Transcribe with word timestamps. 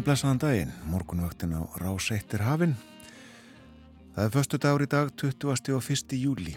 Og 0.00 0.06
blessaðan 0.06 0.38
daginn, 0.40 0.70
morgunvöktin 0.88 1.50
á 1.52 1.60
Rás 1.76 2.06
1 2.08 2.32
er 2.32 2.40
hafinn. 2.40 2.70
Það 4.14 4.22
er 4.24 4.30
förstu 4.32 4.56
dagur 4.56 4.80
í 4.80 4.86
dag, 4.88 5.10
20. 5.12 5.74
og 5.76 5.90
1. 5.92 6.14
júli. 6.16 6.54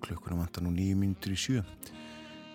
Klukkunum 0.00 0.40
vantar 0.40 0.64
nú 0.64 0.72
nýju 0.72 0.96
mínutur 0.96 1.34
í 1.34 1.36
sjö. 1.36 1.60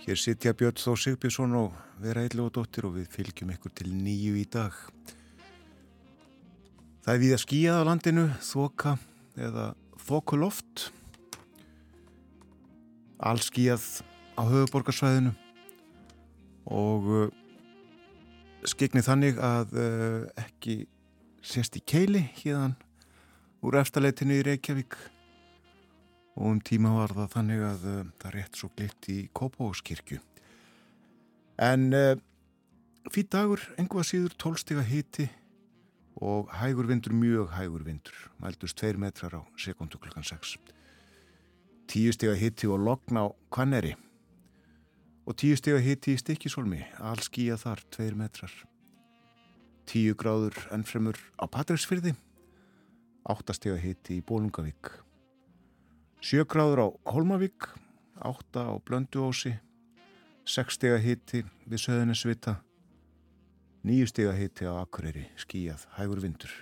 Hér 0.02 0.18
sitja 0.18 0.56
Björn 0.58 0.82
Þó 0.82 0.98
Sigbjörnsson 0.98 1.54
og 1.60 1.78
vera 2.02 2.26
eitthvað 2.26 2.50
dóttir 2.58 2.90
og 2.90 2.96
við 2.98 3.14
fylgjum 3.14 3.54
ykkur 3.54 3.76
til 3.78 3.94
nýju 3.94 4.34
í 4.42 4.48
dag. 4.50 4.74
Það 7.05 7.14
er 7.14 7.22
við 7.28 7.38
að 7.38 7.44
skíja 7.46 7.78
á 7.78 7.82
landinu, 7.86 8.26
þoka 8.42 8.98
eða 9.38 9.70
þokuloft. 10.10 10.90
Allskíjað 13.21 13.90
á 14.34 14.42
höfuborgarsvæðinu 14.42 15.38
og 16.66 17.30
skiknið 18.70 19.08
þannig 19.08 19.40
að 19.41 19.74
uh, 19.77 20.21
ekki 20.41 20.85
sést 21.46 21.77
í 21.77 21.82
keili 21.85 22.24
híðan 22.40 22.76
úr 23.66 23.77
eftirleitinu 23.82 24.40
í 24.40 24.46
Reykjavík 24.46 24.98
og 26.35 26.48
um 26.49 26.62
tíma 26.66 26.93
var 26.98 27.13
það 27.16 27.34
þannig 27.36 27.66
að 27.70 27.88
uh, 27.91 27.98
það 28.21 28.36
rétt 28.36 28.60
svo 28.60 28.70
glitt 28.76 29.10
í 29.12 29.18
Kópavókskirkju. 29.38 30.20
En 31.62 31.88
uh, 31.96 32.13
fyrir 33.12 33.32
dagur 33.32 33.66
enguða 33.80 34.08
síður 34.10 34.38
tólstega 34.41 34.86
hiti 34.86 35.30
og 36.16 36.52
hægur 36.55 36.88
vindur, 36.88 37.16
mjög 37.16 37.52
hægur 37.58 37.84
vindur, 37.84 38.16
mældust 38.40 38.80
2 38.80 38.96
metrar 38.99 39.36
á 39.36 39.41
sekundu 39.60 39.99
klukkan 39.99 40.24
6. 40.24 40.55
Tíustega 41.91 42.36
hiti 42.40 42.68
og 42.71 42.82
logn 42.82 43.20
á 43.20 43.26
Kvanneri 43.52 43.93
og 45.26 45.37
tíu 45.41 45.57
steg 45.57 45.79
að 45.79 45.87
hiti 45.87 46.13
í 46.13 46.21
stikkisólmi, 46.21 46.84
all 47.01 47.20
skíja 47.26 47.57
þar, 47.57 47.81
tveir 47.93 48.18
metrar. 48.18 48.54
Tíu 49.90 50.13
gráður 50.18 50.57
ennfremur 50.73 51.18
á 51.41 51.45
Patræksfyrði, 51.49 52.13
áttasteg 53.26 53.76
að 53.76 53.84
hiti 53.85 54.20
í 54.20 54.26
Bólungavík. 54.26 54.91
Sjö 56.21 56.46
gráður 56.49 56.81
á 56.81 56.87
Holmavík, 57.13 57.70
átta 58.21 58.70
á 58.70 58.73
Blönduósi, 58.85 59.55
sex 60.46 60.77
steg 60.77 60.98
að 60.98 61.05
hiti 61.09 61.43
við 61.65 61.84
Söðunisvita, 61.85 62.59
nýju 63.85 64.09
steg 64.09 64.29
að 64.29 64.41
hiti 64.44 64.69
á 64.69 64.73
Akureyri, 64.78 65.25
skíjað, 65.41 65.88
hægur 65.97 66.22
vindur. 66.22 66.53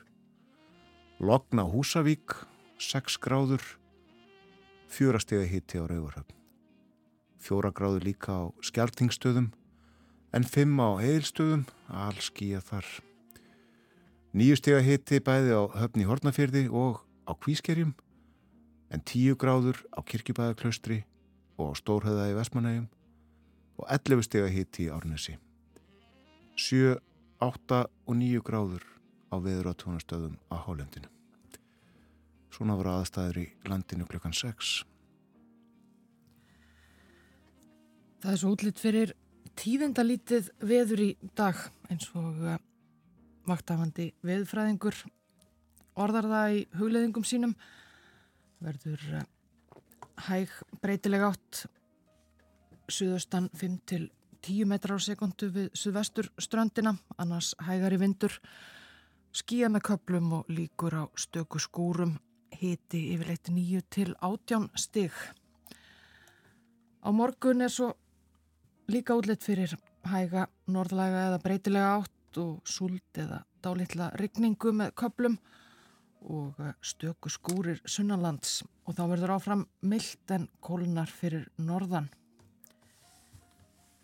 Logn 1.24 1.64
á 1.64 1.68
Húsavík, 1.68 2.36
sex 2.80 3.20
gráður, 3.20 3.64
fjóra 4.92 5.20
steg 5.24 5.44
að 5.44 5.52
hiti 5.56 5.80
á 5.80 5.88
Rauvarhöfn 5.88 6.43
fjóra 7.44 7.74
gráðu 7.76 8.00
líka 8.06 8.40
á 8.40 8.42
skjartingstöðum 8.64 9.52
en 10.34 10.46
fimm 10.48 10.80
á 10.80 10.98
heilstöðum, 10.98 11.68
all 11.92 12.18
skýja 12.24 12.62
þar. 12.64 12.88
Nýju 14.34 14.58
steg 14.58 14.80
að 14.80 14.88
hitti 14.88 15.20
bæði 15.22 15.54
á 15.54 15.62
höfni 15.78 16.08
Hortnafjörði 16.10 16.66
og 16.74 17.04
á 17.30 17.32
Kvískerjum 17.38 17.94
en 18.94 19.04
tíu 19.06 19.36
gráður 19.38 19.84
á 19.94 20.02
Kirkjubæðaklaustri 20.02 21.04
og 21.60 21.74
á 21.74 21.78
Stórhauða 21.78 22.30
í 22.32 22.38
Vestmanægum 22.38 22.88
og 23.78 23.90
11 23.90 24.26
steg 24.26 24.48
að 24.48 24.56
hitti 24.58 24.88
í 24.88 24.94
Árnesi. 24.94 25.38
7, 26.58 26.98
8 27.42 27.84
og 28.08 28.18
9 28.18 28.42
gráður 28.46 28.88
á 29.34 29.36
veður 29.42 29.70
á 29.70 29.74
tónastöðum 29.78 30.40
á 30.54 30.56
Hálendinu. 30.66 31.10
Svona 32.54 32.78
voru 32.78 32.94
aðstæður 32.94 33.40
í 33.42 33.48
landinu 33.66 34.06
klukkan 34.10 34.34
6. 34.38 34.82
Það 38.24 38.32
er 38.32 38.40
svo 38.40 38.50
útlitt 38.56 38.80
fyrir 38.80 39.10
tíðendalítið 39.60 40.46
veður 40.64 41.02
í 41.04 41.08
dag 41.36 41.58
eins 41.92 42.06
og 42.16 42.38
uh, 42.40 42.54
vaktafandi 43.44 44.06
veðfræðingur 44.24 44.96
orðar 46.00 46.30
það 46.32 46.54
í 46.56 46.62
hugleðingum 46.80 47.26
sínum. 47.28 47.52
Verður 48.64 49.04
uh, 49.20 49.26
hæg 50.30 50.54
breytileg 50.80 51.26
átt 51.28 51.66
suðaustan 52.88 53.50
5 53.60 53.76
til 53.92 54.06
10 54.48 54.70
metrar 54.72 55.04
á 55.04 55.04
sekundu 55.04 55.50
við 55.52 55.68
suðvestur 55.76 56.30
ströndina 56.40 56.94
annars 57.20 57.52
hægari 57.68 58.00
vindur. 58.00 58.38
Skíja 59.36 59.68
með 59.68 59.84
köplum 59.90 60.32
og 60.40 60.48
líkur 60.48 60.96
á 60.96 61.04
stöku 61.20 61.60
skúrum. 61.60 62.16
Hiti 62.56 63.04
yfirleitt 63.18 63.52
9 63.52 63.84
til 63.92 64.16
18 64.22 64.70
stig. 64.80 65.12
Á 67.04 67.12
morgun 67.12 67.68
er 67.68 67.74
svo 67.74 67.92
Líka 68.92 69.16
útlitt 69.16 69.46
fyrir 69.46 69.72
hæga, 70.12 70.50
norðlæga 70.68 71.28
eða 71.30 71.40
breytilega 71.40 71.92
átt 72.02 72.40
og 72.42 72.58
súld 72.68 73.20
eða 73.20 73.44
dálitla 73.64 74.10
rigningu 74.20 74.74
með 74.76 74.92
köplum 75.00 75.38
og 76.24 76.60
eh, 76.60 76.74
stöku 76.84 77.32
skúrir 77.32 77.80
sunnalands 77.88 78.62
og 78.84 78.98
þá 78.98 79.04
verður 79.14 79.36
áfram 79.38 79.64
myllt 79.88 80.36
en 80.36 80.50
kólunar 80.60 81.08
fyrir 81.08 81.48
norðan. 81.56 82.10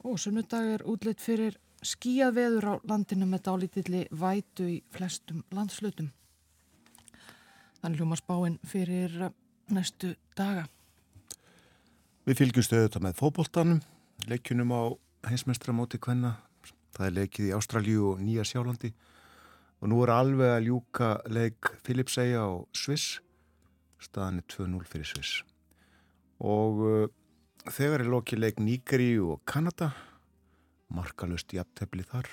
Og 0.08 0.16
sunnudag 0.20 0.72
er 0.78 0.88
útlitt 0.88 1.20
fyrir 1.20 1.60
skíjað 1.84 2.36
veður 2.40 2.72
á 2.72 2.74
landinu 2.88 3.28
með 3.28 3.46
dálítilli 3.50 4.08
vætu 4.16 4.72
í 4.78 4.80
flestum 4.96 5.44
landslutum. 5.52 6.14
Þannig 7.84 8.00
hljóma 8.00 8.20
spáinn 8.20 8.60
fyrir 8.64 9.22
eh, 9.28 9.38
næstu 9.76 10.16
daga. 10.40 10.70
Við 12.24 12.46
fylgjum 12.46 12.64
stöðut 12.64 13.02
með 13.04 13.20
fókbóltanum 13.20 13.80
leikjunum 14.28 14.72
á 14.76 14.82
heimsmestramóti 15.30 16.00
hvenna 16.04 16.36
það 16.96 17.08
er 17.08 17.16
leikið 17.18 17.48
í 17.48 17.54
Ástraljú 17.56 18.10
og 18.14 18.24
Nýja 18.24 18.46
Sjálandi. 18.48 18.92
Og 19.80 19.92
nú 19.92 20.02
er 20.04 20.12
alveg 20.12 20.54
að 20.56 20.66
ljúka 20.68 21.10
leik 21.32 21.72
Philipsæja 21.86 22.44
á 22.44 22.52
Sviss. 22.76 23.20
Staðan 24.04 24.42
er 24.42 24.48
2-0 24.52 24.84
fyrir 24.90 25.08
Sviss. 25.08 25.40
Og 26.40 26.84
uh, 26.84 27.08
þegar 27.72 28.04
er 28.04 28.12
lokið 28.12 28.44
leik 28.44 28.62
Nýgeri 28.64 29.14
og 29.24 29.44
Kanada. 29.48 29.94
Markalust 30.92 31.54
í 31.56 31.62
aftefli 31.62 32.04
þar. 32.08 32.28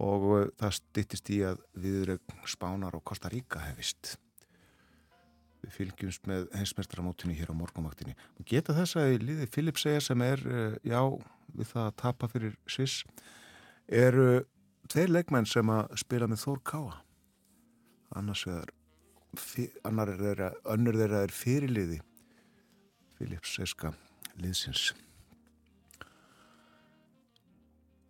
Og 0.00 0.28
uh, 0.30 0.48
það 0.60 0.76
stittist 0.78 1.32
í 1.32 1.42
að 1.44 1.60
viðrögn 1.76 2.44
Spánar 2.48 2.96
og 2.96 3.04
Costa 3.04 3.32
Rica 3.32 3.66
hefist 3.68 4.16
við 5.62 5.74
fylgjumst 5.76 6.26
með 6.30 6.48
heimsmestramótinu 6.56 7.36
hér 7.38 7.52
á 7.52 7.56
morgunvaktinni. 7.56 8.16
Og 8.38 8.46
geta 8.48 8.74
þess 8.76 8.98
að 8.98 9.14
liði 9.22 9.48
Philipsæja 9.52 10.02
sem 10.02 10.22
er, 10.26 10.42
eh, 10.46 10.76
já, 10.82 11.00
við 11.54 11.70
það 11.72 11.86
að 11.86 11.96
tapa 12.02 12.28
fyrir 12.28 12.56
Sviss, 12.66 13.04
eru 13.88 14.44
tveir 14.88 15.12
leikmenn 15.12 15.46
sem 15.46 15.66
að 15.66 15.96
spila 15.96 16.26
með 16.26 16.42
Þór 16.44 16.62
Káa. 16.64 16.94
Annars 18.16 18.44
vegar, 18.46 18.72
annar 19.84 20.08
er 20.12 20.18
þeirra, 20.18 20.52
önnur 20.74 20.98
þeirra 21.00 21.22
er 21.22 21.32
fyrirliði 21.32 22.00
Philipsæska 23.16 23.94
liðsins. 24.36 24.92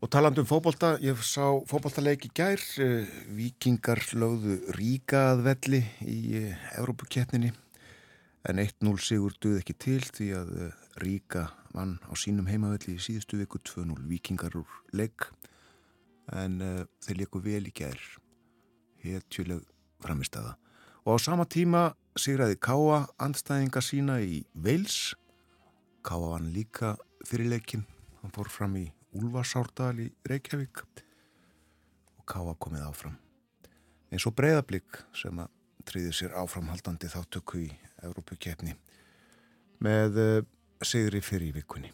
Og 0.03 0.11
taland 0.11 0.35
um 0.35 0.47
fókbólta, 0.47 0.97
ég 0.99 1.15
sá 1.23 1.63
fókbóltaleiki 1.71 2.33
gær, 2.35 2.59
eh, 2.83 3.07
vikingar 3.31 4.01
lögðu 4.19 4.57
ríka 4.75 5.31
að 5.31 5.43
velli 5.47 5.79
í 6.03 6.51
Európuketninni 6.75 7.53
en 8.43 8.59
1-0 8.59 8.99
sigur 8.99 9.31
duð 9.39 9.61
ekki 9.61 9.77
til 9.79 10.01
því 10.03 10.27
að 10.35 10.49
eh, 10.59 10.73
ríka 10.99 11.45
vann 11.71 12.01
á 12.03 12.19
sínum 12.19 12.49
heimavelli 12.51 12.97
í 12.97 12.99
síðustu 12.99 13.39
viku 13.39 13.61
2-0 13.63 14.03
vikingar 14.11 14.57
úr 14.59 14.67
legg 14.93 15.29
en 16.33 16.59
uh, 16.63 16.83
þeir 17.03 17.21
leiku 17.21 17.39
vel 17.43 17.67
í 17.67 17.73
gær, 17.75 17.99
héttjuleg 19.03 19.63
framistada. 20.03 20.57
Og 21.07 21.15
á 21.15 21.19
sama 21.23 21.47
tíma 21.47 21.93
sigraði 22.19 22.59
Káa 22.59 23.07
andstæðinga 23.23 23.83
sína 23.83 24.19
í 24.19 24.43
Veils, 24.55 25.15
Káa 26.03 26.35
vann 26.35 26.51
líka 26.55 26.97
fyrir 27.27 27.55
leikin, 27.55 27.87
hann 28.23 28.35
fór 28.35 28.51
fram 28.51 28.75
í 28.83 28.89
Úlfarsárdal 29.13 29.99
í 30.01 30.07
Reykjavík 30.29 30.83
og 32.17 32.25
Káa 32.29 32.55
komið 32.57 32.87
áfram. 32.87 33.19
Eins 34.13 34.25
og 34.29 34.37
breyðablík 34.39 35.03
sem 35.17 35.37
að 35.43 35.51
tríði 35.89 36.15
sér 36.17 36.37
áframhaldandi 36.39 37.11
þáttöku 37.13 37.61
í 37.65 37.69
Európukefni 38.07 38.77
með 39.83 40.19
uh, 40.23 40.39
sigri 40.85 41.21
fyrir 41.25 41.51
í 41.51 41.57
vikunni. 41.59 41.93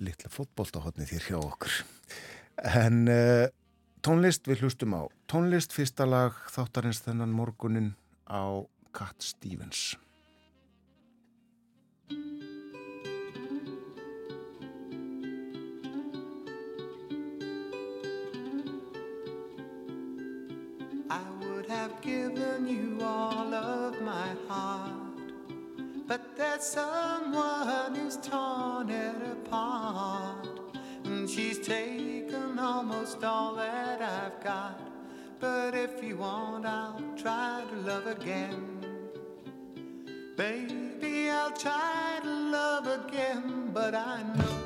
Littla 0.00 0.30
fótbóltahotni 0.32 1.06
þér 1.08 1.26
hjá 1.28 1.38
okkur. 1.38 1.80
En 2.66 3.04
uh, 3.10 3.46
tónlist, 4.02 4.48
við 4.48 4.64
hlustum 4.64 4.96
á 4.96 5.02
tónlist, 5.30 5.74
fyrsta 5.76 6.08
lag 6.08 6.36
þáttarins 6.50 7.04
þennan 7.04 7.34
morgunin 7.36 7.92
á 8.26 8.64
Cat 8.96 9.22
Stevens. 9.22 9.92
Have 21.70 22.00
given 22.00 22.66
you 22.66 22.98
all 23.00 23.54
of 23.54 24.02
my 24.02 24.34
heart. 24.48 24.90
But 26.08 26.36
there's 26.36 26.64
someone 26.64 27.94
who's 27.94 28.16
torn 28.16 28.90
it 28.90 29.22
apart. 29.30 30.48
And 31.04 31.30
She's 31.30 31.60
taken 31.60 32.58
almost 32.58 33.22
all 33.22 33.54
that 33.54 34.02
I've 34.02 34.42
got. 34.42 34.80
But 35.38 35.76
if 35.76 36.02
you 36.02 36.16
want, 36.16 36.66
I'll 36.66 37.00
try 37.16 37.62
to 37.70 37.76
love 37.76 38.08
again. 38.08 38.66
Baby, 40.36 41.30
I'll 41.30 41.52
try 41.52 42.18
to 42.20 42.28
love 42.28 42.86
again, 42.88 43.70
but 43.72 43.94
I 43.94 44.22
know. 44.22 44.59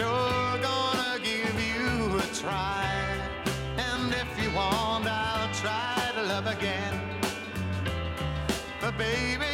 Sure 0.00 0.58
gonna 0.68 1.18
give 1.22 1.56
you 1.72 2.18
a 2.24 2.26
try. 2.42 2.88
And 3.88 4.06
if 4.22 4.30
you 4.42 4.50
want, 4.60 5.04
I'll 5.06 5.52
try 5.62 5.96
to 6.16 6.22
love 6.32 6.46
again. 6.46 6.94
But 8.80 8.96
baby, 8.96 9.49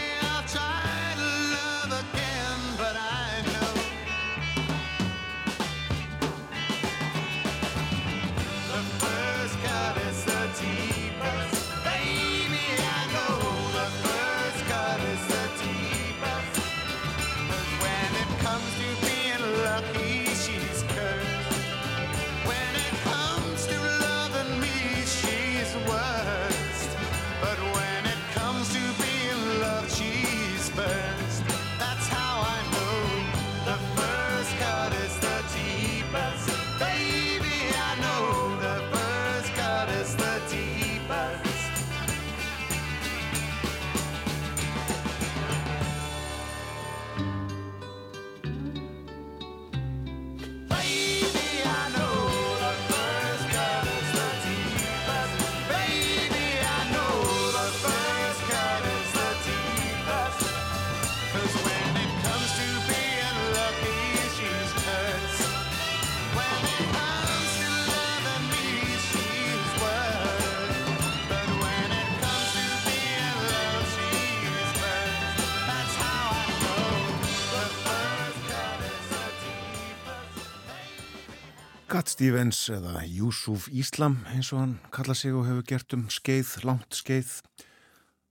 Stevens 82.17 82.71
eða 82.73 83.03
Yusuf 83.05 83.67
Islam 83.69 84.15
eins 84.33 84.49
og 84.55 84.63
hann 84.63 84.71
kalla 84.89 85.13
sig 85.13 85.35
og 85.37 85.43
hefur 85.45 85.67
gert 85.69 85.93
um 85.93 86.07
skeið, 86.09 86.55
langt 86.65 86.97
skeið. 86.97 87.43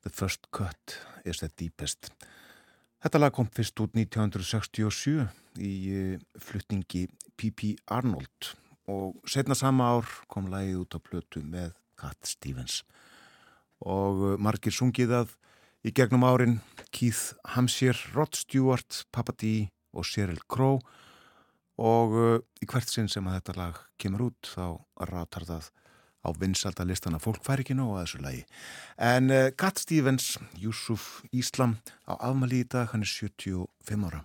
The 0.01 0.09
First 0.09 0.47
Cut 0.49 0.95
is 1.21 1.43
the 1.43 1.51
Deepest. 1.53 2.09
Þetta 3.05 3.21
lag 3.21 3.35
kom 3.37 3.45
fyrst 3.53 3.77
út 3.85 3.93
1967 3.93 5.27
í 5.61 5.75
eh, 5.93 6.17
flutningi 6.33 7.03
P.P. 7.37 7.75
Arnold 7.93 8.55
og 8.89 9.21
setna 9.29 9.53
sama 9.53 9.91
ár 9.93 10.09
kom 10.33 10.49
lagið 10.49 10.81
út 10.81 10.97
á 10.97 10.99
plötu 11.05 11.45
með 11.45 11.77
Cat 11.93 12.17
Stevens. 12.25 12.81
Og 13.85 14.31
eh, 14.31 14.37
margir 14.41 14.73
sungið 14.73 15.13
að 15.21 15.37
í 15.85 15.93
gegnum 15.93 16.25
árin. 16.25 16.57
Keith 16.89 17.37
Hamsir, 17.53 18.01
Rod 18.17 18.33
Stewart, 18.33 19.03
Papa 19.13 19.37
D 19.37 19.67
og 19.93 20.09
Sheryl 20.09 20.41
Crow 20.49 20.81
og 21.81 22.15
uh, 22.15 22.37
í 22.61 22.67
hvert 22.69 22.91
sinn 22.91 23.09
sem 23.11 23.25
að 23.27 23.39
þetta 23.39 23.57
lag 23.59 23.81
kemur 24.01 24.29
út 24.29 24.51
þá 24.51 24.65
ratar 25.11 25.47
það 25.47 25.71
á 26.25 26.29
vinsaldalistana 26.41 27.21
fólk 27.21 27.43
fær 27.45 27.61
ekki 27.61 27.75
nóg 27.77 27.95
að 27.95 28.05
þessu 28.05 28.21
lagi. 28.23 28.45
En 28.97 29.33
uh, 29.33 29.49
Cat 29.57 29.81
Stevens, 29.83 30.35
Yusuf 30.57 31.21
Íslam 31.31 31.77
á 32.09 32.17
dag, 32.17 32.89
hann 32.93 33.05
er 33.05 33.11
75 33.11 34.07
ára 34.09 34.23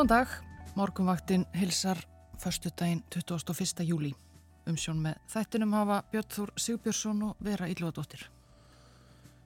Góðan 0.00 0.16
dag, 0.16 0.30
morgunvaktin 0.80 1.42
hilsar 1.52 1.98
föstudaginn 2.40 3.02
21. 3.12 3.82
júli. 3.84 4.14
Umsjón 4.64 5.02
með 5.04 5.18
þættinum 5.28 5.74
hafa 5.76 5.98
Björn 6.08 6.30
Þór 6.32 6.52
Sigbjörnsson 6.56 7.18
og 7.26 7.42
Vera 7.44 7.68
Ílúadóttir. 7.68 8.22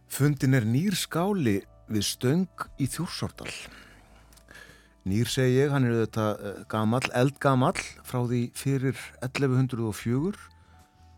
Fundin 0.06 0.54
er 0.54 0.62
nýr 0.62 0.94
skáli 0.94 1.56
við 1.90 2.06
stöng 2.06 2.68
í 2.78 2.86
Þjúrsordal. 2.86 3.50
Nýr 5.10 5.26
segi 5.26 5.56
ég, 5.56 5.74
hann 5.74 5.88
er 5.88 5.96
auðvitað 5.96 6.46
gamall, 6.70 7.10
eldgamall 7.10 7.82
frá 8.06 8.20
því 8.22 8.44
fyrir 8.54 9.02
1104. 9.26 10.38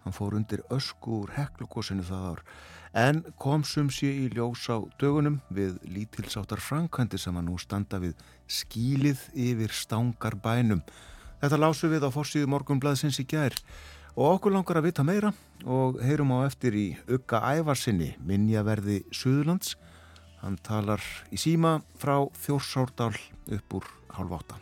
Hann 0.07 0.17
fór 0.17 0.41
undir 0.41 0.65
ösku 0.73 1.27
úr 1.27 1.37
heklugosinu 1.37 2.09
það 2.09 2.31
ár. 2.33 2.43
En 2.97 3.19
kom 3.37 3.61
sum 3.61 3.91
sé 3.93 4.09
í 4.09 4.29
ljós 4.33 4.63
á 4.73 4.81
dögunum 4.97 5.35
við 5.53 5.75
lítilsáttar 5.85 6.63
frankvændi 6.65 7.19
sem 7.21 7.37
að 7.37 7.45
nú 7.51 7.59
standa 7.61 7.99
við 8.01 8.15
skílið 8.49 9.21
yfir 9.37 9.75
stangar 9.77 10.39
bænum. 10.41 10.81
Þetta 11.43 11.59
lásu 11.61 11.91
við 11.93 12.07
á 12.09 12.11
forsíðu 12.15 12.49
morgunblaðsins 12.49 13.21
í 13.21 13.27
gær 13.29 13.53
og 14.17 14.39
okkur 14.39 14.57
langar 14.57 14.81
að 14.81 14.89
vita 14.89 15.05
meira 15.05 15.35
og 15.69 16.01
heyrum 16.01 16.33
á 16.41 16.49
eftir 16.49 16.73
í 16.73 16.87
Ugga 17.05 17.43
Ævarsinni, 17.59 18.15
minjaverði 18.25 19.03
Suðurlands. 19.13 19.77
Hann 20.41 20.57
talar 20.65 21.05
í 21.29 21.37
síma 21.37 21.83
frá 22.01 22.25
Þjórsárdal 22.47 23.13
upp 23.59 23.77
úr 23.77 23.93
hálf 24.17 24.37
átta. 24.41 24.61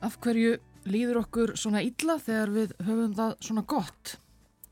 Af 0.00 0.16
hverju 0.24 0.56
líður 0.88 1.20
okkur 1.26 1.52
svona 1.60 1.84
illa 1.84 2.16
þegar 2.16 2.56
við 2.56 2.76
höfum 2.80 3.16
það 3.20 3.38
svona 3.44 3.68
gott? 3.68 4.16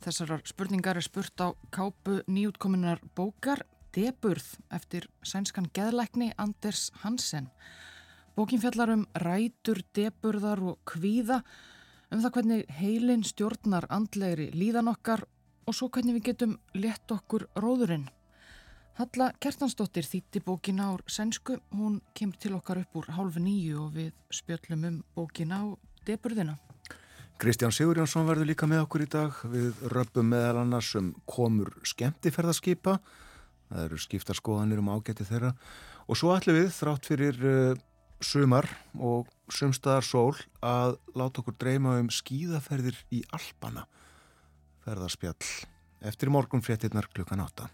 Þessarar 0.00 0.40
spurningar 0.48 0.96
er 0.96 1.04
spurt 1.04 1.42
á 1.44 1.52
kápu 1.68 2.22
nýjútkominar 2.24 3.02
bókar 3.12 3.66
Deburð 3.92 4.46
eftir 4.72 5.10
sænskan 5.20 5.66
geðlækni 5.76 6.30
Anders 6.40 6.86
Hansen. 7.02 7.50
Bókin 8.32 8.62
fjallar 8.62 8.94
um 8.94 9.02
rætur, 9.12 9.82
deburðar 9.92 10.62
og 10.62 10.78
kvíða, 10.88 11.42
um 12.08 12.22
það 12.22 12.32
hvernig 12.36 12.72
heilin 12.78 13.26
stjórnar 13.26 13.88
andlegri 13.92 14.48
líðan 14.54 14.88
okkar 14.94 15.26
og 15.66 15.76
svo 15.76 15.90
hvernig 15.92 16.16
við 16.16 16.30
getum 16.30 16.56
lett 16.72 17.12
okkur 17.12 17.50
róðurinn. 17.60 18.08
Halla 18.96 19.30
Kertansdóttir 19.36 20.08
þýtti 20.08 20.40
bókin 20.46 20.80
á 20.80 20.96
sænsku, 21.04 21.58
hún 21.76 22.00
kemur 22.16 22.40
til 22.40 22.56
okkar 22.56 22.86
upp 22.86 23.02
úr 23.02 23.12
hálfu 23.18 23.44
nýju 23.44 23.84
og 23.84 23.94
við 24.00 24.12
spjöllum 24.32 24.88
um 24.88 25.00
bókin 25.12 25.52
á 25.52 25.60
deburðina. 26.08 26.56
Kristján 27.40 27.72
Sigurjónsson 27.72 28.26
verður 28.28 28.50
líka 28.50 28.66
með 28.68 28.82
okkur 28.84 29.00
í 29.00 29.06
dag. 29.08 29.36
Við 29.48 29.78
röpum 29.88 30.26
meðal 30.28 30.58
annars 30.60 30.90
um 30.98 31.06
komur 31.24 31.70
skemmtiferðarskipa. 31.88 32.98
Það 33.70 33.84
eru 33.86 34.00
skiptar 34.02 34.36
skoðanir 34.36 34.82
um 34.82 34.90
ágæti 34.92 35.24
þeirra. 35.24 35.54
Og 36.04 36.18
svo 36.20 36.34
ætlum 36.34 36.58
við, 36.58 36.66
þrátt 36.76 37.06
fyrir 37.08 37.38
uh, 37.40 37.78
sumar 38.20 38.68
og 38.92 39.30
sumstaðar 39.48 40.04
sól, 40.04 40.36
að 40.60 40.98
láta 41.16 41.40
okkur 41.40 41.56
dreyma 41.56 41.94
um 42.02 42.10
skíðaferðir 42.12 42.98
í 43.08 43.22
Alpana. 43.32 43.86
Ferðarspjall 44.84 45.48
eftir 46.10 46.32
morgun 46.34 46.60
fréttinnar 46.66 47.08
klukkan 47.08 47.40
átta. 47.40 47.70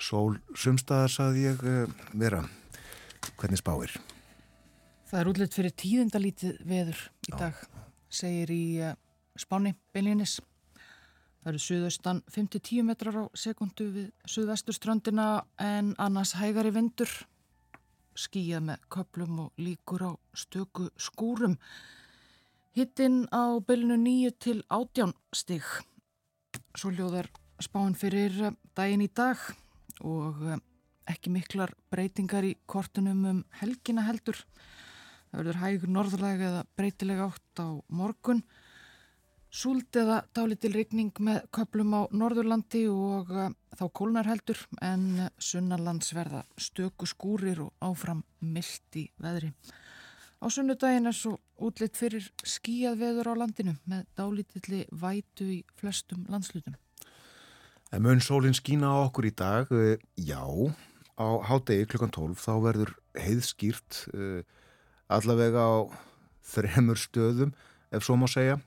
Sól 0.00 0.40
sumstaðar, 0.56 1.12
saði 1.12 1.44
ég, 1.50 1.60
uh, 1.68 2.00
vera. 2.16 2.40
Hvernig 3.36 3.60
spáir? 3.60 4.00
Það 5.10 5.20
er 5.24 5.28
útlitt 5.32 5.56
fyrir 5.56 5.72
tíðindalítið 5.74 6.58
veður 6.70 6.98
í 7.26 7.32
dag, 7.34 7.56
segir 8.14 8.50
í 8.54 8.64
uh, 8.78 8.92
Spáni, 9.34 9.72
Beinlinis. 9.90 10.36
Það 11.40 11.48
eru 11.50 11.62
suðaustan 11.64 12.20
5-10 12.30 12.84
metrar 12.86 13.18
á 13.18 13.24
sekundu 13.34 13.88
við 13.90 14.06
suðvesturströndina 14.30 15.24
en 15.58 15.96
annars 15.98 16.36
hægari 16.38 16.70
vindur. 16.76 17.10
Skíja 18.14 18.60
með 18.62 18.86
köplum 18.94 19.40
og 19.48 19.58
líkur 19.58 20.04
á 20.06 20.12
stöku 20.30 20.86
skúrum. 20.94 21.56
Hittinn 22.78 23.24
á 23.34 23.58
bylunu 23.66 23.98
9 23.98 24.30
til 24.38 24.60
18 24.70 25.16
stig. 25.34 25.66
Svo 26.78 26.94
ljóðar 26.94 27.32
spáin 27.58 27.98
fyrir 27.98 28.44
eh, 28.46 28.54
daginn 28.78 29.02
í 29.02 29.10
dag 29.10 29.42
og 30.06 30.38
eh, 30.46 30.62
ekki 31.10 31.34
miklar 31.34 31.74
breytingar 31.90 32.46
í 32.46 32.54
kortunum 32.70 33.26
um 33.26 33.42
helgina 33.58 34.06
heldur. 34.06 34.38
Það 35.30 35.40
verður 35.40 35.60
hægur 35.60 35.94
norðlega 35.94 36.48
eða 36.48 36.64
breytilega 36.78 37.28
átt 37.30 37.62
á 37.62 37.68
morgun. 37.94 38.42
Súld 39.50 39.96
eða 39.98 40.20
dálitil 40.34 40.72
rigning 40.74 41.14
með 41.26 41.40
köplum 41.54 41.94
á 41.94 42.02
Norðurlandi 42.14 42.84
og 42.90 43.30
uh, 43.34 43.48
þá 43.74 43.84
kólnar 43.94 44.28
heldur 44.30 44.58
en 44.82 45.26
sunnarlands 45.42 46.12
verða 46.14 46.44
stöku 46.58 47.06
skúrir 47.10 47.62
og 47.64 47.72
áfram 47.82 48.22
myllt 48.42 48.98
í 48.98 49.08
veðri. 49.22 49.50
Á 50.40 50.46
sunnudaginn 50.48 51.10
er 51.10 51.14
svo 51.14 51.34
útlitt 51.60 51.98
fyrir 52.00 52.30
skíjað 52.46 53.02
veður 53.02 53.34
á 53.36 53.40
landinu 53.42 53.74
með 53.90 54.06
dálitilli 54.16 54.84
vætu 54.90 55.50
í 55.58 55.58
flestum 55.76 56.22
landslutum. 56.32 56.78
En 57.90 58.06
mun 58.06 58.22
sólinn 58.22 58.54
skína 58.54 58.94
á 58.94 58.98
okkur 59.02 59.28
í 59.28 59.34
dag? 59.34 59.70
Eh, 59.74 59.98
Já, 60.14 60.46
á 61.18 61.28
hádegi 61.44 61.90
klukkan 61.90 62.14
12 62.14 62.38
þá 62.38 62.52
verður 62.64 62.94
heiðskýrt 63.18 64.04
uh, 64.14 64.40
allavega 65.10 65.66
á 65.66 65.74
þremur 66.50 66.98
stöðum, 66.98 67.52
ef 67.90 68.06
svo 68.06 68.16
má 68.18 68.26
segja. 68.30 68.60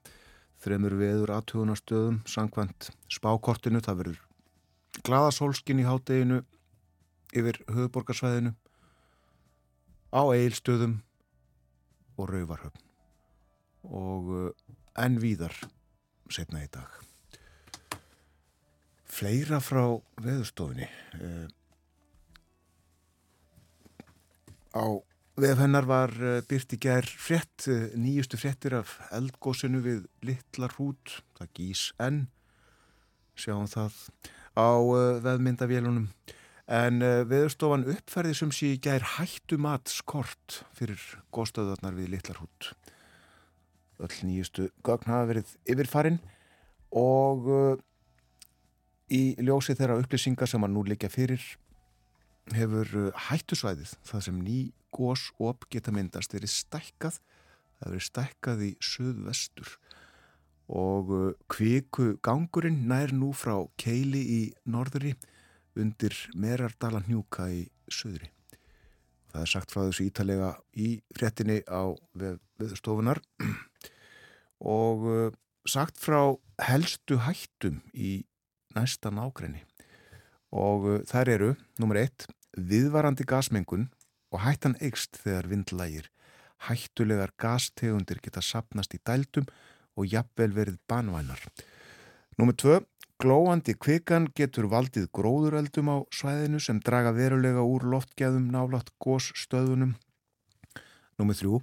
Þremur 0.63 0.95
veður 0.95 1.33
aðtugunastöðum 1.35 2.21
sangvænt 2.29 2.91
spákortinu, 3.11 3.81
það 3.83 3.99
verður 4.03 4.21
gladasólskin 5.01 5.81
í 5.81 5.87
hádeginu 5.87 6.43
yfir 7.33 7.59
höfuborgarsvæðinu 7.67 8.53
á 10.13 10.21
eilstöðum 10.35 10.99
og 12.21 12.29
rauvarhöfn 12.29 12.83
og 13.89 14.29
uh, 14.29 14.51
enn 15.01 15.17
víðar 15.19 15.55
setna 16.31 16.61
í 16.63 16.69
dag. 16.71 16.87
Fleira 19.13 19.59
frá 19.61 19.97
veðurstofinni 20.21 20.87
uh, 21.17 21.49
á 24.77 24.85
Vef 25.33 25.57
hennar 25.57 25.87
var 25.89 26.11
uh, 26.21 26.43
byrt 26.45 26.75
í 26.75 26.77
gær 26.77 27.07
frétt, 27.09 27.65
uh, 27.65 27.87
nýjustu 27.97 28.37
fréttir 28.37 28.75
af 28.77 28.91
eldgósinu 29.17 29.79
við 29.81 30.03
Littlar 30.21 30.75
hút, 30.77 31.15
það 31.39 31.49
gís 31.57 31.81
enn, 31.97 32.27
sjáum 33.33 33.65
það 33.71 33.97
á 34.53 34.69
uh, 34.77 35.17
veðmyndavélunum. 35.25 36.05
En 36.69 37.01
veðurstofan 37.27 37.87
uppferði 37.91 38.35
sem 38.37 38.51
sé 38.55 38.69
í 38.75 38.77
gær 38.79 39.03
hættu 39.17 39.57
matskort 39.59 40.61
fyrir 40.77 41.01
góðstöðarnar 41.35 41.97
við 41.97 42.13
Littlar 42.13 42.39
hút. 42.39 42.69
Öll 44.05 44.13
nýjustu 44.29 44.69
gögn 44.85 45.11
hafa 45.11 45.31
verið 45.33 45.57
yfirfarin 45.73 46.21
og 46.95 47.49
í 49.11 49.21
ljósi 49.43 49.75
þeirra 49.75 49.99
upplýsingar 49.99 50.47
sem 50.49 50.63
að 50.63 50.73
nú 50.77 50.85
líka 50.87 51.11
fyrir 51.11 51.43
hefur 52.51 53.13
hættusvæðið, 53.29 53.93
það 54.03 54.25
sem 54.27 54.39
ný 54.43 54.57
gós 54.93 55.29
op 55.41 55.67
geta 55.71 55.93
myndast 55.95 56.35
verið 56.35 56.51
stækkað, 56.53 57.19
það 57.79 57.93
verið 57.93 58.07
stækkað 58.09 58.63
í 58.67 58.71
söðvestur 58.83 59.77
og 60.73 61.11
kviku 61.51 62.13
gangurinn 62.23 62.85
nær 62.89 63.13
nú 63.15 63.31
frá 63.35 63.55
keili 63.79 64.21
í 64.21 64.41
norðuri 64.69 65.13
undir 65.79 66.15
merardala 66.37 67.01
hnjúka 67.03 67.49
í 67.51 67.65
söðri. 67.91 68.29
Það 69.33 69.41
er 69.41 69.49
sagt 69.49 69.73
frá 69.73 69.81
þessu 69.87 70.07
ítalega 70.07 70.51
í 70.77 70.89
fréttinni 71.17 71.61
á 71.65 71.89
viðstofunar 72.13 73.23
og 74.77 75.33
sagt 75.65 75.97
frá 75.97 76.35
helstu 76.61 77.17
hættum 77.25 77.81
í 77.93 78.21
næsta 78.77 79.09
nákrenni 79.13 79.63
og 80.53 81.03
þær 81.09 81.31
eru, 81.33 81.51
nummer 81.81 81.97
eitt, 82.03 82.27
viðvarandi 82.53 83.25
gasmengun 83.25 83.87
og 84.33 84.43
hættan 84.45 84.77
eikst 84.81 85.17
þegar 85.23 85.49
vindlægir. 85.49 86.09
Hættulegar 86.69 87.33
gastegundir 87.41 88.21
geta 88.23 88.41
sapnast 88.41 88.93
í 88.95 89.01
dældum 89.03 89.49
og 89.97 90.07
jafnvel 90.09 90.53
verið 90.55 90.77
banvænar. 90.89 91.41
Númer 92.37 92.55
tvö, 92.57 92.79
glóandi 93.21 93.75
kvikan 93.77 94.29
getur 94.37 94.69
valdið 94.71 95.09
gróðureldum 95.15 95.89
á 95.89 95.97
svæðinu 96.13 96.61
sem 96.61 96.79
draga 96.81 97.13
verulega 97.13 97.65
úr 97.65 97.85
loftgæðum 97.89 98.49
nálátt 98.53 98.93
gósstöðunum. 99.03 99.97
Númer 101.19 101.37
þrjú, 101.37 101.59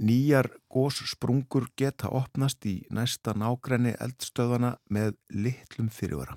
nýjar 0.00 0.50
góssprungur 0.72 1.70
geta 1.76 2.10
opnast 2.12 2.64
í 2.68 2.80
næsta 2.92 3.36
nágræni 3.36 3.94
eldstöðana 4.00 4.76
með 4.88 5.14
litlum 5.30 5.88
fyrirvara. 5.92 6.36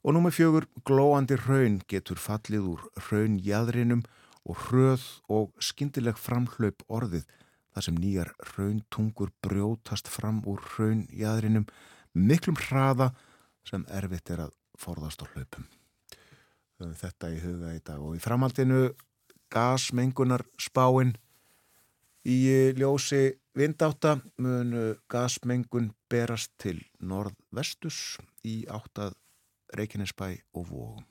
Og 0.00 0.14
númer 0.16 0.32
fjögur, 0.32 0.64
glóandi 0.88 1.36
raun 1.36 1.82
getur 1.84 2.16
fallið 2.16 2.68
úr 2.70 2.84
raunjæðrinum 3.10 4.00
og 4.48 4.62
hröð 4.64 5.02
og 5.28 5.50
skyndileg 5.60 6.16
framhlaup 6.16 6.80
orðið 6.88 7.26
þar 7.74 7.84
sem 7.84 7.98
nýjar 8.00 8.30
rauntungur 8.54 9.34
brjótast 9.44 10.08
fram 10.08 10.40
úr 10.48 10.64
raunjæðrinum 10.78 11.68
miklum 12.16 12.56
hraða 12.56 13.10
sem 13.68 13.84
erfitt 13.92 14.32
er 14.32 14.46
að 14.46 14.56
forðast 14.80 15.20
á 15.20 15.28
hlaupum. 15.34 15.68
Þetta 16.80 17.34
í 17.36 17.40
huga 17.44 17.76
í 17.76 17.84
dag 17.84 18.00
og 18.00 18.16
í 18.16 18.24
framhaldinu 18.24 18.86
gasmengunar 19.52 20.46
spáin 20.56 21.12
í 22.24 22.40
ljósi 22.78 23.34
vindáta 23.52 24.16
munu 24.40 24.94
gasmengun 25.12 25.92
berast 26.08 26.56
til 26.56 26.78
norðvestus 27.04 28.16
í 28.48 28.62
áttað 28.64 29.20
Reykjanesbæ 29.76 30.34
og 30.54 30.66
Vógum. 30.70 31.06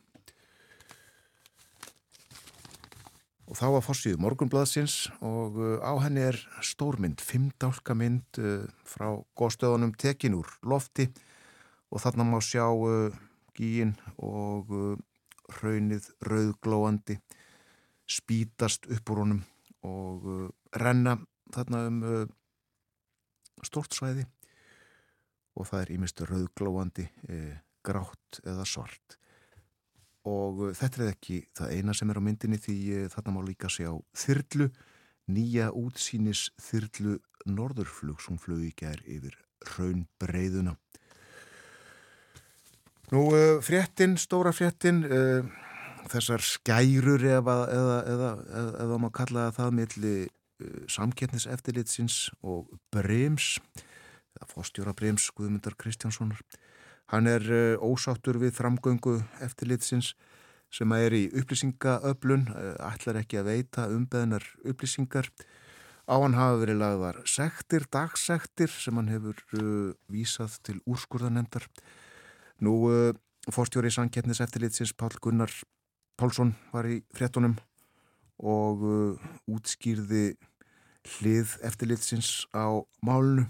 Og 3.50 3.58
þá 3.58 3.66
var 3.74 3.82
fórsíðu 3.82 4.20
morgunblaðsins 4.22 5.08
og 5.26 5.56
uh, 5.58 5.80
á 5.82 5.98
henni 6.04 6.22
er 6.22 6.38
stórmynd, 6.62 7.18
fimmdálka 7.18 7.96
mynd 7.98 8.38
uh, 8.38 8.68
frá 8.86 9.16
góðstöðunum 9.40 9.96
tekin 9.98 10.38
úr 10.38 10.52
lofti 10.62 11.08
og 11.90 12.04
þarna 12.04 12.28
má 12.30 12.38
sjá 12.46 12.68
uh, 12.70 13.10
gíin 13.58 13.96
og 14.22 14.70
raunið 15.60 16.06
rauðglóandi 16.24 17.18
spítast 18.08 18.86
upp 18.94 19.10
úr 19.12 19.24
honum 19.24 19.42
og 19.84 20.28
renna 20.78 21.18
þarna 21.52 21.82
um 21.90 21.98
stort 23.66 23.98
svæði 23.98 24.24
og 25.58 25.68
það 25.68 25.82
er 25.82 25.92
ímest 25.98 26.24
rauðglóandi, 26.30 27.10
grátt 27.90 28.44
eða 28.46 28.68
svart 28.70 29.20
og 30.28 30.64
uh, 30.64 30.72
þetta 30.76 31.04
er 31.04 31.12
ekki 31.14 31.42
það 31.58 31.76
eina 31.76 31.96
sem 31.96 32.12
er 32.12 32.20
á 32.20 32.24
myndinni 32.24 32.60
því 32.62 32.78
uh, 32.98 33.06
þarna 33.14 33.36
má 33.36 33.42
líka 33.46 33.72
sjá 33.72 33.92
þyrlu, 34.18 34.70
nýja 35.32 35.70
útsýnis 35.78 36.50
þyrlu 36.62 37.20
norðurflug 37.50 38.22
sem 38.24 38.40
flug 38.42 38.66
í 38.66 38.74
gær 38.78 39.00
yfir 39.08 39.38
raunbreiðuna. 39.76 40.76
Nú, 43.14 43.24
uh, 43.34 43.58
fréttin, 43.66 44.18
stóra 44.22 44.54
fréttin, 44.54 45.04
þessar 46.10 46.44
skærur 46.46 47.24
eða, 47.26 47.56
eða, 47.74 48.00
eða, 48.14 48.34
eða, 48.84 48.98
maður 48.98 49.16
kalla 49.22 49.46
það 49.56 49.78
milli 49.80 50.16
uh, 50.26 50.82
samkettniseftirlitsins 50.92 52.28
og 52.44 52.70
Brems, 52.94 53.56
eða 54.38 54.50
fórstjóra 54.52 54.94
Brems, 54.98 55.30
Guðmundar 55.38 55.78
Kristjánssonar. 55.80 56.44
Hann 57.10 57.26
er 57.26 57.46
uh, 57.50 57.82
ósáttur 57.82 58.38
við 58.38 58.54
framgöngu 58.60 59.16
eftirlitsins 59.42 60.14
sem 60.70 60.92
að 60.94 61.06
er 61.08 61.16
í 61.18 61.22
upplýsingaöflun, 61.42 62.44
uh, 62.54 62.76
ætlar 62.92 63.24
ekki 63.24 63.40
að 63.42 63.50
veita 63.50 63.88
umbeðnar 63.90 64.46
upplýsingar. 64.62 65.32
Á 66.06 66.16
hann 66.22 66.38
hafa 66.38 66.60
verið 66.62 66.78
lagðar 66.82 67.18
sektir, 67.30 67.88
dagsektir 67.90 68.70
sem 68.74 68.98
hann 68.98 69.10
hefur 69.10 69.42
uh, 69.58 69.90
vísað 70.10 70.60
til 70.66 70.78
úrskurðanendar. 70.86 71.66
Nú, 72.62 72.76
uh, 72.94 73.18
fórstjóri 73.50 73.90
sannketnis 73.94 74.42
eftirlitsins 74.46 74.94
Pál 74.94 75.18
Gunnar 75.18 75.54
Pálsson 76.20 76.54
var 76.74 76.86
í 76.86 77.00
fréttunum 77.16 77.56
og 78.38 78.86
uh, 78.86 79.30
útskýrði 79.50 80.36
hlið 81.16 81.56
eftirlitsins 81.66 82.44
á 82.54 82.86
málunu 83.02 83.48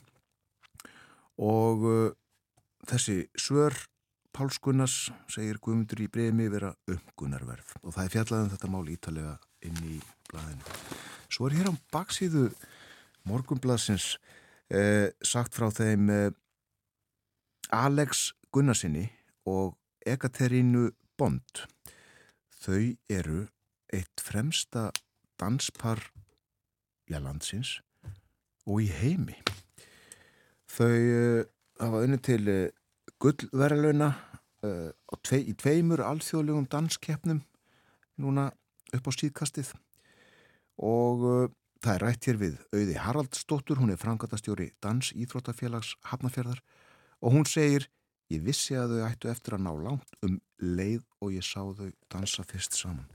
og 1.40 2.16
þessi 2.90 3.18
svör 3.38 3.76
Páls 4.36 4.60
Gunnars 4.62 5.10
segir 5.32 5.58
Guðmundur 5.62 6.04
í 6.04 6.10
breymi 6.12 6.50
vera 6.52 6.72
umgunnarverð 6.90 7.74
og 7.82 7.96
það 7.96 8.04
er 8.04 8.14
fjallaðum 8.16 8.52
þetta 8.54 8.70
mál 8.74 8.92
ítalega 8.94 9.34
inn 9.66 9.80
í 9.86 9.98
blaðinu. 10.30 10.76
Svo 11.30 11.50
er 11.50 11.58
hér 11.58 11.72
á 11.72 11.74
baksíðu 11.94 12.46
morgunblaðsins 13.30 14.12
eh, 14.70 15.10
sagt 15.26 15.58
frá 15.58 15.70
þeim 15.74 16.10
eh, 16.14 16.30
Alex 17.74 18.32
Gunnarsinni 18.54 19.08
og 19.50 19.76
Ekaterínu 20.06 20.90
Bond. 21.20 21.66
Þau 22.60 22.96
eru 23.10 23.44
eitt 23.94 24.22
fremsta 24.24 24.90
danspar 25.40 26.02
landsins 27.10 27.80
og 28.70 28.84
í 28.86 28.90
heimi. 28.94 29.38
Þau 30.70 30.94
uh, 30.94 31.48
hafa 31.82 32.02
unni 32.06 32.20
til 32.22 32.44
uh, 32.52 32.68
gullverðalöna 33.20 34.14
uh, 34.64 34.90
tvei, 35.26 35.44
í 35.52 35.54
tveimur 35.60 36.04
alþjóðlegum 36.06 36.68
danskeppnum 36.72 37.42
núna 38.20 38.50
upp 38.96 39.10
á 39.10 39.12
síðkastið 39.16 39.74
og 40.80 41.26
uh, 41.28 41.48
það 41.84 41.96
er 41.96 42.06
rætt 42.06 42.30
hér 42.30 42.40
við 42.40 42.58
auði 42.72 42.98
Haraldsdóttur, 43.00 43.80
hún 43.82 43.92
er 43.94 44.00
frangatastjóri 44.00 44.72
Dans 44.84 45.12
Íþróttafélags 45.12 45.96
Hafnafjörðar 46.08 46.62
og 47.20 47.36
hún 47.36 47.48
segir 47.48 47.90
ég 48.32 48.44
vissi 48.46 48.78
að 48.80 48.96
þau 48.98 49.06
ættu 49.10 49.32
eftir 49.32 49.58
að 49.58 49.66
ná 49.68 49.72
langt 49.84 50.16
um 50.24 50.40
leið 50.64 51.04
og 51.20 51.36
ég 51.36 51.44
sá 51.44 51.60
þau 51.64 51.92
dansa 52.12 52.46
fyrst 52.48 52.78
saman. 52.78 53.08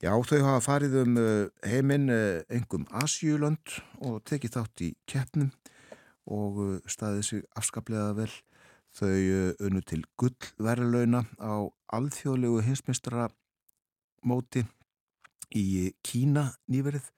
Já, 0.00 0.12
þau 0.12 0.42
hafa 0.44 0.64
farið 0.64 0.98
um 1.02 1.20
uh, 1.20 1.28
heiminn 1.64 2.08
engum 2.52 2.88
Asjúlönd 3.04 3.80
og 4.04 4.20
tekið 4.28 4.58
þátt 4.58 4.84
í 4.84 4.90
keppnum 5.08 5.52
og 6.26 6.82
staðið 6.90 7.24
sig 7.24 7.44
afskaplega 7.56 8.12
vel. 8.16 8.32
Þau 8.96 9.12
uh, 9.12 9.50
unnu 9.60 9.82
til 9.84 10.00
gullverðlauna 10.16 11.20
á 11.36 11.68
alþjóðlegu 11.96 12.62
hinsmestara 12.64 13.26
móti 14.24 14.62
í 15.52 15.92
Kína 16.06 16.48
nýverið 16.72 17.10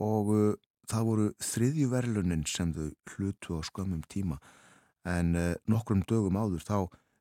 og 0.00 0.32
uh, 0.32 0.54
það 0.88 1.10
voru 1.10 1.26
þriðju 1.44 1.90
verðlunin 1.92 2.46
sem 2.48 2.72
þau 2.72 2.88
hlutu 3.12 3.60
á 3.60 3.68
skömmum 3.68 4.00
tíma. 4.08 4.40
En 5.04 5.36
uh, 5.36 5.52
nokkrum 5.68 6.06
dögum 6.08 6.40
áður 6.40 6.64
þá 6.64 6.78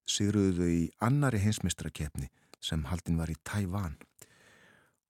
sigruðu 0.07 0.55
þau 0.61 0.71
í 0.71 0.87
annari 1.03 1.43
hinsmestrakeppni 1.43 2.31
sem 2.63 2.87
haldin 2.87 3.19
var 3.19 3.29
í 3.29 3.35
Tævan 3.43 3.99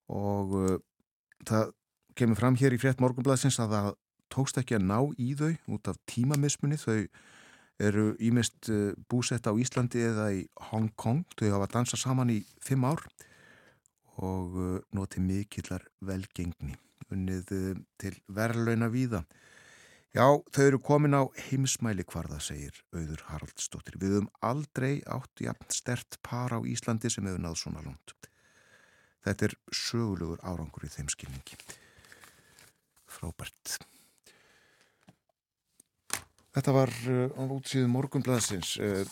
og 0.09 0.53
það 1.45 1.71
kemur 2.17 2.39
fram 2.39 2.55
hér 2.57 2.73
í 2.73 2.79
frétt 2.81 3.01
morgunblæðsins 3.03 3.59
að 3.61 3.73
það 3.75 3.89
tókst 4.33 4.59
ekki 4.59 4.77
að 4.77 4.87
ná 4.89 4.99
í 5.21 5.33
þau 5.37 5.51
út 5.75 5.89
af 5.91 5.99
tímamismunni 6.09 6.79
þau 6.81 7.03
eru 7.79 8.11
ímest 8.23 8.71
uh, 8.73 8.93
búsett 9.09 9.47
á 9.49 9.53
Íslandi 9.53 10.01
eða 10.09 10.31
í 10.33 10.45
Hong 10.71 10.89
Kong 10.95 11.25
þau 11.37 11.49
hafa 11.55 11.71
dansað 11.77 12.03
saman 12.03 12.33
í 12.33 12.41
fimm 12.63 12.87
ár 12.87 13.03
og 14.17 14.57
uh, 14.57 14.77
notið 14.97 15.27
mikillar 15.27 15.85
velgengni 16.01 16.77
unnið 17.13 17.53
uh, 17.53 17.75
til 18.01 18.15
verðlauna 18.27 18.89
víða 18.93 19.25
Já, 20.15 20.23
þau 20.49 20.63
eru 20.63 20.77
komin 20.81 21.13
á 21.13 21.29
heimsmæli 21.49 22.01
hvarða, 22.07 22.39
segir 22.41 22.79
auður 22.95 23.21
Haraldsdóttir. 23.27 23.99
Við 24.01 24.15
höfum 24.15 24.29
aldrei 24.41 25.03
átt 25.13 25.43
jafn 25.43 25.67
stert 25.69 26.17
par 26.25 26.55
á 26.55 26.59
Íslandi 26.65 27.11
sem 27.13 27.27
hefur 27.27 27.43
náð 27.43 27.59
svona 27.61 27.83
lónt. 27.85 28.15
Þetta 29.27 29.49
er 29.49 29.55
sögulegur 29.69 30.41
árangur 30.41 30.87
í 30.87 30.89
þeim 30.89 31.11
skilningi. 31.13 31.59
Frábært. 33.05 33.77
Þetta 36.57 36.73
var 36.73 36.89
uh, 37.05 37.29
á 37.37 37.41
útsíðu 37.53 37.87
morgunblæðsins 37.93 38.75
uh, 38.81 39.03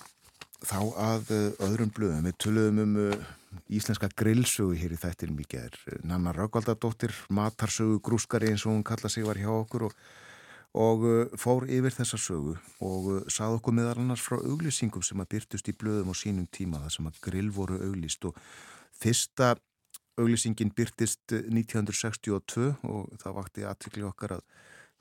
þá 0.66 0.80
að 0.98 1.34
uh, 1.36 1.42
öðrum 1.68 1.92
blöðum. 1.94 2.26
Við 2.26 2.38
töluðum 2.42 2.80
um 2.84 2.96
íslenska 3.70 4.10
grillsögu 4.18 4.74
hér 4.80 4.96
í 4.96 5.00
þættinum 5.00 5.44
í 5.44 5.46
gerð. 5.48 5.78
Nanna 6.10 6.34
Raugvaldadóttir, 6.34 7.14
matarsögu 7.30 8.02
grúskari 8.04 8.50
eins 8.50 8.66
og 8.66 8.74
hún 8.74 8.86
kalla 8.88 9.12
sig 9.14 9.28
var 9.28 9.38
hjá 9.40 9.52
okkur 9.54 9.92
og 9.92 10.00
og 10.76 11.06
fór 11.40 11.70
yfir 11.72 11.94
þessa 11.96 12.18
sögu 12.20 12.58
og 12.84 13.30
sað 13.32 13.62
okkur 13.62 13.76
meðal 13.78 14.02
annars 14.02 14.24
frá 14.26 14.36
auglýsingum 14.42 15.06
sem 15.08 15.22
að 15.24 15.30
byrtust 15.32 15.70
í 15.72 15.74
blöðum 15.80 16.12
á 16.12 16.16
sínum 16.20 16.50
tíma 16.52 16.82
þar 16.84 16.96
sem 16.98 17.08
að 17.08 17.22
grill 17.24 17.52
voru 17.56 17.78
auglýst 17.80 18.28
og 18.28 18.36
fyrsta 19.00 19.54
auglýsingin 20.20 20.74
byrtist 20.76 21.32
1962 21.32 22.74
og 22.92 23.16
það 23.22 23.38
vakti 23.40 23.64
aðtökli 23.70 24.04
okkar 24.10 24.36
að 24.36 24.44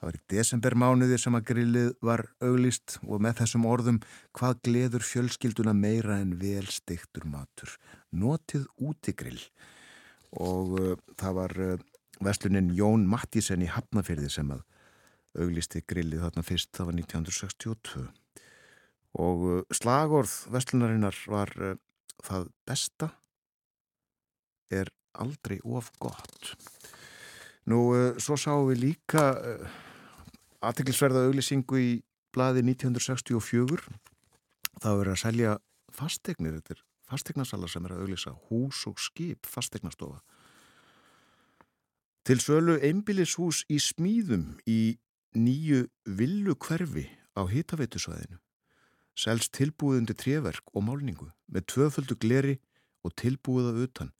það 0.05 0.11
var 0.11 0.19
í 0.19 0.35
desembermánuði 0.35 1.17
sem 1.21 1.37
að 1.39 1.47
grillið 1.49 1.87
var 2.05 2.23
auglýst 2.45 2.99
og 3.07 3.23
með 3.25 3.39
þessum 3.39 3.63
orðum 3.65 4.01
hvað 4.37 4.59
gleður 4.67 5.05
fjölskylduna 5.09 5.73
meira 5.73 6.19
en 6.21 6.35
vel 6.37 6.67
steiktur 6.69 7.25
matur? 7.25 7.73
Notið 8.13 8.67
útigrill. 8.77 9.41
Og 10.37 10.75
uh, 10.77 10.91
það 11.17 11.37
var 11.39 11.55
uh, 11.57 11.79
veslunin 12.21 12.69
Jón 12.77 13.07
Mattísen 13.09 13.65
í 13.65 13.71
Hafnafyrði 13.71 14.29
sem 14.29 14.51
að 14.53 14.61
auglisti 15.41 15.81
grillið 15.89 16.27
þarna 16.27 16.45
fyrst, 16.47 16.71
það 16.77 16.91
var 16.91 16.99
1962 17.01 18.05
og 19.25 19.47
uh, 19.49 19.63
slagorð 19.73 20.35
vestlunarinnar 20.53 21.17
var 21.31 21.55
uh, 21.63 21.79
það 22.27 22.51
besta 22.69 23.09
er 24.75 24.93
aldrei 25.17 25.61
of 25.65 25.89
gott. 26.03 26.53
Nú 27.71 27.81
uh, 27.95 28.21
svo 28.21 28.37
sáum 28.37 28.69
við 28.69 28.85
líka 28.91 29.31
aðteklisverða 30.69 31.27
auglisingu 31.29 31.81
í 31.81 31.91
blaði 32.35 32.65
1964 32.67 33.83
það 34.83 34.99
verið 35.01 35.15
að 35.15 35.23
selja 35.23 35.57
fastegnir, 35.95 36.59
þetta 36.59 36.75
er 36.75 36.85
fastegnasala 37.11 37.69
sem 37.71 37.85
er 37.87 37.95
að 37.95 38.05
auglisa 38.05 38.35
hús 38.49 38.85
og 38.91 38.99
skip 39.03 39.47
fastegnastofa 39.47 40.23
til 42.25 42.41
sölu 42.41 42.79
einbillishús 42.81 43.65
í 43.69 43.77
smíðum 43.85 44.55
í 44.65 44.97
nýju 45.37 45.85
villu 46.07 46.55
hverfi 46.57 47.05
á 47.37 47.45
hitaveitusvæðinu. 47.51 48.39
Selst 49.15 49.53
tilbúðundi 49.55 50.17
tréverk 50.19 50.73
og 50.73 50.87
málningu 50.89 51.29
með 51.53 51.67
tvöföldu 51.75 52.17
gleri 52.19 52.57
og 53.05 53.15
tilbúða 53.21 53.75
utan. 53.85 54.15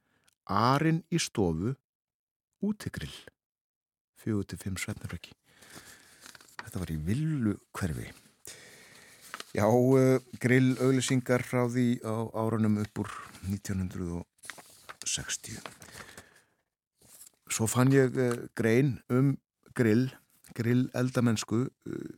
Arinn 0.45 1.01
í 1.09 1.19
stofu, 1.19 1.73
útigrill. 2.61 3.15
4-5 4.21 4.77
svefnarverki. 4.85 5.33
Þetta 6.65 6.81
var 6.81 6.91
í 6.91 6.97
villu 7.07 7.53
hverfi. 7.77 8.07
Já, 9.55 9.67
uh, 9.69 10.19
grill 10.41 10.75
auðlisingar 10.83 11.45
frá 11.47 11.63
því 11.71 12.03
á 12.03 12.27
árunum 12.35 12.81
upp 12.81 12.99
úr 13.05 13.09
1960. 13.47 14.25
Svo 17.47 17.65
fann 17.71 17.93
ég 17.95 18.11
uh, 18.19 18.49
grein 18.57 18.99
um 19.07 19.37
grill 19.77 20.09
grill 20.55 20.89
eldamennsku 20.95 21.67
uh, 21.67 22.11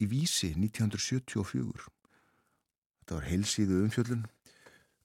í 0.00 0.06
Vísi 0.08 0.54
1974. 0.54 1.88
Þetta 3.02 3.16
var 3.16 3.28
heilsíðu 3.28 3.82
umfjöllun. 3.84 4.26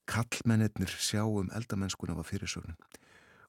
Kallmennir 0.07 0.91
sjá 0.99 1.23
um 1.23 1.49
eldamennskuna 1.55 2.15
var 2.17 2.27
fyrirsögnin. 2.27 2.77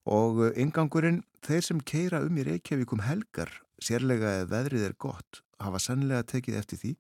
Og 0.05 0.43
ingangurinn, 0.61 1.23
þeir 1.43 1.63
sem 1.65 1.81
keira 1.81 2.21
um 2.27 2.37
í 2.39 2.45
Reykjavík 2.47 2.93
um 2.95 3.03
helgar, 3.07 3.51
sérlega 3.83 4.39
eða 4.41 4.51
veðrið 4.53 4.87
er 4.89 4.97
gott, 4.99 5.43
hafa 5.63 5.81
sannlega 5.83 6.27
tekið 6.29 6.59
eftir 6.61 6.81
því 6.81 6.93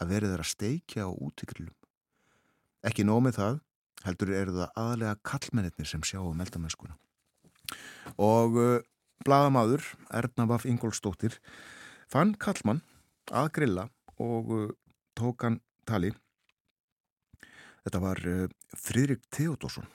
að 0.00 0.12
verið 0.12 0.32
þeirra 0.34 0.48
steikja 0.50 1.06
á 1.08 1.10
útikrillum. 1.10 1.74
Ekki 2.86 3.06
nómið 3.06 3.38
það, 3.40 3.58
heldur 4.06 4.32
eru 4.36 4.56
það 4.58 4.80
aðalega 4.82 5.16
kallmennir 5.26 5.88
sem 5.88 6.04
sjá 6.06 6.20
um 6.22 6.42
eldamennskuna. 6.44 6.96
Og 8.22 8.58
uh, 8.60 8.84
bladamadur 9.26 9.82
Erna 10.14 10.46
Vaff 10.46 10.66
Ingólfsdóttir 10.68 11.40
fann 12.12 12.36
kallmann 12.38 12.84
að 13.34 13.50
grilla 13.58 13.88
og 14.22 14.52
uh, 14.54 14.68
tók 15.18 15.46
hann 15.46 15.60
tali. 15.88 16.12
Þetta 17.86 18.02
var 18.02 18.22
uh, 18.30 18.46
Fridrik 18.76 19.26
Theodorsson. 19.34 19.88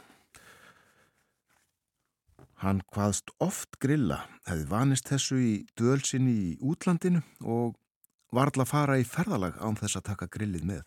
Hann 2.61 2.83
hvaðst 2.93 3.31
oft 3.41 3.79
grilla, 3.81 4.19
hefði 4.45 4.67
vanist 4.69 5.07
þessu 5.09 5.37
í 5.41 5.53
dölsinni 5.79 6.33
í 6.33 6.49
útlandinu 6.61 7.23
og 7.41 7.73
varðla 8.37 8.67
fara 8.69 8.99
í 9.01 9.07
ferðalag 9.07 9.57
án 9.57 9.79
þess 9.79 9.97
að 9.97 10.05
taka 10.11 10.27
grillið 10.29 10.67
með. 10.69 10.83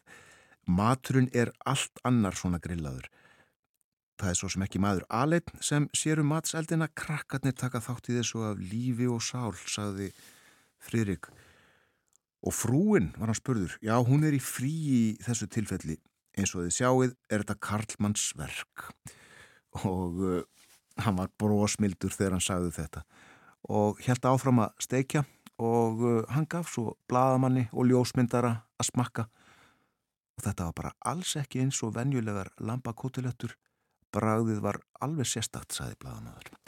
Maturinn 0.71 1.27
er 1.35 1.51
allt 1.67 1.99
annar 2.07 2.39
svona 2.39 2.61
grillaður. 2.63 3.11
Það 4.23 4.31
er 4.31 4.39
svo 4.39 4.53
sem 4.55 4.65
ekki 4.69 4.85
maður 4.85 5.09
aðleitn 5.19 5.67
sem 5.67 5.91
sérum 5.99 6.31
matseldina 6.31 6.87
krakkarnir 6.95 7.59
taka 7.59 7.83
þátt 7.83 8.13
í 8.13 8.17
þessu 8.21 8.47
af 8.47 8.63
lífi 8.63 9.11
og 9.11 9.27
sál, 9.27 9.51
sagði 9.67 10.13
Fridrik. 10.79 11.27
Og 12.47 12.55
frúin 12.55 13.11
var 13.19 13.33
hann 13.33 13.41
spurður, 13.41 13.75
já 13.83 13.97
hún 13.99 14.23
er 14.23 14.37
í 14.37 14.43
frí 14.43 14.71
í 14.71 15.05
þessu 15.27 15.51
tilfelli, 15.51 15.99
eins 16.39 16.55
og 16.55 16.69
þið 16.69 16.75
sjáið 16.79 17.15
er 17.33 17.43
þetta 17.43 17.63
Karlmanns 17.67 18.31
verk. 18.39 18.91
Og 19.83 20.45
hann 21.03 21.19
var 21.19 21.31
brósmildur 21.41 22.13
þegar 22.15 22.37
hann 22.37 22.45
sagði 22.45 22.73
þetta. 22.79 23.05
Og 23.75 24.01
held 24.05 24.29
áfram 24.29 24.63
að 24.65 24.75
steikja 24.85 25.25
og 25.63 26.03
uh, 26.03 26.17
hann 26.35 26.49
gaf 26.51 26.71
svo 26.73 26.97
bladamanni 27.11 27.69
og 27.73 27.89
ljósmyndara 27.91 28.55
að 28.79 28.91
smakka. 28.91 29.27
Og 30.35 30.45
þetta 30.47 30.69
var 30.69 30.77
bara 30.81 30.97
alls 31.13 31.37
ekki 31.39 31.63
eins 31.63 31.79
og 31.87 31.95
venjulegar 31.95 32.51
lambakótilettur. 32.59 33.55
Bragðið 34.15 34.61
var 34.63 34.81
alveg 35.03 35.27
sérstakt, 35.31 35.75
sagði 35.75 35.99
bladamadur. 36.03 36.59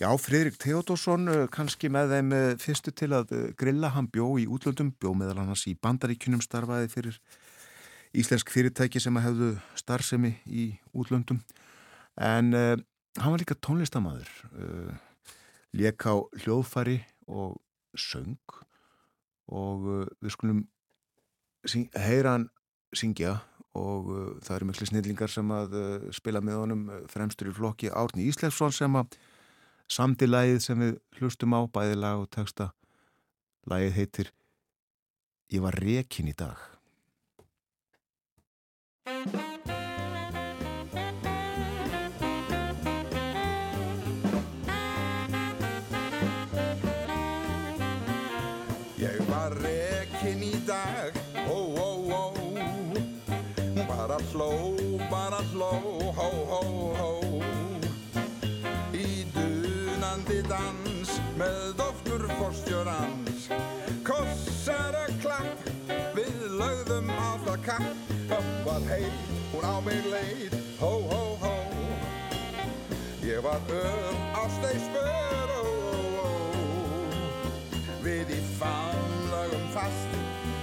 Já, 0.00 0.08
Fridrik 0.18 0.56
Theodorsson 0.60 1.28
uh, 1.28 1.46
kannski 1.52 1.90
með 1.92 2.16
þeim 2.16 2.36
uh, 2.36 2.44
fyrstu 2.60 2.94
til 2.96 3.12
að 3.16 3.32
grilla, 3.58 3.92
hann 3.92 4.08
bjó 4.12 4.30
í 4.40 4.46
útlöndum, 4.48 4.92
bjó 5.00 5.12
meðal 5.16 5.42
annars 5.42 5.66
í 5.68 5.76
bandaríkunum 5.76 6.44
starfaði 6.44 6.88
fyrir 6.92 7.18
íslensk 8.16 8.50
fyrirtæki 8.52 9.00
sem 9.00 9.16
að 9.16 9.28
hefðu 9.28 9.50
starfsemi 9.80 10.34
í 10.44 10.70
útlöndum. 10.92 11.40
En 12.20 12.52
hann 13.20 13.34
var 13.34 13.42
líka 13.42 13.56
tónlistamæður, 13.58 14.30
uh, 14.56 14.92
lék 15.76 16.06
á 16.08 16.14
hljóðfari 16.42 17.00
og 17.28 17.58
söng 17.98 18.38
og 19.52 19.88
uh, 19.88 20.04
við 20.22 20.34
skulum 20.36 20.62
heyra 21.96 22.36
hann 22.36 22.48
syngja 22.96 23.38
og 23.78 24.10
uh, 24.12 24.24
það 24.44 24.56
eru 24.56 24.68
miklu 24.70 24.88
snillingar 24.88 25.32
sem 25.32 25.52
að 25.54 25.76
uh, 25.76 26.08
spila 26.14 26.42
með 26.44 26.60
honum 26.62 26.84
uh, 26.88 27.00
fremstur 27.12 27.52
í 27.52 27.56
flokki 27.56 27.92
Árni 27.92 28.28
Íslefsson 28.28 28.74
sem 28.74 29.00
að 29.00 29.16
samdi 29.92 30.28
lagið 30.28 30.60
sem 30.64 30.80
við 30.80 30.98
hlustum 31.20 31.56
á, 31.56 31.60
bæði 31.68 31.98
lag 32.00 32.22
og 32.24 32.30
texta. 32.32 32.72
Lagið 33.68 33.98
heitir 33.98 34.32
Ég 35.52 35.60
var 35.60 35.76
rekin 35.76 36.30
í 36.32 36.36
dag. 36.36 36.56
Ég 39.04 39.61
hló, 54.32 54.50
bara 55.10 55.40
hló, 55.52 55.72
hó, 56.16 56.30
hó, 56.50 56.62
hó. 56.96 57.10
Í 58.92 59.24
dunandi 59.34 60.40
dans 60.48 61.10
með 61.36 61.74
dóttur 61.76 62.24
forstjórans 62.38 63.48
Kossar 64.06 64.96
að 64.96 65.12
klapp, 65.22 65.66
við 66.16 66.46
lögðum 66.58 67.10
á 67.12 67.36
það 67.44 67.58
kapp. 67.66 68.08
Höpp 68.32 68.52
var 68.66 68.86
heit, 68.88 69.28
hún 69.52 69.66
á 69.68 69.76
mig 69.84 70.08
leit, 70.08 70.56
hó, 70.80 70.92
hó, 71.12 71.22
hó. 71.42 71.54
Ég 73.22 73.42
var 73.44 73.60
öð 73.68 74.16
á 74.32 74.42
stegsbör, 74.58 75.52
ó, 75.58 75.64
ó, 75.92 76.26
ó 76.26 76.30
Við 78.02 78.32
í 78.38 78.40
fannlagum 78.58 79.68
fast 79.76 80.18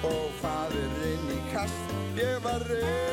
og 0.10 0.34
fadir 0.42 1.00
inn 1.14 1.32
í 1.38 1.40
kast. 1.54 1.96
Ég 2.20 2.42
var 2.44 2.66
rekin 2.68 3.09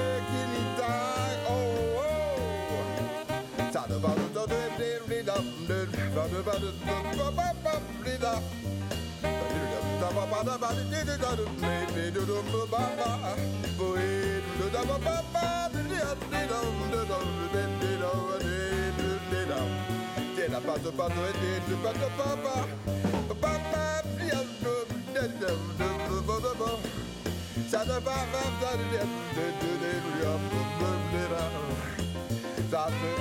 That's 32.69 33.17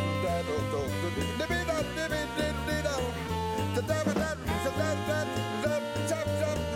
da 3.88 4.04
that 4.04 4.16
that 4.16 4.38
that 4.78 4.98
that 5.08 5.28
da 5.68 5.80
da 6.10 6.56
da 6.66 6.75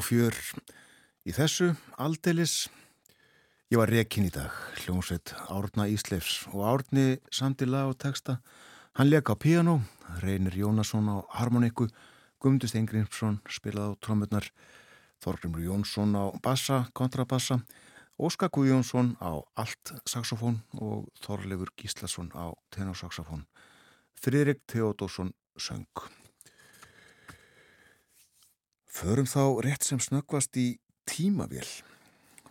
og 0.00 0.06
fjör 0.06 0.36
í 1.28 1.32
þessu 1.36 1.74
aldeilis. 2.00 2.70
Ég 3.68 3.76
var 3.76 3.90
rekin 3.92 4.24
í 4.24 4.32
dag, 4.32 4.48
hljómsveit 4.80 5.34
Árna 5.52 5.84
Ísleifs 5.92 6.46
og 6.54 6.62
Árni 6.64 7.18
samdi 7.28 7.68
lag 7.68 7.90
og 7.92 7.98
texta. 8.00 8.38
Hann 8.96 9.10
leik 9.10 9.28
á 9.28 9.36
piano, 9.36 9.82
Reynir 10.22 10.56
Jónasson 10.56 11.10
á 11.12 11.20
harmoniku, 11.36 11.90
Guðmundur 12.40 12.72
Steingrímsson 12.72 13.42
spilaði 13.44 13.92
á 13.92 14.00
trommurnar, 14.00 14.48
Þorgrimur 15.20 15.66
Jónsson 15.66 16.16
á 16.16 16.32
bassa, 16.40 16.86
kontrabassa, 16.96 17.60
Óskar 18.16 18.48
Guðjónsson 18.56 19.18
á 19.20 19.36
allt 19.60 19.92
saxofón 20.08 20.62
og 20.80 21.10
Þorleifur 21.20 21.74
Gíslason 21.76 22.32
á 22.32 22.56
tenorsaxofón. 22.72 23.44
Friðrik 24.16 24.64
Theodórsson 24.64 25.34
söng. 25.60 25.84
Förum 28.90 29.28
þá 29.30 29.62
rétt 29.62 29.86
sem 29.86 30.00
snöggvast 30.02 30.56
í 30.58 30.80
tímavél. 31.06 31.66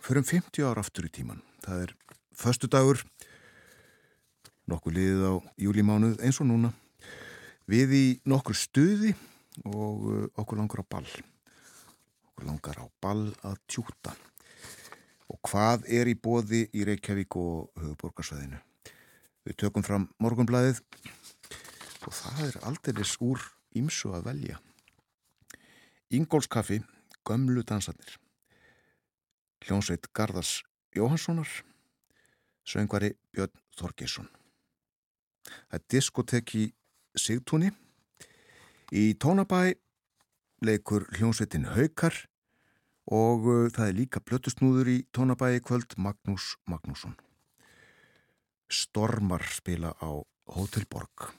Förum 0.00 0.24
50 0.24 0.64
ára 0.64 0.80
aftur 0.80 1.04
í 1.04 1.12
tíman. 1.12 1.42
Það 1.60 1.82
er 1.84 1.92
förstu 2.32 2.70
dagur, 2.72 3.02
nokkuð 4.64 4.96
liðið 4.96 5.26
á 5.28 5.34
júlimánuð 5.60 6.22
eins 6.24 6.40
og 6.40 6.48
núna. 6.48 6.72
Við 7.68 7.92
í 7.92 8.04
nokkur 8.24 8.56
stuði 8.56 9.12
og 9.68 10.08
uh, 10.08 10.24
okkur 10.40 10.62
langar 10.62 10.80
á 10.80 10.90
ball. 10.96 11.10
Okkur 12.32 12.48
langar 12.48 12.80
á 12.80 12.86
ball 13.04 13.28
að 13.44 13.60
tjúta. 13.68 14.16
og 15.30 15.38
hvað 15.46 15.84
er 15.86 16.08
í 16.10 16.16
bóði 16.18 16.64
í 16.74 16.82
Reykjavík 16.88 17.36
og 17.38 17.68
höfuborgarsvæðinu. 17.78 18.58
Við 19.46 19.58
tökum 19.62 19.84
fram 19.86 20.08
morgunblæðið 20.18 20.80
og 22.02 22.16
það 22.16 22.40
er 22.48 22.58
aldeilis 22.66 23.14
úr 23.22 23.44
ímsu 23.78 24.10
að 24.16 24.26
velja. 24.26 24.58
Ingólskaffi, 26.10 26.80
gömlu 27.24 27.62
dansarnir. 27.62 28.16
Hljónsveit 29.62 30.08
Garðars 30.12 30.64
Jóhanssonar, 30.96 31.48
söngvari 32.66 33.12
Björn 33.30 33.54
Þorgesson. 33.78 34.26
Það 35.46 35.78
er 35.78 35.84
diskotek 35.94 36.54
í 36.58 36.64
Sigtúni. 37.14 37.70
Í 38.90 39.14
Tónabæ 39.22 39.76
leikur 40.66 41.06
hljónsveitin 41.14 41.68
Haukar 41.76 42.16
og 43.06 43.46
uh, 43.46 43.70
það 43.70 43.86
er 43.86 43.98
líka 44.00 44.22
blötusnúður 44.26 44.90
í 44.90 44.98
Tónabæi 45.14 45.62
kvöld 45.62 45.94
Magnús 45.94 46.56
Magnússon. 46.66 47.14
Stormar 48.66 49.46
spila 49.46 49.94
á 50.02 50.10
Hotel 50.58 50.90
Borg. 50.90 51.30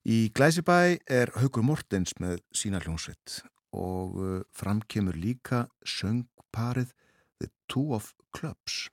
Í 0.00 0.30
Glæsibæ 0.32 0.96
er 1.12 1.28
Haukur 1.36 1.60
Mortens 1.60 2.14
með 2.16 2.38
sína 2.56 2.78
hljónsveit 2.80 3.42
og 3.76 4.14
uh, 4.16 4.28
framkemur 4.56 5.12
líka 5.12 5.66
söngparið 5.84 6.94
The 7.36 7.48
Two 7.68 7.92
of 7.92 8.14
Clubs. 8.32 8.88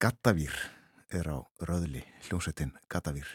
Gattavír 0.00 0.56
er 1.12 1.28
á 1.28 1.44
röðli 1.68 2.00
hljónsveitin 2.24 2.72
Gattavír 2.88 3.28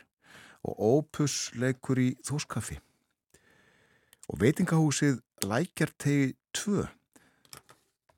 og 0.66 0.82
Opus 0.88 1.52
leikur 1.54 2.02
í 2.02 2.16
Þóskaffi. 2.26 2.80
Og 4.34 4.42
veitingahúsið 4.42 5.20
Lækjartegi 5.46 6.34
2 6.58 6.88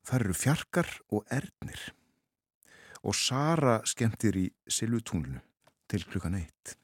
þar 0.07 0.23
eru 0.23 0.37
fjarkar 0.39 0.87
og 1.11 1.27
ernir. 1.27 1.83
Og 3.03 3.11
Sara 3.11 3.81
skemmtir 3.83 4.39
í 4.39 4.45
Silvutunglinu 4.71 5.43
til 5.91 6.07
klukkan 6.07 6.39
eitt 6.39 6.77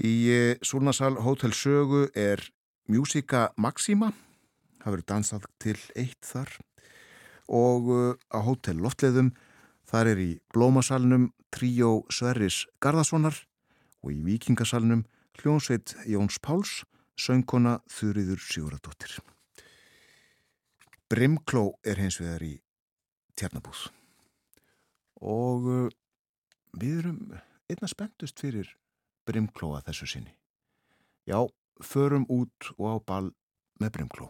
Í 0.00 0.14
eh, 0.32 0.56
Súlnasal 0.64 1.18
Hotel 1.20 1.52
Sögu 1.52 2.06
er 2.16 2.40
Musica 2.88 3.50
Maxima. 3.60 4.14
Það 4.80 4.94
verður 4.94 5.08
dansað 5.12 5.44
til 5.60 5.76
eitt 5.92 6.24
þar. 6.24 6.54
Og 7.52 7.90
eh, 7.92 8.14
á 8.32 8.38
Hotel 8.46 8.80
Loftleðum 8.80 9.34
þar 9.90 10.14
er 10.14 10.22
í 10.24 10.30
Blómasalnum 10.54 11.28
Tríó 11.52 12.06
Sverris 12.08 12.62
Garðasonar 12.80 13.42
og 14.00 14.14
í 14.14 14.22
Víkingasalnum 14.24 15.04
hljónsveit 15.42 15.92
Jóns 16.08 16.40
Páls, 16.40 16.80
söngkona 17.20 17.82
Þurriður 17.92 18.40
Sjóradóttir. 18.40 19.18
Brimkló 21.12 21.74
er 21.84 22.00
hins 22.00 22.20
vegar 22.22 22.46
í 22.46 22.54
tjarnabúð 23.36 23.88
og 25.20 25.66
uh, 25.68 25.88
við 26.80 27.00
erum 27.02 27.18
einna 27.68 27.88
spenntust 27.90 28.40
fyrir 28.40 28.70
Brimklóa 29.30 29.78
þessu 29.86 30.08
sinni. 30.10 30.32
Já, 31.30 31.46
förum 31.78 32.26
út 32.28 32.72
og 32.78 32.86
á 32.90 32.96
ball 33.06 33.30
með 33.78 33.90
Brimkló. 33.94 34.26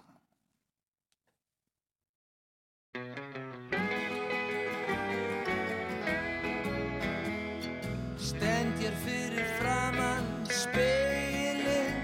Stend 8.21 8.77
hér 8.83 8.97
fyrir 9.07 9.49
framann 9.61 10.27
speilin 10.53 11.97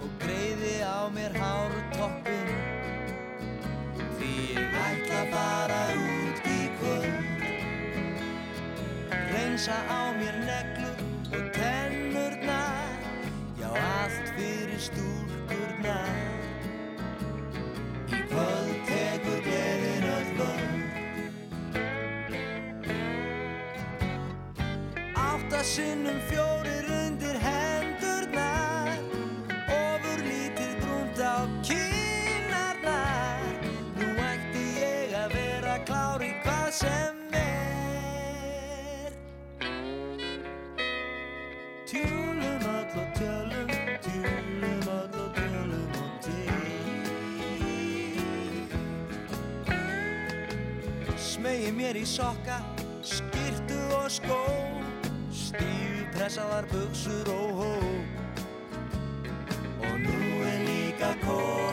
og 0.00 0.10
greiði 0.22 0.76
á 0.80 1.10
mér 1.12 1.36
hártoppin 1.36 2.48
Því 4.16 4.32
ég 4.54 4.78
ætla 4.86 5.20
að 5.20 5.28
fara 5.34 5.82
út 6.06 6.48
í 6.48 6.60
kvöld 6.78 7.44
Reynsa 9.34 9.76
á 9.90 10.03
sinnum 25.64 26.20
fjórir 26.28 26.84
undir 26.92 27.36
hendurnar 27.40 28.98
Ofur 29.72 30.20
lítið 30.26 30.74
brúnt 30.82 31.16
á 31.24 31.48
kynarnar 31.64 33.40
Nú 33.96 34.08
ætti 34.20 34.64
ég 34.76 35.14
að 35.16 35.32
vera 35.32 35.78
klár 35.88 36.20
í 36.20 36.36
hvað 36.44 36.68
sem 36.76 37.16
er. 37.40 39.16
Tjúlum 41.88 42.68
öll 42.74 43.00
og 43.00 43.08
tjölum 43.16 43.68
Tjúlum 44.04 44.84
öll 44.98 45.16
og 45.24 45.30
tjölum 45.40 45.92
og 46.04 46.12
til 46.28 46.52
Smegi 51.16 51.72
mér 51.72 51.96
í 51.96 52.04
sokka, 52.04 52.60
skyrtu 53.00 53.80
og 53.96 54.12
skó 54.12 54.73
Stíu 55.54 56.06
pressaðar 56.14 56.66
buksur 56.66 57.28
og 57.30 57.50
hó 57.60 57.74
Og 59.86 59.94
nú 60.02 60.16
er 60.50 60.58
líka 60.66 61.12
komin 61.22 61.63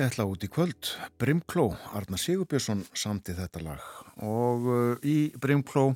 Ég 0.00 0.06
ætla 0.08 0.24
út 0.24 0.40
í 0.40 0.48
kvöld, 0.48 0.86
Brimkló, 1.20 1.74
Arna 1.92 2.16
Sigurbjörnsson 2.16 2.86
samti 2.96 3.34
þetta 3.36 3.60
lag 3.60 3.82
og 4.24 4.62
uh, 4.64 5.02
í 5.04 5.28
Brimkló 5.36 5.90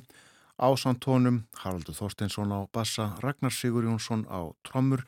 ásantónum 0.61 1.39
Haraldur 1.63 1.97
Þorsteinsson 1.97 2.53
á 2.53 2.69
bassa, 2.69 3.07
Ragnar 3.23 3.55
Sigur 3.55 3.87
Jónsson 3.87 4.27
á 4.29 4.45
trommur, 4.61 5.01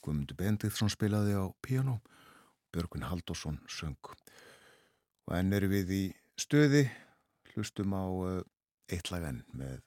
Guðmundur 0.00 0.38
Bendithsson 0.38 0.88
spilaði 0.88 1.36
á 1.36 1.44
piano, 1.60 1.98
Björgvin 2.72 3.04
Haldursson 3.10 3.60
söng. 3.68 4.00
Og 5.28 5.36
enn 5.36 5.52
eru 5.52 5.68
við 5.74 5.92
í 5.92 6.02
stöði, 6.40 6.86
hlustum 7.52 7.92
á 7.92 8.04
uh, 8.08 8.40
eitt 8.88 9.12
lag 9.12 9.28
enn 9.28 9.44
með 9.52 9.82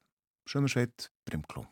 sömursveit 0.46 1.10
Brimkló. 1.26 1.66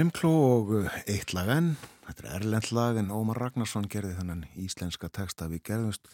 Brimkló 0.00 0.30
og 0.32 0.70
uh, 0.72 0.94
eitt 1.12 1.34
lag 1.36 1.50
enn, 1.52 1.74
þetta 2.06 2.22
er 2.22 2.36
erlend 2.38 2.70
lag 2.72 2.96
en 2.96 3.10
Ómar 3.12 3.36
Ragnarsson 3.36 3.84
gerði 3.84 4.14
þennan 4.16 4.46
íslenska 4.56 5.10
texta 5.12 5.44
við 5.50 5.60
gerðumst 5.68 6.06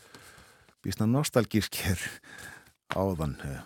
býstna 0.83 1.07
nostalgísk 1.07 1.77
hér 1.85 2.01
áðan. 2.99 3.37
eh. 3.47 3.61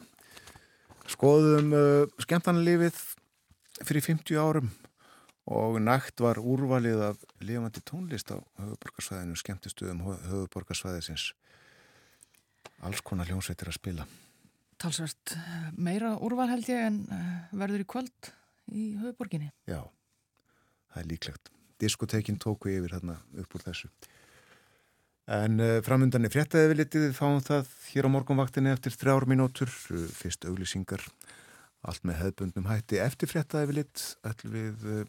Skoðum 1.09 1.73
uh, 1.73 2.05
skemmtanlífið 2.21 2.99
fyrir 3.81 4.05
50 4.11 4.37
árum 4.37 4.69
og 5.49 5.79
nægt 5.81 6.21
var 6.21 6.37
úrvalið 6.37 7.01
af 7.07 7.23
lifandi 7.41 7.81
tónlist 7.81 8.29
á 8.29 8.37
höfuborgarsvæðinu, 8.61 9.39
skemmtistuðum 9.41 10.03
höfuborgarsvæðisins. 10.05 11.31
Alls 12.85 13.01
konar 13.01 13.31
hljómsveitir 13.33 13.73
að 13.73 13.79
spila. 13.79 14.05
Talsvert 14.77 15.33
eh, 15.39 15.73
meira 15.81 16.13
úrval 16.21 16.51
held 16.53 16.69
ég 16.69 16.85
en 16.91 17.01
eh, 17.09 17.33
verður 17.65 17.87
í 17.87 17.89
kvöld 17.95 18.31
í 18.69 18.85
höfuborginni. 19.01 19.49
Já, 19.65 19.81
það 20.91 21.03
er 21.03 21.11
líklegt. 21.11 21.53
Diskotekin 21.81 22.41
tóku 22.41 22.73
yfir 22.73 22.97
þarna 22.97 23.17
upp 23.41 23.55
úr 23.57 23.65
þessu. 23.65 23.91
En 25.31 25.61
uh, 25.63 25.79
framundan 25.87 26.27
er 26.27 26.33
fréttaði 26.33 26.73
við 26.73 26.81
litið, 26.83 27.07
fáum 27.15 27.39
það 27.45 27.69
hér 27.93 28.09
á 28.11 28.15
morgunvaktinni 28.17 28.73
eftir 28.75 28.97
þrjár 28.97 29.29
mínútur, 29.31 29.71
uh, 29.95 30.09
fyrst 30.17 30.47
auglýsingar, 30.49 31.05
allt 31.87 32.03
með 32.09 32.19
hefðbundnum 32.25 32.67
hætti. 32.67 32.99
Eftir 32.99 33.31
fréttaði 33.31 33.71
við 33.71 33.79
lit, 33.79 34.05
ætlum 34.27 34.57
við 34.57 34.89
uh, 34.91 35.05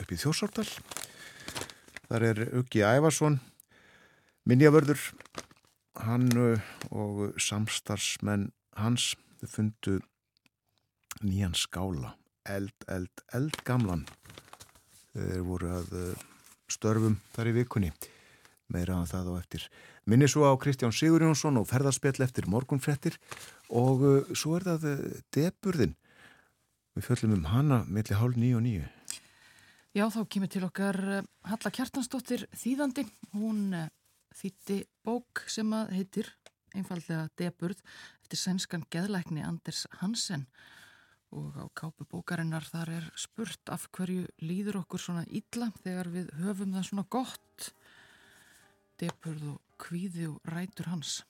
upp 0.00 0.14
í 0.14 0.20
Þjórsártal. 0.22 0.66
Þar 2.08 2.26
er 2.30 2.42
Uggi 2.56 2.80
Ævarsson, 2.88 3.36
minnjavörður, 4.48 5.02
hann 6.06 6.30
og 6.88 7.34
samstarfsmenn 7.42 8.48
hans 8.78 9.10
fundu 9.44 9.98
nýjan 11.20 11.56
skála, 11.58 12.14
eld, 12.48 12.74
eld, 12.88 13.24
eld 13.34 13.60
gamlan. 13.66 14.06
Þeir 15.16 15.44
voru 15.46 15.70
að 15.78 15.94
uh, 15.96 16.26
störfum 16.70 17.16
þar 17.34 17.52
í 17.52 17.54
vikunni 17.62 17.92
meira 18.68 18.98
að 19.00 19.14
það 19.14 19.30
á 19.32 19.34
eftir. 19.38 19.64
Minni 20.08 20.28
svo 20.28 20.44
á 20.44 20.52
Kristján 20.60 20.92
Sigurjónsson 20.92 21.56
og 21.60 21.68
ferðarspjall 21.70 22.20
eftir 22.26 22.48
morgunfrettir 22.50 23.16
og 23.70 24.04
uh, 24.04 24.36
svo 24.36 24.58
er 24.58 24.68
það 24.68 24.86
uh, 24.92 25.08
deburðin. 25.34 25.96
Við 26.98 27.08
fjöllum 27.08 27.38
um 27.38 27.50
hana 27.52 27.84
milli 27.88 28.16
hálf 28.18 28.36
nýju 28.36 28.60
og 28.60 28.64
nýju. 28.66 28.86
Já, 29.96 30.04
þá 30.12 30.20
kemur 30.30 30.50
til 30.52 30.64
okkar 30.66 30.96
eh, 31.10 31.28
Halla 31.48 31.70
Kjartansdóttir 31.74 32.44
þýðandi. 32.54 33.06
Hún 33.32 33.72
eh, 33.74 33.88
þýtti 34.36 34.82
bók 35.06 35.42
sem 35.50 35.72
að 35.74 35.94
heitir 35.96 36.28
einfallega 36.76 37.24
Deburð 37.40 37.80
eftir 38.20 38.38
sænskan 38.38 38.84
geðlækni 38.92 39.42
Anders 39.46 39.86
Hansen 40.02 40.44
og 40.44 40.77
á 41.32 41.64
kápu 41.76 42.06
bókarinnar 42.08 42.64
þar 42.64 42.92
er 42.98 43.08
spurt 43.18 43.72
af 43.72 43.88
hverju 43.92 44.26
líður 44.40 44.80
okkur 44.82 45.02
svona 45.02 45.24
illa 45.28 45.70
þegar 45.82 46.08
við 46.14 46.30
höfum 46.40 46.74
það 46.76 46.86
svona 46.88 47.06
gott. 47.12 47.72
Deburð 48.98 49.44
og 49.54 49.58
kvíði 49.78 50.30
og 50.32 50.38
rætur 50.48 50.88
hans. 50.92 51.20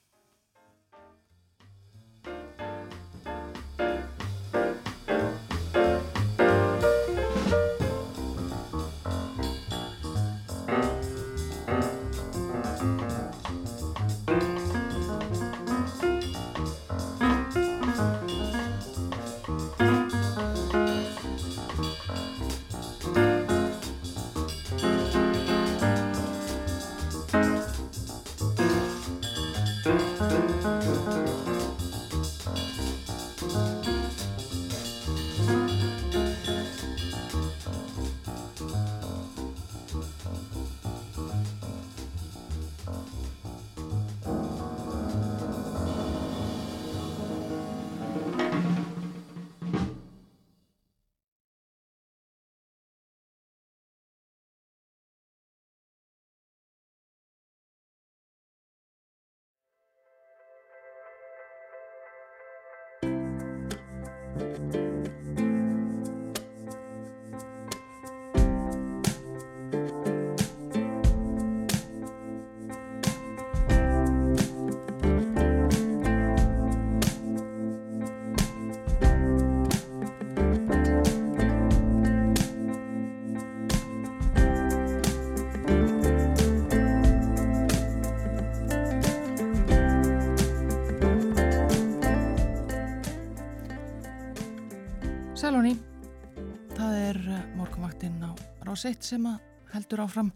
Rás 98.79 98.85
1 98.95 99.03
sem 99.03 99.25
heldur 99.73 99.99
áfram 99.99 100.29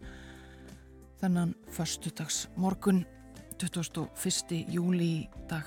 þennan 1.16 1.54
förstudags 1.72 2.42
morgun 2.60 2.98
21. 3.56 4.58
júli 4.68 5.06
í 5.06 5.46
dag. 5.48 5.64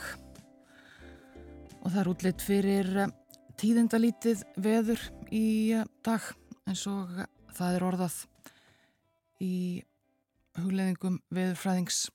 Og 1.81 1.89
það 1.89 1.97
er 2.03 2.09
útlitt 2.11 2.45
fyrir 2.45 2.91
eh, 3.01 3.15
tíðindalítið 3.57 4.45
veður 4.61 5.01
í 5.33 5.73
eh, 5.73 5.89
dag 6.05 6.21
eins 6.69 6.85
og 6.91 7.17
það 7.57 7.79
er 7.79 7.87
orðað 7.89 8.21
í 9.41 9.53
hugleðingum 10.61 11.17
veðurfræðings 11.33 12.11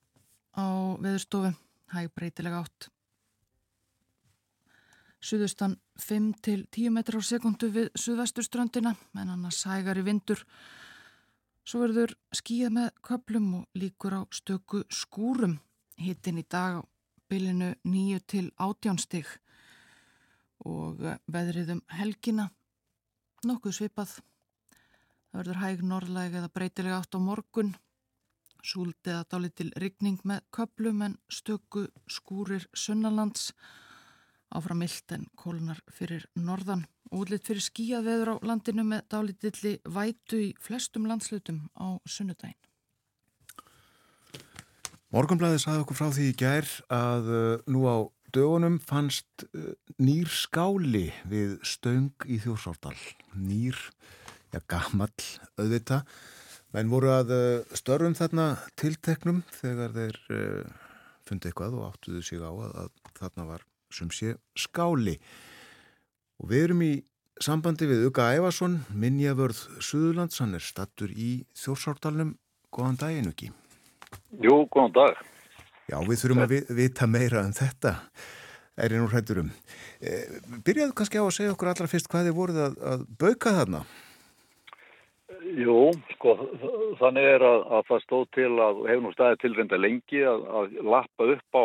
á 0.55 0.95
veðurstofu, 1.03 1.57
hæg 1.91 2.15
breytilega 2.15 2.63
átt 2.63 2.93
Suðustan 5.23 5.77
5 6.03 6.31
til 6.43 6.64
10 6.75 6.91
metrar 6.91 7.23
á 7.23 7.25
sekundu 7.25 7.68
við 7.70 7.93
suðvesturströndina 7.95 8.97
en 9.14 9.29
annars 9.31 9.61
hægari 9.70 10.03
vindur. 10.03 10.41
Svo 11.62 11.85
verður 11.85 12.16
skíða 12.35 12.73
með 12.75 12.89
köplum 13.07 13.47
og 13.61 13.79
líkur 13.79 14.16
á 14.18 14.23
stöku 14.35 14.83
skúrum. 14.91 15.61
Hittin 15.95 16.41
í 16.43 16.45
dag 16.51 16.81
á 16.81 16.83
bylinu 17.31 17.70
9 17.87 18.18
til 18.27 18.49
18 18.59 18.99
stig 18.99 19.31
og 20.66 20.99
veðrið 21.31 21.70
um 21.77 21.85
helgina 21.95 22.49
nokkuð 23.47 23.77
svipað. 23.79 24.16
Það 25.31 25.39
verður 25.39 25.62
hæg 25.62 25.85
norðlæg 25.87 26.35
eða 26.41 26.51
breytilega 26.51 26.99
átt 26.99 27.14
á 27.14 27.20
morgun. 27.23 27.73
Súld 28.62 28.99
eða 29.07 29.23
dálitil 29.31 29.70
rigning 29.79 30.18
með 30.27 30.43
köplum 30.55 31.07
en 31.07 31.16
stöku 31.31 31.87
skúrir 32.11 32.66
sunnalands 32.75 33.53
áfram 34.57 34.83
mildt 34.83 35.15
en 35.15 35.29
kólunar 35.39 35.81
fyrir 35.93 36.27
norðan. 36.39 36.85
Útlitt 37.13 37.47
fyrir 37.49 37.65
skíað 37.65 38.09
veður 38.09 38.33
á 38.33 38.37
landinu 38.49 38.85
með 38.89 39.07
dálítilli 39.13 39.73
vætu 39.85 40.41
í 40.41 40.51
flestum 40.63 41.09
landslutum 41.11 41.65
á 41.77 42.01
sunnudaginn. 42.09 42.59
Morgunblæði 45.13 45.61
saði 45.61 45.83
okkur 45.83 45.99
frá 45.99 46.09
því 46.09 46.29
í 46.31 46.37
gær 46.41 46.69
að 46.89 47.27
uh, 47.29 47.65
nú 47.69 47.85
á 47.85 47.97
dögunum 48.33 48.79
fannst 48.81 49.45
uh, 49.51 49.75
nýr 50.01 50.31
skáli 50.33 51.11
við 51.29 51.59
stöng 51.69 52.25
í 52.25 52.39
Þjórsártal. 52.41 52.97
Nýr, 53.37 53.77
ja 54.55 54.63
gamall 54.73 55.13
auðvita, 55.61 56.01
menn 56.73 56.89
voru 56.89 57.13
að 57.13 57.35
uh, 57.37 57.77
störfum 57.77 58.17
þarna 58.17 58.55
tilteknum 58.81 59.45
þegar 59.59 59.93
þeir 59.99 60.23
fundi 61.29 61.51
eitthvað 61.51 61.77
og 61.77 61.91
áttuðu 61.91 62.25
sig 62.25 62.41
á 62.41 62.49
að, 62.49 62.73
að 62.87 63.13
þarna 63.21 63.49
var 63.53 63.69
sem 63.95 64.11
sé 64.14 64.36
skáli. 64.59 65.18
Og 66.43 66.51
við 66.51 66.68
erum 66.68 66.84
í 66.86 66.93
sambandi 67.43 67.88
við 67.90 68.07
Uga 68.09 68.30
Ævarsson, 68.36 68.80
minnjavörð 68.95 69.61
Suðurlands, 69.82 70.38
hann 70.43 70.57
er 70.59 70.64
stattur 70.64 71.12
í 71.14 71.43
Þjórsártalnum. 71.59 72.36
Góðan 72.72 73.01
daginn, 73.01 73.32
Ugi. 73.32 73.51
Jú, 74.43 74.62
góðan 74.72 74.95
dag. 74.97 75.18
Já, 75.90 75.99
við 76.07 76.22
þurfum 76.22 76.45
að 76.45 76.55
vi 76.55 76.61
vita 76.78 77.09
meira 77.11 77.43
um 77.45 77.53
þetta, 77.57 77.97
er 78.80 78.95
ég 78.95 79.03
nú 79.03 79.11
hrættur 79.11 79.43
um. 79.43 79.51
E, 80.01 80.22
byrjaðu 80.64 80.95
kannski 80.97 81.20
á 81.20 81.24
að 81.26 81.34
segja 81.36 81.53
okkur 81.57 81.72
allra 81.72 81.90
fyrst 81.90 82.09
hvað 82.12 82.30
þið 82.30 82.38
voruð 82.38 82.62
að, 82.68 82.78
að 82.93 83.05
bauka 83.20 83.55
þarna? 83.59 83.82
Jú, 85.59 85.90
sko, 86.14 86.36
þannig 87.01 87.28
er 87.34 87.45
að, 87.45 87.64
að 87.76 87.86
það 87.90 88.03
stóð 88.07 88.24
til 88.36 88.51
að, 88.62 88.80
hefur 88.88 89.05
nú 89.05 89.12
staðið 89.16 89.40
tilrenda 89.43 89.80
lengi 89.80 90.22
að, 90.28 90.45
að 90.61 90.76
lappa 90.95 91.28
upp 91.34 91.59
á 91.59 91.64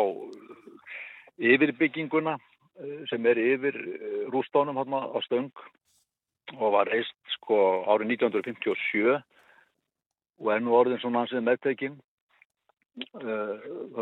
yfirbygginguna 1.38 2.36
eh, 2.38 3.02
sem 3.10 3.26
er 3.26 3.40
yfir 3.40 3.76
eh, 3.78 4.22
rústónum 4.32 4.78
hann 4.78 4.94
á 4.94 5.18
stöng 5.26 5.50
og 6.56 6.72
var 6.72 6.88
reist 6.88 7.16
sko 7.36 7.84
árið 7.86 8.16
1957 8.18 9.18
og 10.38 10.52
er 10.54 10.62
nú 10.62 10.74
orðin 10.78 11.00
svona 11.02 11.24
hansið 11.24 11.44
meðtekinn. 11.46 11.98
Eh, 12.98 13.54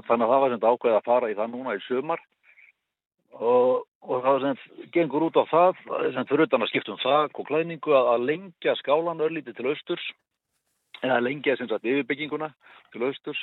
Þannig 0.06 0.24
að 0.24 0.32
það 0.32 0.40
var 0.42 0.54
sem 0.54 0.66
ákveðið 0.70 0.98
að 0.98 1.08
fara 1.10 1.30
í 1.30 1.36
það 1.36 1.52
núna 1.52 1.76
í 1.76 1.84
sumar 1.84 2.22
og, 3.36 3.84
og 4.00 4.22
það 4.24 4.44
sem 4.44 4.88
gengur 4.94 5.28
út 5.28 5.36
á 5.36 5.44
það, 5.50 5.82
sem 6.14 6.28
fyrir 6.28 6.46
utan 6.46 6.64
að 6.64 6.70
skipta 6.72 6.94
um 6.94 7.02
þak 7.02 7.40
og 7.40 7.48
klæningu 7.50 7.96
að, 7.96 8.12
að 8.14 8.28
lengja 8.30 8.76
skálan 8.80 9.24
örlítið 9.26 9.58
til 9.58 9.72
austurs 9.72 10.06
eða 11.02 11.20
lengja 11.20 11.56
sem 11.58 11.68
sagt 11.68 11.84
yfirbygginguna 11.84 12.48
til 12.94 13.04
austurs 13.04 13.42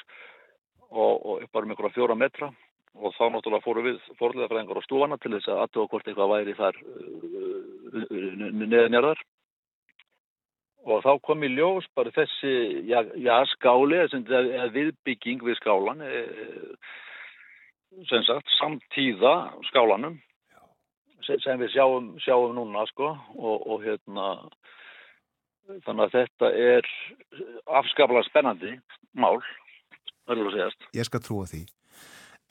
og, 0.89 1.22
og 1.22 1.46
bara 1.54 1.68
um 1.68 1.74
einhverja 1.74 1.98
fjóra 1.98 2.18
metra 2.18 2.50
og 2.94 3.14
þá 3.18 3.24
náttúrulega 3.34 3.66
fóru 3.66 3.84
við 3.88 4.02
forlega 4.20 4.50
fræðingar 4.52 4.82
á 4.82 4.88
stúana 4.88 5.18
til 5.22 5.34
þess 5.36 5.50
að 5.50 5.62
aðtöfa 5.64 5.91
hvort 5.91 6.10
eitthvað 6.10 6.34
væri 6.34 6.58
þar 6.58 6.82
uh, 6.82 8.04
neðanjarðar. 8.64 9.24
Og 10.84 11.00
þá 11.06 11.12
kom 11.24 11.46
í 11.48 11.50
ljós 11.54 11.88
bara 11.96 12.12
þessi, 12.12 12.54
já, 12.89 13.00
já 13.16 13.38
skáli 13.54 14.02
eða 14.04 14.68
viðbygging 14.76 15.46
við 15.48 15.56
skálan 15.62 16.04
e, 16.04 16.18
sem 18.10 18.26
sagt 18.28 18.52
samtíða 18.58 19.32
skálanum 19.70 20.18
sem, 21.24 21.39
sem 21.39 21.62
við 21.62 21.72
sjáum, 21.78 22.10
sjáum 22.26 22.52
núna 22.58 22.84
sko. 22.91 23.14
Og, 23.39 23.64
og 23.64 23.86
hérna 23.86 24.34
þannig 25.86 26.04
að 26.04 26.18
þetta 26.18 26.52
er 26.66 26.89
afskaplega 27.80 28.28
spennandi 28.28 28.76
mál 29.16 29.39
verður 30.28 30.52
að 30.52 30.58
segjast. 30.58 30.89
Ég 31.00 31.08
skal 31.08 31.24
trúa 31.24 31.48
því. 31.48 31.64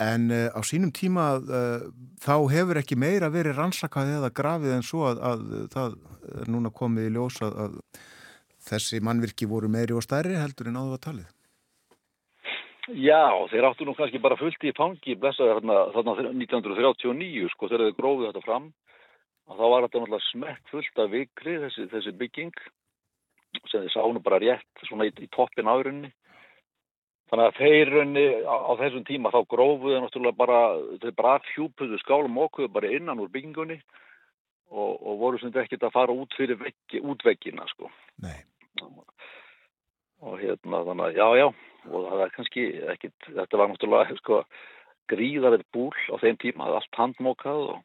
En 0.03 0.31
uh, 0.33 0.49
á 0.51 0.61
sínum 0.67 0.93
tíma 0.95 1.27
uh, 1.39 1.85
þá 2.23 2.35
hefur 2.53 2.81
ekki 2.81 2.99
meira 2.99 3.31
verið 3.33 3.59
rannsakað 3.59 4.17
eða 4.19 4.33
grafið 4.35 4.77
en 4.79 4.87
svo 4.87 5.07
að, 5.11 5.23
að 5.31 5.45
það 5.75 6.01
er 6.43 6.51
núna 6.55 6.73
komið 6.75 7.11
í 7.11 7.15
ljós 7.17 7.39
að, 7.45 7.61
að 7.67 8.03
þessi 8.69 9.03
mannvirki 9.05 9.49
voru 9.51 9.71
meiri 9.71 9.97
og 9.97 10.05
stærri 10.07 10.39
heldur 10.39 10.71
en 10.71 10.79
áður 10.81 10.97
var 10.97 11.07
talið. 11.07 11.31
Já, 12.91 13.47
þeir 13.53 13.69
áttu 13.69 13.87
nú 13.87 13.95
kannski 13.95 14.19
bara 14.23 14.37
fullt 14.39 14.65
í 14.67 14.73
fangi 14.75 15.15
blessaði 15.15 15.55
þarna, 15.55 15.77
þarna 15.95 16.15
1939 16.35 17.51
sko 17.53 17.69
þegar 17.71 17.85
þeir 17.87 17.99
gróðu 17.99 18.27
þetta 18.27 18.43
fram 18.43 18.73
og 19.47 19.59
þá 19.59 19.63
var 19.63 19.85
þetta 19.85 20.01
náttúrulega 20.03 20.27
smett 20.29 20.73
fullt 20.73 21.03
af 21.05 21.13
vikri 21.13 21.55
þessi, 21.63 21.87
þessi 21.93 22.15
bygging 22.19 22.57
sem 23.71 23.85
þeir 23.85 23.95
sá 23.95 24.03
nú 24.03 24.23
bara 24.25 24.41
rétt 24.43 24.85
svona 24.89 25.07
í, 25.07 25.15
í 25.15 25.31
toppin 25.31 25.71
árinni 25.71 26.11
þannig 27.33 27.49
að 27.49 27.59
þeir 27.59 27.91
raunni 27.95 28.25
á, 28.45 28.57
á 28.69 28.73
þessum 28.77 29.05
tíma 29.09 29.33
þá 29.33 29.41
grófuðu 29.49 30.01
náttúrulega 30.03 30.37
bara 30.37 30.61
þeir 31.01 31.15
bara 31.17 31.39
fjúpuðu 31.49 32.01
skálum 32.03 32.41
okkur 32.45 32.69
bara 32.73 32.91
innan 32.93 33.23
úr 33.25 33.33
byggingunni 33.33 33.79
og, 34.69 34.93
og 35.01 35.21
voru 35.23 35.41
sem 35.41 35.49
þetta 35.49 35.65
ekkert 35.65 35.87
að 35.89 35.95
fara 35.97 36.17
út 36.17 36.37
fyrir 36.37 36.61
veggi, 36.61 37.01
út 37.01 37.25
veggina 37.25 37.65
sko 37.73 37.89
Nei. 38.21 38.37
og 40.21 40.37
hérna 40.43 40.83
þannig 40.91 41.09
að 41.09 41.17
já, 41.17 41.27
já 41.41 41.47
og 41.89 42.05
það 42.11 42.25
er 42.27 42.37
kannski 42.37 42.67
ekkit, 42.93 43.17
þetta 43.33 43.59
var 43.59 43.73
náttúrulega 43.73 44.19
sko 44.21 44.43
gríðarið 45.11 45.65
búl 45.75 45.97
á 46.13 46.17
þeim 46.21 46.39
tíma, 46.39 46.69
það 46.69 46.77
er 46.77 46.79
allt 46.83 47.01
handmókað 47.01 47.65
og 47.73 47.81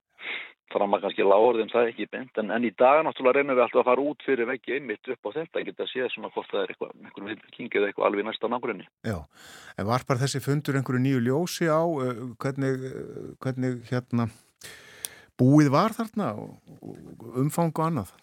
fram 0.74 0.96
að 0.96 1.04
kannski 1.06 1.26
lágurðum 1.26 1.72
það 1.72 1.90
ekki 1.92 2.08
beint, 2.12 2.40
en, 2.42 2.52
en 2.56 2.68
í 2.68 2.72
dag 2.78 3.00
náttúrulega 3.06 3.40
reynum 3.40 3.56
við 3.58 3.64
alltaf 3.66 3.82
að 3.82 3.90
fara 3.90 4.06
út 4.12 4.26
fyrir 4.28 4.50
veggi 4.50 4.76
einmitt 4.76 5.12
upp 5.14 5.30
á 5.30 5.36
þetta, 5.38 5.60
en 5.60 5.68
geta 5.70 5.88
séð 5.92 6.12
svona 6.14 6.32
hvort 6.36 6.52
það 6.52 6.64
er 6.64 6.74
eitthvað, 6.74 6.94
einhverjum 7.04 7.32
viðbygging 7.32 7.78
eða 7.80 7.90
eitthvað 7.90 8.08
alveg 8.10 8.28
næsta 8.28 8.52
nágrunni. 8.52 8.88
Já, 9.08 9.18
en 9.78 9.90
var 9.90 10.06
bara 10.10 10.24
þessi 10.24 10.44
fundur 10.44 10.80
einhverju 10.80 11.04
nýju 11.06 11.24
ljósi 11.28 11.72
á 11.72 11.82
uh, 11.82 12.24
hvernig, 12.44 12.88
uh, 12.92 13.28
hvernig 13.44 13.92
hérna 13.92 14.30
búið 15.40 15.74
var 15.76 15.96
þarna 15.98 16.32
og, 16.42 16.56
og 16.82 17.38
umfang 17.44 17.76
og 17.76 17.86
annað? 17.88 18.16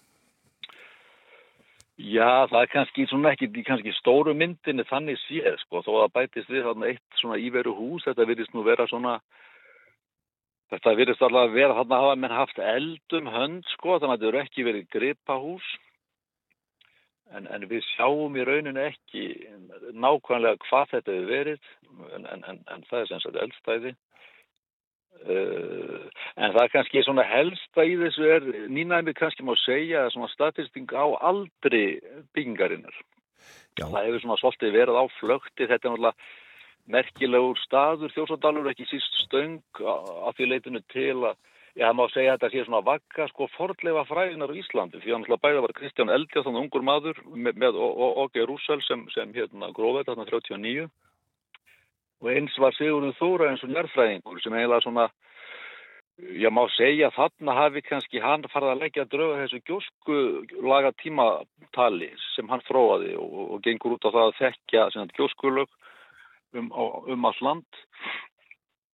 Já, 1.94 2.50
það 2.50 2.60
er 2.60 2.70
kannski 2.72 3.04
svona 3.06 3.32
ekki 3.36 3.62
kannski 3.62 3.92
stóru 3.94 4.32
myndinni 4.34 4.82
þannig 4.88 5.20
séð, 5.28 5.54
sko, 5.62 5.84
þó 5.86 5.92
að 6.02 6.14
bætist 6.16 6.50
við 6.50 6.66
þarna 6.66 6.88
eitt 6.90 7.20
svona 7.20 7.38
íveru 7.38 7.74
hús, 7.76 8.02
þetta 8.08 8.26
virðist 8.26 8.54
nú 8.56 8.64
vera 8.66 8.88
svona 8.90 9.20
Þetta 10.74 10.94
virðist 10.98 11.22
alveg 11.22 11.44
að 11.46 11.52
vera, 11.54 11.74
þarna 11.78 11.98
hafa 12.02 12.14
menn 12.18 12.34
haft 12.34 12.56
eldum 12.58 13.28
hönd 13.30 13.66
sko, 13.70 13.98
þannig 14.00 14.14
að 14.14 14.14
þetta 14.16 14.30
eru 14.30 14.40
ekki 14.40 14.64
verið 14.66 14.88
gripahús. 14.90 15.68
En, 17.34 17.46
en 17.50 17.66
við 17.70 17.84
sjáum 17.92 18.34
í 18.38 18.42
rauninu 18.46 18.82
ekki 18.82 19.24
nákvæmlega 19.94 20.60
hvað 20.66 20.90
þetta 20.96 21.14
hefur 21.14 21.30
verið, 21.30 21.70
en, 22.16 22.26
en, 22.26 22.44
en, 22.58 22.84
það 22.90 23.00
er 23.00 23.08
sem 23.10 23.22
sagt 23.22 23.40
eldstæði. 23.44 23.94
Uh, 25.24 26.10
en 26.34 26.52
það 26.56 26.62
er 26.64 26.72
kannski 26.72 27.02
svona 27.06 27.24
helsta 27.28 27.86
í 27.86 27.94
þessu 28.00 28.30
er, 28.34 28.48
nýnaðið 28.74 29.18
kannski 29.20 29.46
má 29.46 29.54
segja, 29.62 30.08
svona 30.10 30.30
statisting 30.32 30.90
á 30.90 31.06
aldri 31.22 31.84
byggingarinnar. 32.34 32.96
Já. 33.78 33.86
Það 33.86 34.00
hefur 34.08 34.24
svona 34.24 34.40
svolítið 34.42 34.74
verið 34.74 34.98
á 34.98 35.04
flökti, 35.20 35.68
þetta 35.70 35.78
er 35.86 35.94
náttúrulega 35.94 36.42
merkilegur 36.90 37.58
staður 37.62 38.12
þjósadalur 38.12 38.70
ekki 38.72 38.86
síst 38.90 39.20
stöng 39.24 39.60
að 39.80 40.36
því 40.36 40.50
leitinu 40.50 40.84
til 40.92 41.18
að 41.30 41.36
Já, 41.74 41.88
það 41.88 41.96
má 41.98 42.04
segja 42.14 42.30
að 42.30 42.36
þetta 42.36 42.48
sé 42.52 42.62
svona 42.68 42.86
vakka 42.86 43.24
sko 43.32 43.46
fordleifa 43.50 44.04
fræðinar 44.06 44.52
á 44.54 44.58
Íslandi 44.60 45.00
því 45.02 45.14
að 45.16 45.40
bæða 45.42 45.62
var 45.64 45.72
Kristján 45.74 46.12
Eldjáð, 46.14 46.44
þannig 46.46 46.60
ungur 46.60 46.84
maður 46.86 47.16
með, 47.34 47.56
með 47.58 47.78
Óge 47.82 48.44
Rússel 48.46 48.78
sem, 48.86 49.02
sem 49.10 49.32
hérna 49.34 49.72
grófið 49.74 50.06
þarna 50.06 50.26
39 50.28 50.84
og 52.22 52.30
eins 52.30 52.54
var 52.62 52.76
Sigurður 52.78 53.18
Þóra 53.18 53.48
eins 53.50 53.66
og 53.66 53.72
njörfræðingur 53.74 54.38
sem 54.44 54.54
eiginlega 54.54 54.86
svona 54.86 55.08
Já, 56.14 56.46
má 56.54 56.62
segja 56.76 57.10
þarna 57.10 57.56
hafi 57.58 57.82
kannski 57.82 58.22
hann 58.22 58.46
farið 58.52 58.70
að 58.70 58.82
leggja 58.84 59.02
að 59.02 59.12
drauga 59.16 59.38
þessu 59.40 59.60
gjósku 59.66 60.18
laga 60.62 60.92
tímatali 61.02 62.12
sem 62.36 62.46
hann 62.54 62.62
fróði 62.68 63.16
og, 63.18 63.34
og 63.56 63.64
gengur 63.66 63.96
út 63.96 64.06
á 64.06 64.14
það 64.14 64.28
að 64.28 64.38
þekkja 64.44 65.08
gjóskulög 65.18 65.74
um, 66.60 66.70
um 66.72 67.28
allt 67.28 67.42
land. 67.44 67.82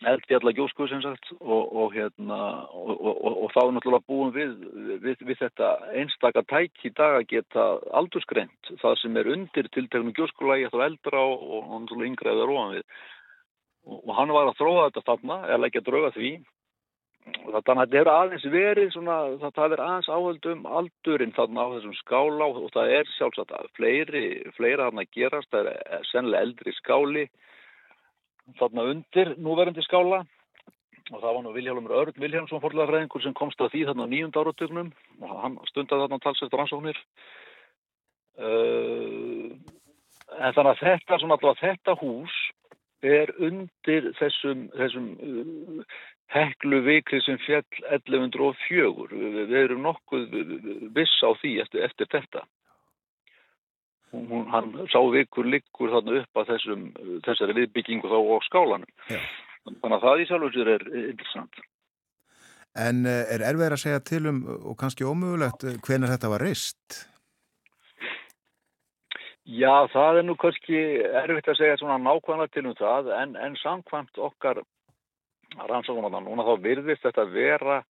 Eldfjalla 0.00 0.54
gjósku 0.56 0.86
sem 0.88 1.02
sagt 1.04 1.28
og, 1.40 1.74
og 1.76 1.90
hérna 1.92 2.38
og, 2.72 2.92
og, 3.04 3.50
þá 3.52 3.58
er 3.60 3.74
náttúrulega 3.76 4.08
búin 4.08 4.30
við, 4.32 4.54
við, 5.02 5.24
við 5.28 5.42
þetta 5.42 5.68
einstaka 6.00 6.40
tæk 6.48 6.86
í 6.88 6.92
dag 6.96 7.18
að 7.18 7.26
geta 7.34 7.66
aldursgreint 8.00 8.70
það 8.80 8.96
sem 9.02 9.18
er 9.20 9.28
undir 9.34 9.68
tilteknum 9.68 10.14
gjóskulægi 10.16 10.70
þá 10.72 10.78
eldra 10.86 11.20
og 11.20 11.68
náttúrulega 11.74 12.14
yngra 12.14 12.32
eða 12.32 12.48
róan 12.48 12.72
við. 12.78 12.86
Og 13.90 14.14
hann 14.16 14.32
var 14.32 14.48
að 14.48 14.56
þróa 14.62 14.86
þetta 14.88 15.04
þarna 15.10 15.38
eða 15.50 15.62
leggja 15.66 15.84
drauga 15.84 16.14
því 16.16 16.32
þannig 17.30 17.70
að 17.70 17.80
þetta 17.80 18.00
er 18.00 18.10
aðeins 18.14 18.46
verið 18.52 18.90
svona, 18.94 19.18
það 19.42 19.74
er 19.76 19.82
aðeins 19.84 20.10
áhald 20.10 20.48
um 20.52 20.66
aldurinn 20.80 21.36
þarna 21.36 21.66
á 21.66 21.72
þessum 21.74 21.94
skála 22.00 22.48
og 22.50 22.72
það 22.74 22.96
er 22.98 23.14
sjálfsagt 23.16 23.54
að 23.56 23.70
fleiri, 23.78 24.24
fleira 24.56 24.88
þarna 24.88 25.06
gerast, 25.14 25.50
það 25.52 25.70
er 25.72 26.10
sennilega 26.10 26.46
eldri 26.48 26.74
skáli 26.78 27.24
þarna 28.58 28.86
undir 28.92 29.34
núverandi 29.38 29.84
skála. 29.86 30.24
Og 31.10 31.18
það 31.18 31.34
var 31.34 31.42
nú 31.42 31.52
Vilhjálmur 31.56 31.96
Örn 31.98 32.20
Vilhjálmsson 32.22 32.62
forðlagafræðingur 32.62 33.24
sem 33.24 33.34
komst 33.34 33.62
að 33.62 33.72
því 33.72 33.80
þarna 33.88 34.06
á 34.06 34.12
nýjund 34.12 34.36
áratögnum 34.38 34.92
og 35.26 35.32
hann 35.42 35.56
stundaði 35.72 36.04
þarna 36.04 36.20
talsett 36.22 36.54
rannsóknir. 36.54 37.00
Uh, 38.38 39.50
en 40.38 40.54
þannig 40.54 40.70
að 40.70 40.84
þetta 40.84 41.18
svona 41.18 41.36
alltaf 41.36 41.64
þetta 41.64 41.96
hús 41.98 42.36
er 43.02 43.32
undir 43.42 44.06
þessum, 44.20 44.68
þessum 44.78 45.10
uh, 45.18 45.98
heklu 46.30 46.80
vikli 46.86 47.20
sem 47.24 47.38
fjall 47.42 47.66
1104 47.90 49.10
við, 49.10 49.54
erum 49.64 49.84
nokkuð 49.88 50.38
viss 50.94 51.18
á 51.26 51.30
því 51.40 51.56
eftir, 51.64 51.84
eftir 51.88 52.10
þetta 52.12 52.46
hún, 54.12 54.46
hann 54.50 54.72
sá 54.92 55.00
vikur 55.12 55.46
liggur 55.46 55.92
þarna 55.94 56.22
upp 56.22 56.40
að 56.42 56.54
þessum, 56.54 56.86
þessari 57.26 57.56
viðbyggingu 57.60 58.10
þá 58.10 58.18
á 58.18 58.36
skálanum. 58.46 58.94
Já. 59.10 59.20
Þannig 59.68 59.96
að 59.96 60.06
það 60.06 60.22
í 60.22 60.26
sjálfur 60.30 60.56
sér 60.56 60.72
er 60.74 60.86
interessant. 61.04 61.62
En 62.80 63.04
eh, 63.08 63.22
er 63.34 63.44
erfið 63.44 63.76
að 63.76 63.82
segja 63.82 64.02
til 64.06 64.24
um 64.30 64.42
og 64.56 64.76
kannski 64.80 65.06
ómögulegt 65.06 65.66
hvenar 65.86 66.12
þetta 66.14 66.30
var 66.32 66.44
reist? 66.46 67.00
Já, 69.50 69.88
það 69.90 70.20
er 70.20 70.26
nú 70.28 70.36
kannski 70.38 70.80
erfitt 71.22 71.48
að 71.50 71.58
segja 71.58 71.78
svona 71.80 71.98
nákvæmlega 72.04 72.54
til 72.54 72.68
um 72.70 72.76
það 72.78 73.10
en, 73.16 73.34
en 73.34 73.56
samkvæmt 73.58 74.20
okkar 74.22 74.62
rannsóknarna 75.58 76.22
núna 76.24 76.46
þá 76.46 76.54
virðist 76.62 77.04
þetta 77.06 77.26
vera 77.32 77.80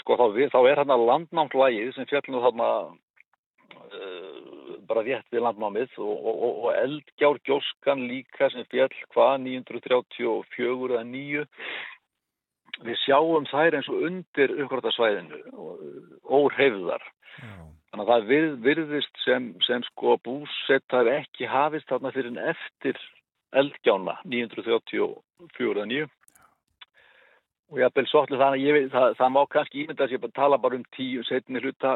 sko 0.00 0.16
þá, 0.18 0.26
við, 0.36 0.50
þá 0.52 0.60
er 0.60 0.82
hérna 0.82 0.98
landnámslægið 1.00 1.94
sem 1.96 2.08
fjallinu 2.10 2.42
þarna 2.44 2.68
uh, 2.86 4.74
bara 4.90 5.04
rétt 5.06 5.30
við 5.34 5.44
landnámið 5.46 5.96
og, 5.98 6.26
og, 6.30 6.42
og 6.50 6.68
eldgjár 6.78 7.40
gjóskan 7.48 8.04
líka 8.10 8.50
sem 8.54 8.66
fjall 8.70 8.92
hvað 9.14 9.40
934 9.46 10.94
eða 10.94 11.06
9 11.10 11.46
við 12.86 13.00
sjáum 13.02 13.48
þær 13.50 13.80
eins 13.80 13.90
og 13.92 14.04
undir 14.08 14.54
uppgráta 14.62 14.94
svæðinu 14.94 15.42
óhreyfðar 16.30 17.02
Þannig 17.90 18.04
að 18.04 18.10
það 18.10 18.60
virðist 18.64 19.16
sem, 19.24 19.46
sem 19.66 19.82
sko 19.88 20.14
búsettar 20.22 21.08
ekki 21.10 21.48
hafist 21.50 21.88
þarna 21.90 22.12
fyrir 22.14 22.30
en 22.30 22.52
eftir 22.52 23.00
eldgjána 23.56 24.18
934 24.24 25.74
eða 25.74 25.86
9 25.90 26.08
og 27.70 27.78
ég 27.78 27.86
hafði 27.86 28.06
svolítið 28.10 28.40
þannig 28.42 28.60
að 28.60 28.64
ég 28.66 28.76
veit, 28.76 28.88
það, 28.92 29.12
það 29.18 29.34
má 29.34 29.40
kannski 29.54 29.82
ímynda 29.82 30.06
að 30.06 30.14
ég 30.14 30.22
bara 30.24 30.38
tala 30.40 30.58
bara 30.62 30.78
um 30.78 30.86
tíu, 30.96 31.20
setni 31.26 31.62
hluta 31.62 31.92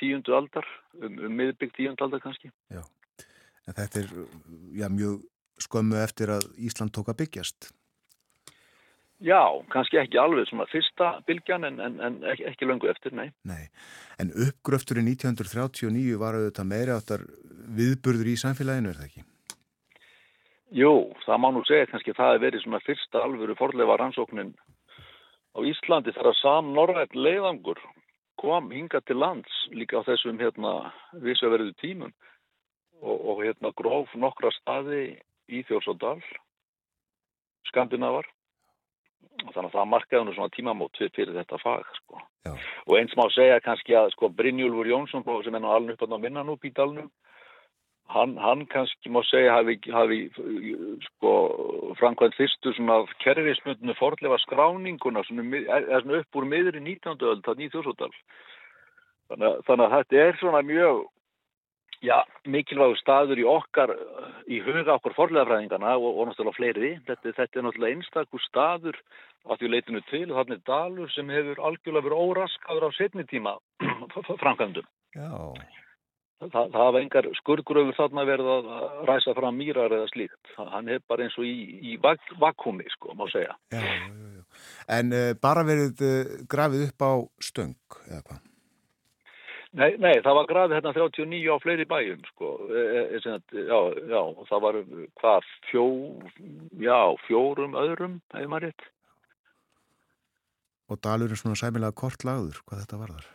tíundu 0.00 0.36
aldar, 0.36 0.68
um, 1.02 1.18
um 1.28 1.34
miðbygg 1.36 1.74
tíundu 1.76 2.06
aldar 2.06 2.22
kannski. 2.24 2.52
En 2.72 3.76
þetta 3.76 4.00
er 4.00 4.14
já, 4.80 4.88
mjög 4.88 5.18
skömmu 5.60 5.98
eftir 6.00 6.32
að 6.32 6.48
Ísland 6.56 6.94
tók 6.96 7.12
að 7.12 7.20
byggjast. 7.24 7.72
Já, 9.18 9.42
kannski 9.74 9.98
ekki 9.98 10.20
alveg 10.22 10.46
svona 10.46 10.68
fyrsta 10.70 11.16
bylgjan 11.26 11.66
en, 11.66 11.80
en, 11.82 11.96
en 12.06 12.20
ekki, 12.32 12.46
ekki 12.52 12.68
löngu 12.70 12.88
eftir, 12.88 13.12
nei. 13.18 13.32
Nei, 13.50 13.66
en 14.22 14.30
uppgröfturinn 14.46 15.10
1939 15.10 16.20
var 16.22 16.38
auðvitað 16.38 16.70
meiri 16.70 16.94
áttar 16.94 17.26
viðburður 17.76 18.30
í 18.30 18.38
samfélaginu, 18.38 18.94
er 18.94 19.00
það 19.00 19.10
ekki? 19.10 19.24
Jú, 20.74 21.14
það 21.24 21.38
má 21.40 21.48
nú 21.54 21.62
segja 21.64 21.88
kannski 21.88 22.12
að 22.12 22.18
það 22.18 22.30
hefur 22.32 22.44
verið 22.44 22.62
svona 22.64 22.84
fyrsta 22.84 23.22
alvöru 23.24 23.54
forleifa 23.56 23.96
rannsóknin 23.96 24.50
á 25.56 25.58
Íslandi 25.64 26.12
þegar 26.12 26.36
sam 26.36 26.74
norrætt 26.76 27.14
leiðangur 27.16 27.80
kom 28.38 28.68
hinga 28.70 29.00
til 29.08 29.16
lands 29.18 29.54
líka 29.72 30.02
á 30.04 30.06
þessum 30.06 30.36
hérna 30.38 30.92
vissaverðu 31.24 31.72
tímum 31.80 32.12
og, 33.00 33.16
og 33.16 33.40
hérna 33.46 33.72
gróf 33.80 34.12
nokkra 34.14 34.52
staði 34.60 35.16
í 35.48 35.64
Þjórsóndal 35.70 36.20
Skandinavar 37.70 38.28
þannig 39.38 39.70
að 39.70 39.74
það 39.74 39.90
markaði 39.94 40.26
nú 40.26 40.34
svona 40.36 40.52
tímamót 40.54 40.98
fyrir, 40.98 41.32
þetta 41.32 41.58
fag 41.62 41.88
sko. 42.02 42.20
Já. 42.44 42.52
og 42.86 42.94
eins 42.98 43.14
má 43.16 43.24
segja 43.32 43.62
kannski 43.64 43.96
að 43.96 44.12
sko 44.14 44.28
Brynjúlfur 44.36 44.88
Jónsson 44.90 45.24
sem 45.24 45.56
er 45.56 45.64
nú 45.64 45.72
alveg 45.72 45.96
upp 45.96 46.12
á 46.12 46.18
minna 46.20 46.44
nú 46.44 46.58
bítalnum 46.60 47.08
hann, 48.08 48.36
hann 48.40 48.64
kannski 48.72 49.10
má 49.12 49.20
segja 49.28 49.56
hafi, 49.58 49.76
hafi 49.92 50.18
sko 51.08 51.32
framkvæmt 52.00 52.36
fyrstu 52.38 52.72
svona 52.76 53.02
kerfismundinu 53.24 53.94
forlefa 53.98 54.38
skráninguna 54.46 55.24
svona, 55.28 55.44
er, 55.60 55.84
er 55.92 56.02
svona 56.06 56.22
upp 56.22 56.40
úr 56.40 56.48
miðri 56.48 56.80
19. 56.80 57.18
öld 57.20 57.44
það 57.46 57.60
nýð 57.62 57.76
þjóðsóttal 57.76 58.10
þannig, 59.28 59.46
að- 59.52 59.62
þannig 59.68 59.86
að 59.86 59.94
þetta 59.98 60.20
er 60.24 60.36
svona 60.40 60.62
mjög 60.64 61.04
já, 62.06 62.18
mikilvægur 62.46 63.00
staður 63.00 63.40
í 63.42 63.46
okkar 63.50 63.90
í 64.48 64.60
huga 64.64 64.94
okkur 64.98 65.16
forlegafræðingana 65.16 65.96
og, 65.98 66.12
og 66.22 66.28
náttúrulega 66.28 66.56
fleiri. 66.56 66.90
Þetta, 67.08 67.32
þetta 67.40 67.58
er 67.58 67.64
náttúrulega 67.66 67.96
einstakur 67.96 68.44
staður 68.44 69.00
að 69.48 69.58
því 69.62 69.70
leitinu 69.72 70.02
til 70.06 70.28
þannig 70.30 70.62
dalur 70.68 71.10
sem 71.10 71.28
hefur 71.34 71.58
algjörlega 71.66 72.06
verið 72.06 72.22
óraskaður 72.22 72.86
á 72.86 72.90
setni 72.96 73.24
tíma 73.26 73.56
framkvæmdum. 74.44 74.86
Já, 75.18 75.28
Það, 76.38 76.68
það 76.70 76.76
hafa 76.78 77.00
engar 77.02 77.26
skurgröfur 77.40 77.96
þarna 77.96 78.24
verið 78.28 78.48
að 78.54 78.66
ræsa 79.08 79.32
fram 79.34 79.56
mýrar 79.58 79.94
eða 79.96 80.10
slíkt. 80.12 80.52
Hann 80.56 80.90
er 80.94 81.00
bara 81.10 81.24
eins 81.26 81.38
og 81.38 81.46
í, 81.48 81.54
í 81.82 81.96
vak 82.02 82.22
vakúmi, 82.38 82.86
sko, 82.94 83.16
má 83.18 83.24
segja. 83.32 83.56
já, 83.74 83.80
já, 83.82 84.28
já. 84.36 84.44
En 84.98 85.10
uh, 85.12 85.32
bara 85.42 85.64
verið 85.66 86.04
uh, 86.06 86.36
grafið 86.50 86.84
upp 86.88 87.02
á 87.02 87.12
stöng, 87.42 87.74
eða 88.06 88.22
hvað? 88.28 88.44
Nei, 89.78 89.90
nei, 90.00 90.14
það 90.24 90.36
var 90.38 90.46
grafið 90.48 90.76
hérna 90.78 90.92
39 90.96 91.50
á 91.52 91.56
fleiri 91.60 91.88
bæjum, 91.90 92.22
sko. 92.30 92.52
E, 92.70 92.84
e, 92.86 93.18
e, 93.18 93.64
já, 93.68 93.80
já, 94.14 94.22
það 94.48 94.62
var 94.64 94.78
hvað, 95.20 95.50
fjó, 95.72 95.84
já, 96.86 97.00
fjórum 97.26 97.76
öðrum, 97.82 98.16
hefur 98.32 98.54
maður 98.54 98.70
rétt. 98.70 98.86
Og 100.88 101.02
dalur 101.04 101.34
er 101.34 101.42
svona 101.42 101.58
sæmilega 101.58 101.98
kort 101.98 102.24
lagður, 102.24 102.62
hvað 102.64 102.86
þetta 102.86 103.02
varðar? 103.02 103.28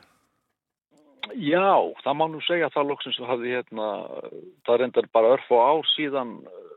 Já, 1.31 1.93
það 2.03 2.17
má 2.19 2.25
nú 2.27 2.41
segja 2.43 2.67
að 2.67 2.75
það 2.75 2.89
loksins 2.89 3.19
hafði 3.23 3.53
hérna, 3.55 3.87
það 4.67 4.79
reyndar 4.81 5.07
bara 5.15 5.35
örf 5.37 5.51
og 5.55 5.61
ár 5.63 5.87
síðan 5.93 6.33
eh, 6.43 6.73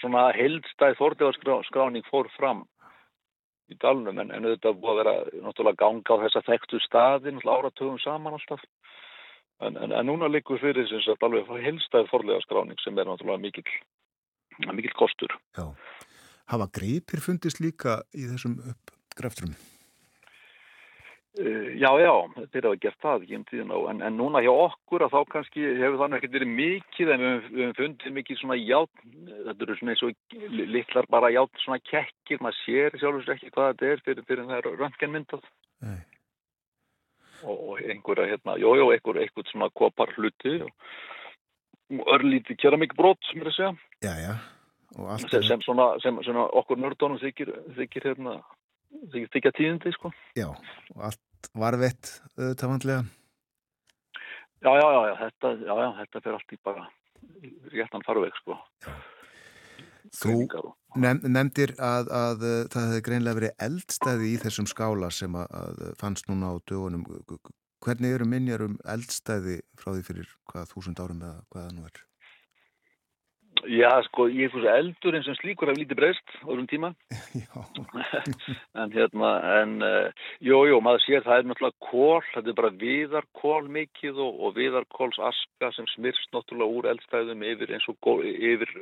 svona 0.00 0.26
heldstæð 0.36 0.98
þórdegarskráning 0.98 2.04
fór 2.10 2.28
fram 2.36 2.66
í 3.70 3.78
dalnum 3.80 4.18
en, 4.20 4.34
en 4.34 4.48
auðvitað 4.48 4.78
búið 4.82 4.92
að 4.92 5.00
vera 5.00 5.14
náttúrulega 5.46 5.80
ganga 5.80 6.18
á 6.18 6.22
þessa 6.26 6.44
þekktu 6.48 6.82
staði 6.84 7.32
náttúrulega 7.32 7.56
áratugum 7.62 7.98
saman 8.02 8.36
alltaf 8.36 8.64
en, 9.64 9.76
en, 9.76 9.96
en 9.96 10.08
núna 10.10 10.28
likur 10.28 10.60
fyrir 10.60 10.88
sem 10.90 11.02
sagt 11.06 11.24
alveg 11.24 11.48
heldstæð 11.64 12.12
þórdegarskráning 12.12 12.84
sem 12.84 13.00
er 13.00 13.08
náttúrulega 13.08 13.44
mikill, 13.46 13.74
mikill 14.74 14.96
kostur. 14.98 15.36
Já. 15.56 15.70
Hafa 16.50 16.66
greipir 16.74 17.22
fundist 17.22 17.62
líka 17.62 18.00
í 18.12 18.26
þessum 18.28 18.58
uppgrafturum? 18.74 19.54
Uh, 21.38 21.78
já, 21.78 21.86
já, 22.02 22.10
þeir 22.50 22.64
hafa 22.66 22.78
gert 22.82 22.96
það 23.04 23.20
ekki 23.22 23.36
um 23.38 23.44
tíðina 23.46 23.74
og- 23.78 23.84
en, 23.92 24.00
en 24.02 24.16
núna 24.18 24.40
hjá 24.42 24.50
okkur 24.50 25.04
að 25.06 25.12
þá 25.14 25.20
kannski 25.30 25.62
hefur 25.78 26.00
þannig 26.00 26.18
ekkert 26.18 26.32
verið 26.34 26.50
mikið 26.58 27.12
en 27.14 27.20
við 27.22 27.44
höfum- 27.46 27.76
fundið 27.78 28.16
mikið 28.16 28.40
svona 28.40 28.56
játn, 28.58 29.12
þetta 29.46 29.62
eru 29.68 29.76
svona 29.78 29.94
eins 29.94 30.02
og 30.02 30.10
li- 30.56 30.66
litlar 30.74 31.06
bara 31.14 31.30
játn 31.30 31.62
svona 31.62 31.78
kekkir, 31.86 32.42
maður 32.42 32.58
sér 32.64 32.98
sjálfur 32.98 33.22
sér 33.28 33.36
ekki 33.38 33.52
hvað 33.54 33.70
þetta 33.76 33.92
er 33.92 34.02
fyrir, 34.08 34.26
fyrir 34.26 34.48
það 34.50 34.58
er 34.58 34.70
röntgenmyndað 34.82 35.46
og, 37.46 37.56
og 37.70 37.78
einhverja 37.86 38.26
hérna, 38.34 38.58
jú, 38.60 38.74
jú, 38.76 38.90
einhver, 38.92 39.22
einhver 39.22 39.46
svona 39.52 39.70
kopar 39.70 40.10
hluti 40.18 40.56
og, 40.66 40.72
og 41.94 42.10
örlítið 42.18 42.58
keramikbrot 42.60 43.22
sem 43.30 43.40
er 43.40 43.52
að 43.52 43.56
segja, 43.60 43.72
Já, 44.02 44.14
já. 44.26 44.34
Sem, 45.22 45.28
sem 45.46 45.60
svona, 45.62 45.92
sem 46.02 46.18
svona 46.26 46.48
okkur 46.58 46.76
nördónum 46.82 47.22
þykir, 47.22 47.54
þykir 47.78 48.10
hérna, 48.10 48.40
þykir, 48.90 49.30
þykja 49.34 49.52
tíðindi, 49.58 49.92
sko. 49.96 50.10
Já, 50.38 50.48
og 50.94 51.04
allt 51.10 51.50
varvett 51.56 52.10
auðvitað 52.36 52.72
vandlega. 52.74 53.04
Já, 54.60 54.72
já, 54.76 54.86
já, 54.92 55.00
já, 55.08 55.14
þetta, 55.22 55.52
já, 55.64 55.72
já, 55.80 55.88
þetta 56.02 56.22
fer 56.26 56.36
allt 56.36 56.52
í 56.52 56.58
bara 56.68 56.88
réttan 57.72 58.04
farveg, 58.04 58.36
sko. 58.42 58.58
Þú 60.10 60.26
Greiningar 60.26 60.66
og- 60.66 60.76
nef 61.00 61.22
nefndir 61.22 61.72
að, 61.78 62.08
að 62.10 62.44
uh, 62.48 62.60
það 62.72 62.86
hefði 62.90 63.02
greinlega 63.06 63.38
verið 63.38 63.64
eldstæði 63.68 64.28
í 64.32 64.36
þessum 64.42 64.66
skála 64.66 65.10
sem 65.14 65.36
að, 65.38 65.46
að 65.54 65.82
fannst 66.00 66.28
núna 66.28 66.50
á 66.50 66.54
dögunum. 66.66 67.04
Hvernig 67.80 68.12
eru 68.18 68.26
minjar 68.28 68.66
um 68.66 68.74
eldstæði 68.90 69.60
frá 69.80 69.92
því 69.94 70.02
fyrir 70.04 70.32
hvað 70.50 70.72
þúsund 70.74 71.00
árum 71.00 71.22
eða 71.22 71.38
hvað 71.48 71.62
það 71.68 71.76
nú 71.78 71.86
er? 71.88 72.02
Já, 73.68 73.90
sko, 74.06 74.24
ég 74.32 74.48
er 74.48 74.52
fyrir 74.54 74.70
eldurinn 74.72 75.24
sem 75.26 75.36
slíkur 75.36 75.68
hef 75.68 75.76
lítið 75.76 75.98
breyst 75.98 76.32
þessum 76.38 76.66
tíma. 76.70 76.92
En 78.80 78.92
hérna, 78.94 79.32
en, 79.60 79.74
uh, 79.84 80.28
jú, 80.44 80.62
jú, 80.70 80.78
maður 80.84 81.04
sér 81.04 81.26
það 81.26 81.42
er 81.42 81.48
náttúrulega 81.50 81.88
kól, 81.90 82.22
þetta 82.32 82.52
er 82.52 82.58
bara 82.60 82.72
viðarkól 82.80 83.68
mikið 83.76 84.22
og, 84.24 84.40
og 84.46 84.56
viðarkóls 84.56 85.20
aska 85.30 85.72
sem 85.76 85.88
smyrst 85.94 86.32
náttúrulega 86.32 86.78
úr 86.78 86.90
eldstæðum 86.94 87.44
yfir 87.52 87.74
eins 87.76 87.88
og 87.90 87.98
gól, 88.04 88.24
yfir 88.24 88.72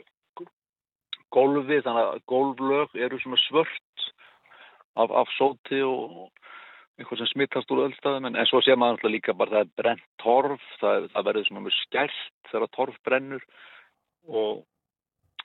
gólfi, 1.35 1.81
þannig 1.85 2.05
að 2.05 2.23
gólflög 2.31 2.95
eru 2.97 3.21
svona 3.23 3.41
svört 3.49 4.07
af, 4.99 5.11
af 5.11 5.33
sóti 5.37 5.81
og 5.85 6.29
eitthvað 6.99 7.23
sem 7.23 7.33
smittast 7.33 7.75
úr 7.75 7.85
eldstæðum, 7.87 8.31
en, 8.31 8.39
en 8.39 8.49
svo 8.51 8.63
sér 8.65 8.79
maður 8.79 8.99
náttúrulega 8.99 9.17
líka 9.17 9.37
bara 9.39 9.57
það 9.57 9.67
er 9.67 9.75
brent 9.83 10.07
torf, 10.23 10.71
það, 10.81 11.11
það 11.15 11.29
verður 11.31 11.49
svona 11.49 11.65
mjög 11.67 11.77
skært 11.83 12.53
þegar 12.53 12.73
torf 12.79 13.03
brennur 13.07 13.45
og, 14.29 14.65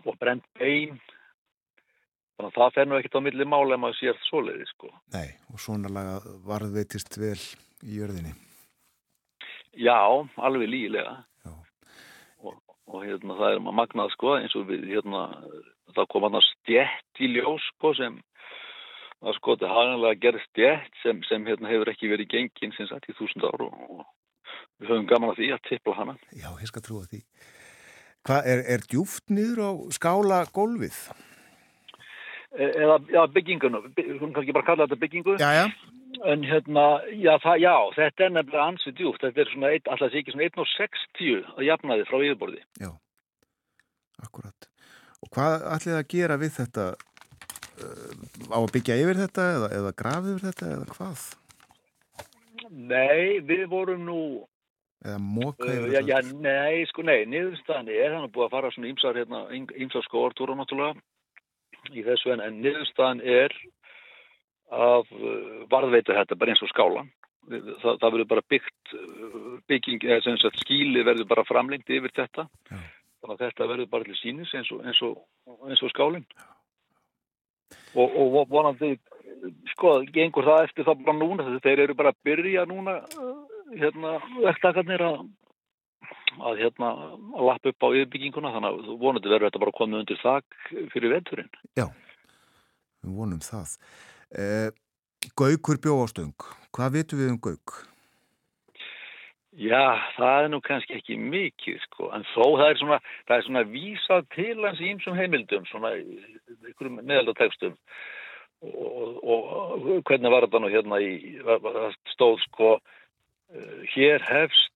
og 0.03 0.17
brent 0.19 0.45
bein 0.59 0.99
þannig 2.37 2.49
að 2.49 2.57
það 2.57 2.73
fer 2.77 2.89
nú 2.89 2.97
ekkert 2.97 3.19
á 3.19 3.25
milli 3.25 3.47
mála 3.47 3.75
ef 3.75 3.83
maður 3.83 3.99
sér 3.99 4.23
svoleiði 4.27 4.65
sko. 4.71 4.89
nei, 5.15 5.29
og 5.53 5.61
svona 5.61 5.91
laga 5.93 6.17
varðveitist 6.47 7.17
vel 7.21 7.39
í 7.83 7.99
jörðinni. 7.99 8.33
Já, 9.73 9.99
alveg 10.37 10.69
lígilega 10.69 11.15
Já. 11.45 11.53
og, 12.43 12.59
og 12.87 12.99
hérna 13.05 13.37
það 13.39 13.55
er 13.55 13.63
magnað 13.79 14.13
sko 14.13 14.35
eins 14.37 14.55
og 14.57 14.67
við 14.69 14.85
hérna 14.91 15.25
það 15.95 16.09
kom 16.11 16.27
hann 16.27 16.39
að 16.39 16.47
stjætt 16.49 17.23
í 17.23 17.31
ljós 17.33 17.65
sko 17.73 17.93
sem 17.97 18.19
það 19.23 19.37
sko 19.39 19.55
þetta 19.55 19.71
haganlega 19.73 20.21
gerð 20.25 20.45
stjætt 20.49 21.01
sem, 21.01 21.23
sem 21.29 21.47
hérna 21.47 21.71
hefur 21.71 21.93
ekki 21.93 22.11
verið 22.11 22.31
gengin 22.35 22.75
sem 22.77 22.89
sagt 22.89 23.09
í 23.09 23.17
þúsund 23.17 23.45
ár 23.49 23.65
og, 23.65 23.73
og 23.97 24.05
við 24.81 24.93
höfum 24.93 25.09
gaman 25.09 25.33
að 25.33 25.41
því 25.41 25.51
að 25.55 25.65
tippla 25.69 25.97
hana 25.97 26.17
Já, 26.33 26.49
ég 26.61 26.69
skal 26.69 26.85
trúa 26.85 27.09
því. 27.09 27.23
Hvað, 28.23 28.47
er, 28.47 28.63
er 28.75 28.83
djúft 28.87 29.31
niður 29.33 29.59
á 29.63 29.71
skála 29.91 30.43
gólfið? 30.55 30.99
e 32.53 32.69
eða 32.69 32.99
já, 33.09 33.21
byggingunum, 33.33 33.89
við 33.97 34.09
höfum 34.13 34.33
kannski 34.35 34.53
bara 34.53 34.67
kalla 34.67 34.85
þetta 34.85 35.01
byggingu 35.01 35.37
Já, 35.41 35.49
já. 35.57 35.65
En 36.29 36.43
hérna, 36.45 36.83
já, 37.09 37.33
það, 37.41 37.55
já, 37.63 37.73
þetta 37.97 38.23
er 38.23 38.33
nefnilega 38.35 38.65
ansið 38.69 38.93
djúpt. 38.99 39.23
Þetta 39.23 39.41
er 39.41 39.49
svona, 39.49 39.71
eitt, 39.73 39.87
alltaf 39.89 40.11
sé 40.13 40.19
ekki 40.21 40.35
svona 40.35 40.45
1,60 40.45 41.47
að 41.57 41.65
jafnaði 41.67 42.05
frá 42.07 42.17
yfirborði. 42.19 42.61
Já, 42.79 42.91
akkurat. 44.21 44.67
Og 45.25 45.31
hvað 45.33 45.65
ætlið 45.73 45.97
að 45.97 46.05
gera 46.13 46.37
við 46.39 46.53
þetta? 46.59 46.85
Uh, 47.73 48.53
á 48.53 48.57
að 48.61 48.69
byggja 48.75 48.99
yfir 49.01 49.19
þetta 49.23 49.47
eða, 49.55 49.69
eða 49.79 49.93
grafa 50.03 50.31
yfir 50.35 50.45
þetta 50.51 50.69
eða 50.75 50.87
hvað? 50.93 51.25
Nei, 52.69 53.41
við 53.49 53.65
vorum 53.73 54.05
nú, 54.05 54.19
Eða 55.03 55.19
móka 55.19 55.67
uh, 55.67 55.73
yfir 55.73 55.91
já, 55.91 56.01
já, 56.07 56.17
þetta? 56.21 56.37
nei, 56.45 56.85
sko, 56.87 57.03
nei, 57.03 57.25
niðurstaðan 57.27 57.89
er 57.91 58.13
hann 58.15 58.29
búið 58.31 58.45
að 58.47 58.53
fara 58.55 58.71
svona 58.71 58.91
ímsar, 58.91 59.19
hérna, 59.19 59.41
ímsar 59.53 60.05
skóartúra 60.07 60.55
náttúrulega 60.55 60.95
í 61.91 62.05
þessu 62.05 62.31
en, 62.31 62.43
en 62.45 62.61
niðurstaðan 62.63 63.19
er 63.27 63.55
að 64.73 65.11
uh, 65.19 65.59
varðveita 65.71 66.15
þetta 66.21 66.39
bara 66.39 66.55
eins 66.55 66.63
og 66.63 66.71
skálan 66.71 67.11
það, 67.49 67.97
það 67.99 68.09
verður 68.09 68.29
bara 68.31 68.45
byggt 68.53 68.95
uh, 68.97 69.53
bygging, 69.69 70.07
eða 70.07 70.37
sagt 70.41 70.61
skíli 70.63 71.03
verður 71.03 71.29
bara 71.29 71.47
framlengt 71.47 71.91
yfir 71.91 72.13
þetta 72.15 72.47
Já. 72.47 72.77
þannig 72.77 73.35
að 73.35 73.43
þetta 73.45 73.69
verður 73.73 73.91
bara 73.91 74.07
til 74.07 74.19
sínis 74.21 74.53
eins 74.55 74.71
og, 74.71 74.85
eins 74.87 75.01
og, 75.03 75.17
eins 75.67 75.83
og 75.83 75.91
skálinn 75.91 76.27
og, 77.99 78.07
og 78.07 78.47
vonandi 78.51 78.95
sko, 79.73 79.97
gengur 80.13 80.47
það 80.47 80.69
eftir 80.69 80.87
það 80.87 81.03
bara 81.07 81.19
núna 81.19 81.59
þeir 81.63 81.83
eru 81.87 81.97
bara 81.99 82.13
að 82.13 82.21
byrja 82.29 82.65
núna 82.69 83.01
uh, 83.19 83.52
hérna, 83.79 84.17
verktakarnir 84.43 85.05
að 85.05 85.23
að 86.41 86.63
hérna 86.63 86.89
að 87.37 87.45
lappa 87.47 87.69
upp 87.69 87.85
á 87.85 87.87
yfirbygginguna 87.93 88.53
þannig 88.55 88.73
að 88.73 88.93
vonandi 89.01 89.29
verður 89.29 89.49
þetta 89.49 89.61
bara 89.61 89.77
komið 89.77 89.99
undir 89.99 90.21
þak 90.21 90.57
fyrir 90.93 91.13
veturinn. 91.13 91.51
Við 91.77 93.17
vonum 93.19 93.41
það. 93.43 93.75
Eh, 94.33 94.69
Gaukur 95.39 95.79
bjóástöng. 95.79 96.33
Hvað 96.75 96.95
vitum 96.97 97.21
við 97.21 97.33
um 97.35 97.41
Gauk? 97.43 97.75
Já, 99.53 100.01
það 100.17 100.39
er 100.43 100.49
nú 100.49 100.59
kannski 100.65 100.95
ekki 100.97 101.15
mikið 101.21 101.77
sko, 101.83 102.07
en 102.15 102.23
þó 102.31 102.41
það 102.57 102.67
er 102.71 102.79
svona, 102.79 102.97
það 103.27 103.35
er 103.35 103.43
svona 103.45 103.63
vísað 103.69 104.23
til 104.33 104.55
hans 104.63 104.81
í 104.81 104.89
ýmsum 104.89 105.17
heimildum, 105.19 105.67
svona 105.69 105.91
í 105.99 106.17
einhverjum 106.65 106.97
meðaldatekstum 107.03 107.75
og, 108.65 109.19
og, 109.21 109.51
og 109.77 110.01
hvernig 110.09 110.33
var 110.33 110.47
þetta 110.47 110.63
nú 110.63 110.71
hérna 110.73 110.99
í, 111.05 111.11
stóð 112.15 112.41
sko, 112.47 112.71
hér 113.93 114.23
hefst 114.27 114.71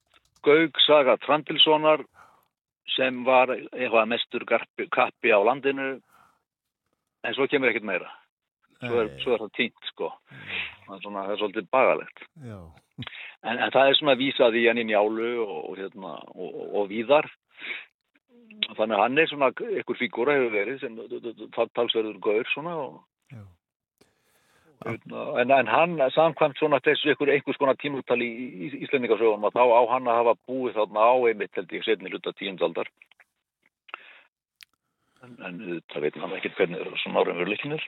Gauk 0.45 0.80
saga 0.86 1.18
Trandilssonar 1.18 2.03
sem 2.95 3.24
var 3.28 3.51
eitthvað 3.51 4.09
mestur 4.13 4.45
garpi, 4.47 4.88
kappi 4.93 5.34
á 5.34 5.39
landinu, 5.43 5.97
en 7.26 7.36
svo 7.36 7.47
kemur 7.51 7.72
ekkert 7.72 7.88
meira. 7.89 8.11
Svo 8.78 9.01
er, 9.01 9.09
svo 9.24 9.34
er 9.34 9.41
það 9.41 9.53
týnt 9.57 9.89
sko, 9.89 10.11
það 10.86 10.93
er, 10.95 11.01
svona, 11.01 11.24
það 11.26 11.34
er 11.34 11.41
svolítið 11.41 11.70
bagalegt. 11.74 12.24
En, 13.43 13.57
en 13.57 13.74
það 13.74 13.89
er 13.89 13.97
svona 13.99 14.18
vísað 14.20 14.57
í 14.59 14.63
henni 14.70 14.86
njálu 14.88 15.34
og, 15.43 15.74
hérna, 15.80 16.13
og, 16.36 16.47
og, 16.47 16.68
og 16.82 16.89
víðar. 16.93 17.28
Þannig 18.78 18.95
að 18.95 19.03
hann 19.03 19.22
er 19.22 19.30
svona 19.32 19.51
einhver 19.51 19.99
fígúra 19.99 20.38
hefur 20.38 20.53
verið 20.53 20.80
sem 20.82 20.97
talsverður 21.76 22.22
gaur 22.24 22.49
svona. 22.53 22.78
Og, 22.86 23.01
Já. 23.34 23.43
Hérna, 24.86 25.23
en, 25.41 25.51
en 25.51 25.71
hann 25.71 25.97
samkvæmt 26.13 26.59
svona 26.59 26.80
þessu 26.86 27.11
einhver, 27.11 27.32
einhvers 27.34 27.57
konar 27.61 27.78
tímúttali 27.82 28.28
í, 28.28 28.47
í 28.67 28.69
Íslendingasögunum 28.86 29.47
að 29.49 29.57
þá 29.57 29.63
á 29.65 29.82
hann 29.93 30.09
að 30.11 30.19
hafa 30.21 30.36
búið 30.49 30.78
þarna 30.78 31.07
á 31.09 31.15
einmitt 31.32 31.57
held 31.57 31.73
ég 31.73 31.86
setni 31.88 32.11
hluta 32.13 32.34
tíundaldar. 32.38 32.91
En, 35.25 35.34
en 35.43 35.61
það 35.91 36.05
veit 36.05 36.19
hann 36.21 36.36
ekkert 36.38 36.59
hvernig 36.59 36.84
er 36.84 37.01
svona 37.01 37.23
árum 37.23 37.39
verið 37.41 37.55
líkinir. 37.55 37.88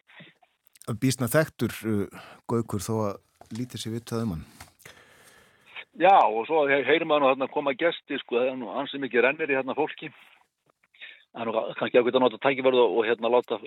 Bísna 0.99 1.29
þekktur 1.29 1.75
uh, 1.85 2.23
Gaukur 2.49 2.81
þó 2.81 2.93
að 3.11 3.53
lítið 3.53 3.83
sér 3.83 3.95
vitað 3.99 4.25
um 4.25 4.33
hann. 4.37 4.47
Já, 5.99 6.15
og 6.15 6.45
svo 6.47 6.63
he- 6.69 6.83
heyrir 6.87 7.05
maður 7.05 7.25
nú 7.25 7.29
þarna 7.33 7.47
koma 7.53 7.73
gesti, 7.77 8.17
sko, 8.21 8.39
er 8.39 8.55
nú 8.57 8.69
ansið 8.79 9.03
mikið 9.03 9.25
rennir 9.25 9.51
í 9.51 9.57
hérna 9.57 9.75
fólki. 9.77 10.09
Það 11.29 11.41
er 11.43 11.47
nú 11.47 11.53
kannski 11.77 11.99
ákveðt 11.99 12.15
að 12.17 12.23
nota 12.23 12.37
tækifærið 12.41 12.79
og, 12.81 12.99
hérna 13.05 13.29
láta, 13.29 13.57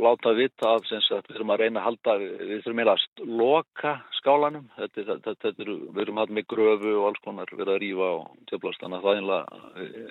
láta 0.00 0.30
vita 0.38 0.70
af 0.72 0.86
sem 0.88 1.02
sagt, 1.04 1.26
við 1.28 1.36
þurfum 1.36 1.52
að 1.52 1.60
reyna 1.60 1.82
að 1.82 1.86
halda, 1.86 2.14
við 2.22 2.62
þurfum 2.64 2.80
eiginlega 2.80 2.94
að 2.96 3.34
loka 3.40 3.92
skálanum. 4.16 4.64
Þetta, 4.78 5.04
þetta, 5.10 5.34
þetta, 5.44 5.66
eru, 5.66 5.74
við 5.90 6.02
erum 6.06 6.20
hann 6.22 6.32
með 6.38 6.46
gröfu 6.54 6.94
og 6.94 7.08
alls 7.10 7.24
konar 7.26 7.52
verið 7.52 7.74
að 7.74 7.80
rífa 7.84 8.08
og 8.16 8.30
tjöflast, 8.48 8.80
þannig 8.80 8.98
að 8.98 9.04
það 9.04 9.12
er 9.12 9.20
einlega, 9.20 10.06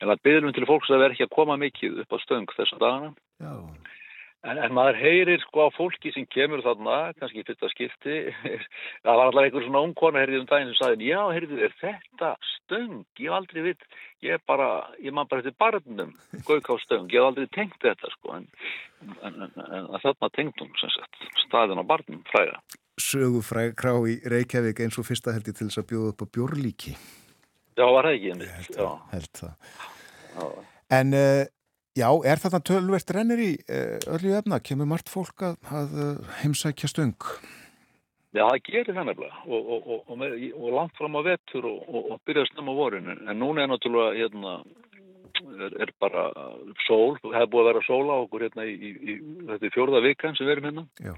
einlega 0.00 0.24
byggðum 0.28 0.56
til 0.56 0.70
fólks 0.72 0.94
að 0.94 1.04
vera 1.04 1.16
ekki 1.18 1.26
að 1.28 1.36
koma 1.36 1.58
mikið 1.60 2.00
upp 2.04 2.16
á 2.16 2.18
stöng 2.24 2.56
þessa 2.56 2.80
dagana. 2.80 3.12
Já. 3.44 3.54
En, 4.44 4.58
en 4.60 4.74
maður 4.76 4.98
heyrir 5.00 5.40
sko 5.40 5.68
á 5.68 5.68
fólki 5.72 6.10
sem 6.12 6.26
kemur 6.28 6.60
þarna, 6.64 7.14
kannski 7.16 7.40
í 7.40 7.44
fyrsta 7.48 7.70
skipti, 7.72 8.16
það 9.04 9.16
var 9.16 9.22
alltaf 9.24 9.46
einhver 9.46 9.64
svona 9.64 9.84
ungkona 9.86 10.20
heyrðið 10.20 10.42
um 10.42 10.48
daginn 10.50 10.72
sem 10.72 10.80
sagði, 10.80 11.08
já, 11.08 11.20
heyrðið, 11.32 11.62
er 11.64 11.76
þetta 11.80 12.32
stöng? 12.50 12.98
Ég 13.22 13.30
hef 13.30 13.38
aldrei 13.38 13.62
vitt, 13.70 13.86
ég 14.26 14.36
er 14.36 14.42
bara, 14.50 14.68
ég 15.00 15.16
man 15.16 15.30
bara 15.30 15.40
eftir 15.40 15.56
barnum, 15.64 16.12
gauk 16.44 16.68
á 16.68 16.74
stöng, 16.84 17.08
ég 17.08 17.16
hef 17.22 17.30
aldrei 17.30 17.48
tengt 17.56 17.78
þetta 17.86 18.12
sko, 18.18 18.36
en, 18.36 18.46
en, 19.24 19.40
en, 19.48 19.88
þarna 20.04 20.32
tengt 20.36 20.60
hún, 20.60 20.76
sem 20.82 20.92
sagt, 20.92 21.24
staðin 21.46 21.80
á 21.80 21.84
barnum 21.88 22.20
fræða. 22.28 22.60
Sögufræg 23.00 23.72
krá 23.80 23.96
í 24.06 24.20
Reykjavík 24.28 24.84
eins 24.84 25.00
og 25.00 25.08
fyrsta 25.08 25.32
heldi 25.34 25.56
til 25.56 25.70
þess 25.70 25.80
að 25.80 25.88
bjóða 25.94 26.12
upp 26.12 26.28
á 26.28 26.32
bjórlíki. 26.36 26.94
Já, 27.74 27.88
var 27.88 28.06
það 28.06 28.20
ekki 28.20 28.36
einmitt, 28.36 28.68
já. 28.68 28.76
það. 28.76 28.96
Held 29.16 29.32
það. 29.40 29.74
já. 30.36 30.46
En 30.94 31.16
uh, 31.16 31.44
já, 31.98 32.08
er 32.26 32.40
þarna 32.42 32.62
tölvert 32.66 33.12
rennir 33.14 33.42
í 33.42 33.52
uh, 33.64 33.98
öllu 34.16 34.34
efna? 34.38 34.60
Kemur 34.60 34.90
margt 34.90 35.12
fólk 35.12 35.44
að, 35.46 35.58
að 35.70 35.98
uh, 35.98 36.32
heimsækja 36.42 36.90
stöng? 36.90 37.28
Já, 38.34 38.42
það 38.48 38.62
gerir 38.66 38.96
það 38.96 39.04
nefnilega 39.08 39.42
og, 39.46 39.68
og, 39.74 39.84
og, 39.94 40.08
og, 40.18 40.70
langt 40.74 40.96
fram 40.98 41.14
á 41.14 41.22
vetur 41.22 41.68
og, 41.70 41.84
og, 41.86 42.08
og 42.10 42.22
byrja 42.26 42.48
snemma 42.48 42.74
vorinu. 42.74 43.14
En 43.30 43.38
núna 43.38 43.62
er 43.62 43.70
náttúrulega, 43.70 44.16
hérna, 44.18 44.56
er, 45.54 45.76
er 45.86 45.92
bara 46.02 46.24
sól, 46.86 47.14
það 47.22 47.38
er 47.44 47.52
búið 47.52 47.62
að 47.62 47.68
vera 47.70 47.84
sól 47.86 48.10
á 48.10 48.16
okkur 48.16 48.46
hérna 48.48 48.66
í, 48.66 48.74
í, 48.74 48.90
í 48.90 49.14
þetta 49.52 49.70
fjórða 49.76 50.02
vikan 50.08 50.34
sem 50.34 50.48
við 50.48 50.56
erum 50.56 50.68
hérna. 50.70 50.84
Já. 50.98 51.14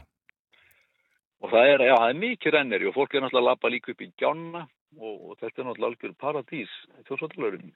Og 1.44 1.52
það 1.52 1.70
er, 1.70 1.86
já, 1.88 1.94
það 1.94 2.10
er 2.10 2.20
mikið 2.24 2.54
renneri 2.56 2.90
og 2.90 2.96
fólk 2.96 3.14
er 3.14 3.24
náttúrulega 3.24 3.44
að 3.44 3.48
lappa 3.50 3.72
líka 3.72 3.92
upp 3.92 4.04
í 4.04 4.10
gjána 4.20 4.66
og, 5.00 5.32
þetta 5.40 5.62
er 5.62 5.68
náttúrulega 5.70 5.90
algjör 5.92 6.14
paradís, 6.20 6.76
fjórsvöldalörun. 7.08 7.72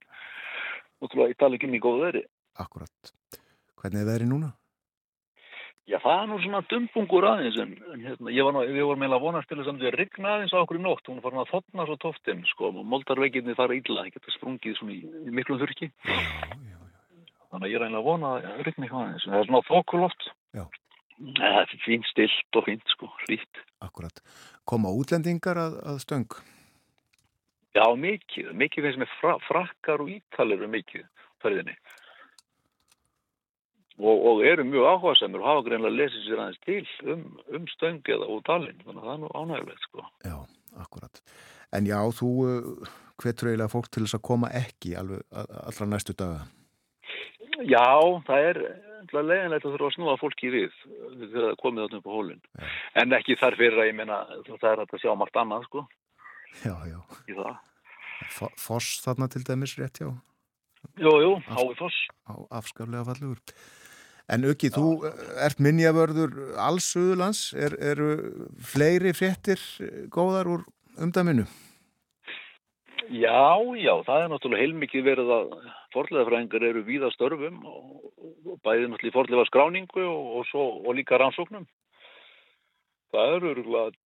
Náttúrulega 1.01 1.33
í 1.33 1.41
tala 1.41 1.57
ekki 1.57 1.73
mjög 1.73 1.87
góð 1.87 2.05
veri. 2.05 2.25
Akkurat. 2.61 3.13
Hvernig 3.81 4.03
er 4.03 4.09
veðri 4.11 4.27
núna? 4.29 4.51
Já, 5.91 5.97
það 5.99 6.21
er 6.21 6.27
nú 6.31 6.37
svona 6.39 6.61
dumbungur 6.71 7.25
aðeins 7.27 7.57
en, 7.59 7.71
en 7.91 8.03
hérna, 8.05 8.31
ég 8.31 8.47
var 8.47 8.55
nú, 8.55 8.61
við 8.69 8.85
vorum 8.87 9.01
eiginlega 9.03 9.25
vonast 9.25 9.49
til 9.51 9.57
þess 9.59 9.71
að 9.73 9.81
það 9.81 9.97
rigna 9.99 10.35
aðeins 10.37 10.53
á 10.55 10.59
okkur 10.61 10.79
í 10.79 10.83
nótt, 10.85 11.09
hún 11.09 11.17
var 11.19 11.25
farin 11.25 11.41
að 11.43 11.51
þotna 11.51 11.87
svo 11.89 11.97
tóftin, 12.05 12.45
sko, 12.47 12.71
moldarveikinni 12.93 13.57
fara 13.59 13.75
illa, 13.75 14.05
það 14.05 14.13
geta 14.15 14.35
sprungið 14.37 14.77
svona 14.79 14.95
í, 14.95 15.01
í 15.03 15.35
miklum 15.35 15.59
þurki, 15.59 15.89
Já, 16.07 16.15
já, 16.15 16.77
já. 16.77 16.79
þannig 17.49 17.67
að 17.67 17.73
ég 17.73 17.81
er 17.81 17.87
eiginlega 17.89 18.03
að 18.05 18.07
vona 18.07 18.31
að 18.37 18.47
það 18.47 18.63
rigna 18.69 18.87
eitthvað 18.87 19.03
aðeins, 19.09 19.27
en 19.27 19.35
það 19.35 19.41
er 19.41 19.51
svona 19.51 19.63
þokuloft. 19.73 20.29
Já. 20.61 20.65
Það 21.41 21.59
er 21.65 21.75
fínt 21.89 22.09
stilt 22.13 22.61
og 22.61 22.69
fínt, 22.69 22.95
sko, 22.95 23.11
hlýtt. 23.27 23.65
Akkurat. 23.89 24.23
Koma 24.71 24.95
útlendingar 24.95 25.59
að, 25.59 25.81
að 25.91 25.99
stöng? 26.07 26.39
Já, 27.75 27.85
mikið, 27.99 28.55
mikið 28.63 28.87
finnst 28.87 29.03
með 29.03 29.11
fra, 29.19 29.35
frakkar 29.49 30.07
og 30.07 30.15
ítalir 30.15 30.63
um 30.67 30.73
mikið. 30.75 31.09
Og, 34.01 34.27
og 34.31 34.43
eru 34.49 34.65
mjög 34.65 34.87
áhugasamur 34.95 35.43
og 35.43 35.49
hafa 35.51 35.65
greinlega 35.67 35.97
lesið 35.99 36.27
sér 36.27 36.43
aðeins 36.45 36.61
til 36.65 37.13
um, 37.13 37.25
um 37.59 37.67
stöng 37.75 38.01
eða 38.09 38.29
og 38.33 38.45
talinn, 38.49 38.79
þannig 38.87 39.03
að 39.03 39.09
það 39.09 39.15
er 39.15 39.23
nú 39.23 39.33
ánægulegt, 39.37 39.89
sko. 39.89 40.07
Já, 40.25 40.37
akkurat. 40.81 41.23
En 41.77 41.89
já, 41.91 41.99
þú 42.17 42.31
uh, 42.47 42.95
hvetur 43.21 43.51
eiginlega 43.51 43.75
fólk 43.75 43.91
til 43.93 44.07
þess 44.07 44.17
að 44.17 44.27
koma 44.31 44.53
ekki 44.57 44.95
alveg 44.97 45.27
allra 45.37 45.91
næstu 45.91 46.17
daga. 46.17 46.47
Já, 47.61 47.85
það 48.25 48.47
er 48.51 48.63
ætla 49.11 49.23
leiðinlegt 49.27 49.67
að 49.67 49.75
þurfa 49.75 49.89
að 49.89 49.95
snúa 49.97 50.17
fólki 50.21 50.51
við 50.53 50.77
þegar 50.81 51.47
það 51.47 51.57
komið 51.61 51.83
þarna 51.85 51.99
upp 52.01 52.09
á 52.09 52.17
hólinn. 52.17 52.43
En 53.03 53.17
ekki 53.17 53.37
þar 53.41 53.57
fyrir 53.59 53.83
að 53.83 53.91
ég 53.91 53.99
meina 53.99 54.21
það 54.49 54.69
er 54.71 54.83
að 54.85 55.03
sjá 55.03 55.13
margt 55.19 55.41
annað 55.41 55.67
sko 55.69 55.85
Já, 56.65 56.75
já. 56.89 56.99
það. 57.29 57.59
Foss 58.59 59.01
þarna 59.05 59.29
til 59.33 59.45
dæmis 59.47 59.77
rétt, 59.81 60.03
já. 60.03 60.11
Jú, 61.01 61.13
jú, 61.23 61.33
hái 61.47 61.75
foss. 61.79 61.97
Á 62.29 62.35
afskaflega 62.61 63.05
fallegur. 63.09 63.41
En 64.31 64.47
Uki, 64.47 64.71
þú 64.71 64.87
uh, 65.03 65.11
ert 65.43 65.59
minjavörður 65.63 66.37
alls 66.61 66.93
Suðurlands. 66.95 67.51
Er, 67.59 67.75
eru 67.93 68.13
fleiri 68.63 69.15
fréttir 69.17 69.59
uh, 69.83 70.07
góðar 70.13 70.51
úr 70.53 70.63
umdæminu? 71.01 71.49
Já, 73.11 73.59
já, 73.75 73.95
það 74.07 74.23
er 74.23 74.29
náttúrulega 74.31 74.63
heilmikið 74.63 75.03
verið 75.03 75.31
að 75.35 75.55
forleðafræðingar 75.97 76.67
eru 76.69 76.83
víða 76.87 77.09
störfum 77.11 77.57
og, 77.67 78.05
og 78.47 78.61
bæði 78.63 78.87
náttúrulega 78.87 79.17
forlefa 79.17 79.47
skráningu 79.49 80.05
og, 80.05 80.29
og, 80.39 80.45
svo, 80.47 80.67
og 80.85 80.95
líka 80.95 81.19
rannsóknum. 81.19 81.65
Það 83.11 83.35
eru 83.35 83.51
örgulega, 83.57 83.97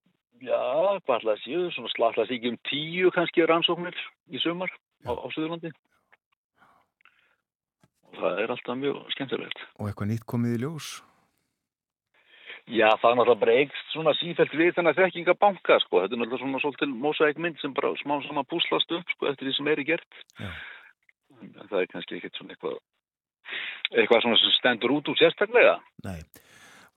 já, 0.41 0.63
hvað 1.05 1.19
ætlaði 1.19 1.35
að 1.35 1.43
séu, 1.43 1.67
svona 1.75 1.93
slatlaðs 1.93 2.33
ekki 2.33 2.55
um 2.55 2.61
tíu 2.71 3.13
kannski 3.13 3.45
rannsóknir 3.51 4.01
í 4.33 4.41
sumar 4.41 4.73
á, 5.05 5.13
á 5.13 5.27
Suðurlandi. 5.37 5.75
Og 8.15 8.23
það 8.23 8.45
er 8.45 8.55
alltaf 8.55 8.79
mjög 8.79 9.03
skemmtilegt. 9.17 9.67
Og 9.81 9.91
eitthvað 9.91 10.11
nýtt 10.13 10.25
komið 10.31 10.55
í 10.55 10.63
ljós? 10.63 10.95
Já, 12.65 12.87
það 12.97 13.11
er 13.11 13.19
náttúrulega 13.19 13.41
bara 13.43 13.55
eigst 13.61 13.91
svona 13.93 14.15
sífælt 14.17 14.55
við 14.57 14.71
þennan 14.79 14.97
þekkingabanka, 14.97 15.77
sko. 15.83 16.01
Þetta 16.01 16.17
er 16.17 16.21
náttúrulega 16.23 16.41
svona 16.45 16.61
svolítil 16.63 16.89
mósaikmynd 16.95 17.59
sem 17.61 17.75
bara 17.77 17.91
smá 18.01 18.15
saman 18.25 18.47
púslast 18.49 18.95
upp, 18.97 19.11
sko, 19.13 19.29
eftir 19.29 19.51
því 19.51 19.57
sem 19.59 19.69
er 19.69 19.83
í 19.83 19.87
gert. 19.91 20.23
Já. 20.39 20.49
Það 21.59 21.77
er 21.83 21.91
kannski 21.91 22.17
ekkert 22.17 22.41
svona 22.41 22.55
eitthvað, 22.55 22.79
eitthvað 23.93 24.25
svona 24.25 24.41
sem 24.41 24.55
stendur 24.57 24.95
út 24.97 25.11
úr 25.13 25.21
sérstaklega. 25.21 25.77
Nei. 26.07 26.23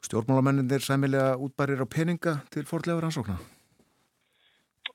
Stjórnmálamenninir 0.07 0.85
sæmilega 0.85 1.35
útbærir 1.35 1.83
á 1.83 1.87
peninga 1.89 2.37
til 2.53 2.63
fordlega 2.69 3.03
rannsókna? 3.03 3.35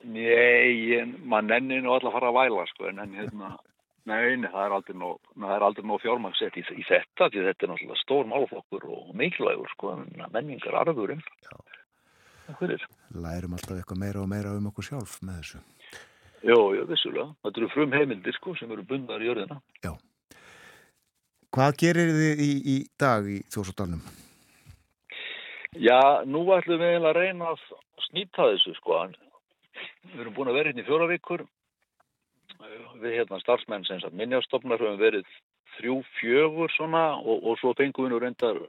Nei, 0.08 0.96
en 0.96 1.18
maður 1.28 1.50
nenni 1.50 1.82
nú 1.82 1.92
alltaf 1.92 2.14
að 2.14 2.16
fara 2.16 2.32
að 2.32 2.38
væla, 2.40 2.64
sko, 2.72 2.88
en, 2.88 3.02
en 3.04 3.12
hérna, 3.20 3.52
nei, 4.08 4.36
nei, 4.40 4.48
það 4.50 4.64
er 4.64 4.74
aldrei 4.76 4.96
nóg, 4.98 5.18
er 5.46 5.84
nóg 5.88 6.02
fjármagsett 6.02 6.56
í, 6.58 6.64
í 6.74 6.84
þetta, 6.88 7.28
því 7.28 7.44
þetta 7.48 7.66
er 7.66 7.72
náttúrulega 7.72 8.00
stór 8.02 8.30
málflokkur 8.30 8.88
og 8.90 9.12
mikilvægur, 9.18 9.70
sko, 9.76 9.94
menningar. 10.34 10.78
Já. 11.46 11.58
Takk 12.46 12.58
fyrir. 12.58 12.86
Lærum 13.14 13.54
alltaf 13.56 13.76
eitthvað 13.78 14.02
meira 14.02 14.22
og 14.22 14.30
meira 14.32 14.56
um 14.58 14.66
okkur 14.72 14.88
sjálf 14.88 15.18
með 15.22 15.38
þessu. 15.42 15.62
Jó, 16.42 16.58
já, 16.74 16.82
vissulega. 16.88 17.28
Þetta 17.46 17.62
eru 17.62 17.70
frum 17.70 17.94
heimildir, 17.94 18.34
sko, 18.38 18.56
sem 18.58 18.74
eru 18.74 18.82
bundar 18.86 19.22
í 19.22 19.28
jörðina. 19.30 19.60
Hvað 21.52 21.78
gerir 21.84 22.10
þið 22.16 22.42
í, 22.42 22.52
í 22.74 22.76
dag 22.98 23.26
í 23.28 23.38
Þjórsóttalnum? 23.52 24.02
Já, 25.78 26.00
nú 26.28 26.42
ætlum 26.52 26.80
við 26.80 26.90
eiginlega 26.90 27.12
að 27.12 27.18
reyna 27.20 27.52
að 27.52 27.66
snýta 28.08 28.48
þessu, 28.50 28.74
sko. 28.80 29.02
Við 30.10 30.24
erum 30.24 30.34
búin 30.36 30.50
að 30.50 30.58
vera 30.58 30.72
hérna 30.72 30.82
í 30.82 30.88
fjóra 30.88 31.08
vikur. 31.12 31.44
Við 33.02 33.16
hérna 33.18 33.40
starfsmenn 33.42 33.86
sem 33.88 34.00
sagt 34.02 34.16
minjastofnar 34.18 34.80
höfum 34.80 35.00
verið 35.00 35.26
þrjú, 35.78 36.00
fjögur 36.18 36.72
svona 36.76 37.12
og, 37.18 37.40
og 37.42 37.58
svo 37.60 37.72
fengum 37.78 38.06
við 38.06 38.14
nú 38.14 38.20
reyndar 38.22 38.60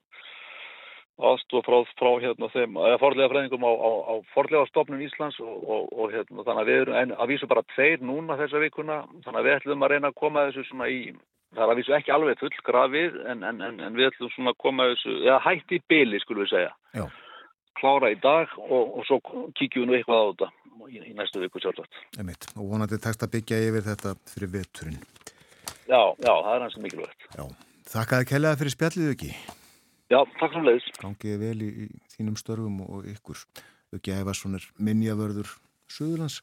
aðstof 1.21 1.67
frá, 1.67 1.77
frá 1.99 2.09
hérna 2.23 2.49
þeim, 2.49 2.77
eða 2.89 2.99
forlega 3.01 3.29
fræðingum 3.29 3.65
á, 3.69 3.71
á, 3.71 3.91
á 4.09 4.13
forlega 4.33 4.69
stofnun 4.71 5.03
Íslands 5.05 5.37
og, 5.43 5.59
og, 5.61 5.91
og 5.93 6.15
hérna 6.15 6.45
þannig 6.47 6.63
að 6.63 6.71
við 6.71 6.79
erum, 6.81 6.97
en 7.01 7.13
að 7.13 7.29
vísu 7.33 7.49
bara 7.51 7.65
tveir 7.75 8.01
núna 8.01 8.37
þessa 8.39 8.63
vikuna, 8.63 8.97
þannig 9.25 9.39
að 9.39 9.47
við 9.47 9.57
ætlum 9.59 9.85
að 9.85 9.93
reyna 9.93 10.09
að 10.09 10.17
koma 10.23 10.47
þessu 10.47 10.65
svona 10.69 10.89
í, 10.89 10.99
það 11.53 11.65
er 11.67 11.73
að 11.75 11.81
vísu 11.81 11.95
ekki 11.99 12.15
alveg 12.15 12.41
full 12.41 12.57
grafið 12.65 13.21
en, 13.29 13.45
en, 13.51 13.61
en, 13.67 13.79
en 13.85 13.99
við 13.99 14.09
ætlum 14.09 14.33
svona 14.33 14.55
að 14.55 14.61
koma 14.65 14.89
þessu, 14.89 15.19
eða 15.21 15.39
hætti 15.45 15.77
í 15.77 15.85
byli 15.93 16.23
skulum 16.23 16.47
við 16.47 16.53
segja. 16.55 16.73
Já. 16.97 17.05
Klára 17.77 18.09
í 18.13 18.17
dag 18.23 18.57
og, 18.57 18.97
og 18.97 19.05
svo 19.05 19.21
kíkjum 19.59 19.85
við 19.85 19.89
nú 19.89 19.97
eitthvað 19.99 20.25
á 20.25 20.29
þetta 20.31 20.51
í, 20.89 20.99
í 20.99 21.13
næstu 21.17 21.41
viku 21.43 21.61
sjálfsagt. 21.63 21.99
Einmitt. 22.19 22.47
Og 22.57 22.71
vonandi 22.71 22.99
tekst 23.01 23.25
að 23.25 23.35
byggja 23.37 23.61
yfir 23.67 23.85
þetta 23.87 24.15
fyrir 24.31 24.53
veturinn. 24.53 24.99
Já, 25.87 25.99
já, 26.17 26.31
það 26.31 26.53
er 26.55 26.65
hans 26.65 26.79
mikilvægt. 26.79 27.27
Já. 27.35 27.45
Þakkaði 27.93 28.29
kellaði 28.31 28.59
fyrir 28.61 28.75
spjallið 28.75 29.13
ekki. 29.13 29.31
Já, 30.13 30.19
takk 30.39 30.51
fyrir 30.53 30.67
leiðis. 30.67 30.89
Gangiði 30.99 31.39
vel 31.41 31.55
í, 31.65 31.69
í 31.85 32.15
þínum 32.15 32.37
störfum 32.39 32.83
og 32.85 33.07
ykkur. 33.11 33.41
Ekki 33.93 34.13
Ævarsson 34.15 34.57
er 34.57 34.67
minnjavörður 34.81 35.49
Suðurlands. 35.91 36.41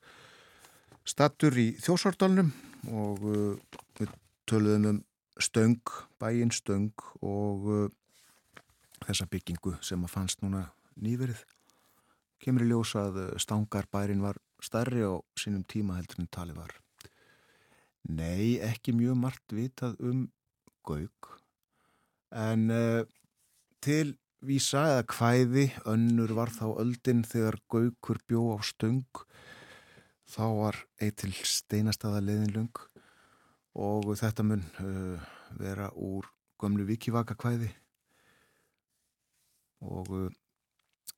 Stattur 1.09 1.57
í 1.59 1.71
Þjósardalnum 1.81 2.51
og 2.95 3.25
uh, 3.27 3.79
við 3.99 4.13
töluðum 4.51 4.91
um 4.93 5.01
stöng, 5.41 5.81
bæinn 6.21 6.53
stöng 6.53 6.93
og 7.25 7.71
uh, 7.71 7.87
þessa 9.07 9.27
byggingu 9.31 9.77
sem 9.85 10.03
að 10.05 10.15
fannst 10.15 10.45
núna 10.45 10.67
nýverið. 11.01 11.41
Kemur 12.41 12.65
í 12.65 12.71
ljós 12.71 12.95
að 12.99 13.19
uh, 13.25 13.33
stangarbærin 13.41 14.25
var 14.25 14.41
stærri 14.65 15.05
á 15.05 15.15
sínum 15.41 15.65
tíma 15.69 15.99
heldur 15.99 16.23
en 16.23 16.31
tali 16.33 16.57
var. 16.57 16.73
Nei, 18.09 18.57
ekki 18.65 18.95
mjög 18.97 19.19
margt 19.21 19.53
vitað 19.53 19.99
um 20.01 20.25
gauk 20.87 21.37
en 22.31 22.71
uh, 22.71 23.03
til 23.83 24.15
vísa 24.41 24.85
eða 24.95 25.07
kvæði 25.11 25.67
önnur 25.91 26.33
var 26.37 26.53
þá 26.55 26.67
öldin 26.81 27.25
þegar 27.27 27.59
gaukur 27.73 28.21
bjó 28.29 28.57
á 28.57 28.59
stöng 28.65 29.25
þá 30.31 30.45
var 30.57 30.79
eitt 31.03 31.19
til 31.21 31.33
steinastaða 31.35 32.23
leiðinlung 32.25 32.73
og 33.81 34.13
þetta 34.19 34.47
mun 34.47 34.65
uh, 34.81 35.19
vera 35.59 35.91
úr 35.93 36.29
gömlu 36.61 36.87
vikivaka 36.89 37.37
kvæði 37.37 37.71
og 39.85 40.09
uh, 40.15 40.31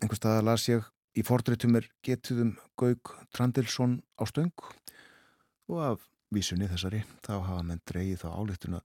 einhver 0.00 0.18
staða 0.18 0.46
las 0.48 0.66
ég 0.70 0.88
í 1.16 1.24
fordreitum 1.26 1.76
er 1.80 1.88
getuðum 2.06 2.54
Gauk 2.80 3.14
Trandilsson 3.34 4.00
á 4.16 4.24
stöng 4.28 4.54
og 5.68 5.78
af 5.80 6.06
vísunni 6.32 6.70
þessari 6.70 7.02
þá 7.24 7.34
hafa 7.48 7.66
menn 7.66 7.84
dreigið 7.88 8.24
þá 8.24 8.28
álittuna 8.32 8.84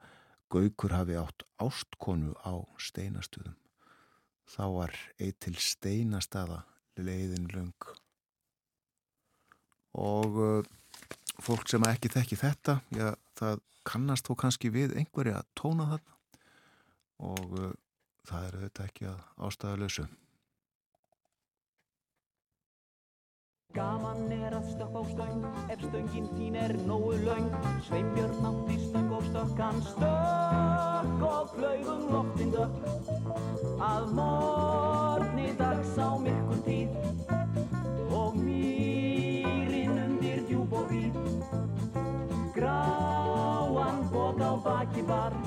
Gaukur 0.51 0.95
hafi 0.95 1.17
átt 1.19 1.47
ástkonu 1.59 2.36
á 2.43 2.63
steinastuðum 2.80 3.55
þá 4.47 4.63
var 4.73 4.93
eitt 5.19 5.39
til 5.43 5.55
steinastaða 5.59 6.61
leiðin 6.97 7.47
löng. 7.53 7.89
Og 9.97 10.38
uh, 10.41 10.61
fólk 11.43 11.67
sem 11.69 11.84
ekki 11.89 12.11
þekki 12.13 12.39
þetta 12.39 12.80
já, 12.95 13.11
það 13.38 13.63
kannast 13.88 14.28
þó 14.28 14.36
kannski 14.43 14.71
við 14.73 14.95
einhverju 14.99 15.36
að 15.38 15.51
tóna 15.57 15.89
þarna. 15.93 16.15
Og 17.28 17.57
uh, 17.57 17.75
það 18.28 18.47
er 18.47 18.57
auðvitað 18.57 18.89
ekki 18.89 19.09
að 19.11 19.21
ástæðalösu 19.47 20.07
Gaman 23.76 24.32
er 24.32 24.53
að 24.57 24.70
stökk 24.72 24.95
á 24.95 25.01
stöng 25.11 25.41
ef 25.74 25.82
stöngin 25.86 26.28
þín 26.38 26.55
er 26.57 26.72
nógu 26.88 27.18
laung 27.26 27.49
Sveinbjörn 27.88 28.38
stöng 28.86 29.11
og 29.18 29.26
stökk 29.28 29.59
hann 29.61 29.82
stökk 29.89 31.26
og 31.28 31.51
flög 31.53 31.89
um 31.93 32.05
loftin 32.13 32.53
dökk. 32.55 32.88
Að 33.89 34.07
morgni 34.20 35.51
dags 35.59 35.93
á 35.99 36.09
myrkun 36.24 36.63
tíð 36.65 36.89
og 38.22 38.39
mýrin 38.39 39.99
undir 40.05 40.41
djúb 40.47 40.74
og 40.74 40.89
víð 40.89 41.20
gráan 42.55 44.01
bók 44.09 44.41
á 44.41 44.51
baki 44.63 45.05
bar 45.11 45.47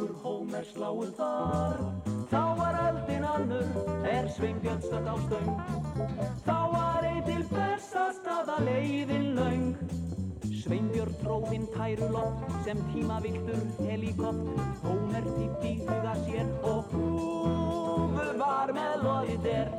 bækur 0.00 0.14
Hómer 0.22 0.64
sláu 0.64 1.04
þar. 1.16 1.80
Þá 2.30 2.42
var 2.56 2.76
öldin 2.88 3.24
önnur 3.24 4.06
er 4.08 4.28
Sveinbjörn 4.36 4.80
stökk 4.80 5.08
á 5.08 5.16
stöng. 5.26 5.50
Þá 6.46 6.58
var 6.72 7.04
ei 7.04 7.20
til 7.26 7.44
bestastaða 7.50 8.56
leiðin 8.64 9.34
laung 9.36 9.74
Sveinbjörn 10.62 11.16
tróðinn 11.22 11.66
tæruloft 11.74 12.64
sem 12.64 12.78
tímaviltur 12.92 13.60
helikopt 13.80 14.60
Hún 14.84 15.16
er 15.18 15.26
títt 15.36 15.64
í 15.68 15.74
huga 15.84 16.14
sér 16.24 16.48
og 16.62 16.94
húfu 16.94 18.28
var 18.38 18.72
með 18.72 19.04
loðið 19.04 19.50
er 19.52 19.72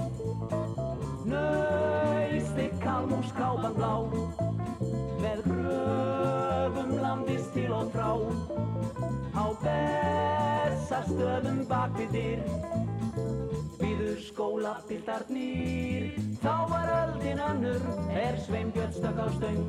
Nausti 1.31 2.67
kalmús 2.81 3.31
kápan 3.37 3.77
blá. 3.77 3.95
Með 5.21 5.45
gröfum 5.47 6.93
landist 6.99 7.53
til 7.55 7.71
og 7.77 7.89
frá 7.93 8.70
á 9.81 10.69
bestastöðum 10.91 11.65
bak 11.69 11.97
við 11.97 12.15
dyr. 12.15 12.41
Býður 13.81 14.19
skólapiltarnir 14.23 16.11
Þá 16.41 16.53
var 16.69 16.91
öldin 16.95 17.39
önnur 17.41 17.81
Er 18.13 18.37
Sveinbjörn 18.45 18.93
stökk 18.93 19.19
á 19.19 19.27
stöng. 19.35 19.61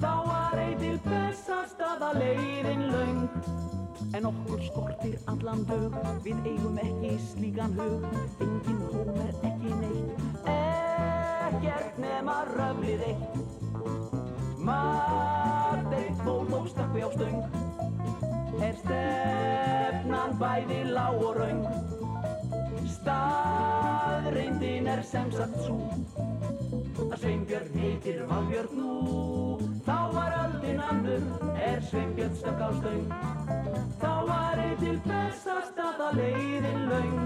Þá 0.00 0.12
var 0.28 0.58
ei 0.60 0.74
til 0.80 0.96
bestastaða 1.06 2.12
leiðin 2.18 2.86
laung 2.92 3.28
En 4.14 4.28
okkur 4.30 4.62
skortir 4.68 5.18
allan 5.30 5.64
dög 5.68 5.96
Við 6.26 6.48
eigum 6.52 6.78
ekki 6.82 7.14
slíkan 7.30 7.76
hug. 7.78 8.08
Engin 8.44 8.82
hóm 8.92 9.20
er 9.26 9.34
ekki 9.50 9.78
neitt 9.82 10.48
Ekkert 10.54 12.00
nema 12.02 12.40
röflið 12.54 13.06
eitt. 13.10 13.38
Margt 14.64 15.94
eitt 16.00 16.20
fólk 16.24 16.58
og 16.60 16.68
stökk 16.72 16.98
við 16.98 17.08
á 17.08 17.10
stöng 17.18 17.73
Er 18.62 18.74
stefnan 18.78 20.36
bæði 20.38 20.80
lág 20.94 21.22
og 21.24 21.38
raung 21.38 21.64
Staðreindin 22.94 24.86
er 24.90 25.02
sem 25.08 25.30
sagt 25.34 25.56
svo 25.64 25.78
að 27.04 27.16
Sveinbjörn 27.22 27.78
heitir 27.80 28.22
Valbjörn 28.28 28.78
nú. 28.78 28.94
Þá 29.84 29.98
var 30.14 30.36
öldin 30.44 30.80
önnur 30.90 31.22
er 31.66 31.82
Sveinbjörn 31.90 32.36
stökk 32.38 32.62
á 32.62 32.70
stöng. 32.78 33.04
Þá 34.00 34.12
var 34.30 34.62
eitt 34.64 34.80
til 34.84 34.96
bestastaða 35.08 36.08
leiðin 36.18 36.88
laung 36.90 37.20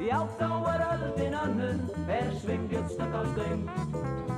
Já, 0.00 0.18
þá 0.38 0.48
var 0.64 0.86
öldin 0.94 1.34
önnur 1.44 1.78
er 2.08 2.34
Sveinbjörn 2.40 2.88
stökk 2.94 3.14
á 3.18 3.22
stöng 3.34 4.29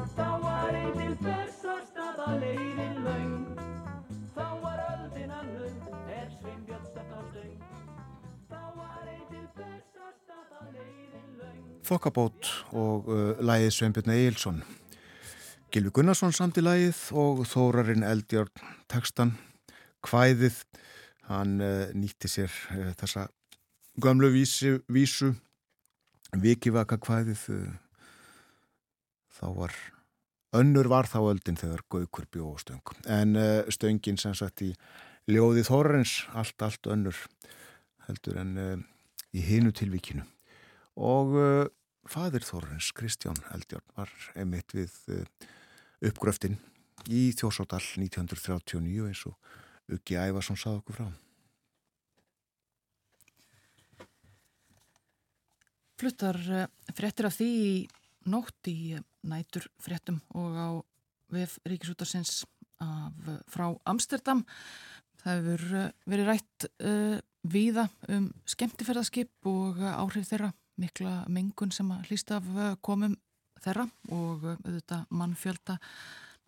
Þokkabót 11.93 12.49
og 12.73 13.09
uh, 13.13 13.41
lægið 13.45 13.75
Sveinbjörn 13.77 14.13
Egilson. 14.15 14.61
Gilvi 15.73 15.91
Gunnarsson 15.93 16.33
samt 16.33 16.57
í 16.57 16.63
lægið 16.65 17.01
og 17.21 17.43
Þórarinn 17.51 18.07
Eldjórn 18.07 18.63
tekstan 18.89 19.35
Kvæðið. 20.07 20.63
Hann 21.29 21.59
uh, 21.61 21.91
nýtti 21.93 22.31
sér 22.33 22.53
uh, 22.73 22.95
þessa 22.97 23.27
gömlu 24.01 24.31
vísu, 24.33 24.79
vísu 24.89 25.35
vikivaka 26.33 26.97
kvæðið. 27.03 27.45
Uh, 27.53 27.77
þá 29.37 29.45
var, 29.59 29.77
önnur 30.63 30.89
var 30.89 31.11
þá 31.13 31.19
öldin 31.27 31.61
þegar 31.61 31.85
Gaukur 31.93 32.31
bjó 32.33 32.55
og 32.55 32.65
stöng. 32.65 32.97
En 33.05 33.37
uh, 33.37 33.69
stöngin 33.69 34.21
sem 34.23 34.33
sagt 34.39 34.65
í 34.65 34.71
ljóði 35.29 35.67
Þórarins 35.69 36.23
allt, 36.33 36.57
allt 36.65 36.89
önnur 36.89 37.21
heldur 38.09 38.41
en 38.41 38.57
uh, 38.57 38.75
í 39.37 39.45
hinu 39.45 39.77
tilvíkinu 39.77 40.25
og 40.97 41.37
uh, 41.37 41.69
fadir 42.11 42.45
Þórens 42.47 42.93
Kristján 42.97 43.39
Eldjárn 43.55 43.97
var 43.97 44.13
einmitt 44.35 44.75
við 44.75 44.95
uh, 45.15 45.25
uppgröftin 46.09 46.59
í 47.09 47.31
Þjórsádal 47.37 47.83
1939 48.03 49.11
eins 49.11 49.27
og 49.31 49.93
Uggi 49.93 50.19
Ævarsson 50.19 50.59
sað 50.59 50.81
okkur 50.83 51.01
frá. 51.01 51.13
fluttar 56.03 56.39
eh, 56.51 56.71
fréttir 56.97 57.29
af 57.29 57.37
því 57.39 57.49
í 57.63 57.75
nótt 58.33 58.71
í 58.71 58.95
eh, 58.97 59.05
nætur 59.29 59.69
fréttum 59.83 60.19
og 60.35 60.57
á 60.59 60.69
VF 61.33 61.59
Ríkisútarsins 61.69 62.43
eh, 62.83 63.37
frá 63.51 63.69
Amsterdam. 63.89 64.45
Það 65.23 65.39
hefur 65.39 65.77
eh, 65.79 65.93
verið 66.11 66.31
rætt 66.33 66.67
uh, 66.83 67.21
víða 67.47 67.85
um 68.11 68.29
skemmtiferðarskip 68.51 69.47
og 69.51 69.79
eh, 69.79 69.95
áhrif 69.95 70.27
þeirra, 70.31 70.51
mikla 70.81 71.23
mengun 71.33 71.73
sem 71.75 71.91
að 71.93 72.09
hlýst 72.09 72.33
af 72.35 72.49
eh, 72.57 72.75
komum 72.85 73.17
þeirra 73.63 73.87
og 74.15 74.47
eh, 74.47 74.59
auðvitað 74.65 75.07
mannfjölda 75.21 75.79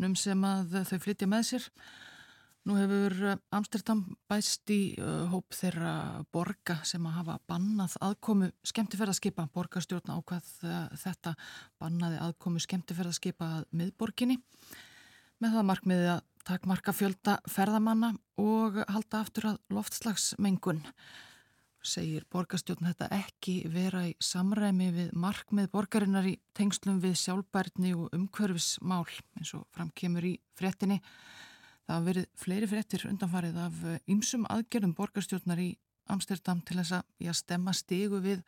num 0.03 0.17
sem 0.19 0.49
að 0.49 0.81
þau 0.89 0.99
flytja 1.05 1.31
með 1.31 1.49
sér. 1.53 1.71
Nú 2.65 2.79
hefur 2.79 3.37
Amsterdam 3.53 3.99
bæst 4.25 4.71
í 4.73 4.97
uh, 4.97 5.27
hóp 5.29 5.53
þeirra 5.53 6.23
borga 6.33 6.79
sem 6.89 7.05
að 7.05 7.19
hafa 7.19 7.35
bannað 7.51 7.99
aðkomu 8.07 8.49
skemmtiferðarskipa. 8.65 9.45
Borgarstjórn 9.53 10.15
ákvað 10.15 10.49
uh, 10.65 10.87
þetta 10.97 11.35
bannaði 11.77 12.23
aðkomu 12.25 12.63
skemmtiferðarskipa 12.65 13.51
að 13.59 13.67
miðborginni 13.77 14.39
með 15.45 15.59
það 15.59 15.69
markmiði 15.75 16.09
að 16.15 16.25
takmarka 16.49 16.97
fjölda 16.97 17.37
ferðamanna 17.53 18.15
og 18.41 18.81
halda 18.89 19.21
aftur 19.21 19.51
að 19.53 19.61
loftslagsmengun. 19.77 20.81
Segir 21.85 22.25
borgarstjórn 22.33 22.87
þetta 22.89 23.11
ekki 23.13 23.55
vera 23.69 24.07
í 24.09 24.15
samræmi 24.23 24.87
við 24.95 25.11
markmið 25.21 25.67
borgarinnar 25.75 26.25
í 26.31 26.39
tengslum 26.57 26.97
við 27.03 27.19
sjálfbærni 27.21 27.93
og 27.99 28.15
umhverfismál 28.17 29.05
eins 29.37 29.53
og 29.59 29.67
framkemur 29.77 30.25
í 30.25 30.39
fréttinni. 30.57 31.03
Það 31.85 31.93
hafa 31.95 32.07
verið 32.07 32.31
fleiri 32.41 32.69
fréttir 32.71 33.05
undanfarið 33.11 33.59
af 33.67 33.83
ymsum 34.09 34.47
aðgerðum 34.49 34.95
borgarstjórnar 34.97 35.61
í 35.61 35.75
Amsterdam 36.09 36.65
til 36.65 36.79
þess 36.81 36.97
að 37.03 37.37
stemma 37.37 37.77
stigu 37.77 38.23
við 38.25 38.41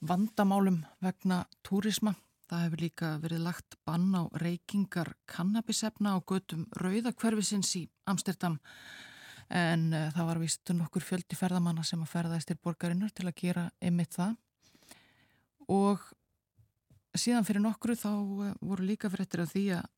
vandamálum 0.00 0.80
vegna 1.04 1.42
túrisma. 1.60 2.14
Það 2.48 2.64
hefur 2.64 2.84
líka 2.86 3.12
verið 3.20 3.44
lagt 3.44 3.76
bann 3.84 4.08
á 4.16 4.24
reykingar 4.40 5.12
kannabisefna 5.28 6.16
á 6.16 6.18
götum 6.24 6.64
rauðakverfisins 6.80 7.76
í 7.76 7.84
Amsterdam 8.08 8.56
en 9.50 9.90
uh, 9.92 10.08
það 10.14 10.28
var 10.28 10.40
vist 10.40 10.72
nokkur 10.74 11.04
fjöldi 11.04 11.38
ferðamanna 11.38 11.84
sem 11.86 12.00
að 12.02 12.12
ferðaðist 12.12 12.50
til 12.50 12.58
borgarinnar 12.62 13.12
til 13.14 13.26
að 13.28 13.36
gera 13.40 13.66
einmitt 13.82 14.14
það. 14.14 14.36
Og 15.70 16.04
síðan 17.18 17.46
fyrir 17.46 17.64
nokkru 17.64 17.96
þá 17.98 18.12
uh, 18.12 18.52
voru 18.62 18.86
líka 18.86 19.10
fréttir 19.12 19.44
af 19.44 19.52
því 19.54 19.64
að 19.80 19.90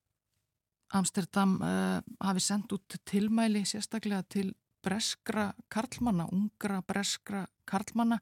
Amsterdam 0.97 1.55
uh, 1.65 2.01
hafi 2.25 2.45
sendt 2.45 2.73
út 2.77 2.99
tilmæli 3.09 3.65
sérstaklega 3.69 4.25
til 4.29 4.51
breskra 4.83 5.53
karlmanna, 5.71 6.27
ungra 6.35 6.81
breskra 6.83 7.45
karlmanna 7.69 8.19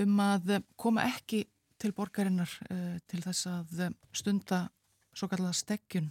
um 0.00 0.18
að 0.22 0.56
koma 0.78 1.04
ekki 1.06 1.44
til 1.80 1.92
borgarinnar 1.94 2.50
til 3.08 3.20
þess 3.22 3.46
að 3.48 3.84
stunda 4.14 4.58
svo 5.20 5.28
kallega 5.30 5.56
steggjun 5.56 6.10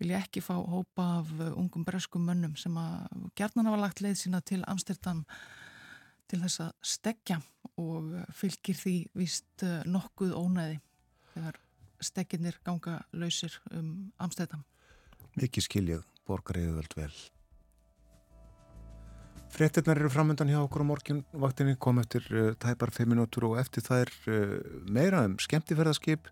vilja 0.00 0.20
ekki 0.20 0.42
fá 0.44 0.54
hópa 0.58 1.06
af 1.20 1.32
uh, 1.38 1.54
ungum 1.60 1.86
breskum 1.86 2.26
mönnum 2.26 2.56
sem 2.58 2.76
að 2.80 3.30
gerðnan 3.38 3.70
hafa 3.70 3.82
lagt 3.84 4.04
leið 4.04 4.18
sína 4.24 4.42
til 4.42 4.62
Amsterdam 4.70 5.24
til 6.30 6.42
þess 6.44 6.62
að 6.66 6.70
steggja 6.92 7.40
og 7.80 8.12
uh, 8.14 8.22
fylgir 8.34 8.78
því 8.78 8.96
víst 9.18 9.66
uh, 9.66 9.80
nokkuð 9.86 10.36
ónæði 10.36 10.80
þegar 11.34 11.60
stegginir 12.00 12.56
ganga 12.64 13.00
lausir 13.12 13.58
um 13.76 14.10
Amsterdam. 14.18 14.64
Mikið 15.36 15.66
skiljað, 15.66 16.08
borgariðu 16.26 16.78
völd 16.78 16.96
vel. 16.96 17.12
Frettirnar 19.50 19.98
eru 19.98 20.10
framöndan 20.12 20.50
hjá 20.50 20.60
okkur 20.62 20.84
á 20.86 20.90
morgunvaktinni, 20.90 21.74
kom 21.78 21.98
eftir 22.02 22.26
uh, 22.32 22.52
tæpar 22.58 22.94
5 22.94 23.10
minútur 23.10 23.50
og 23.50 23.58
eftir 23.62 23.84
það 23.86 24.04
er 24.06 24.12
uh, 24.30 24.54
meira 24.90 25.24
um 25.26 25.36
skemmtiferðarskip 25.42 26.30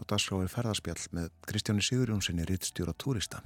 og 0.00 0.08
dagskrá 0.08 0.40
er 0.42 0.52
ferðarspjall 0.52 1.08
með 1.16 1.32
Kristjáni 1.46 1.84
Sigurjónssoni, 1.84 2.46
rittstjóra 2.48 2.96
túrista. 2.96 3.44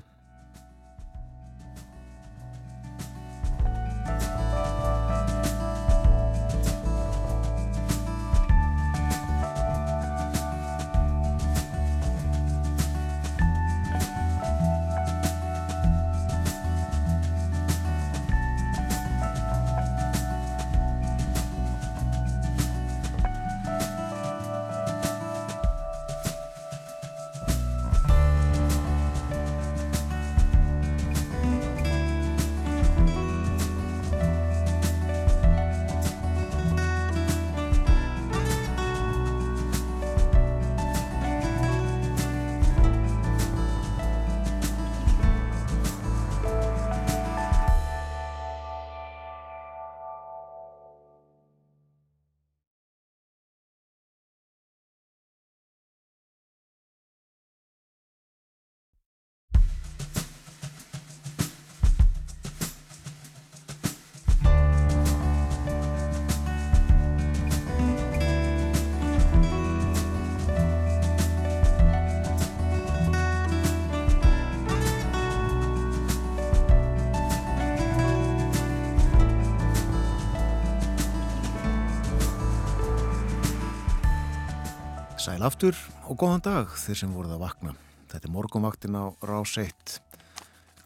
Sæl 85.24 85.40
aftur 85.40 85.72
og 86.04 86.18
góðan 86.20 86.42
dag 86.44 86.72
þeir 86.76 86.98
sem 87.00 87.12
voruð 87.14 87.38
að 87.38 87.44
vakna. 87.46 87.70
Þetta 88.12 88.26
er 88.28 88.32
morgunvaktin 88.34 88.96
á 89.00 89.08
rás 89.24 89.54
1. 89.56 89.94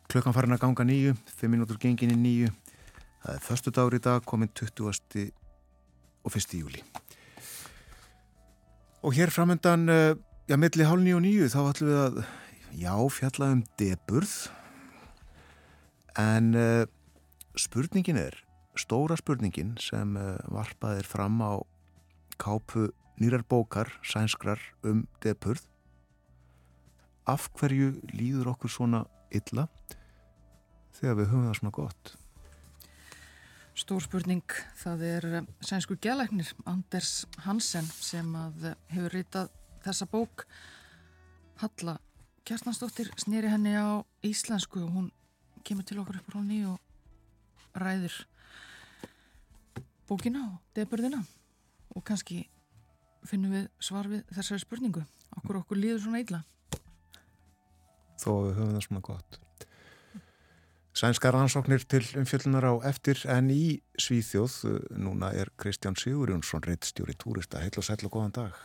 Klukkan 0.07 0.34
farin 0.36 0.55
að 0.55 0.61
ganga 0.62 0.84
nýju, 0.86 1.16
5 1.41 1.51
minútur 1.51 1.80
gengin 1.82 2.12
í 2.14 2.18
nýju. 2.20 2.53
Það 3.24 3.32
er 3.32 3.43
förstu 3.43 3.72
dagur 3.74 3.97
í 3.99 4.01
dag, 4.05 4.22
komin 4.22 4.53
20. 4.55 5.24
og 6.22 6.36
1. 6.39 6.55
júli. 6.55 6.84
Og 9.03 9.18
hér 9.18 9.34
framöndan, 9.34 9.89
eh, 9.91 10.14
já, 10.47 10.55
milli 10.55 10.86
hálf 10.86 11.03
nýju 11.03 11.18
og 11.18 11.24
nýju, 11.26 11.51
þá 11.51 11.59
ætlum 11.72 11.91
við 11.91 12.01
að, 12.05 12.22
já, 12.78 12.95
fjalla 13.18 13.51
um 13.57 13.64
deburð. 13.74 14.36
En 16.14 16.55
uh, 16.55 16.86
spurningin 17.59 18.22
er, 18.22 18.39
stóra 18.76 19.18
spurningin 19.18 19.74
sem 19.82 20.14
uh, 20.14 20.39
varpað 20.47 21.03
er 21.03 21.11
fram 21.11 21.43
á 21.43 21.59
kápu 22.39 22.93
nýrar 23.19 23.45
bókar, 23.49 23.91
sænskrar 24.03 24.62
um 24.87 25.07
depurð. 25.23 25.64
Af 27.29 27.51
hverju 27.59 27.99
líður 28.14 28.55
okkur 28.55 28.73
svona 28.73 29.05
illa 29.35 29.69
þegar 30.97 31.21
við 31.21 31.31
höfum 31.33 31.47
það 31.47 31.59
svona 31.61 31.77
gott? 31.77 32.16
Stór 33.79 34.03
spurning, 34.03 34.57
það 34.81 35.05
er 35.07 35.27
eh, 35.39 35.47
sænsku 35.62 35.95
gælæknir 36.03 36.51
Anders 36.66 37.29
Hansen 37.45 37.87
sem 38.01 38.33
að 38.35 38.73
eh, 38.73 38.81
hefur 38.91 39.14
ritað 39.14 39.53
þessa 39.85 40.09
bók 40.11 40.47
Halla 41.62 41.99
Kjartansdóttir 42.49 43.12
snýri 43.21 43.51
henni 43.53 43.77
á 43.77 44.03
íslensku 44.25 44.81
og 44.83 44.93
hún 44.97 45.09
kemur 45.69 45.87
til 45.87 46.01
okkur 46.01 46.19
upp 46.19 46.31
á 46.31 46.33
hróni 46.33 46.62
og 46.66 47.77
ræðir 47.79 48.14
bókina 50.09 50.47
og 50.49 50.62
deburðina 50.75 51.21
og 51.95 52.05
kannski 52.09 52.47
finnum 53.27 53.55
við 53.57 53.66
svar 53.83 54.09
við 54.11 54.25
þessari 54.35 54.62
spurningu 54.62 55.03
okkur 55.39 55.61
okkur 55.62 55.81
líður 55.81 56.05
svona 56.05 56.23
illa 56.23 56.45
Þó 58.19 58.31
að 58.33 58.45
við 58.45 58.57
höfum 58.57 58.73
það 58.75 58.85
svona 58.89 59.03
gott. 59.07 59.37
Sænskar 60.99 61.37
rannsóknir 61.37 61.85
til 61.87 62.01
umfjöllunar 62.19 62.64
á 62.66 62.75
eftir 62.91 63.21
en 63.31 63.53
í 63.55 63.79
Svíþjóð, 64.03 64.57
núna 64.99 65.29
er 65.39 65.53
Kristján 65.55 65.95
Sigurjónsson, 65.95 66.64
reittstjóri 66.66 67.14
túrista. 67.14 67.62
Heil 67.62 67.79
og 67.79 67.87
sæll 67.87 68.09
og 68.09 68.16
góðan 68.16 68.35
dag. 68.35 68.59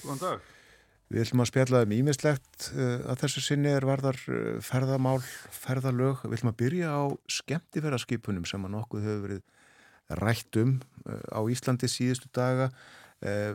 Góðan 0.00 0.22
dag. 0.22 0.48
Við 1.12 1.26
ætlum 1.26 1.44
að 1.44 1.50
spjalla 1.52 1.84
um 1.84 1.92
ímislegt 1.98 2.70
uh, 2.72 3.04
að 3.12 3.20
þessu 3.26 3.44
sinni 3.44 3.68
er 3.68 3.84
varðar 3.84 4.16
uh, 4.32 4.56
ferðamál, 4.64 5.20
ferðalög. 5.52 6.24
Við 6.24 6.38
ætlum 6.38 6.54
að 6.54 6.60
byrja 6.64 6.96
á 6.96 7.04
skemmtifæraskipunum 7.36 8.48
sem 8.48 8.64
að 8.64 8.78
nokkuð 8.78 9.10
hefur 9.10 9.24
verið 9.28 10.22
rætt 10.24 10.62
um 10.64 10.78
uh, 11.04 11.20
á 11.36 11.40
Íslandi 11.52 11.92
síðustu 11.92 12.32
daga 12.32 12.72
Eh, 13.24 13.54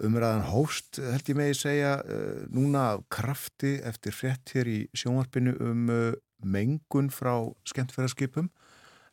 umræðan 0.00 0.46
hófst, 0.48 0.98
held 1.02 1.28
ég 1.28 1.36
megi 1.36 1.56
segja, 1.56 1.96
eh, 2.08 2.44
núna 2.48 2.92
af 2.94 3.04
krafti 3.12 3.80
eftir 3.84 4.12
frétt 4.12 4.52
hér 4.54 4.66
í 4.66 4.78
sjónvarpinu 4.96 5.54
um 5.60 5.90
eh, 5.90 6.14
mengun 6.42 7.10
frá 7.10 7.52
skemmtferðarskipum. 7.68 8.48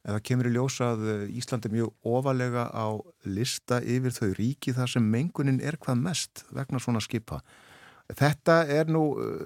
En 0.08 0.16
það 0.16 0.24
kemur 0.24 0.48
í 0.48 0.54
ljós 0.56 0.80
að 0.80 1.04
eh, 1.12 1.26
Ísland 1.36 1.66
er 1.68 1.76
mjög 1.76 1.92
ofalega 2.08 2.70
á 2.72 2.96
lista 3.26 3.82
yfir 3.84 4.16
þau 4.16 4.32
ríki 4.40 4.74
þar 4.74 4.94
sem 4.96 5.12
mengunin 5.12 5.60
er 5.62 5.78
hvað 5.78 6.00
mest 6.06 6.46
vegna 6.56 6.80
svona 6.80 7.04
skipa. 7.04 7.42
Þetta 8.10 8.64
er 8.74 8.88
nú 8.90 9.04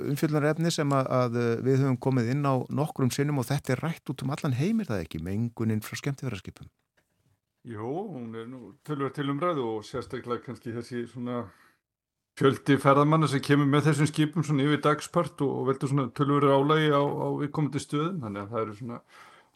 umfjöldunar 0.07 0.53
efni 0.53 0.71
sem 0.71 0.87
að, 0.95 1.35
við 1.65 1.81
höfum 1.81 1.97
komið 1.99 2.29
inn 2.31 2.47
á 2.47 2.63
nokkrum 2.71 3.11
sinnum 3.11 3.41
og 3.41 3.49
þetta 3.49 3.73
er 3.73 3.81
rætt 3.83 4.07
út 4.07 4.23
um 4.23 4.31
allan 4.31 4.55
heimir 4.55 4.87
það 4.87 5.03
ekki, 5.03 5.19
mengunin 5.19 5.83
frá 5.83 5.99
skemmtifæraskipum. 5.99 6.69
Jú, 7.63 7.89
hún 8.11 8.33
er 8.35 8.47
nú 8.51 8.73
tölver 8.83 9.13
til 9.15 9.29
umræðu 9.31 9.63
og 9.77 9.85
sérstaklega 9.87 10.43
kannski 10.43 10.73
þessi 10.75 11.05
svona 11.07 11.45
fjöldi 12.35 12.75
ferðamanna 12.75 13.29
sem 13.31 13.39
kemur 13.39 13.69
með 13.71 13.85
þessum 13.85 14.09
skipum 14.09 14.43
svona 14.43 14.65
yfir 14.65 14.81
dagspart 14.83 15.39
og, 15.45 15.53
og 15.61 15.69
veldur 15.69 15.91
svona 15.93 16.09
tölver 16.11 16.49
álægi 16.51 16.89
á, 16.91 16.99
á 16.99 17.27
viðkomandi 17.39 17.79
stöðum. 17.79 18.17
Þannig 18.25 18.41
að 18.41 18.51
það 18.51 18.63
eru 18.65 18.75
svona 18.81 18.97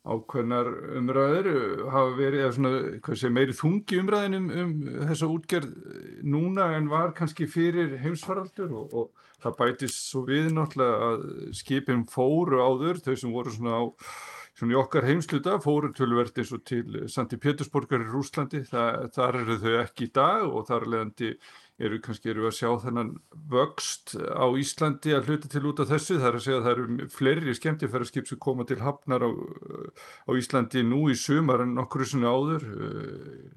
ákveðnar 0.08 0.70
umræður 1.02 1.52
uh, 1.52 1.84
hafa 1.98 2.16
verið 2.22 2.46
eða 2.46 2.54
svona, 2.56 2.72
hvað 3.04 3.20
sé, 3.20 3.34
meiri 3.40 3.58
þungi 3.60 4.00
umræðin 4.00 4.40
um, 4.40 4.48
um 4.64 4.72
þessa 5.12 5.32
útgerð 5.34 5.76
núna 6.24 6.70
en 6.78 6.88
var 6.94 7.12
kannski 7.18 7.50
fyrir 7.52 7.98
heimsfaraldur 8.06 8.72
og, 8.72 8.96
og 9.02 9.28
það 9.44 9.60
bætist 9.60 10.08
svo 10.08 10.24
við 10.32 10.54
náttúrulega 10.56 11.12
að 11.12 11.28
skipin 11.60 12.08
fóru 12.08 12.64
áður, 12.64 13.04
þau 13.04 13.16
sem 13.20 13.36
voru 13.36 13.52
svona 13.52 13.84
á 13.84 13.86
svona 14.58 14.74
í 14.74 14.80
okkar 14.80 15.06
heimsluta 15.06 15.60
fóru 15.62 15.92
tölvert 15.96 16.38
eins 16.40 16.52
og 16.56 16.64
til 16.66 17.06
Sandi 17.12 17.38
Pétursborgar 17.42 18.02
í 18.02 18.10
Rúslandi, 18.10 18.64
Þa, 18.68 18.84
þar 19.14 19.40
eru 19.44 19.58
þau 19.62 19.74
ekki 19.84 20.08
í 20.08 20.14
dag 20.16 20.46
og 20.48 20.66
þar 20.70 20.88
leðandi 20.90 21.36
eru 21.78 22.00
kannski 22.02 22.32
eru 22.32 22.48
að 22.50 22.56
sjá 22.58 22.70
þennan 22.82 23.12
vöxt 23.52 24.16
á 24.18 24.46
Íslandi 24.58 25.14
að 25.14 25.30
hluta 25.30 25.52
til 25.52 25.62
út 25.70 25.82
af 25.84 25.92
þessu, 25.92 26.18
það 26.18 26.30
er 26.30 26.38
að 26.40 26.46
segja 26.46 26.58
að 26.58 26.66
það 26.66 26.74
eru 26.74 27.10
fleiri 27.14 27.54
skemmtifæraskip 27.60 28.30
sem 28.30 28.40
koma 28.42 28.66
til 28.66 28.80
hafnar 28.82 29.22
á, 29.22 29.30
á 29.30 30.32
Íslandi 30.34 30.82
nú 30.88 31.04
í 31.14 31.18
sumar 31.22 31.62
en 31.68 31.78
okkur 31.84 32.08
svona 32.10 32.34
áður. 32.34 32.66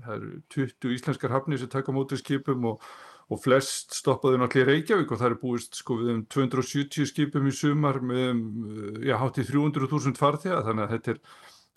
Það 0.05 0.13
eru 0.19 0.35
20 0.53 0.99
íslenskar 0.99 1.33
hafnir 1.33 1.63
sem 1.63 1.73
taka 1.73 1.97
mótið 1.97 2.21
skipum 2.21 2.69
og, 2.75 2.85
og 3.31 3.41
flest 3.43 3.95
stoppaðu 3.95 4.41
náttúrulega 4.41 4.67
í 4.67 4.81
Reykjavík 4.81 5.13
og 5.13 5.21
það 5.21 5.31
er 5.31 5.41
búist 5.41 5.79
sko 5.79 6.01
við 6.01 6.13
um 6.17 6.23
270 6.35 7.11
skipum 7.11 7.47
í 7.47 7.55
sumar 7.55 8.01
með 8.03 8.25
um, 8.33 8.45
já, 9.07 9.15
hátt 9.21 9.39
í 9.39 9.47
300.000 9.47 10.19
farþega 10.19 10.65
þannig 10.67 10.87
að 10.87 10.95
þetta 10.97 11.13
er, 11.15 11.21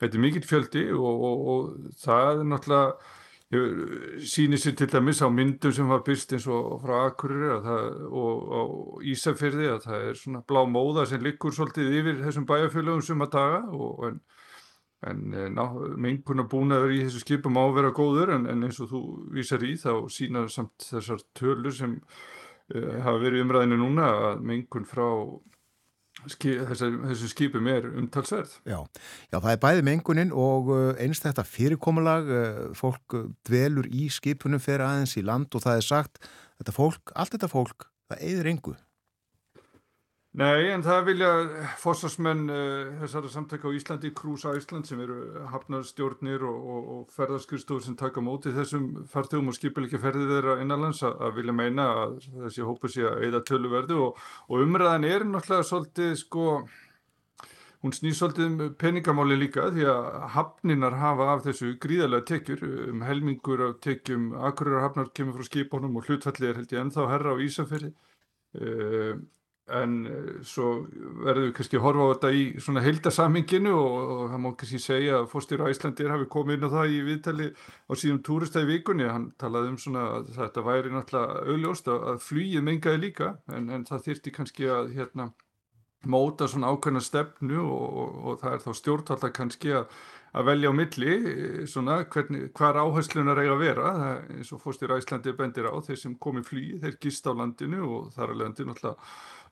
þetta 0.01 0.17
er 0.17 0.23
mikill 0.25 0.47
fjöldi 0.49 0.85
og, 0.97 1.27
og, 1.29 1.43
og 1.53 1.91
það 2.01 2.31
er 2.31 2.47
náttúrulega 2.49 3.11
sýnir 3.53 4.57
sér 4.57 4.75
til 4.77 4.87
dæmis 4.89 5.21
á 5.21 5.29
myndum 5.29 5.73
sem 5.73 5.89
var 5.89 6.01
byrst 6.05 6.31
eins 6.33 6.47
og 6.49 6.79
frá 6.81 7.05
Akureyri 7.05 7.51
og 8.09 9.03
Ísafyrði 9.05 9.67
að 9.69 9.83
það 9.85 10.05
er 10.09 10.17
svona 10.17 10.41
blá 10.47 10.63
móða 10.65 11.05
sem 11.09 11.21
liggur 11.21 11.53
svolítið 11.53 11.99
yfir 11.99 12.21
þessum 12.23 12.47
bæjarfélögum 12.49 13.03
sem 13.05 13.21
að 13.21 13.33
daga 13.35 13.59
og 13.77 14.07
en, 14.09 14.17
en 15.09 15.23
ná, 15.55 15.63
menguna 15.99 16.45
búnaður 16.49 16.93
í 16.95 17.01
þessu 17.05 17.23
skipum 17.23 17.57
á 17.59 17.63
að 17.63 17.75
vera 17.79 17.95
góður 17.95 18.35
en, 18.37 18.47
en 18.51 18.67
eins 18.67 18.79
og 18.83 18.91
þú 18.91 19.01
vísar 19.35 19.65
í 19.65 19.73
þá 19.79 19.91
sína 20.13 20.45
samt 20.51 20.87
þessar 20.89 21.23
tölur 21.37 21.75
sem 21.75 21.97
uh, 21.97 22.93
hafa 23.03 23.17
verið 23.21 23.45
umræðinu 23.45 23.81
núna 23.81 24.13
að 24.29 24.45
mengun 24.51 24.87
frá 24.89 25.07
Ski, 26.29 26.53
þessu, 26.69 26.87
þessu 27.09 27.27
skipum 27.27 27.65
er 27.67 27.87
umtalsverð. 27.99 28.51
Já, 28.69 28.77
já, 29.33 29.37
það 29.41 29.49
er 29.49 29.57
bæði 29.59 29.81
mengunin 29.83 30.29
og 30.31 30.69
einst 31.01 31.25
þetta 31.25 31.43
fyrirkomulag, 31.43 32.29
fólk 32.79 33.17
dvelur 33.49 33.89
í 33.91 34.05
skipunum 34.13 34.61
fyrir 34.63 34.85
aðeins 34.85 35.17
í 35.19 35.25
land 35.25 35.51
og 35.57 35.65
það 35.65 35.81
er 35.81 35.87
sagt, 35.89 36.29
þetta 36.61 36.75
fólk, 36.77 37.11
allt 37.17 37.35
þetta 37.35 37.49
fólk, 37.51 37.87
það 38.07 38.23
eigður 38.29 38.51
engu. 38.53 38.75
Nei, 40.33 40.71
en 40.73 40.81
það 40.81 41.03
vilja 41.11 41.27
fósasmenn 41.77 42.47
uh, 42.49 42.93
þessara 43.03 43.29
samtækja 43.29 43.69
á 43.69 43.77
Íslandi, 43.77 44.09
Krús 44.17 44.47
Æsland 44.49 44.87
sem 44.89 45.01
eru 45.03 45.17
hafnarstjórnir 45.51 46.41
og, 46.49 46.69
og, 46.73 46.87
og 46.93 47.11
ferðarskustofur 47.13 47.83
sem 47.85 47.97
taka 47.99 48.23
móti 48.25 48.49
þessum 48.55 48.87
fartugum 49.11 49.51
og 49.51 49.57
skipilegja 49.59 49.99
ferði 50.01 50.25
þeirra 50.31 50.55
innanlands 50.63 51.03
að, 51.05 51.21
vilja 51.35 51.53
meina 51.53 51.85
að 52.05 52.15
þessi 52.47 52.65
hópu 52.65 52.89
sé 52.89 53.05
að 53.05 53.27
eida 53.27 53.43
töluverðu 53.45 53.99
og, 54.07 54.23
og 54.49 54.63
umræðan 54.65 55.05
er 55.11 55.27
náttúrulega 55.29 55.67
svolítið 55.69 56.15
sko, 56.23 56.47
hún 57.85 57.93
snýr 57.93 58.17
svolítið 58.17 58.49
um 58.49 58.73
peningamáli 58.81 59.37
líka 59.37 59.67
því 59.77 59.85
að 59.93 60.09
hafninar 60.39 60.97
hafa 61.03 61.29
af 61.35 61.45
þessu 61.45 61.75
gríðarlega 61.85 62.29
tekjur, 62.31 62.65
um 62.89 63.05
helmingur 63.05 63.67
af 63.67 63.77
tekjum, 63.85 64.31
akkurir 64.49 64.81
hafnar 64.81 65.13
kemur 65.13 65.37
frá 65.37 65.51
skipunum 65.51 66.01
og 66.01 66.09
hlutfallið 66.09 66.49
er 66.49 66.59
held 66.63 66.73
ég 66.73 66.83
ennþá 66.87 67.07
herra 67.13 67.37
á 67.37 67.43
Ísafjörði. 67.45 67.93
Uh, 68.57 69.21
en 69.71 69.91
svo 70.43 70.69
verður 71.23 71.45
við 71.45 71.53
kannski 71.55 71.77
að 71.79 71.85
horfa 71.85 72.03
á 72.03 72.11
þetta 72.11 72.31
í 72.35 72.41
svona 72.59 72.81
heildasaminginu 72.83 73.71
og, 73.71 73.93
og 74.15 74.23
það 74.33 74.41
má 74.43 74.49
kannski 74.59 74.79
segja 74.83 75.21
að 75.21 75.29
fórstýra 75.31 75.69
Æslandir 75.71 76.11
hafi 76.11 76.27
komið 76.33 76.57
inn 76.57 76.67
á 76.67 76.73
það 76.73 76.95
í 76.95 76.97
viðtali 77.07 77.47
á 77.55 77.91
síðan 77.95 78.23
túristæði 78.27 78.69
vikunni, 78.73 79.07
hann 79.07 79.29
talaði 79.39 79.71
um 79.71 79.77
svona 79.79 80.03
að 80.17 80.33
þetta 80.35 80.65
væri 80.67 80.91
náttúrulega 80.91 81.45
auðljóst 81.53 81.87
að 81.93 82.19
flýið 82.25 82.67
mengaði 82.67 83.03
líka 83.05 83.29
en, 83.55 83.69
en 83.71 83.87
það 83.87 84.03
þyrti 84.09 84.35
kannski 84.35 84.67
að 84.67 84.91
hérna 84.97 85.29
móta 86.11 86.49
svona 86.51 86.73
ákveðna 86.73 86.99
stefnu 86.99 87.63
og, 87.63 87.87
og, 88.03 88.19
og 88.27 88.43
það 88.43 88.57
er 88.57 88.65
þá 88.65 88.71
stjórnvalda 88.81 89.31
kannski 89.39 89.77
að 89.79 89.87
að 90.33 90.47
velja 90.49 90.71
á 90.73 90.73
milli, 90.73 91.15
svona, 91.69 91.99
hvernig, 92.09 92.47
hvar 92.57 92.79
áherslunar 92.81 93.41
eiga 93.43 93.53
að 93.53 93.61
vera, 93.61 93.91
það, 93.99 94.23
eins 94.33 94.51
og 94.55 94.61
fórstýra 94.63 94.97
Æslandi 94.97 95.33
bendir 95.37 95.69
á, 95.69 95.73
þeir 95.85 95.99
sem 96.01 96.15
komi 96.17 96.41
flýið, 96.45 96.79
þeir 96.81 96.97
gist 97.05 97.29
á 97.29 97.31
landinu 97.37 97.83
og 97.85 98.07
þar 98.15 98.33
náttúrulega 98.39 98.95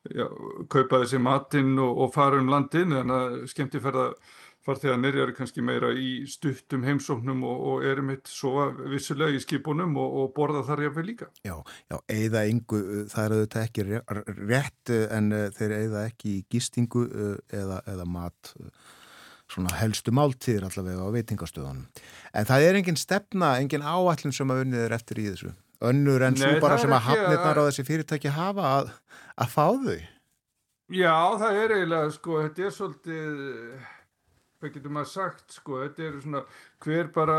já, 0.10 0.28
kaupa 0.72 1.04
þessi 1.04 1.20
matinn 1.22 1.76
og, 1.80 2.06
og 2.06 2.14
fara 2.16 2.39
um 2.41 2.52
landin 2.52 2.95
en 3.02 3.14
að 3.14 3.41
skemmtiferða 3.52 4.12
farþeganir 4.66 5.18
eru 5.24 5.34
kannski 5.34 5.64
meira 5.66 5.89
í 5.97 6.28
stuttum 6.30 6.84
heimsóknum 6.86 7.41
og, 7.49 7.62
og 7.72 7.86
eru 7.89 8.04
mitt 8.06 8.30
svo 8.30 8.68
vissulega 8.91 9.34
í 9.34 9.41
skipunum 9.41 9.95
og, 9.97 10.18
og 10.22 10.34
borða 10.36 10.62
þar 10.68 10.84
jáfnveg 10.86 11.08
líka. 11.08 11.30
Já, 11.47 11.56
já, 11.89 11.97
eigða 12.14 12.45
yngu, 12.52 12.82
það 13.10 13.24
er 13.24 13.36
auðvitað 13.38 13.66
ekki 13.66 13.88
rétt 14.52 14.93
en 15.18 15.36
þeir 15.58 15.78
eigða 15.80 16.06
ekki 16.12 16.36
í 16.36 16.43
gistingu 16.54 17.08
eða, 17.49 17.82
eða 17.89 18.06
mat 18.06 18.54
svona 19.52 19.74
helstu 19.82 20.14
máltíðir 20.16 20.68
allavega 20.68 21.04
á 21.04 21.16
veitingastöðunum. 21.16 21.88
En 22.38 22.47
það 22.47 22.68
er 22.68 22.80
engin 22.80 22.99
stefna, 22.99 23.56
engin 23.60 23.84
áallin 23.84 24.36
sem 24.36 24.54
að 24.54 24.66
unnið 24.66 24.86
er 24.86 24.95
eftir 24.95 25.20
í 25.20 25.28
þessu. 25.32 25.52
Önnur 25.82 26.22
en 26.22 26.38
svo 26.38 26.52
bara 26.62 26.78
sem 26.78 26.94
að 26.94 27.08
hafnirnar 27.08 27.58
á 27.58 27.64
þessi 27.66 27.86
fyrirtæki 27.88 28.34
hafa 28.36 28.68
að, 28.78 28.92
að 29.42 29.54
fá 29.56 29.66
þau. 29.82 29.98
Já, 30.92 31.16
það 31.40 31.58
er 31.58 31.74
eiginlega, 31.78 32.14
sko, 32.14 32.38
þetta 32.44 32.64
er 32.68 32.74
svolítið, 32.76 33.44
hvað 34.60 34.74
getur 34.76 34.94
maður 34.98 35.12
sagt, 35.14 35.46
sko, 35.56 35.78
þetta 35.86 36.08
er 36.08 36.18
svona 36.20 36.42
hver 36.84 37.12
bara 37.16 37.38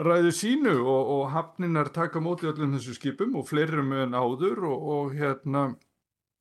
ræðu 0.00 0.32
sínu 0.36 0.74
og, 0.78 1.12
og 1.16 1.22
hafninar 1.34 1.90
taka 1.94 2.20
móti 2.22 2.48
öllum 2.50 2.76
þessu 2.76 2.94
skipum 2.96 3.38
og 3.40 3.48
fleirum 3.48 3.94
en 3.96 4.14
áður 4.16 4.66
og, 4.68 4.84
og 4.94 5.16
hérna, 5.16 5.64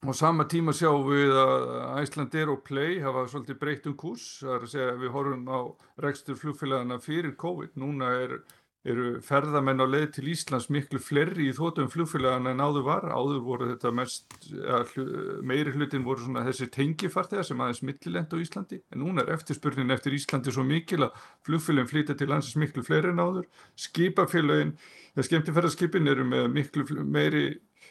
og 0.06 0.16
sama 0.16 0.46
tíma 0.52 0.76
sjáum 0.76 1.08
við 1.10 1.34
að 1.40 1.66
Æslandir 2.04 2.52
og 2.54 2.62
Play 2.68 3.00
hafa 3.04 3.26
svolítið 3.32 3.60
breytt 3.64 3.90
um 3.90 3.98
kurs, 4.00 4.28
það 4.44 4.56
er 4.56 4.68
að 4.68 4.74
segja 4.76 4.94
að 4.94 5.04
við 5.04 5.16
horfum 5.16 5.50
á 5.50 5.60
rekstur 6.06 6.40
flugfélagana 6.40 7.00
fyrir 7.04 7.36
COVID, 7.40 7.76
núna 7.80 8.14
er 8.20 8.40
eru 8.88 9.18
ferðamenn 9.26 9.84
á 9.84 9.88
leið 9.90 10.06
til 10.16 10.30
Íslands 10.32 10.70
miklu 10.72 11.02
flerri 11.04 11.50
í 11.50 11.56
þótum 11.56 11.90
flugfélagana 11.92 12.54
en 12.54 12.64
áður 12.64 12.86
var. 12.88 13.08
Áður 13.12 13.42
voru 13.44 13.70
þetta 13.74 13.92
mest, 13.96 14.26
hlu, 14.94 15.06
meiri 15.44 15.74
hlutin 15.76 16.06
voru 16.06 16.24
svona 16.24 16.46
þessi 16.48 16.70
tengifartega 16.72 17.44
sem 17.44 17.60
aðeins 17.60 17.84
millilend 17.84 18.32
á 18.32 18.38
Íslandi. 18.40 18.80
En 18.94 19.04
núna 19.04 19.26
er 19.26 19.34
eftirspurnin 19.36 19.92
eftir 19.96 20.16
Íslandi 20.16 20.54
svo 20.56 20.64
mikil 20.68 21.04
að 21.10 21.18
flugfélagin 21.48 21.92
flytja 21.92 22.16
til 22.20 22.30
landsins 22.32 22.60
miklu 22.62 22.86
flerri 22.88 23.12
en 23.12 23.24
áður. 23.24 23.50
Skipafélagin, 23.76 24.78
það 25.18 25.28
skemmtifærarskipin 25.28 26.14
eru 26.14 26.28
með 26.30 26.48
miklu 26.56 26.88
meiri 27.04 27.50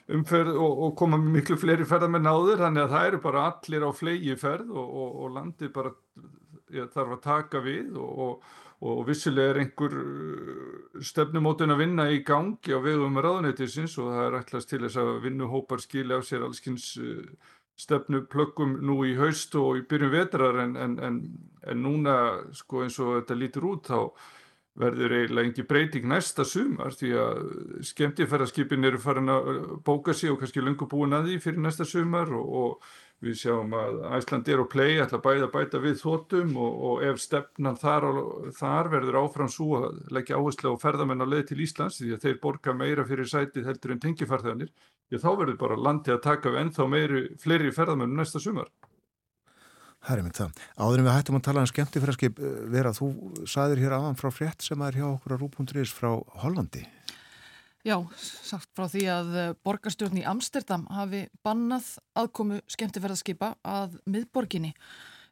umferð 0.09 0.57
og, 0.57 0.82
og 0.86 0.95
koma 0.97 1.18
miklu 1.20 1.59
fleiri 1.61 1.84
ferðamenn 1.89 2.30
áður. 2.32 2.62
Þannig 2.64 2.86
að 2.86 2.95
það 2.97 3.11
eru 3.11 3.20
bara 3.28 3.45
allir 3.51 3.84
á 3.84 3.91
flegi 3.93 4.39
ferð 4.41 4.72
og, 4.72 4.89
og, 4.89 5.20
og 5.24 5.36
landið 5.36 5.74
bara 5.76 5.93
ja, 6.72 6.89
þarf 6.95 7.18
að 7.18 7.22
taka 7.28 7.62
við 7.64 8.01
og 8.01 8.41
og 8.79 9.05
vissulega 9.09 9.53
er 9.53 9.61
einhver 9.64 9.95
stefnumótun 11.03 11.74
að 11.74 11.81
vinna 11.83 12.09
í 12.14 12.20
gangi 12.26 12.74
á 12.74 12.79
vegum 12.79 13.18
ráðuneytisins 13.18 13.97
og 13.99 14.12
það 14.14 14.26
er 14.26 14.37
ætlast 14.39 14.70
til 14.70 14.83
þess 14.85 15.01
að 15.03 15.14
vinnuhópar 15.24 15.83
skilja 15.83 16.18
á 16.18 16.22
sér 16.22 16.47
allskins 16.47 16.93
stefnuplökkum 17.79 18.79
nú 18.87 19.01
í 19.07 19.14
haust 19.18 19.55
og 19.59 19.79
í 19.79 19.85
byrjun 19.89 20.14
vetrar. 20.14 20.62
En, 20.64 20.74
en, 20.79 20.99
en, 21.03 21.20
en 21.66 21.83
núna 21.83 22.16
sko 22.55 22.85
eins 22.85 22.99
og 23.03 23.20
þetta 23.20 23.39
lítur 23.39 23.68
út 23.72 23.91
þá 23.91 24.01
verður 24.79 25.14
eiginlega 25.16 25.49
engi 25.49 25.64
breyting 25.66 26.07
næsta 26.07 26.45
sumar 26.47 26.95
því 26.95 27.09
að 27.18 27.39
skemmtifæraskipin 27.89 28.87
eru 28.87 29.01
farin 29.03 29.33
að 29.33 29.49
bóka 29.87 30.14
sig 30.14 30.31
og 30.31 30.39
kannski 30.39 30.62
lungu 30.62 30.87
búin 30.91 31.16
að 31.16 31.33
því 31.33 31.39
fyrir 31.43 31.64
næsta 31.64 31.87
sumar 31.89 32.31
og, 32.31 32.53
og 32.62 32.93
Við 33.19 33.35
sjáum 33.35 33.73
að 33.75 33.97
Æslandir 34.14 34.61
og 34.62 34.69
Play 34.71 35.01
ætla 35.03 35.19
bæði 35.19 35.43
að 35.49 35.55
bæta 35.57 35.79
við 35.83 35.97
þóttum 35.99 36.53
og, 36.62 36.75
og 36.91 37.01
ef 37.03 37.16
stefnan 37.19 37.75
þar, 37.81 38.05
á- 38.14 38.55
þar 38.55 38.91
verður 38.93 39.19
áfram 39.25 39.49
svo 39.51 39.81
að 39.81 39.97
leggja 40.14 40.39
áherslu 40.39 40.71
á 40.71 40.83
ferðamenn 40.85 41.25
á 41.25 41.27
leið 41.27 41.49
til 41.51 41.59
Íslands 41.64 41.99
því 41.99 42.12
að 42.14 42.23
þeir 42.29 42.37
borga 42.45 42.75
meira 42.79 43.07
fyrir 43.09 43.27
sætið 43.27 43.66
heldur 43.73 43.97
en 43.97 44.03
að 45.19 45.25
þá 45.25 45.31
verður 45.41 45.59
bara 45.64 45.81
landið 45.89 46.14
að 46.14 46.23
taka 46.29 46.53
við 46.55 46.61
ennþá 46.62 46.87
meiri, 46.95 47.25
fleiri 47.43 47.75
ferðamenn 47.75 48.14
næsta 48.21 48.39
sumar. 48.45 48.71
Er 50.09 50.23
mynd 50.23 50.39
það. 50.39 50.53
Áður 50.79 51.01
en 51.03 51.09
við 51.09 51.16
hættum 51.19 51.37
að 51.41 51.47
tala 51.49 51.62
um 51.64 51.69
skemmtifæraskip, 51.73 52.39
eh, 52.39 52.59
Vera, 52.71 52.93
þú 52.95 53.09
saðir 53.51 53.81
hér 53.83 53.97
aðan 53.99 54.14
frá 54.21 54.31
frétt 54.31 54.62
sem 54.62 54.81
er 54.87 54.95
hjá 54.95 55.09
okkur 55.11 55.35
að 55.35 55.43
rú.is 55.43 55.91
frá 55.91 56.12
Hollandi. 56.45 56.85
Já, 57.89 57.97
sagt 58.45 58.68
frá 58.76 58.84
því 58.91 59.03
að 59.09 59.28
eh, 59.41 59.51
borgarstjórn 59.64 60.18
í 60.20 60.24
Amsterdam 60.28 60.82
hafi 60.93 61.22
bannað 61.47 61.86
aðkomu 62.20 62.59
skemmtifærðarskipa 62.68 63.55
að 63.64 63.95
miðborginni, 64.05 64.74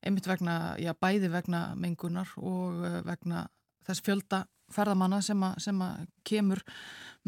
einmitt 0.00 0.28
vegna, 0.30 0.54
já, 0.80 0.94
bæði 0.96 1.28
vegna 1.34 1.60
mengunar 1.76 2.30
og 2.40 2.80
eh, 2.86 3.00
vegna 3.04 3.42
þess 3.84 4.04
fjölda 4.06 4.40
ferðamanna 4.72 5.20
sem, 5.22 5.42
að, 5.44 5.60
sem 5.66 5.82
að 5.84 6.06
kemur 6.26 6.62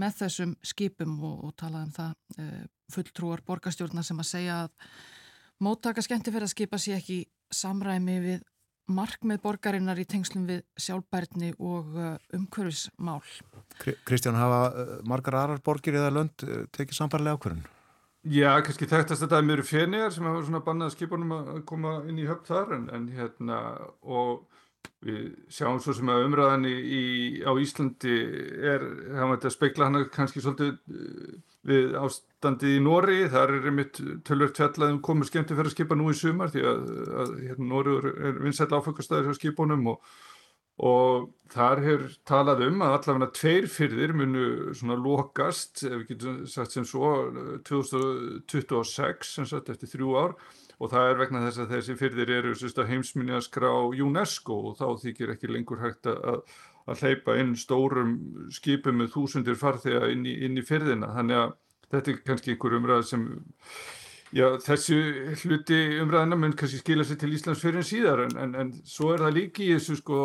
með 0.01 0.17
þessum 0.23 0.55
skipum 0.65 1.19
og, 1.21 1.45
og 1.51 1.55
talaði 1.61 1.87
um 1.87 1.93
það 1.95 2.43
e, 2.43 2.47
fulltrúar 2.91 3.43
borgarstjórnar 3.47 4.07
sem 4.07 4.19
að 4.19 4.31
segja 4.33 4.57
að 4.65 4.73
móttaka 5.63 6.03
skemmtifærðarskipa 6.03 6.81
sé 6.83 6.97
ekki 6.97 7.21
samræmi 7.55 8.17
við 8.25 8.43
markmið 8.89 9.41
borgarinnar 9.45 9.99
í 10.01 10.07
tengslum 10.09 10.47
við 10.49 10.63
sjálfbærni 10.81 11.53
og 11.59 11.97
uh, 11.97 12.15
umhverfismál. 12.37 13.21
Kri- 13.79 13.97
Kristján, 14.09 14.39
hafa 14.41 14.61
eh, 14.73 14.93
margar 15.09 15.37
aðrar 15.43 15.61
borgir 15.65 15.99
eða 16.01 16.15
lönd 16.17 16.45
eh, 16.47 16.65
tekið 16.75 16.99
sambarlega 16.99 17.39
ákvörðun? 17.39 17.67
Já, 18.29 18.51
kannski 18.67 18.89
þekktast 18.91 19.23
þetta 19.23 19.39
að 19.39 19.47
mér 19.47 19.61
eru 19.61 19.67
fennigar 19.69 20.13
sem 20.13 20.27
hafa 20.27 20.41
svona 20.45 20.63
bannað 20.67 20.95
skipunum 20.97 21.35
að 21.37 21.61
koma 21.69 21.99
inn 22.11 22.19
í 22.19 22.27
höfn 22.29 22.49
þar 22.49 22.73
en, 22.77 22.89
en 22.97 23.05
hérna 23.15 23.61
og 24.03 24.49
við 25.07 25.29
sjáum 25.55 25.79
svo 25.83 25.95
sem 25.95 26.11
að 26.11 26.25
umræðan 26.27 26.67
í, 26.67 26.75
í, 26.75 27.03
á 27.47 27.53
Íslandi 27.63 28.17
er, 28.75 28.83
það 29.13 29.23
maður 29.23 29.37
þetta 29.39 29.55
spekla 29.55 29.89
hana 29.89 30.03
kannski 30.11 30.43
svolítið 30.43 30.75
við 31.71 31.95
ástandið 32.39 32.77
í 32.77 32.83
Nóri, 32.83 33.19
þar 33.33 33.53
er 33.57 33.65
einmitt 33.67 33.99
tölvert 34.27 34.59
fjallað 34.59 34.93
um 34.95 35.03
komur 35.03 35.27
skemmti 35.27 35.57
fyrir 35.59 35.73
að 35.73 35.75
skipa 35.75 35.97
nú 35.99 36.13
í 36.13 36.15
sumar 36.15 36.53
því 36.53 36.65
að, 36.71 36.83
að 37.23 37.33
hérna, 37.43 37.67
Nóri 37.73 37.95
er 38.15 38.39
vinsæll 38.45 38.71
áfengastæður 38.71 39.31
hjá 39.33 39.39
skipunum 39.41 39.95
og 39.95 40.03
og 40.79 41.33
þar 41.51 41.81
hefur 41.83 42.13
talað 42.29 42.61
um 42.69 42.85
að 42.87 42.93
allavega 43.01 43.29
tveir 43.35 43.65
fyrðir 43.67 44.13
munu 44.15 44.75
svona 44.79 44.95
lokast, 44.95 45.83
ef 45.83 45.97
við 45.97 46.05
getum 46.13 46.37
sagt 46.47 46.77
sem 46.77 46.87
svo, 46.87 47.11
2026, 47.67 49.33
sem 49.33 49.49
sagt 49.51 49.73
eftir 49.75 49.91
þrjú 49.91 50.15
ár 50.15 50.37
og 50.79 50.93
það 50.93 51.11
er 51.11 51.19
vegna 51.19 51.43
þess 51.49 51.65
að 51.65 51.73
þessi 51.75 51.99
fyrðir 51.99 52.31
eru 52.37 52.55
sérst, 52.55 52.79
heimsminjaskrá 52.79 53.73
UNESCO 53.99 54.61
og 54.71 54.79
þá 54.79 54.87
þykir 55.03 55.35
ekki 55.35 55.51
lengur 55.51 55.83
hægt 55.83 56.07
að, 56.07 56.45
að 56.87 57.03
hleypa 57.03 57.35
inn 57.43 57.57
stórum 57.59 58.15
skipum 58.55 59.03
með 59.03 59.17
þúsundir 59.17 59.59
farþega 59.59 60.13
inn 60.15 60.23
í, 60.31 60.39
inn 60.47 60.63
í 60.63 60.63
fyrðina. 60.63 61.11
Þannig 61.19 61.43
að 61.43 61.57
þetta 61.93 62.13
er 62.13 62.21
kannski 62.27 62.55
einhver 62.55 62.77
umræð 62.81 63.07
sem 63.09 63.31
Já, 64.29 64.45
þessu 64.61 64.97
hluti 65.41 65.77
umræðina 66.03 66.37
mun 66.37 66.53
kannski 66.53 66.83
skila 66.83 67.05
sér 67.09 67.17
til 67.23 67.31
Íslands 67.33 67.63
fyrir 67.65 67.81
en 67.81 67.87
síðar 67.89 68.21
en, 68.27 68.35
en, 68.43 68.51
en 68.61 68.73
svo 68.85 69.15
er 69.15 69.23
það 69.25 69.39
líki 69.39 69.65
í 69.65 69.71
þessu 69.73 69.97
sko 70.03 70.19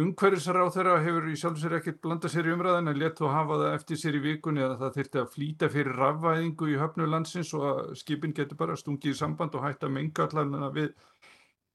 umhverfisar 0.00 0.56
á 0.56 0.72
þeirra 0.72 0.94
hefur 1.04 1.26
í 1.28 1.36
sjálf 1.36 1.60
sér 1.60 1.74
ekkert 1.76 1.98
blanda 2.00 2.30
sér 2.32 2.48
í 2.48 2.54
umræðina 2.54 2.94
en 2.94 3.00
létt 3.02 3.20
þó 3.20 3.28
hafa 3.34 3.58
það 3.60 3.76
eftir 3.76 4.00
sér 4.00 4.16
í 4.16 4.22
vikunni 4.24 4.64
að 4.64 4.78
það 4.80 4.96
þyrfti 4.96 5.20
að 5.20 5.28
flýta 5.34 5.68
fyrir 5.76 6.00
rafvæðingu 6.00 6.70
í 6.72 6.78
höfnu 6.80 7.10
landsins 7.12 7.52
og 7.58 7.66
að 7.68 7.92
skipin 8.00 8.32
getur 8.40 8.60
bara 8.62 8.78
stungið 8.80 9.12
í 9.12 9.20
samband 9.20 9.60
og 9.60 9.66
hægt 9.68 9.84
að 9.84 9.94
menga 9.98 10.24
allan 10.24 10.56
við, 10.72 10.88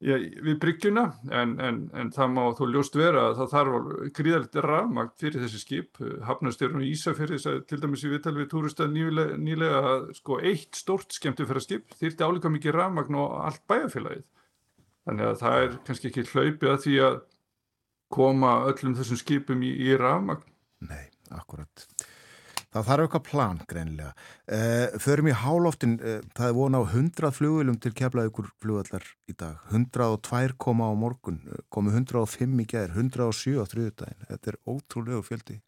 við 0.04 0.58
bryggjuna 0.60 1.06
en, 1.32 1.56
en, 1.64 1.78
en 1.96 2.10
það 2.14 2.32
má 2.36 2.42
þó 2.58 2.64
ljóst 2.68 2.98
vera 3.00 3.30
að 3.30 3.38
það 3.40 3.52
þarf 3.54 3.92
gríðalegt 4.18 4.58
rafmagn 4.66 5.14
fyrir 5.22 5.46
þessi 5.46 5.62
skip. 5.62 6.02
Hafnastjörnum 6.28 6.84
í 6.84 6.92
Ísafjörði 6.92 7.56
til 7.70 7.80
dæmis 7.82 8.04
í 8.04 8.12
viðtal 8.12 8.36
við 8.36 8.50
túristað 8.52 8.92
nýlega, 8.92 9.38
nýlega 9.40 9.82
að 9.94 10.10
sko 10.20 10.40
eitt 10.44 10.76
stórt 10.76 11.16
skemmtu 11.16 11.48
fyrir 11.48 11.64
skip 11.64 11.96
þyrfti 12.02 12.28
álíka 12.28 12.52
mikið 12.52 12.76
rafmagn 12.76 13.20
og 13.22 13.38
allt 13.48 13.64
bæjarfélagið. 13.72 14.28
Þannig 15.06 15.32
að 15.32 15.42
það 15.44 15.64
er 15.64 15.80
kannski 15.88 16.12
ekki 16.12 16.28
hlaupið 16.34 16.72
að 16.74 16.80
því 16.86 16.96
að 17.08 17.20
koma 18.16 18.56
öllum 18.70 18.98
þessum 19.00 19.22
skipum 19.22 19.64
í, 19.66 19.72
í 19.86 19.96
rafmagn. 20.02 20.44
Nei, 20.86 21.06
akkurat. 21.32 21.88
Það 22.76 22.88
þarf 22.90 23.06
eitthvað 23.06 23.22
plan, 23.30 23.60
greinilega. 23.72 24.10
Uh, 24.52 24.96
förum 25.00 25.30
í 25.32 25.36
háloftin, 25.40 25.94
uh, 26.02 26.18
það 26.36 26.50
er 26.50 26.58
vona 26.58 26.82
á 26.82 26.84
100 26.84 27.30
flugulum 27.38 27.78
til 27.80 27.94
keflaði 27.96 28.32
ykkur 28.34 28.50
flugvallar 28.60 29.06
í 29.32 29.36
dag. 29.40 29.62
102 29.72 30.58
koma 30.60 30.90
á 30.92 30.94
morgun, 31.00 31.40
eh, 31.48 31.62
komu 31.72 31.94
105 31.96 32.60
í 32.60 32.66
gæðir, 32.68 32.98
107 33.00 33.64
á 33.64 33.66
þriðudaginn. 33.72 34.28
Þetta 34.28 34.52
er 34.52 34.60
ótrúlegu 34.68 35.24
fjöldi. 35.24 35.62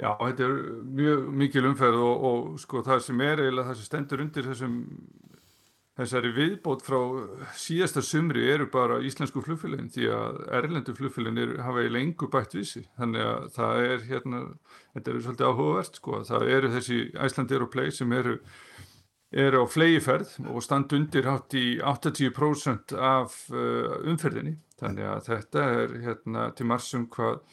Já, 0.00 0.12
þetta 0.20 0.44
er 0.44 0.54
mjög 1.00 1.24
mikil 1.40 1.64
umferð 1.70 2.04
og, 2.04 2.28
og 2.28 2.60
sko 2.60 2.84
það 2.84 3.02
sem 3.04 3.24
er 3.24 3.40
eiginlega 3.40 3.70
það 3.70 3.80
sem 3.80 3.88
stendur 3.88 4.24
undir 4.24 4.52
þessum 4.52 4.76
þessari 6.00 6.32
viðbót 6.36 6.84
frá 6.86 6.98
síðasta 7.60 8.02
sumri 8.04 8.46
eru 8.50 8.66
bara 8.72 9.00
íslensku 9.04 9.42
flugfélagin 9.44 9.92
því 9.92 10.10
að 10.16 10.40
erlendu 10.60 10.96
flugfélagin 10.96 11.42
er, 11.44 11.54
hafa 11.66 11.84
í 11.86 11.92
lengu 11.92 12.30
bætt 12.32 12.56
vísi 12.56 12.84
þannig 12.98 13.26
að 13.26 13.48
það 13.56 13.86
er 13.86 14.06
hérna, 14.08 14.42
þetta 14.96 15.12
er 15.12 15.22
svolítið 15.26 15.50
áhugavert 15.50 16.00
sko, 16.00 16.22
það 16.30 16.52
eru 16.56 16.72
þessi 16.76 17.00
Æslandir 17.26 17.66
og 17.66 17.72
Play 17.74 17.94
sem 17.94 18.16
eru 18.16 18.38
eru 19.30 19.62
á 19.62 19.66
flegiferð 19.70 20.32
og 20.50 20.62
standa 20.64 20.96
undir 20.98 21.28
hátt 21.30 21.54
í 21.54 21.78
80% 21.78 22.96
af 22.98 23.36
uh, 23.54 24.00
umferðinni. 24.10 24.56
Þannig 24.80 25.06
að 25.06 25.28
þetta 25.28 25.68
er 25.76 25.94
hérna 26.06 26.48
til 26.56 26.66
marsum 26.70 27.06
hvað 27.12 27.44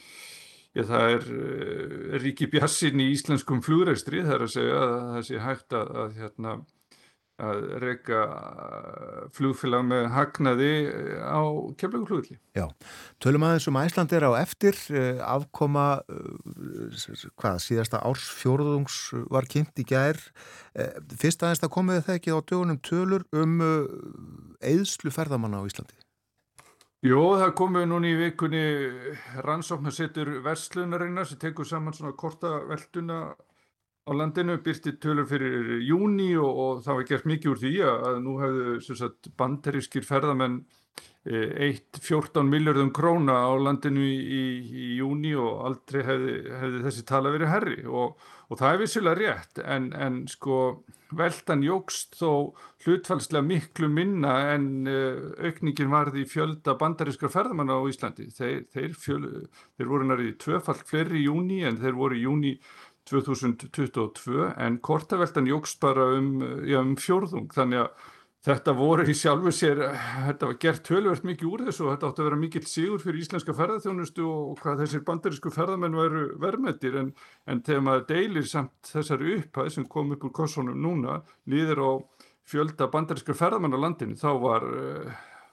Já, 0.77 0.83
það 0.85 1.11
er 1.15 1.23
uh, 1.33 2.17
ríki 2.21 2.45
bjassin 2.51 3.01
í 3.01 3.07
íslenskum 3.15 3.63
flugreistri, 3.65 4.19
það 4.21 4.35
er 4.35 4.43
að 4.45 4.51
segja 4.53 4.81
að 4.81 4.91
það 5.13 5.23
sé 5.25 5.39
hægt 5.41 5.73
að, 5.73 5.93
að, 6.03 6.11
hérna, 6.19 6.51
að 7.37 7.59
reyka 7.83 8.21
flugfélag 9.35 9.85
með 9.87 10.07
hagnaði 10.15 10.71
á 11.21 11.41
kemlegu 11.77 12.21
Já, 12.57 12.65
tölum 13.23 13.45
aðeins 13.47 13.67
um 13.69 13.79
Æslandir 13.81 14.25
á 14.25 14.31
eftir, 14.39 14.79
uh, 14.93 15.21
afkoma, 15.25 15.85
hvað, 17.37 17.61
síðasta 17.65 18.01
ársfjórðungs 18.07 18.97
var 19.33 19.47
kynnt 19.49 19.77
í 19.77 19.85
gær. 19.87 20.19
Fyrst 21.17 21.45
aðeins 21.45 21.61
það 21.63 21.75
komið 21.77 22.03
það 22.07 22.19
ekki 22.19 22.35
á 22.35 22.39
dögunum 22.41 22.81
tölur 22.85 23.25
um 23.33 23.61
eðslu 24.61 25.13
ferðamanna 25.13 25.61
á 25.61 25.67
Íslandi. 25.69 25.97
Jó, 27.05 27.37
það 27.37 27.51
komið 27.59 27.83
núna 27.91 28.09
í 28.09 28.15
vikunni 28.17 28.61
rannsóknarsettur 29.45 30.39
verslunarinnar 30.41 31.27
sem 31.29 31.37
tekur 31.37 31.67
saman 31.69 31.93
svona 31.93 32.15
korta 32.17 32.55
velduna 32.65 33.19
á 34.07 34.11
landinu, 34.15 34.57
byrti 34.63 34.95
tölur 35.03 35.27
fyrir 35.27 35.77
júni 35.83 36.31
og, 36.39 36.63
og 36.63 36.83
það 36.85 36.99
var 36.99 37.07
gert 37.11 37.29
mikið 37.29 37.51
úr 37.51 37.61
því 37.63 37.73
að 37.91 38.19
nú 38.23 38.37
hefðu 38.41 38.97
sagt, 39.03 39.31
banderískir 39.37 40.07
ferðamenn 40.07 40.61
eitt 41.27 41.99
14 41.99 42.47
miljardum 42.47 42.91
króna 42.95 43.35
á 43.35 43.51
landinu 43.59 44.03
í, 44.05 44.15
í, 44.15 44.43
í 44.71 44.87
júni 45.01 45.33
og 45.35 45.65
aldrei 45.67 46.05
hefði, 46.07 46.35
hefði 46.61 46.83
þessi 46.85 47.03
tala 47.09 47.33
verið 47.33 47.51
herri 47.51 47.81
og, 47.83 48.21
og 48.47 48.61
það 48.61 48.73
er 48.73 48.81
vissilega 48.83 49.19
rétt 49.19 49.61
en, 49.65 49.89
en 49.91 50.21
sko 50.31 50.59
veldan 51.17 51.63
jógst 51.63 52.15
þó 52.19 52.53
hlutfalslega 52.85 53.43
miklu 53.43 53.89
minna 53.91 54.33
en 54.53 54.87
uh, 54.87 55.35
aukningin 55.43 55.91
varði 55.91 56.23
í 56.23 56.29
fjölda 56.29 56.77
bandarískra 56.79 57.31
ferðamanna 57.31 57.79
á 57.79 57.83
Íslandi. 57.91 58.27
Þeir, 58.35 58.63
þeir, 58.71 58.97
fjöl, 58.99 59.21
þeir 59.75 59.91
voru 59.91 60.07
nærið 60.07 60.33
tvöfalt 60.43 60.87
fleiri 60.87 61.21
í 61.21 61.27
júni 61.27 61.61
en 61.67 61.79
þeir 61.81 61.95
voru 61.99 62.19
í 62.19 62.23
júni 62.23 62.57
2022 63.07 64.51
en 64.57 64.77
kortaveldan 64.83 65.49
jógst 65.49 65.79
bara 65.83 66.11
um, 66.17 66.37
já, 66.67 66.81
um 66.83 66.95
fjórðung 66.99 67.51
þannig 67.55 67.85
að 67.85 68.13
Þetta 68.47 68.71
voru 68.77 69.03
í 69.09 69.13
sjálfu 69.17 69.51
sér, 69.51 69.79
þetta 70.23 70.47
var 70.47 70.57
gert 70.61 70.83
tölvert 70.87 71.25
mikið 71.27 71.47
úr 71.49 71.63
þessu 71.67 71.83
og 71.83 71.89
þetta 71.91 72.09
átti 72.11 72.21
að 72.21 72.27
vera 72.29 72.37
mikill 72.39 72.67
sigur 72.69 73.01
fyrir 73.01 73.19
íslenska 73.19 73.55
ferðarþjónustu 73.57 74.23
og 74.23 74.61
hvað 74.61 74.83
þessir 74.83 75.03
bandarísku 75.09 75.51
ferðamenn 75.51 75.97
væru 75.97 76.21
verðmættir 76.39 76.95
en, 77.01 77.09
en 77.43 77.63
þegar 77.67 77.83
maður 77.83 78.05
deilir 78.13 78.47
samt 78.47 78.91
þessari 78.93 79.33
upphæð 79.41 79.71
sem 79.73 79.87
kom 79.91 80.15
upp 80.15 80.23
úr 80.29 80.33
kossunum 80.37 80.79
núna, 80.79 81.17
líður 81.51 81.83
á 81.83 81.91
fjölda 82.47 82.87
bandaríska 82.93 83.35
ferðamenn 83.35 83.75
á 83.75 83.83
landinu, 83.83 84.15
þá 84.15 84.29
var, 84.45 84.67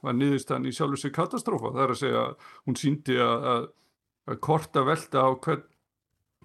var 0.05 0.19
niðurstann 0.21 0.71
í 0.71 0.75
sjálfu 0.77 1.01
sér 1.01 1.17
katastrófa. 1.19 1.75
Það 1.75 1.87
er 1.89 1.97
að 1.97 2.03
segja 2.05 2.25
hún 2.63 2.79
síndi 2.79 3.19
að, 3.25 3.71
að 4.31 4.43
korta 4.45 4.87
velta 4.87 5.27
á 5.27 5.31
hvern 5.35 5.67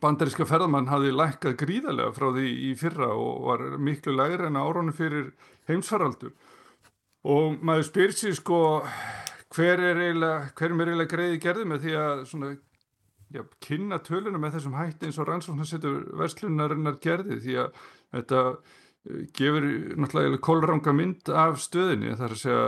bandaríska 0.02 0.48
ferðamann 0.48 0.90
hafi 0.90 1.12
lækkað 1.14 1.58
gríðarlega 1.64 2.14
frá 2.16 2.30
því 2.36 2.52
í 2.70 2.72
fyrra 2.80 3.10
og 3.14 3.44
var 3.50 3.66
miklu 3.82 4.16
lægri 4.16 4.48
en 4.48 4.60
árónu 4.60 4.96
fyrir 4.96 5.32
heimsfaraldur. 5.70 6.34
Og 7.28 7.60
maður 7.66 7.88
spyr 7.90 8.16
sér 8.16 8.38
sko 8.38 8.60
hver 9.56 9.82
er 9.82 10.00
eiginlega, 10.00 10.50
hverjum 10.56 10.82
er 10.82 10.92
eiginlega 10.92 11.14
greiði 11.14 11.40
gerði 11.44 11.68
með 11.68 11.86
því 11.86 11.96
að 12.00 12.26
svona 12.32 12.52
já, 13.34 13.44
kynna 13.66 14.00
töluna 14.06 14.42
með 14.42 14.58
þessum 14.58 14.78
hætti 14.78 15.10
eins 15.10 15.20
og 15.20 15.30
rannsóknarsettur 15.30 15.98
verslunarinnar 16.22 17.00
gerði? 17.04 17.40
Því 17.44 17.58
að 17.64 17.82
þetta 18.16 18.44
gefur 19.34 19.66
náttúrulega 19.96 20.42
kólranga 20.44 20.94
mynd 20.94 21.30
af 21.32 21.60
stöðinni 21.64 22.18
þar 22.20 22.34
að 22.36 22.42
segja 22.42 22.64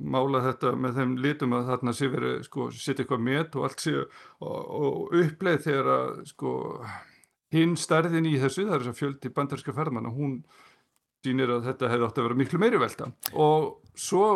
mála 0.00 0.40
þetta 0.46 0.72
með 0.80 1.00
þeim 1.00 1.16
litum 1.22 1.56
að 1.58 1.66
þarna 1.72 1.94
sé 1.94 2.08
verið 2.10 2.38
sko 2.46 2.68
setja 2.72 3.04
eitthvað 3.04 3.26
met 3.26 3.58
og 3.58 3.66
allt 3.68 3.84
sé 3.84 3.96
og, 4.00 4.08
og 4.48 5.18
uppleið 5.20 5.66
þegar 5.66 5.90
að 5.94 6.14
sko 6.32 6.54
hinn 7.54 7.76
stærðin 7.78 8.28
í 8.28 8.36
þessu, 8.42 8.66
það 8.66 8.76
er 8.76 8.84
þess 8.84 8.92
að 8.92 9.00
fjöldi 9.00 9.32
bandarska 9.34 9.74
ferðmanna, 9.76 10.12
hún 10.14 10.38
sýnir 11.24 11.54
að 11.54 11.68
þetta 11.70 11.90
hefði 11.92 12.08
átt 12.08 12.20
að 12.20 12.28
vera 12.28 12.38
miklu 12.40 12.60
meiri 12.60 12.80
velta. 12.80 13.08
Og 13.40 13.68
svo 13.96 14.26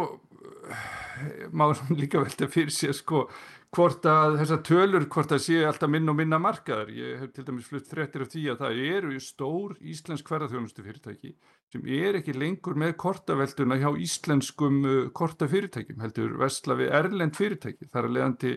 eh, 0.70 1.46
má 1.50 1.68
líka 2.00 2.22
velta 2.22 2.50
fyrir 2.50 2.74
sér 2.74 2.96
sko 2.96 3.26
hvort 3.74 4.06
að 4.08 4.38
þessar 4.40 4.60
tölur, 4.64 5.04
hvort 5.12 5.32
að 5.34 5.42
sé 5.44 5.58
alltaf 5.66 5.90
minna 5.92 6.12
og 6.14 6.18
minna 6.18 6.38
markaðar. 6.40 6.90
Ég 6.94 7.20
hef 7.22 7.34
til 7.36 7.44
dæmis 7.44 7.68
flutt 7.68 7.90
fréttir 7.90 8.24
af 8.24 8.30
því 8.32 8.44
að 8.52 8.62
það 8.62 8.80
eru 8.88 9.20
stór 9.20 9.76
íslensk 9.92 10.30
ferðarþjónustu 10.30 10.84
fyrirtæki 10.86 11.34
sem 11.68 11.84
er 11.98 12.16
ekki 12.16 12.32
lengur 12.32 12.78
með 12.80 12.94
kortavelduna 13.02 13.76
hjá 13.76 13.90
íslenskum 14.00 14.80
uh, 14.88 15.00
kortafyrirtækjum, 15.12 16.00
heldur 16.00 16.38
vestla 16.40 16.78
við 16.78 16.94
erlend 16.96 17.36
fyrirtæki. 17.36 17.90
Þar 17.92 18.08
að 18.08 18.14
leiðandi 18.16 18.54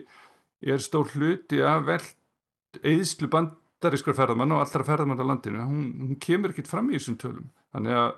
er 0.72 0.80
stór 0.80 1.12
hluti 1.12 1.60
af 1.66 1.84
veld 1.90 2.80
eðslu 2.80 3.28
bandarískar 3.28 4.16
ferðarmann 4.16 4.56
og 4.56 4.64
allra 4.64 4.88
ferðarmann 4.88 5.20
á 5.20 5.28
landinu. 5.28 5.66
Hún, 5.68 5.84
hún 6.06 6.22
kemur 6.22 6.54
ekkit 6.54 6.72
fram 6.72 6.88
í 6.88 6.96
þessum 6.96 7.20
tölum. 7.20 7.52
Þannig 7.76 8.00
að 8.00 8.12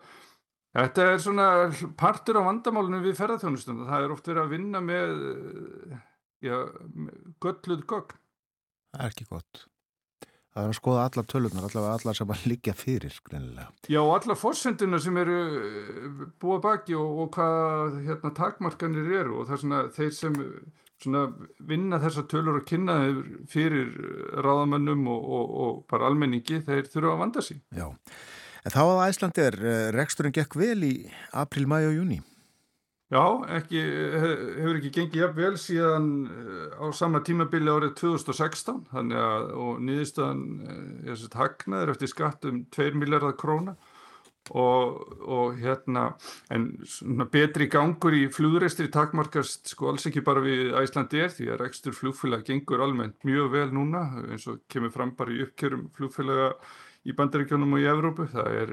þetta 0.78 1.10
er 1.10 1.22
svona 1.26 1.50
partur 1.98 2.38
á 2.38 2.46
vandamálunum 2.46 3.02
við 3.02 3.18
ferðarþjónustuna. 3.18 3.90
Það 3.90 4.06
er 4.06 4.14
oft 4.14 4.30
verið 4.30 4.44
að 4.44 4.54
vinna 4.54 4.84
með 4.84 5.22
gölluð 6.42 7.86
gögn. 7.86 8.18
Það 8.94 9.06
er 9.06 9.14
ekki 9.14 9.26
gott. 9.30 9.64
Það 10.54 10.62
er 10.62 10.70
að 10.70 10.76
skoða 10.78 11.04
allar 11.08 11.26
tölunar, 11.26 11.64
allavega 11.66 11.94
allar 11.98 12.14
sem 12.14 12.30
að 12.30 12.44
liggja 12.46 12.72
fyrir, 12.78 13.14
greinilega. 13.26 13.72
Já, 13.90 13.98
og 14.04 14.12
allar 14.14 14.38
fórsenduna 14.38 15.00
sem 15.02 15.16
eru 15.18 15.38
eh, 15.58 16.20
búa 16.38 16.60
baki 16.62 16.94
og, 16.94 17.16
og 17.24 17.32
hvað 17.34 17.96
hérna, 18.06 18.30
takmarkanir 18.36 19.10
eru 19.18 19.40
og 19.40 19.48
það 19.48 19.56
er 19.56 19.62
svona 19.64 19.80
þeir 19.96 20.12
sem 20.14 20.36
svona, 21.02 21.24
vinna 21.58 21.98
þessar 22.02 22.28
tölur 22.30 22.60
og 22.60 22.68
kynna 22.68 23.00
fyrir 23.50 23.90
ráðamönnum 24.46 25.02
og, 25.10 25.26
og, 25.40 25.56
og 25.64 25.82
bara 25.90 26.06
almenningi, 26.12 26.62
þeir 26.62 26.86
þurfa 26.86 27.16
að 27.16 27.24
vanda 27.24 27.44
sig. 27.48 27.58
Já. 27.74 27.88
En 28.64 28.72
þá 28.72 28.82
að 28.84 29.02
Æslandi 29.08 29.44
er, 29.48 29.58
reksturinn 29.98 30.38
gekk 30.38 30.54
vel 30.56 30.78
í 30.86 30.94
april, 31.34 31.66
mæ 31.68 31.80
og 31.82 31.98
júni. 31.98 32.20
Já, 33.12 33.20
ekki, 33.58 33.80
he- 33.84 34.36
hefur 34.58 34.78
ekki 34.78 34.90
gengið 34.96 35.20
jafn 35.20 35.36
vel 35.36 35.56
síðan 35.60 36.06
eh, 36.32 36.70
á 36.80 36.86
sama 36.96 37.20
tímabili 37.20 37.68
árið 37.70 37.92
2016 38.00 38.86
þannig 38.90 39.18
að 39.20 39.50
og 39.60 39.82
niðurstaðan 39.84 40.40
eh, 40.64 41.10
er 41.12 41.18
sett 41.20 41.36
hagnaður 41.38 41.92
eftir 41.94 42.10
skatt 42.10 42.48
um 42.48 42.64
2 42.74 42.94
miljardar 42.98 43.36
króna. 43.38 43.76
Og, 44.52 44.98
og 45.24 45.54
hérna 45.56 46.02
en 46.52 46.66
svona 46.84 47.24
betri 47.32 47.64
gangur 47.72 48.12
í 48.12 48.26
flugreistri 48.28 48.90
takmarkast 48.92 49.70
sko 49.72 49.88
alls 49.88 50.04
ekki 50.10 50.20
bara 50.20 50.42
við 50.44 50.74
Æslandi 50.82 51.22
er 51.24 51.30
því 51.32 51.46
að 51.54 51.62
rekstur 51.62 51.96
flugfélag 51.96 52.42
gengur 52.44 52.82
almennt 52.84 53.24
mjög 53.24 53.48
vel 53.54 53.70
núna 53.72 54.02
eins 54.26 54.44
og 54.52 54.60
kemur 54.68 54.92
fram 54.92 55.14
bara 55.16 55.32
í 55.32 55.40
uppkjörum 55.46 55.86
flugfélaga 55.96 56.50
í 57.04 57.12
bandaríkjónum 57.16 57.76
og 57.76 57.82
í 57.82 57.88
Evrópu. 57.88 58.26
Það, 58.32 58.50
er, 58.62 58.70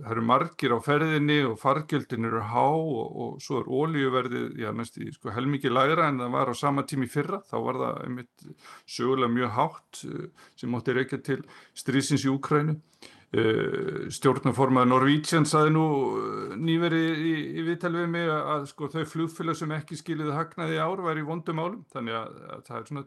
það 0.00 0.12
eru 0.14 0.24
margir 0.30 0.74
á 0.74 0.78
ferðinni 0.84 1.38
og 1.44 1.56
fargjöldin 1.60 2.28
eru 2.28 2.44
há 2.48 2.64
og, 2.64 3.02
og 3.24 3.34
svo 3.44 3.60
er 3.60 3.68
ólíuverðið, 3.68 4.46
já 4.62 4.70
næst 4.76 4.96
í 5.02 5.10
sko 5.12 5.34
helmingi 5.36 5.72
lægra 5.72 6.08
en 6.10 6.22
það 6.22 6.36
var 6.38 6.52
á 6.52 6.54
sama 6.56 6.86
tími 6.88 7.08
fyrra. 7.12 7.42
Þá 7.50 7.56
var 7.66 7.80
það 7.82 7.98
einmitt 8.06 8.46
sögulega 8.88 9.34
mjög 9.34 9.52
hátt 9.58 10.06
uh, 10.08 10.46
sem 10.56 10.72
mótti 10.72 10.96
reykja 10.96 11.20
til 11.26 11.42
strísins 11.76 12.24
í 12.24 12.32
Úkrænu. 12.32 12.78
Uh, 13.36 14.06
stjórnaformaður 14.14 14.88
Norwegian 14.88 15.44
saði 15.50 15.74
nú 15.74 15.84
uh, 16.16 16.56
nýveri 16.56 17.02
í, 17.12 17.34
í 17.58 17.66
viðtali 17.66 18.04
við 18.04 18.12
mig 18.14 18.30
að, 18.32 18.68
sko 18.70 18.88
þau 18.92 19.02
flugfélag 19.10 19.58
sem 19.58 19.74
ekki 19.76 19.98
skiliði 19.98 20.32
hagnaði 20.32 20.78
ár 20.80 21.02
var 21.04 21.18
í 21.18 21.26
vondum 21.26 21.60
álum 21.60 21.82
þannig 21.92 22.16
að, 22.22 22.38
að 22.54 22.62
það 22.68 22.78
er 22.78 22.86
svona 22.92 23.04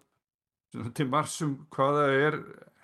til 1.00 1.08
marsum 1.10 1.56
hvaða 1.74 2.04
er 2.14 2.38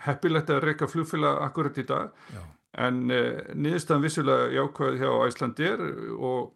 heppilegt 0.06 0.50
að 0.54 0.64
reyka 0.68 0.88
flugfélag 0.92 1.42
akkurat 1.48 1.78
í 1.78 1.86
dag 1.88 2.12
Já. 2.34 2.42
en 2.88 3.00
uh, 3.10 3.40
niðurstaðan 3.56 4.04
vissulega 4.06 4.52
jákvæð 4.60 5.00
hjá 5.02 5.10
Æslandir 5.30 5.86
og 6.20 6.54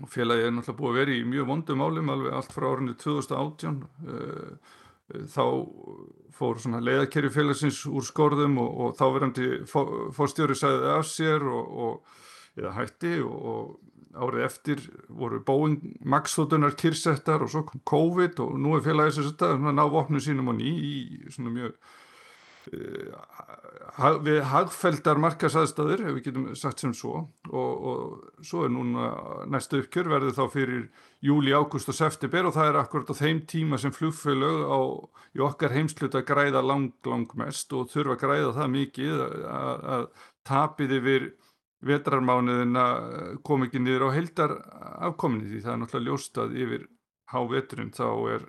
og 0.00 0.08
félagið 0.08 0.46
er 0.46 0.52
náttúrulega 0.54 0.78
búið 0.78 0.90
að 0.94 0.98
vera 1.00 1.12
í 1.12 1.24
mjög 1.28 1.48
vondum 1.50 1.80
álum 1.84 2.10
alveg 2.14 2.32
allt 2.32 2.52
frá 2.54 2.66
árinu 2.70 2.94
2018 2.96 3.80
uh, 4.08 4.76
þá 5.28 5.42
fór 6.38 6.60
svona 6.62 6.80
leiðakerri 6.80 7.28
félagsins 7.34 7.82
úr 7.90 8.06
skorðum 8.06 8.54
og, 8.62 8.70
og 8.84 8.94
þáverandi 8.96 9.48
fó- 9.68 10.08
fórstjóri 10.16 10.56
sagði 10.56 10.92
af 10.94 11.04
sér 11.10 11.44
og, 11.44 11.74
og 11.84 12.60
eða 12.62 12.72
hætti 12.78 13.16
og, 13.26 13.34
og 13.52 14.22
árið 14.24 14.46
eftir 14.46 14.80
voru 15.10 15.42
Boeing 15.46 15.76
Max-þóttunar 16.14 16.78
kyrsettar 16.80 17.44
og 17.44 17.52
svo 17.52 17.64
kom 17.68 17.82
COVID 17.86 18.40
og 18.46 18.56
nú 18.62 18.78
er 18.78 18.86
félagið 18.86 19.18
sem 19.18 19.28
þetta 19.28 19.50
að 19.58 19.68
ná 19.76 19.84
vopnu 19.92 20.22
sínum 20.22 20.48
á 20.50 20.54
ný 20.56 20.70
í 20.70 20.94
svona 21.34 21.52
mjög 21.58 21.76
við 22.68 24.40
hagfeldar 24.50 25.20
markasaðstæður, 25.20 26.02
ef 26.08 26.16
við 26.16 26.24
getum 26.26 26.48
sagt 26.58 26.82
sem 26.82 26.92
svo 26.96 27.22
og, 27.50 27.86
og 27.90 28.44
svo 28.46 28.64
er 28.66 28.72
núna 28.74 29.08
næsta 29.50 29.80
uppkjör 29.80 30.10
verður 30.12 30.36
þá 30.36 30.44
fyrir 30.52 30.82
júli, 31.24 31.54
ágúst 31.56 31.90
og 31.90 31.96
september 31.96 32.48
og 32.48 32.56
það 32.56 32.70
er 32.70 32.80
akkurat 32.82 33.12
á 33.12 33.20
þeim 33.20 33.42
tíma 33.48 33.80
sem 33.80 33.94
flugfélög 33.94 34.62
á, 34.68 34.80
í 35.36 35.44
okkar 35.44 35.74
heimsluta 35.76 36.24
græða 36.26 36.62
lang, 36.64 36.92
lang 37.06 37.32
mest 37.40 37.72
og 37.72 37.90
þurfa 37.92 38.16
að 38.16 38.22
græða 38.24 38.54
það 38.60 38.72
mikið 38.76 39.24
að, 39.24 40.06
tapið 40.48 40.96
yfir 41.00 41.28
vetrarmánuðina 41.86 42.86
kom 43.46 43.64
ekki 43.64 43.80
niður 43.80 44.10
á 44.12 44.16
heildar 44.16 44.56
afkominni 45.08 45.48
því 45.48 45.60
það 45.64 45.72
er 45.72 45.82
náttúrulega 45.82 46.10
ljóstað 46.10 46.56
yfir 46.60 46.88
háveturinn 47.32 47.94
þá 47.94 48.08
er 48.34 48.48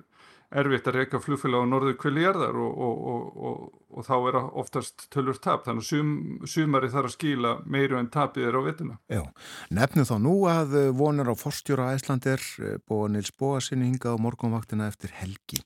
erfitt 0.52 0.88
að 0.90 0.98
reyka 0.99 1.22
flugfélag 1.23 1.64
á 1.64 1.72
norður 1.72 1.95
kviljarðar 2.02 2.57
og, 2.60 2.82
og, 2.88 3.06
og, 3.11 3.45
og, 3.49 3.61
og 3.95 4.07
þá 4.07 4.14
er 4.18 4.38
oftast 4.41 5.06
tölur 5.14 5.40
tap 5.40 5.64
þannig 5.68 5.86
að 5.86 5.90
sum, 5.90 6.11
sumari 6.44 6.91
þarf 6.91 7.11
að 7.11 7.15
skila 7.15 7.53
meiru 7.64 7.99
en 7.99 8.11
tapið 8.11 8.49
er 8.49 8.60
á 8.60 8.61
vetuna. 8.68 8.99
Já, 9.11 9.23
nefnum 9.72 10.10
þá 10.10 10.15
nú 10.23 10.36
að 10.52 10.78
eh, 10.82 10.91
vonir 11.02 11.32
á 11.32 11.36
forstjóra 11.40 11.91
Æslandir 11.95 12.44
búa 12.88 13.07
Nils 13.11 13.32
Bóasinni 13.32 13.88
hingað 13.88 14.19
á 14.19 14.23
morgunvaktina 14.28 14.91
eftir 14.91 15.15
helgi. 15.22 15.64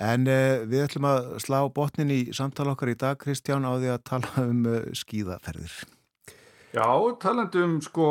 En 0.00 0.24
uh, 0.30 0.62
við 0.66 0.86
ætlum 0.86 1.08
að 1.10 1.26
slá 1.44 1.58
botnin 1.74 2.12
í 2.12 2.20
samtala 2.34 2.72
okkar 2.72 2.94
í 2.94 2.98
dag, 2.98 3.18
Kristján, 3.20 3.66
á 3.68 3.76
því 3.76 3.90
að 3.92 4.06
tala 4.08 4.46
um 4.46 4.62
uh, 4.64 4.78
skíðaferðir. 4.96 5.74
Já, 6.72 6.88
talandi 7.20 7.60
um 7.60 7.74
sko 7.84 8.06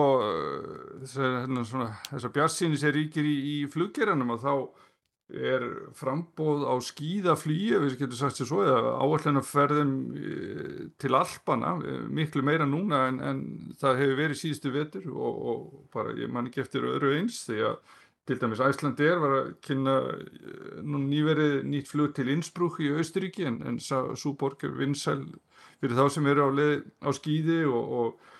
þessar, 1.01 1.47
hérna, 1.47 2.27
bjarsýni 2.35 2.77
sem 2.77 2.93
ríkir 2.93 3.25
í, 3.25 3.37
í 3.55 3.55
fluggeranum 3.73 4.35
og 4.35 4.43
þá 4.43 4.53
er 5.31 5.63
frambóð 5.95 6.65
á 6.67 6.75
skíðaflýi, 6.83 7.71
ef 7.77 7.85
við 7.85 7.95
getum 8.01 8.19
sagt 8.19 8.39
sér 8.39 8.49
svo, 8.49 8.61
eða 8.67 8.95
áallinarferðum 8.99 9.93
til 11.01 11.17
Alpana, 11.17 11.77
eh, 11.85 12.03
miklu 12.11 12.43
meira 12.45 12.67
núna 12.67 13.05
en, 13.09 13.21
en 13.23 13.41
það 13.79 14.03
hefur 14.03 14.19
verið 14.19 14.41
síðustu 14.41 14.73
vetur 14.75 15.07
og, 15.11 15.41
og 15.51 15.61
bara 15.93 16.15
ég 16.19 16.31
man 16.31 16.49
ekki 16.49 16.63
eftir 16.65 16.87
öðru 16.89 17.15
eins 17.19 17.43
því 17.47 17.63
að 17.69 17.79
til 18.29 18.37
dæmis 18.37 18.61
Æslandir 18.61 19.17
var 19.21 19.37
að 19.37 19.53
kynna 19.65 19.95
eh, 20.11 20.81
nú 20.83 21.01
nýverið 21.05 21.55
nýtt 21.67 21.89
flug 21.91 22.13
til 22.17 22.29
Innsbruck 22.33 22.81
í 22.83 22.91
Austuríki 22.93 23.47
en, 23.49 23.61
en 23.65 23.79
svo 23.81 24.35
borg 24.37 24.67
er 24.67 24.75
vinsæl 24.77 25.23
fyrir 25.81 25.97
þá 25.97 26.05
sem 26.13 26.27
eru 26.29 26.45
á, 26.45 26.49
leið, 26.53 26.83
á 27.01 27.09
skíði 27.17 27.63
og, 27.65 27.95
og 28.01 28.30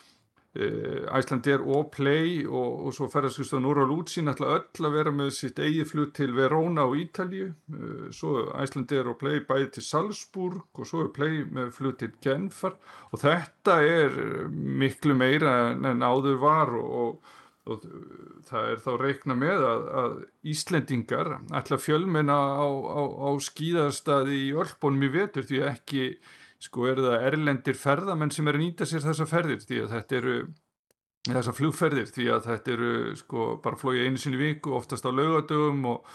Æslandir 0.52 1.62
og 1.64 1.94
Play 1.96 2.42
og, 2.44 2.86
og 2.86 2.96
svo 2.96 3.08
ferðarskustafan 3.08 3.88
Lútsin 3.88 4.28
ætla 4.28 4.58
öll 4.58 4.88
að 4.88 4.96
vera 4.98 5.12
með 5.16 5.30
sitt 5.38 5.60
eigi 5.64 5.86
flug 5.88 6.10
til 6.18 6.34
Verona 6.36 6.84
og 6.90 6.98
Ítalíu. 7.00 7.54
Svo 8.12 8.50
Æslandir 8.60 9.08
og 9.08 9.16
Play 9.22 9.46
bæði 9.48 9.70
til 9.78 9.86
Salzburg 9.88 10.66
og 10.76 10.90
svo 10.90 11.06
er 11.06 11.14
Play 11.16 11.46
með 11.48 11.72
flug 11.78 11.96
til 12.02 12.12
Genfar. 12.24 12.76
Og 13.16 13.24
þetta 13.24 13.78
er 13.80 14.20
miklu 14.52 15.16
meira 15.16 15.72
en 15.72 16.04
áður 16.04 16.42
var 16.44 16.76
og, 16.76 16.92
og, 17.00 17.32
og 17.72 17.88
það 18.52 18.74
er 18.74 18.84
þá 18.84 18.92
reikna 19.06 19.40
með 19.40 19.66
að, 19.70 19.88
að 20.04 20.20
Íslendingar 20.52 21.34
ætla 21.62 21.80
fjölmenna 21.80 22.36
á, 22.60 22.68
á, 22.68 23.02
á 23.08 23.30
skíðarstaði 23.40 24.44
í 24.50 24.54
Ölbónum 24.60 25.08
í 25.08 25.14
vetur 25.16 25.48
því 25.48 25.64
ekki 25.72 26.06
sko 26.62 26.90
eru 26.92 27.08
það 27.10 27.30
erlendir 27.32 27.80
ferðamenn 27.80 28.34
sem 28.34 28.48
eru 28.48 28.62
að 28.62 28.66
nýta 28.68 28.90
sér 28.90 29.06
þessa 29.08 29.30
ferðir? 29.30 29.64
Því 29.66 29.80
að 29.86 29.96
þetta 29.96 30.20
eru 30.20 30.36
þessa 31.30 31.54
flugferðir 31.54 32.10
því 32.10 32.28
að 32.34 32.46
þetta 32.50 32.76
eru 32.76 32.92
sko 33.20 33.48
bara 33.62 33.78
flóið 33.78 34.06
einu 34.08 34.22
sinni 34.22 34.40
viku 34.42 34.74
oftast 34.78 35.06
á 35.06 35.12
laugadögum 35.14 35.84
og, 35.92 36.14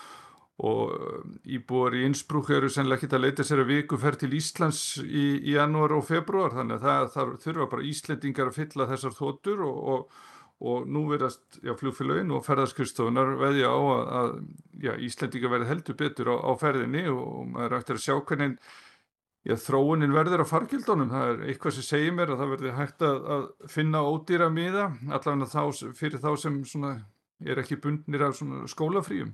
og 0.67 1.43
íbúar 1.47 1.95
í 1.95 2.03
Innsbruck 2.09 2.51
eru 2.57 2.71
sennilega 2.73 3.05
ekki 3.05 3.15
að 3.15 3.27
leita 3.27 3.47
sér 3.47 3.63
að 3.63 3.71
viku 3.75 3.99
fer 4.03 4.19
til 4.19 4.33
Íslands 4.35 4.81
í, 5.05 5.27
í 5.47 5.55
janúar 5.55 5.95
og 5.95 6.09
februar 6.09 6.57
þannig 6.57 6.83
að 6.83 7.13
það, 7.15 7.37
þurfa 7.45 7.69
bara 7.75 7.87
Íslendingar 7.93 8.51
að 8.51 8.59
fylla 8.59 8.89
þessar 8.91 9.15
þóttur 9.21 9.63
og, 9.69 9.79
og, 9.95 10.19
og 10.73 10.91
nú 10.91 11.05
verðast 11.13 11.61
flugfélagin 11.63 12.35
og 12.35 12.43
ferðarskristofunar 12.49 13.37
veðja 13.45 13.71
á 13.71 13.79
að, 13.79 14.03
að 14.23 14.35
já, 14.89 14.93
Íslendingar 15.07 15.55
verði 15.55 15.71
heldur 15.71 16.01
betur 16.03 16.35
á, 16.35 16.37
á 16.43 16.53
ferðinni 16.59 17.07
og 17.15 17.47
maður 17.55 17.79
ættir 17.79 18.01
að 18.01 18.07
sjá 18.09 18.19
hvernig 18.19 18.59
Já, 19.47 19.55
þróunin 19.63 20.11
verður 20.11 20.43
á 20.43 20.47
fargjöldunum, 20.51 21.11
það 21.13 21.29
er 21.31 21.43
eitthvað 21.53 21.77
sem 21.77 21.85
segir 21.87 22.15
mér 22.17 22.33
að 22.35 22.41
það 22.41 22.53
verður 22.57 22.79
hægt 22.81 23.03
að, 23.07 23.19
að 23.31 23.45
finna 23.71 24.01
ódýra 24.03 24.49
miða, 24.51 24.87
allavega 25.07 25.47
þá, 25.53 25.91
fyrir 25.95 26.23
þá 26.25 26.31
sem 26.43 26.57
svona, 26.67 26.95
er 27.47 27.61
ekki 27.63 27.79
bundnir 27.85 28.25
af 28.27 28.41
skólafríum. 28.73 29.31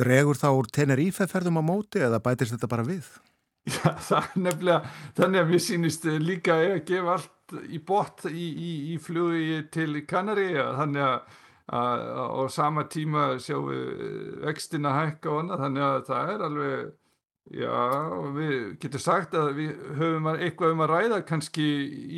Dregur 0.00 0.38
þá 0.38 0.48
úr 0.50 0.70
Tenerife 0.74 1.28
ferðum 1.30 1.60
á 1.60 1.64
móti 1.66 2.02
eða 2.02 2.18
bætist 2.24 2.56
þetta 2.56 2.70
bara 2.72 2.86
við? 2.88 3.06
Já, 3.70 3.92
það 4.02 4.18
er 4.18 4.42
nefnilega, 4.48 4.94
þannig 5.20 5.44
að 5.44 5.52
mér 5.52 5.62
sýnist 5.62 6.08
líka 6.24 6.56
að 6.58 6.76
gefa 6.90 7.14
allt 7.14 7.54
í 7.70 7.80
bótt 7.86 8.26
í, 8.30 8.46
í, 8.50 8.72
í 8.94 8.98
flugi 9.02 9.60
til 9.70 9.92
Kanaríja, 10.10 10.72
þannig 10.80 11.06
að, 11.06 11.36
að 11.78 12.04
á 12.18 12.42
sama 12.50 12.88
tíma 12.90 13.28
sjáum 13.38 13.70
við 13.70 14.40
vextina 14.42 14.96
hækka 14.96 15.30
og 15.30 15.44
annað, 15.44 15.64
þannig 15.68 15.86
að 15.86 16.02
það 16.10 16.34
er 16.34 16.46
alveg, 16.48 16.90
já, 17.48 17.72
við 18.36 18.78
getum 18.82 19.00
sagt 19.02 19.34
að 19.38 19.54
við 19.56 19.70
höfum 19.98 20.28
að- 20.30 20.42
eitthvað 20.46 20.74
um 20.74 20.82
að 20.84 20.92
ræða 20.92 21.20
kannski 21.26 21.66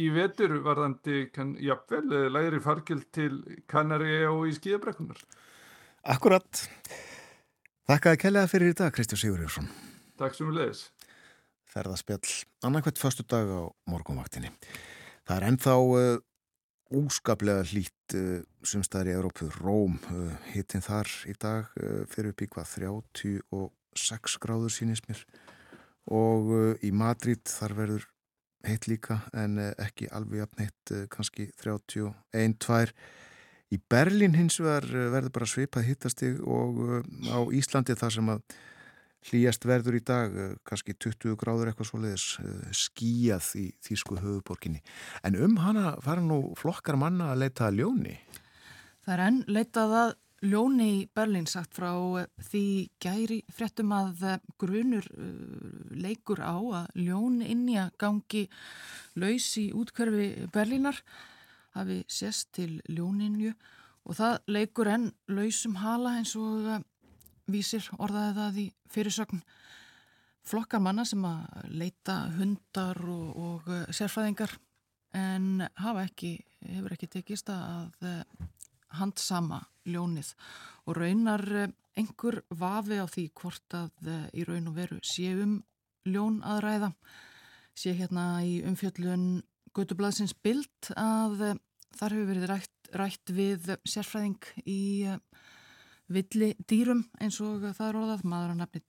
í 0.02 0.08
vetur 0.14 0.56
varðandi, 0.64 1.32
kann, 1.32 1.54
jafnvel, 1.62 2.28
lægri 2.32 2.60
fargjöld 2.60 3.06
til 3.12 3.62
Kanaríja 3.68 4.32
og 4.32 4.48
í 4.50 4.56
skíðabrekkunar. 4.58 5.22
Akkurat. 6.04 6.68
Þakkaði 7.88 8.18
kellega 8.18 8.50
fyrir 8.50 8.72
í 8.72 8.78
dag, 8.78 8.92
Kristján 8.94 9.20
Sigurjónsson. 9.22 9.68
Takk 10.18 10.34
sem 10.34 10.46
við 10.50 10.58
leiðis. 10.60 10.82
Ferðaspjall 11.72 12.44
annarkvæmt 12.62 12.98
förstu 13.00 13.24
dag 13.26 13.48
á 13.48 13.62
morgunvaktinni. 13.88 14.50
Það 15.24 15.36
er 15.36 15.46
ennþá 15.48 15.76
uh, 15.80 16.18
úskaplega 16.92 17.62
hlýtt 17.64 18.16
uh, 18.18 18.42
sumstaðar 18.62 19.08
í 19.08 19.14
Európu, 19.16 19.48
Róm, 19.62 19.96
uh, 20.12 20.34
hittin 20.52 20.84
þar 20.84 21.08
í 21.30 21.34
dag 21.40 21.70
fyrir 22.12 22.34
upp 22.34 22.42
í 22.44 22.50
hvað 22.52 22.68
36 23.92 24.38
gráður 24.42 24.72
sínist 24.72 25.08
mér 25.08 25.22
og 26.10 26.50
uh, 26.50 26.72
í 26.82 26.90
Madrid 26.94 27.44
þar 27.46 27.76
verður 27.78 28.08
heitt 28.66 28.88
líka 28.90 29.20
en 29.36 29.58
uh, 29.60 29.70
ekki 29.82 30.08
alveg 30.14 30.42
jafn 30.42 30.64
heitt, 30.64 30.94
uh, 30.94 31.04
kannski 31.12 31.50
31, 31.62 32.58
2 32.62 32.86
Í 33.72 33.78
Berlín 33.88 34.34
hins 34.36 34.58
vegar 34.60 34.84
verður 34.84 35.32
bara 35.32 35.46
svipað 35.48 35.86
hittastig 35.88 36.34
og 36.44 37.06
á 37.24 37.40
Íslandi 37.56 37.94
þar 37.96 38.12
sem 38.12 38.26
að 38.28 38.42
hlýjast 39.30 39.64
verður 39.64 39.96
í 39.96 40.02
dag, 40.04 40.34
kannski 40.68 40.92
20 41.00 41.38
gráður 41.40 41.70
eitthvað 41.70 41.88
svoleiðis 41.88 42.26
uh, 42.42 42.50
skíjað 42.74 43.48
í 43.62 43.64
þýsku 43.86 44.18
höfuborginni. 44.20 44.82
En 45.24 45.38
um 45.40 45.56
hana 45.62 45.94
fara 46.04 46.20
nú 46.20 46.42
flokkar 46.58 46.98
manna 47.00 47.30
að 47.32 47.46
leita 47.46 47.70
að 47.70 47.80
ljóni. 47.80 48.18
Það 49.06 49.14
er 49.14 49.24
enn 49.30 49.40
leitað 49.48 49.96
að 50.02 50.12
ljóni 50.42 50.88
í 50.96 51.02
Berlín 51.14 51.46
sagt 51.46 51.76
frá 51.76 51.92
eh, 52.20 52.28
því 52.42 52.64
gæri 53.02 53.38
fréttum 53.52 53.92
að 53.94 54.24
eh, 54.26 54.40
grunur 54.58 55.06
uh, 55.14 55.92
leikur 55.94 56.42
á 56.42 56.58
að 56.82 56.88
ljón 56.98 57.40
inni 57.46 57.78
að 57.80 57.92
gangi 58.02 58.42
laus 59.14 59.50
í 59.60 59.68
útkverfi 59.76 60.48
Berlínar 60.54 60.98
hafi 61.76 62.02
sést 62.10 62.50
til 62.56 62.80
ljóninju 62.90 63.52
og 64.02 64.18
það 64.18 64.40
leikur 64.50 64.90
enn 64.90 65.12
lausum 65.30 65.78
hala 65.78 66.16
eins 66.18 66.34
og 66.36 66.82
vísir 67.50 67.86
orðaði 67.98 68.34
það 68.38 68.58
í 68.58 68.66
fyrirsögn. 68.92 69.42
Flokkar 70.42 70.82
manna 70.82 71.04
sem 71.06 71.22
að 71.22 71.68
leita 71.70 72.16
hundar 72.34 72.98
og, 73.06 73.28
og 73.38 73.68
sérfræðingar 73.94 74.56
en 75.14 75.62
hafa 75.78 76.08
ekki, 76.08 76.34
hefur 76.66 76.96
ekki 76.96 77.10
tekist 77.14 77.52
að 77.54 77.94
handsama 78.98 79.62
ljónið 79.88 80.32
og 80.86 80.98
raunar 80.98 81.44
eh, 81.56 81.72
einhver 81.98 82.40
vafi 82.48 82.98
á 83.00 83.06
því 83.10 83.26
hvort 83.38 83.76
að 83.76 84.08
eh, 84.08 84.26
í 84.38 84.46
raun 84.48 84.70
og 84.70 84.76
veru 84.78 84.98
sé 85.06 85.32
um 85.36 85.58
ljón 86.08 86.40
að 86.46 86.62
ræða. 86.66 86.92
Sé 87.78 87.94
hérna 87.96 88.26
í 88.44 88.60
umfjöllun 88.68 89.42
Götublaðsins 89.72 90.34
bild 90.44 90.92
að 90.96 91.46
eh, 91.48 91.60
þar 91.96 92.16
hefur 92.16 92.30
verið 92.32 92.48
rætt, 92.50 92.92
rætt 92.96 93.34
við 93.34 93.72
sérfræðing 93.88 94.52
í 94.68 94.82
villi 96.12 96.52
dýrum 96.68 97.06
eins 97.20 97.38
og 97.44 97.64
það 97.72 97.88
er 97.88 98.00
orðað. 98.02 98.24
Maður 98.28 98.54
að 98.54 98.62
nafni 98.62 98.82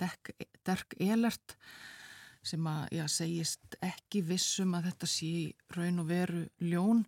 Derk 0.64 0.96
Elert 1.00 1.58
sem 2.44 2.66
að 2.68 2.98
já, 2.98 3.06
segist 3.08 3.78
ekki 3.84 4.24
vissum 4.28 4.74
að 4.76 4.90
þetta 4.90 5.10
sé 5.10 5.30
í 5.30 5.44
raun 5.78 6.02
og 6.04 6.10
veru 6.10 6.44
ljón 6.60 7.06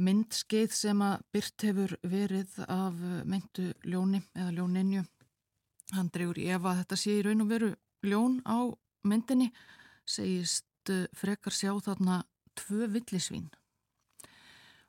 myndskeið 0.00 0.72
sem 0.76 1.02
að 1.04 1.24
byrt 1.34 1.64
hefur 1.68 1.96
verið 2.02 2.58
af 2.66 2.96
myndu 3.28 3.72
ljóni 3.84 4.22
eða 4.34 4.54
ljóninju. 4.56 5.02
Hann 5.92 6.10
dregur 6.12 6.38
í 6.40 6.48
ef 6.48 6.64
að 6.64 6.78
þetta 6.82 6.98
sé 6.98 7.16
í 7.18 7.24
raun 7.26 7.44
og 7.44 7.50
veru 7.50 7.72
ljón 8.06 8.38
á 8.48 8.72
myndinni, 9.06 9.50
segist 10.08 10.90
eh, 10.90 11.08
frekar 11.16 11.54
sjá 11.54 11.72
þarna 11.84 12.22
tvö 12.58 12.88
villisvín. 12.94 13.50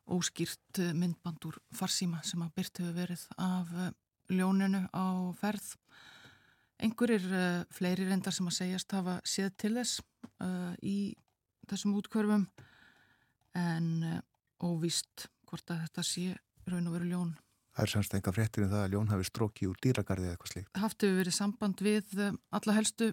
Óskýrt 0.07 0.79
eh, 0.79 0.93
myndband 0.95 1.43
úr 1.49 1.59
farsíma 1.75 2.23
sem 2.25 2.41
að 2.45 2.53
byrt 2.57 2.81
hefur 2.81 2.97
verið 2.97 3.25
af 3.37 3.73
eh, 3.75 3.93
ljóninu 4.33 4.85
á 4.95 5.05
ferð. 5.39 5.75
Uh, 6.83 7.63
fleiri 7.71 8.03
reyndar 8.09 8.33
sem 8.35 8.47
að 8.49 8.57
segjast 8.57 8.91
hafa 8.91 9.13
séð 9.23 9.53
til 9.61 9.69
þess 9.77 10.01
uh, 10.43 10.73
í 10.83 11.13
þessum 11.69 11.93
útkörfum 11.95 12.43
en 13.55 13.85
óvíst 14.63 15.27
hvort 15.49 15.73
að 15.73 15.83
þetta 15.85 16.05
sé 16.07 16.27
raun 16.69 16.87
og 16.89 16.95
veru 16.97 17.09
ljón. 17.11 17.33
Það 17.73 17.85
er 17.85 17.91
semst 17.95 18.15
enga 18.17 18.33
fréttir 18.33 18.65
um 18.65 18.71
það 18.71 18.83
að 18.83 18.93
ljón 18.93 19.11
hafi 19.11 19.27
stróki 19.27 19.67
úr 19.69 19.77
dýragarði 19.81 20.27
eða 20.27 20.35
eitthvað 20.35 20.51
slíkt. 20.51 20.73
Haft 20.77 21.05
hefur 21.05 21.19
verið 21.19 21.35
samband 21.37 21.83
við 21.83 22.17
uh, 22.21 22.35
alla 22.53 22.75
helstu 22.77 23.07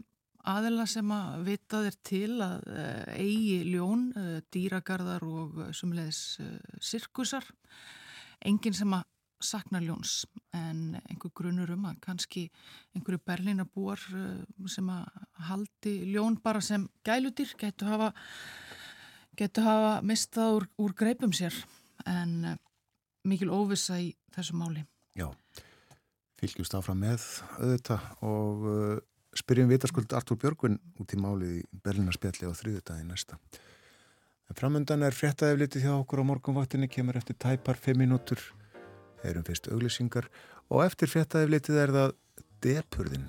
aðila 0.51 0.87
sem 0.89 1.13
að 1.13 1.47
vita 1.49 1.81
þeir 1.85 1.97
til 2.11 2.35
að 2.45 2.67
uh, 2.69 3.15
eigi 3.15 3.57
ljón, 3.69 4.05
uh, 4.17 4.35
dýragarðar 4.53 5.25
og 5.29 5.63
sumleðis 5.77 6.21
uh, 6.45 6.53
sirkusar. 6.85 7.49
Engin 8.45 8.77
sem 8.77 8.93
að 8.97 9.09
sakna 9.41 9.81
ljóns 9.81 10.27
en 10.53 10.99
einhver 11.09 11.33
grunur 11.33 11.71
um 11.73 11.87
að 11.89 12.01
kannski 12.05 12.43
einhverju 12.93 13.23
berlinabúar 13.25 14.03
sem 14.69 14.91
að 14.93 15.23
haldi 15.47 15.95
ljón 16.13 16.37
bara 16.45 16.61
sem 16.61 16.85
gæludýr 17.09 17.55
getur 17.57 17.89
hafa 17.89 18.11
getur 19.41 19.67
hafa 19.67 19.93
mistað 20.07 20.59
úr, 20.59 20.69
úr 20.85 20.95
greipum 20.97 21.33
sér 21.37 21.55
en 22.09 22.35
uh, 22.53 22.57
mikil 23.29 23.51
óvissa 23.53 23.99
í 24.01 24.13
þessu 24.35 24.57
máli. 24.61 24.85
Já, 25.19 25.29
fylgjumst 26.41 26.77
áfram 26.77 27.01
með 27.03 27.25
auðvitað 27.59 28.07
og 28.27 28.69
uh, 28.69 28.95
spyrjum 29.37 29.71
vitaskuld 29.71 30.13
Artúr 30.17 30.39
Björgvin 30.41 30.79
út 31.01 31.15
í 31.15 31.21
málið 31.21 31.59
í 31.61 31.67
Berlinarspjalli 31.85 32.51
á 32.51 32.53
þriðutagi 32.57 33.07
næsta. 33.07 33.39
En 34.51 34.59
framöndan 34.59 35.05
er 35.07 35.15
fréttaðið 35.15 35.85
hjá 35.85 35.93
okkur 35.95 36.25
á 36.27 36.31
morgunvaktinni, 36.31 36.89
kemur 36.91 37.21
eftir 37.21 37.39
tæpar 37.39 37.79
5 37.79 38.01
minútur, 38.01 38.41
erum 39.23 39.47
fyrst 39.47 39.71
auglýsingar 39.71 40.27
og 40.71 40.83
eftir 40.83 41.11
fréttaðið 41.13 41.77
er 41.79 41.95
það 41.95 42.17
depurðin. 42.65 43.29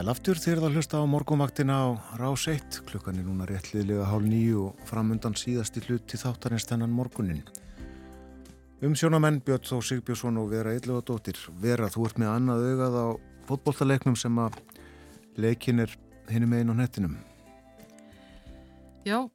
Sæl 0.00 0.08
aftur 0.08 0.38
þegar 0.40 0.62
það 0.64 0.76
hlusta 0.78 0.96
á 0.96 1.12
morgunvaktina 1.12 1.74
á 1.76 1.88
Rás 2.16 2.46
1. 2.48 2.78
Klukkan 2.88 3.18
er 3.20 3.26
núna 3.26 3.44
réttliðlega 3.44 4.06
hálf 4.08 4.24
nýju 4.24 4.62
og 4.70 4.78
framundan 4.88 5.36
síðasti 5.36 5.82
hluti 5.84 6.16
þáttarins 6.16 6.64
þennan 6.70 6.94
morgunin. 6.96 7.42
Um 8.80 8.96
sjónamenn 8.96 9.42
Björn 9.44 9.68
Þó 9.68 9.84
Sigbjörnsson 9.84 10.40
og 10.40 10.48
Vera 10.54 10.72
Eilöfadóttir. 10.72 11.36
Vera, 11.60 11.92
þú 11.92 12.06
ert 12.08 12.22
með 12.22 12.32
annað 12.32 12.64
augað 12.70 12.96
á 12.96 13.06
fótbolltaleiknum 13.50 14.16
sem 14.16 14.40
að 14.40 14.56
leikin 15.36 15.84
er 15.84 15.92
hinum 16.32 16.56
einn 16.56 16.72
á 16.72 16.74
nettinum. 16.80 17.20
Já, 19.04 19.28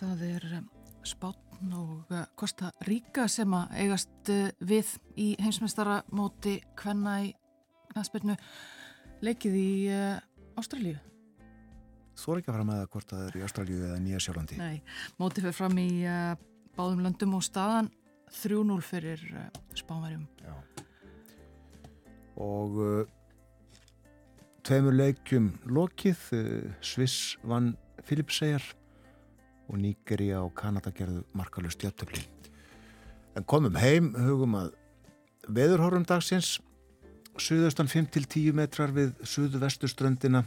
það 0.00 0.26
er 0.32 0.50
um, 0.62 0.68
Spátn 1.04 1.80
og 1.84 2.20
Kosta 2.40 2.72
Ríka 2.88 3.28
sem 3.28 3.60
að 3.60 3.76
eigast 3.84 4.32
uh, 4.32 4.46
við 4.56 4.96
í 5.20 5.34
heimsmeistara 5.36 6.00
móti 6.16 6.62
Kvenna 6.80 7.26
í 7.26 7.34
knæspilnu 7.92 8.40
leikið 9.22 9.56
í 9.58 9.70
uh, 9.92 10.58
Ástralíu. 10.60 10.98
Þú 12.18 12.34
er 12.34 12.40
ekki 12.40 12.50
að 12.50 12.56
fara 12.56 12.68
með 12.68 12.80
það 12.80 12.90
hvort 12.94 13.12
það 13.12 13.24
er 13.26 13.36
í 13.38 13.44
Ástralju 13.46 13.78
eða 13.86 14.00
Nýja 14.02 14.20
Sjálflandi. 14.22 14.58
Nei, 14.60 14.82
mótið 15.20 15.46
fyrir 15.46 15.56
fram 15.56 15.80
í 15.80 15.88
uh, 16.04 16.34
báðum 16.76 17.02
löndum 17.06 17.38
og 17.38 17.46
staðan 17.46 17.90
3-0 18.42 18.78
fyrir 18.86 19.24
uh, 19.32 19.48
Spánverjum. 19.78 20.26
Já. 20.42 20.54
Og 22.42 22.78
tveimur 24.64 24.94
leikjum 24.96 25.50
lokið, 25.68 26.22
Sviss 26.80 27.34
vann 27.44 27.74
Filipseyjar 28.08 28.64
og 29.68 29.78
Nígeria 29.80 30.40
og 30.42 30.54
Kanada 30.56 30.90
gerðu 30.96 31.22
markalust 31.36 31.84
jafntöfli. 31.84 32.24
En 33.36 33.44
komum 33.48 33.76
heim, 33.80 34.10
hugum 34.16 34.56
að 34.58 34.72
veðurhorfum 35.52 36.04
dagsins, 36.08 36.56
suðaustan 37.40 37.88
5-10 37.88 38.52
metrar 38.56 38.92
við 38.92 39.14
suðu-vestuströndina, 39.24 40.44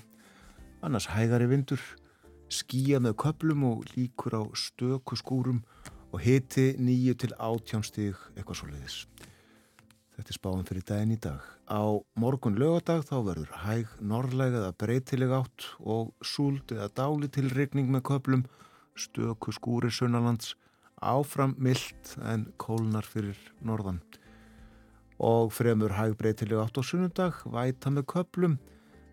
annars 0.86 1.08
hægari 1.14 1.48
vindur, 1.50 1.82
skýja 2.52 3.00
með 3.02 3.18
köplum 3.24 3.64
og 3.72 3.86
líkur 3.96 4.38
á 4.38 4.44
stöku 4.54 5.18
skúrum 5.18 5.64
og 6.14 6.22
hiti 6.22 6.74
9 6.78 7.16
til 7.22 7.34
18 7.38 7.86
stig 7.88 8.20
eitthvað 8.36 8.60
svo 8.60 8.70
leiðis. 8.70 9.00
Þetta 10.16 10.32
er 10.32 10.38
spáðum 10.38 10.68
fyrir 10.68 10.86
daginn 10.88 11.16
í 11.16 11.20
dag. 11.20 11.42
Á 11.68 11.84
morgun 12.16 12.56
lögadag 12.56 13.02
þá 13.04 13.16
verður 13.26 13.56
hæg 13.66 13.96
norrlega 14.00 14.62
eða 14.62 14.76
breytileg 14.80 15.34
átt 15.36 15.66
og 15.82 16.14
súld 16.24 16.72
eða 16.72 16.88
dáli 16.96 17.28
til 17.28 17.50
regning 17.52 17.90
með 17.92 18.06
köplum, 18.12 18.46
stöku 18.96 19.52
skúri 19.52 19.92
sunnalands, 19.92 20.54
áfram 21.04 21.58
myllt 21.60 22.16
en 22.24 22.48
kólnar 22.62 23.04
fyrir 23.04 23.42
norðan. 23.60 24.00
Og 25.24 25.52
fremur 25.56 25.94
hæg 25.96 26.18
breytileg 26.20 26.60
átt 26.60 26.76
á 26.76 26.84
sunnundag, 26.84 27.38
væta 27.48 27.92
með 27.94 28.08
köplum, 28.12 28.58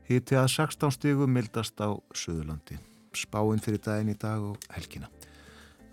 hiti 0.09 0.35
að 0.35 0.49
16 0.51 0.97
stigum 0.97 1.31
mildast 1.31 1.79
á 1.79 1.95
Suðurlandi. 2.11 2.79
Spáinn 3.15 3.63
fyrir 3.63 3.83
daginn 3.85 4.11
í 4.11 4.19
dag 4.19 4.43
og 4.43 4.59
helgina. 4.75 5.11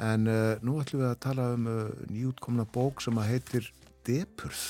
En 0.01 0.25
uh, 0.31 0.55
nú 0.63 0.79
ætlum 0.81 1.03
við 1.03 1.09
að 1.11 1.21
tala 1.25 1.49
um 1.53 1.67
uh, 1.69 1.81
nýjútkomna 2.09 2.65
bók 2.73 3.03
sem 3.03 3.19
að 3.19 3.33
heitir 3.33 3.69
Depurð. 4.07 4.63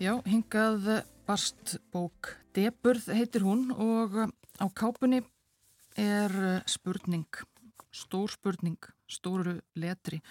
Já, 0.00 0.14
hingað 0.24 0.86
barst 1.26 1.76
bók 1.92 2.36
Deburð 2.56 3.10
heitir 3.12 3.44
hún 3.44 3.68
og 3.74 4.16
uh, 4.16 4.30
á 4.62 4.66
kápunni 4.72 5.20
er 5.98 6.32
spurning, 6.68 7.28
stór 7.92 8.30
spurning, 8.32 8.78
stóru 9.08 9.58
letri. 9.76 10.22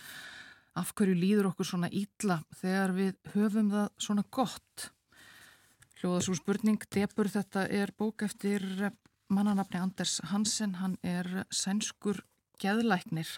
Af 0.75 0.91
hverju 0.91 1.15
líður 1.15 1.49
okkur 1.53 1.69
svona 1.69 1.87
ítla 1.87 2.41
þegar 2.59 2.93
við 2.97 3.31
höfum 3.31 3.71
það 3.71 3.85
svona 4.05 4.23
gott? 4.27 4.89
Hljóða 6.01 6.23
svo 6.25 6.35
spurning, 6.35 6.81
Deburð, 6.91 7.37
þetta 7.37 7.63
er 7.71 7.93
bók 7.95 8.25
eftir 8.27 8.65
mannanafni 9.31 9.79
Anders 9.79 10.19
Hansen, 10.31 10.75
hann 10.81 10.97
er 11.01 11.45
sænskur 11.47 12.19
geðlæknir 12.59 13.29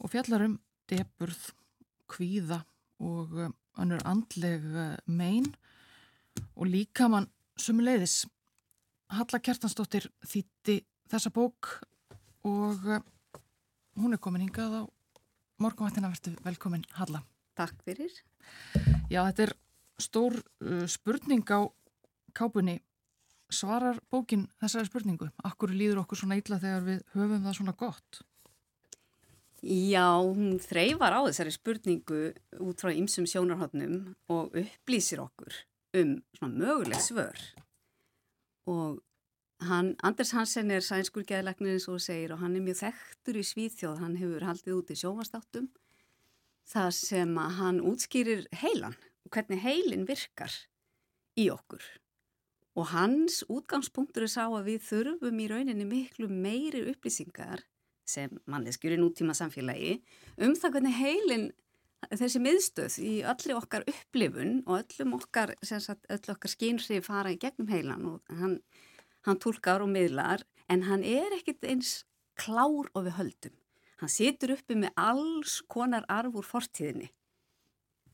og 0.00 0.12
fjallar 0.12 0.46
um 0.46 0.56
Deburð, 0.88 1.52
kvíða 2.08 2.62
og 3.02 3.36
önnur 3.76 4.02
andleg 4.08 4.64
mein 5.04 5.52
og 6.54 6.68
líka 6.72 7.08
mann 7.12 7.28
sumuleiðis. 7.60 8.24
Halla 9.12 9.40
Kjartansdóttir 9.44 10.08
þýtti 10.24 10.80
þessa 11.10 11.32
bók 11.34 11.76
og 12.46 12.80
hún 13.96 14.16
er 14.16 14.22
komin 14.22 14.46
hingað 14.46 14.80
á 14.80 14.95
morgunvættina 15.62 16.10
verður 16.12 16.36
velkomin 16.44 16.84
Halla. 16.98 17.22
Takk 17.56 17.78
fyrir. 17.86 18.12
Já, 19.08 19.22
þetta 19.24 19.46
er 19.46 19.52
stór 20.02 20.36
uh, 20.36 20.84
spurning 20.90 21.46
á 21.48 21.64
kápunni. 22.36 22.80
Svarar 23.46 24.00
bókin 24.10 24.48
þessari 24.60 24.88
spurningu? 24.88 25.28
Akkur 25.46 25.70
líður 25.70 26.02
okkur 26.02 26.18
svona 26.18 26.36
illa 26.40 26.58
þegar 26.58 26.82
við 26.88 27.04
höfum 27.14 27.44
það 27.46 27.56
svona 27.60 27.76
gott? 27.78 28.20
Já, 29.62 30.18
hún 30.20 30.58
þreifar 30.60 31.16
á 31.16 31.20
þessari 31.30 31.54
spurningu 31.54 32.20
út 32.66 32.82
frá 32.82 32.90
ymsum 32.92 33.28
sjónarhóttnum 33.30 34.16
og 34.34 34.58
upplýsir 34.58 35.22
okkur 35.22 35.62
um 35.96 36.18
svona 36.36 36.52
möguleg 36.60 37.00
svör. 37.00 37.38
Og 38.66 38.98
hann, 39.64 39.94
Anders 40.02 40.32
Hansen 40.36 40.70
er 40.70 40.84
sænskur 40.84 41.24
geðleiknir 41.28 41.76
eins 41.76 41.88
og 41.88 42.00
segir 42.04 42.34
og 42.34 42.42
hann 42.42 42.56
er 42.56 42.64
mjög 42.64 42.82
þekktur 42.84 43.40
í 43.40 43.44
Svíþjóð, 43.46 44.00
hann 44.02 44.16
hefur 44.20 44.46
haldið 44.46 44.78
út 44.78 44.92
í 44.92 44.98
sjónvastáttum 45.00 45.68
það 46.66 46.90
sem 46.98 47.36
að 47.38 47.54
hann 47.60 47.84
útskýrir 47.86 48.46
heilan 48.62 48.96
og 49.26 49.32
hvernig 49.34 49.62
heilin 49.62 50.06
virkar 50.08 50.52
í 51.38 51.48
okkur. 51.52 51.84
Og 52.76 52.90
hans 52.92 53.40
útgangspunktur 53.48 54.26
er 54.26 54.32
sá 54.32 54.44
að 54.46 54.72
við 54.72 54.82
þurfum 54.90 55.38
í 55.40 55.48
rauninni 55.48 55.86
miklu 55.88 56.28
meiri 56.28 56.82
upplýsingar 56.90 57.64
sem 58.06 58.34
manneskjur 58.46 58.94
í 58.94 59.00
nútíma 59.00 59.34
samfélagi 59.34 59.96
um 60.42 60.52
það 60.58 60.76
hvernig 60.76 60.98
heilin 61.00 61.46
þessi 62.12 62.42
miðstöð 62.42 62.98
í 63.02 63.12
öllu 63.26 63.56
okkar 63.56 63.86
upplifun 63.88 64.60
og 64.66 64.82
öllum 64.82 65.16
okkar, 65.16 65.54
sagt, 65.64 66.06
öll 66.12 66.34
okkar 66.34 66.52
skynri 66.52 67.00
fara 67.02 67.32
í 67.32 67.40
gegnum 67.40 67.70
heilan 67.72 68.04
og 68.12 68.36
hann, 68.40 68.60
hann 69.26 69.40
tólkar 69.42 69.84
og 69.84 69.90
miðlar 69.92 70.44
en 70.72 70.86
hann 70.88 71.04
er 71.06 71.34
ekkit 71.36 71.66
eins 71.68 71.92
klár 72.38 72.88
og 72.94 73.06
við 73.06 73.16
höldum. 73.20 73.54
Hann 74.00 74.12
situr 74.12 74.52
uppi 74.56 74.76
með 74.76 74.92
alls 75.00 75.60
konar 75.72 76.04
arf 76.12 76.34
úr 76.36 76.44
fortíðinni 76.46 77.10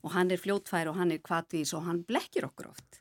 og 0.03 0.13
hann 0.17 0.31
er 0.35 0.41
fljótfær 0.43 0.91
og 0.91 0.99
hann 0.99 1.13
er 1.15 1.23
kvatvís 1.23 1.73
og 1.79 1.85
hann 1.87 2.03
blekkir 2.07 2.49
okkur 2.49 2.73
oft. 2.73 2.99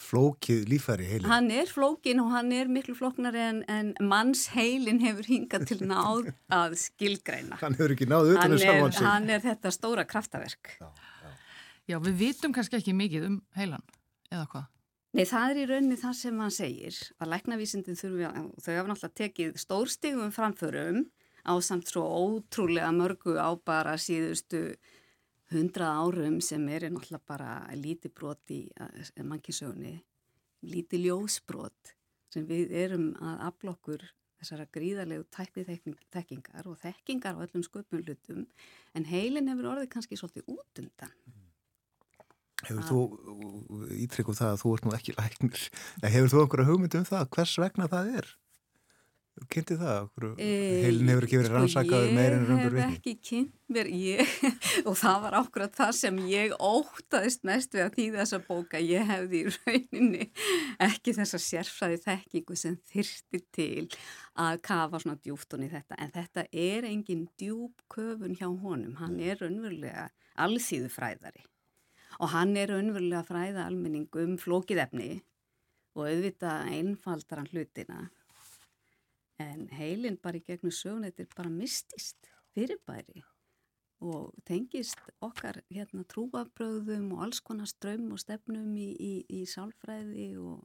Flókið 0.00 0.62
lífæri 0.72 1.04
heilin. 1.04 1.28
Hann 1.28 1.50
er 1.52 1.68
flókin 1.68 2.22
og 2.22 2.30
hann 2.32 2.48
er 2.56 2.70
miklu 2.72 2.94
flóknar 2.96 3.36
en, 3.36 3.58
en 3.68 3.90
manns 4.00 4.46
heilin 4.54 4.96
hefur 5.02 5.26
hingað 5.28 5.66
til 5.68 5.82
náð 5.84 6.30
að 6.56 6.78
skilgreina. 6.80 7.58
Hann 7.60 7.76
hefur 7.76 7.92
ekki 7.92 8.08
náðu 8.08 8.32
utan 8.32 8.40
Hann 8.46 8.54
um 8.56 8.62
sjálfan 8.62 8.88
er, 8.88 8.96
sig. 8.96 9.06
hann 9.10 9.28
er 9.36 9.42
þetta 9.44 9.72
stóra 9.76 10.06
kraftaverk. 10.08 10.70
Já, 11.84 11.98
við 12.00 12.16
vitum 12.22 12.54
kannski 12.56 12.78
ekki 12.80 12.94
mikið 12.96 13.26
um 13.28 13.36
heilan, 13.58 13.84
eða 14.32 14.46
hvað? 14.54 14.70
Nei, 15.14 15.22
það 15.30 15.52
er 15.52 15.58
í 15.60 15.64
rauninni 15.70 15.96
það 16.00 16.14
sem 16.18 16.38
hann 16.42 16.54
segir 16.54 16.96
að 17.22 17.28
læknavísindin 17.30 17.98
þurfi 17.98 18.24
að, 18.26 18.46
þau 18.64 18.72
hafa 18.72 18.88
náttúrulega 18.88 19.18
tekið 19.20 19.60
stórstigum 19.62 20.32
framförum 20.34 21.04
á 21.46 21.54
samt 21.62 21.92
svo 21.92 22.02
ótrúlega 22.02 22.88
mörgu 22.96 23.36
á 23.38 23.54
bara 23.54 23.92
síðustu 23.94 24.64
hundrað 25.54 26.00
árum 26.02 26.40
sem 26.42 26.66
er 26.66 26.88
náttúrulega 26.88 27.30
bara 27.30 27.52
lítið 27.78 28.14
brot 28.18 28.50
í 28.50 28.64
mannkísögunni, 29.22 29.94
lítið 30.66 31.06
ljósbrot 31.06 31.94
sem 32.34 32.50
við 32.50 32.74
erum 32.82 33.12
að 33.22 33.46
afla 33.52 33.76
okkur 33.76 34.02
þessara 34.42 34.66
gríðarlegu 34.74 35.30
tækniþekkingar 35.30 36.66
og 36.66 36.82
þekkingar 36.82 37.38
á 37.38 37.44
öllum 37.46 37.62
sköpum 37.62 38.02
hlutum 38.02 38.46
en 38.98 39.06
heilin 39.14 39.52
hefur 39.52 39.76
orðið 39.76 39.92
kannski 39.94 40.18
svolítið 40.18 40.56
út 40.58 40.82
undan. 40.82 41.14
Hefur 42.68 42.88
þú 42.88 43.90
ítrykkuð 44.04 44.40
það 44.40 44.54
að 44.54 44.62
þú 44.62 44.72
ert 44.76 44.86
nú 44.86 44.96
ekki 44.96 45.18
læknir? 45.18 45.66
Hefur 46.04 46.32
þú 46.32 46.42
einhverja 46.44 46.70
hugmynd 46.70 46.98
um 47.00 47.06
það? 47.10 47.28
Hvers 47.36 47.58
vegna 47.64 47.90
það 47.92 48.16
er? 48.22 48.32
Kynnti 49.50 49.74
það? 49.74 49.96
Okkur, 50.04 50.24
heilin 50.38 51.08
hefur 51.10 51.24
ekki 51.26 51.38
verið 51.40 51.54
rannsakaður 51.56 52.12
meir 52.14 52.34
en 52.36 52.44
raundur 52.46 52.76
Ég 52.78 52.84
hef 52.84 52.92
ekki 53.00 53.14
kynnt 53.18 53.72
mér, 53.74 53.88
ég, 53.90 54.34
og 54.88 54.94
það 55.00 55.16
var 55.24 55.36
ákveðat 55.40 55.78
það 55.80 55.90
sem 55.98 56.20
ég 56.30 56.52
ótaðist 56.54 57.42
mest 57.48 57.74
við 57.74 57.82
að 57.82 57.96
þýða 57.96 58.20
þessa 58.20 58.38
bóka. 58.46 58.82
Ég 58.82 59.08
hefði 59.10 59.40
í 59.40 59.54
rauninni 59.56 60.28
ekki 60.86 61.16
þessa 61.16 61.40
sérfræði 61.42 61.98
þekkingu 62.04 62.58
sem 62.60 62.76
þyrsti 62.92 63.40
til 63.58 63.88
að 64.38 64.60
kafa 64.68 65.02
svona 65.02 65.18
djúftunni 65.18 65.70
þetta. 65.72 65.98
En 65.98 66.14
þetta 66.14 66.46
er 66.52 66.86
engin 66.92 67.26
djúb 67.40 67.82
köfun 67.90 68.38
hjá 68.38 68.46
honum. 68.46 68.94
Hann 69.02 69.18
er 69.18 69.42
raunverulega 69.42 70.12
alþýðu 70.46 70.94
fræðari 70.94 71.42
og 72.18 72.32
hann 72.34 72.56
er 72.56 72.72
raunverulega 72.72 73.24
fræða 73.28 73.66
almenning 73.68 74.08
um 74.22 74.36
flókið 74.40 74.82
efni 74.86 75.08
og 75.94 76.08
auðvitað 76.08 76.70
einfaldar 76.74 77.42
hann 77.42 77.52
hlutina. 77.52 78.00
En 79.42 79.68
heilin 79.74 80.18
bara 80.22 80.38
í 80.38 80.44
gegnum 80.46 80.74
sögun, 80.74 81.06
þetta 81.08 81.24
er 81.24 81.36
bara 81.36 81.50
mistist 81.50 82.30
fyrirbæri 82.54 83.24
og 84.04 84.34
tengist 84.44 85.00
okkar 85.24 85.62
hérna, 85.72 86.04
trúabröðum 86.04 87.12
og 87.16 87.24
alls 87.26 87.40
konar 87.40 87.70
strömm 87.70 88.12
og 88.12 88.20
stefnum 88.20 88.74
í, 88.76 88.90
í, 88.94 89.12
í 89.32 89.44
sálfræði 89.48 90.34
og 90.42 90.64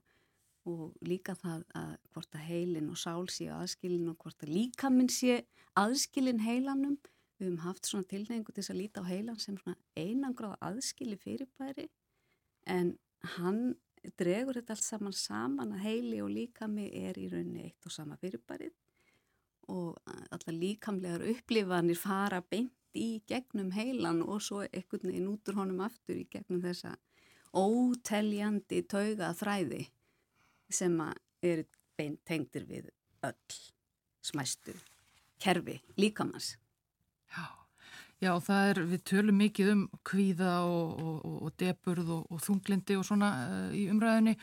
og 0.67 0.95
líka 1.05 1.35
það 1.39 1.63
að 1.77 1.93
hvort 2.13 2.35
að 2.35 2.45
heilin 2.49 2.89
og 2.91 2.99
sál 2.99 3.29
sé 3.31 3.47
aðskilin 3.53 4.09
og 4.11 4.17
hvort 4.23 4.43
að 4.43 4.53
líkaminn 4.55 5.11
sé 5.13 5.43
aðskilin 5.79 6.43
heilanum. 6.43 6.97
Við 7.39 7.47
höfum 7.47 7.61
haft 7.63 7.87
svona 7.87 8.07
tilneingu 8.11 8.51
til 8.51 8.61
þess 8.61 8.73
að 8.73 8.81
líta 8.81 9.03
á 9.03 9.09
heilan 9.09 9.39
sem 9.39 9.57
svona 9.59 9.77
einangrað 9.95 10.57
aðskili 10.69 11.15
fyrirbæri 11.19 11.87
en 12.67 12.97
hann 13.37 13.61
dregur 14.19 14.59
þetta 14.59 14.75
allt 14.75 14.85
saman 14.85 15.15
saman 15.15 15.73
að 15.75 15.85
heili 15.85 16.19
og 16.23 16.33
líkami 16.35 16.89
er 16.99 17.19
í 17.19 17.29
rauninni 17.31 17.69
eitt 17.69 17.87
og 17.87 17.95
sama 17.95 18.17
fyrirbærið 18.19 18.75
og 19.69 19.97
allar 20.07 20.55
líkamlegar 20.55 21.25
upplifanir 21.31 21.99
fara 21.99 22.41
beint 22.41 22.75
í 22.97 23.21
gegnum 23.29 23.71
heilan 23.75 24.23
og 24.25 24.41
svo 24.41 24.63
einhvern 24.65 25.11
veginn 25.11 25.29
út 25.29 25.51
úr 25.51 25.59
honum 25.61 25.83
aftur 25.85 26.17
í 26.17 26.25
gegnum 26.31 26.63
þessa 26.63 26.95
óteljandi 27.55 28.81
tauga 28.89 29.31
þræði 29.37 29.83
sem 30.69 30.95
eru 31.41 31.65
beint 31.97 32.23
tengdir 32.25 32.65
við 32.69 32.89
öll 33.25 33.59
smæstu 34.25 34.75
kerfi 35.39 35.79
líkamans. 35.97 36.57
Já, 37.29 37.45
já 38.25 38.31
það 38.45 38.69
er, 38.69 38.81
við 38.93 39.03
tölum 39.11 39.41
mikið 39.43 39.73
um 39.73 39.83
kvíða 40.07 40.53
og, 40.67 40.95
og, 41.03 41.19
og, 41.25 41.35
og 41.47 41.57
deburð 41.61 42.13
og 42.19 42.41
þunglindi 42.45 42.97
og 42.99 43.05
svona 43.07 43.33
uh, 43.45 43.75
í 43.75 43.85
umræðinni 43.93 44.35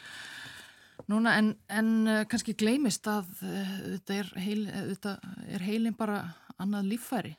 núna 1.10 1.36
en, 1.40 1.54
en 1.68 1.90
uh, 2.08 2.20
kannski 2.30 2.56
gleymist 2.58 3.08
að 3.10 3.32
uh, 3.42 3.72
þetta, 3.96 4.20
er 4.20 4.30
heil, 4.44 4.62
þetta 4.92 5.16
er 5.46 5.66
heilin 5.66 5.98
bara 5.98 6.22
annað 6.62 6.92
líffæri. 6.92 7.34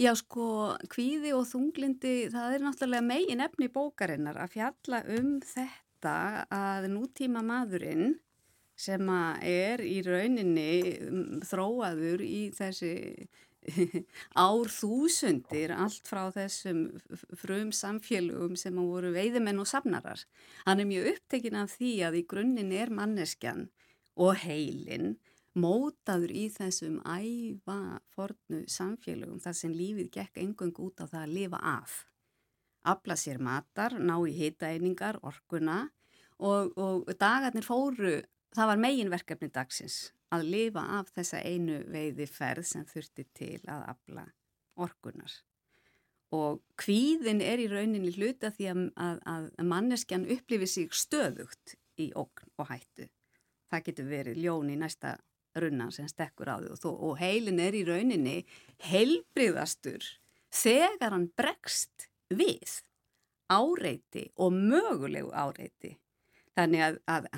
Já 0.00 0.14
sko, 0.16 0.46
kvíði 0.88 1.34
og 1.36 1.44
þunglindi, 1.50 2.30
það 2.32 2.54
er 2.56 2.62
náttúrulega 2.64 3.04
megin 3.04 3.42
efni 3.44 3.68
bókarinnar 3.72 4.38
að 4.40 4.54
fjalla 4.54 5.02
um 5.18 5.34
þetta 5.44 6.14
að 6.56 6.86
nútíma 6.94 7.42
maðurinn 7.44 8.14
sem 8.80 9.10
er 9.44 9.82
í 9.84 9.98
rauninni 10.06 10.70
mm, 11.04 11.42
þróaður 11.44 12.24
í 12.24 12.40
þessi 12.56 12.94
ár 14.48 14.70
þúsundir 14.72 15.72
allt 15.74 16.08
frá 16.08 16.22
þessum 16.34 16.86
frum 17.38 17.72
samfélugum 17.76 18.56
sem 18.58 18.78
að 18.80 18.92
voru 18.92 19.12
veiðimenn 19.14 19.60
og 19.60 19.68
safnarar. 19.68 20.22
Hann 20.66 20.80
er 20.80 20.88
mjög 20.88 21.10
upptekinn 21.14 21.58
af 21.60 21.74
því 21.76 21.92
að 22.06 22.20
í 22.20 22.26
grunninn 22.30 22.72
er 22.72 22.92
manneskjan 22.94 23.68
og 24.20 24.40
heilin 24.44 25.18
mótaður 25.58 26.32
í 26.32 26.46
þessum 26.54 27.00
æfa 27.04 28.00
fornu 28.14 28.62
samfélugum 28.70 29.40
þar 29.42 29.56
sem 29.58 29.74
lífið 29.74 30.12
gekk 30.14 30.40
engung 30.44 30.76
út 30.78 31.02
á 31.02 31.04
það 31.10 31.22
að 31.24 31.34
lifa 31.36 31.60
af. 31.60 31.96
Abla 32.86 33.16
sér 33.18 33.40
matar, 33.42 33.98
ná 33.98 34.14
í 34.24 34.32
hitaeiningar, 34.38 35.20
orkuna 35.26 35.90
og, 36.38 36.72
og 36.80 37.10
dagarnir 37.20 37.66
fóru, 37.66 38.20
það 38.56 38.72
var 38.72 38.80
meginverkefni 38.80 39.50
dagsins 39.52 40.06
að 40.34 40.48
lifa 40.54 40.82
af 40.98 41.12
þessa 41.14 41.42
einu 41.42 41.80
veiði 41.90 42.26
ferð 42.30 42.66
sem 42.70 42.84
þurfti 42.86 43.26
til 43.34 43.60
að 43.68 43.86
abla 43.94 44.26
orkunar. 44.80 45.32
Og 46.30 46.60
kvíðin 46.78 47.42
er 47.42 47.58
í 47.58 47.66
rauninni 47.70 48.12
hluta 48.14 48.52
því 48.54 48.68
að, 48.70 48.82
að, 48.94 49.48
að 49.58 49.70
manneskjan 49.72 50.28
upplifir 50.30 50.70
sig 50.70 50.94
stöðugt 50.94 51.74
í 51.98 52.12
okn 52.14 52.52
og 52.60 52.70
hættu. 52.70 53.08
Það 53.70 53.84
getur 53.88 54.10
verið 54.10 54.38
ljón 54.44 54.70
í 54.70 54.78
næsta 54.78 55.16
runna 55.58 55.88
sem 55.90 56.06
stekkur 56.10 56.52
á 56.54 56.56
því 56.62 56.70
og, 56.76 56.94
og 56.94 57.18
heilin 57.18 57.58
er 57.62 57.74
í 57.74 57.82
rauninni 57.86 58.36
heilbriðastur 58.86 60.06
þegar 60.54 61.16
hann 61.16 61.26
bregst 61.34 62.06
við 62.30 62.78
áreiti 63.50 64.28
og 64.38 64.54
mögulegu 64.54 65.32
áreiti. 65.34 65.96
Þannig 66.58 66.82
að, 66.82 66.96
að 67.06 67.28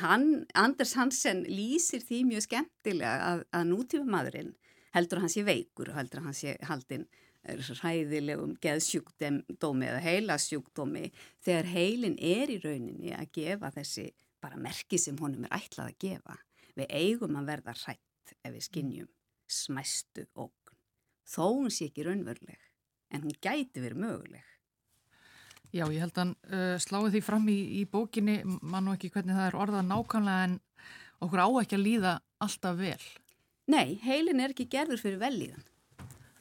hann, 0.00 0.28
Anders 0.58 0.94
Hansen 0.96 1.42
lýsir 1.44 2.02
því 2.04 2.22
mjög 2.30 2.46
skemmtilega 2.46 3.26
að, 3.28 3.42
að 3.52 3.66
nútífa 3.68 4.08
maðurinn 4.08 4.54
heldur 4.96 5.20
að 5.20 5.26
hann 5.26 5.34
sé 5.34 5.44
veikur 5.46 5.92
og 5.92 5.98
heldur 5.98 6.22
að 6.22 6.28
hann 6.28 6.38
sé 6.38 6.54
haldinn 6.68 7.04
ræðilegum 7.42 8.54
geðsjúkdómi 8.62 9.88
eða 9.88 10.02
heilasjúkdómi 10.04 11.08
þegar 11.42 11.70
heilin 11.72 12.16
er 12.22 12.52
í 12.54 12.58
rauninni 12.62 13.14
að 13.16 13.32
gefa 13.34 13.72
þessi 13.74 14.06
bara 14.42 14.58
merki 14.58 14.98
sem 14.98 15.18
honum 15.18 15.46
er 15.48 15.56
ætlað 15.58 15.90
að 15.90 15.98
gefa. 16.06 16.36
Við 16.78 16.94
eigum 16.94 17.38
að 17.38 17.50
verða 17.50 17.74
hrætt 17.82 18.34
ef 18.42 18.54
við 18.54 18.66
skinnjum 18.68 19.10
smæstu 19.50 20.26
ógn. 20.38 20.76
Þó 21.28 21.44
hún 21.48 21.70
sé 21.70 21.88
ekki 21.90 22.06
raunveruleg, 22.06 22.62
en 23.12 23.26
hún 23.26 23.36
gæti 23.42 23.82
verið 23.82 24.02
möguleg. 24.06 24.51
Já, 25.72 25.86
ég 25.88 26.02
held 26.04 26.12
að 26.12 26.20
hann 26.20 26.32
uh, 26.52 26.76
sláði 26.82 27.14
því 27.14 27.20
fram 27.24 27.48
í, 27.48 27.58
í 27.80 27.82
bókinni, 27.88 28.42
mann 28.44 28.90
og 28.90 28.98
ekki 28.98 29.08
hvernig 29.14 29.38
það 29.38 29.46
er 29.48 29.58
orðað 29.64 29.86
nákvæmlega 29.88 30.46
en 30.48 30.56
okkur 31.24 31.40
á 31.40 31.48
ekki 31.62 31.78
að 31.78 31.86
líða 31.86 32.14
alltaf 32.44 32.76
vel. 32.76 33.04
Nei, 33.72 33.96
heilin 34.02 34.42
er 34.42 34.52
ekki 34.52 34.68
gerður 34.68 35.00
fyrir 35.00 35.22
vellíðan. 35.22 35.64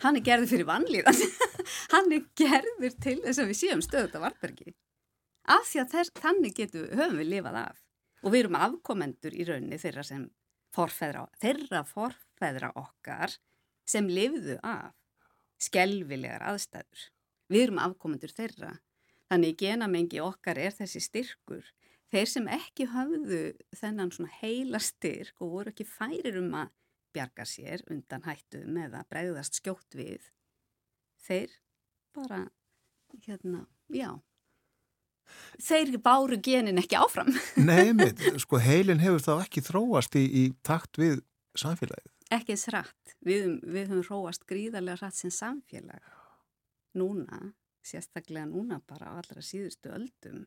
Hann 0.01 0.17
er 0.17 0.25
gerður 0.25 0.51
fyrir 0.51 0.67
vannlíðan. 0.67 1.21
hann 1.93 2.11
er 2.11 2.27
gerður 2.41 2.97
til 3.05 3.17
þess 3.23 3.41
að 3.41 3.51
við 3.53 3.59
séum 3.61 3.85
stöðut 3.85 4.17
af 4.17 4.25
vartbergi. 4.25 4.75
Af 5.51 5.67
því 5.69 5.81
að 5.83 5.95
þess, 5.95 6.13
þannig 6.19 6.57
getum, 6.57 6.87
höfum 6.91 7.21
við 7.21 7.31
lifað 7.35 7.59
af. 7.61 7.81
Og 8.21 8.33
við 8.33 8.43
erum 8.43 8.59
afkomendur 8.59 9.37
í 9.37 9.45
rauninni 9.47 9.79
þeirra 9.81 10.05
sem 10.05 10.27
forfeðra, 10.75 11.25
þeirra 11.41 11.85
forfeðra 11.87 12.71
okkar 12.79 13.39
sem 13.87 14.07
lifðu 14.09 14.57
af 14.65 14.91
skelvilegar 15.61 16.43
aðstæður. 16.51 17.09
Við 17.51 17.67
erum 17.67 17.81
afkomendur 17.83 18.33
þeirra. 18.33 18.75
Þannig 19.31 19.55
genamengi 19.61 20.19
okkar 20.19 20.59
er 20.59 20.73
þessi 20.75 20.99
styrkur. 21.05 21.63
Þeir 22.11 22.27
sem 22.27 22.47
ekki 22.51 22.89
höfðu 22.91 23.43
þennan 23.79 24.11
svona 24.11 24.33
heila 24.41 24.81
styrk 24.83 25.39
og 25.39 25.53
voru 25.53 25.71
ekki 25.71 25.85
færir 25.87 26.35
um 26.41 26.49
að 26.59 26.73
bjarga 27.15 27.45
sér 27.47 27.83
undan 27.91 28.25
hættum 28.27 28.75
eða 28.79 29.05
bregðast 29.11 29.61
skjótt 29.61 29.95
við, 29.95 30.25
þeir 31.23 31.53
bara, 32.15 32.41
hérna, 33.23 33.65
já, 33.91 34.09
þeir 35.59 35.97
báru 36.03 36.39
genin 36.43 36.81
ekki 36.81 36.99
áfram. 36.99 37.31
Nei, 37.69 37.91
með, 37.95 38.23
sko 38.43 38.59
heilin 38.63 39.03
hefur 39.03 39.23
þá 39.23 39.33
ekki 39.37 39.63
þróast 39.65 40.19
í, 40.19 40.25
í 40.27 40.43
takt 40.67 40.99
við 40.99 41.21
samfélagið. 41.59 42.11
Ekki 42.31 42.55
þess 42.55 42.71
rætt. 42.75 43.15
Við, 43.27 43.47
við 43.63 43.91
höfum 43.91 44.07
róast 44.07 44.47
gríðarlega 44.47 45.01
rætt 45.05 45.19
sem 45.19 45.33
samfélag. 45.35 46.03
Núna, 46.99 47.51
sérstaklega 47.83 48.47
núna 48.49 48.81
bara 48.87 49.11
á 49.11 49.19
allra 49.19 49.43
síðustu 49.45 49.91
öldum, 49.95 50.45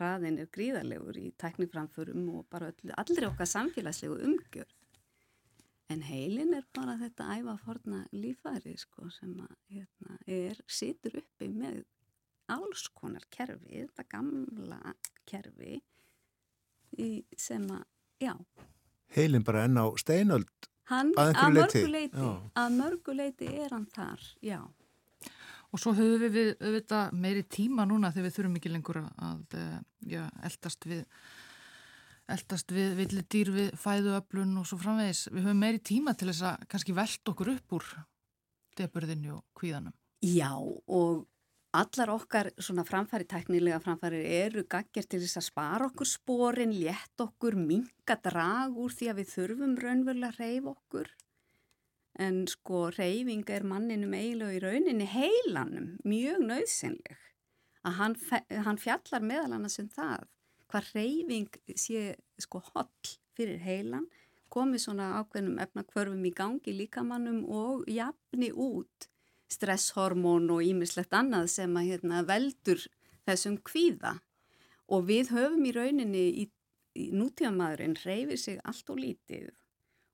ræðin 0.00 0.40
er 0.42 0.50
gríðarlegur 0.52 1.18
í 1.20 1.30
tækniframförum 1.40 2.26
og 2.36 2.48
bara 2.52 2.72
allri 3.00 3.28
okkar 3.28 3.48
samfélagslegu 3.48 4.18
umgjörð. 4.28 4.74
En 5.88 6.02
heilin 6.02 6.54
er 6.56 6.64
bara 6.74 6.96
þetta 6.98 7.28
æfa 7.38 7.54
forna 7.62 8.00
lífæri 8.12 8.74
sko, 8.78 9.06
sem 9.14 9.36
að, 9.38 9.52
hérna, 9.70 10.16
er, 10.26 10.58
situr 10.66 11.20
uppi 11.20 11.46
með 11.52 11.84
alls 12.50 12.88
konar 12.94 13.22
kerfi, 13.30 13.84
þetta 13.84 14.06
gamla 14.10 14.80
kerfi 15.26 15.78
í, 16.98 17.10
sem 17.38 17.68
að, 17.70 17.84
já, 18.22 18.34
Heilin 19.14 19.44
bara 19.46 19.64
enn 19.66 19.78
á 19.78 19.86
steinöld 20.00 20.66
hann 20.90 21.12
Að 21.18 21.30
að, 21.30 21.30
einhverju 21.30 21.54
leyti, 21.54 21.78
mörgu 21.78 21.92
leiti, 21.92 22.18
já. 22.22 22.50
að 22.62 22.74
mörgu 22.80 23.14
leiti 23.16 23.48
er 23.62 23.74
hann 23.74 23.86
þar, 23.94 24.26
já. 24.42 24.58
Og 25.76 25.80
svo 25.82 25.92
höfum 25.92 26.22
við, 26.22 26.30
við 26.32 26.52
auðvitað 26.64 27.16
meiri 27.20 27.42
tíma 27.52 27.84
núna 27.84 28.08
þegar 28.14 28.24
við 28.30 28.36
þurfum 28.38 28.54
ekki 28.56 28.70
lengur 28.72 28.98
að 29.04 29.56
eh, 29.60 29.74
já, 30.08 30.22
eldast 30.48 30.86
við 30.88 31.02
eldast 32.32 32.72
við 32.72 32.94
villi 32.96 33.22
dýr 33.28 33.50
við 33.52 33.74
fæðuöflun 33.78 34.56
og 34.56 34.64
svo 34.70 34.78
framvegis. 34.80 35.26
Við 35.34 35.44
höfum 35.44 35.60
meiri 35.60 35.82
tíma 35.84 36.16
til 36.16 36.30
þess 36.30 36.46
að 36.48 36.64
kannski 36.72 36.96
velta 36.96 37.32
okkur 37.34 37.52
upp 37.52 37.76
úr 37.76 37.90
deburðinni 38.80 39.34
og 39.36 39.44
kvíðanum. 39.60 39.94
Já, 40.24 40.50
og 40.56 41.26
allar 41.76 42.14
okkar 42.14 42.50
svona 42.56 42.86
framfæri, 42.88 43.28
teknilega 43.28 43.82
framfæri 43.84 44.22
eru 44.40 44.64
gaggjert 44.64 45.12
til 45.12 45.20
þess 45.26 45.42
að 45.42 45.48
spara 45.50 45.90
okkur 45.90 46.08
sporin, 46.08 46.72
létt 46.72 47.20
okkur, 47.20 47.60
minka 47.60 48.16
drag 48.24 48.80
úr 48.80 48.96
því 48.96 49.12
að 49.12 49.20
við 49.20 49.32
þurfum 49.34 49.78
raunverulega 49.84 50.32
að 50.32 50.40
reyfa 50.40 50.72
okkur. 50.72 51.12
En 52.16 52.46
sko 52.48 52.86
reyfing 52.96 53.44
er 53.52 53.66
manninum 53.68 54.14
eiginlega 54.16 54.56
í 54.56 54.60
rauninni 54.64 55.06
heilanum 55.12 55.90
mjög 56.08 56.44
nöðsynleg. 56.48 57.18
Að 57.86 57.98
hann, 58.00 58.14
hann 58.64 58.80
fjallar 58.80 59.24
meðal 59.24 59.58
annars 59.58 59.76
um 59.82 59.90
það 59.92 60.24
hvað 60.70 60.92
reyfing 60.96 61.58
sé 61.78 62.14
sko 62.42 62.62
holl 62.72 63.12
fyrir 63.36 63.60
heilan, 63.62 64.06
komið 64.52 64.86
svona 64.86 65.10
ákveðnum 65.20 65.60
efnakvörfum 65.62 66.24
í 66.26 66.32
gangi 66.34 66.74
líkamannum 66.74 67.44
og 67.52 67.84
jafni 67.90 68.50
út 68.50 69.08
stresshormón 69.52 70.48
og 70.50 70.64
ímislegt 70.66 71.14
annað 71.14 71.50
sem 71.52 71.76
að 71.78 71.92
hérna, 71.92 72.22
veldur 72.26 72.80
þessum 73.28 73.60
kvíða. 73.66 74.16
Og 74.90 75.06
við 75.10 75.30
höfum 75.34 75.66
í 75.66 75.74
rauninni 75.74 76.24
í, 76.42 76.48
í 76.98 77.06
nútíðamaðurinn 77.14 77.98
reyfir 78.02 78.40
sig 78.40 78.60
allt 78.64 78.90
og 78.90 79.00
lítið 79.02 79.52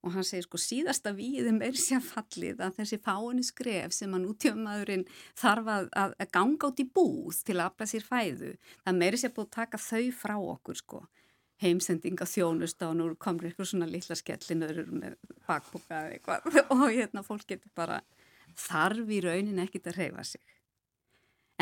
og 0.02 0.14
hann 0.16 0.26
segir 0.26 0.46
sko 0.46 0.58
síðasta 0.58 1.12
víðum 1.14 1.60
er 1.62 1.76
sér 1.78 2.02
fallið 2.02 2.62
að 2.64 2.78
þessi 2.80 2.98
fáinu 3.04 3.44
skref 3.46 3.94
sem 3.94 4.14
að 4.16 4.24
nútíðamaðurinn 4.24 5.04
þarf 5.38 5.70
að, 5.70 5.88
að, 6.02 6.14
ganga 6.34 6.70
út 6.70 6.82
í 6.82 6.86
búð 6.98 7.42
til 7.46 7.58
að 7.58 7.66
afla 7.68 7.88
sér 7.90 8.06
fæðu. 8.06 8.52
Það 8.82 8.98
meiri 8.98 9.20
sér 9.22 9.34
búið 9.36 9.46
að 9.46 9.52
taka 9.58 9.82
þau 9.82 10.06
frá 10.18 10.36
okkur 10.38 10.80
sko. 10.82 11.02
heimsendinga 11.62 12.26
þjónust 12.26 12.82
og 12.82 12.96
nú 12.98 13.04
komur 13.22 13.46
eitthvað 13.46 13.68
svona 13.70 13.86
litla 13.86 14.16
skellinur 14.18 14.80
með 14.90 15.12
bakboka 15.46 16.00
eða 16.00 16.16
eitthvað 16.16 16.56
og 16.74 16.88
hérna 16.88 17.22
fólk 17.22 17.44
getur 17.52 17.70
bara 17.78 18.00
þarf 18.58 19.12
í 19.14 19.20
raunin 19.22 19.62
ekkit 19.62 19.86
að 19.92 20.00
reyfa 20.00 20.24
sig. 20.32 20.42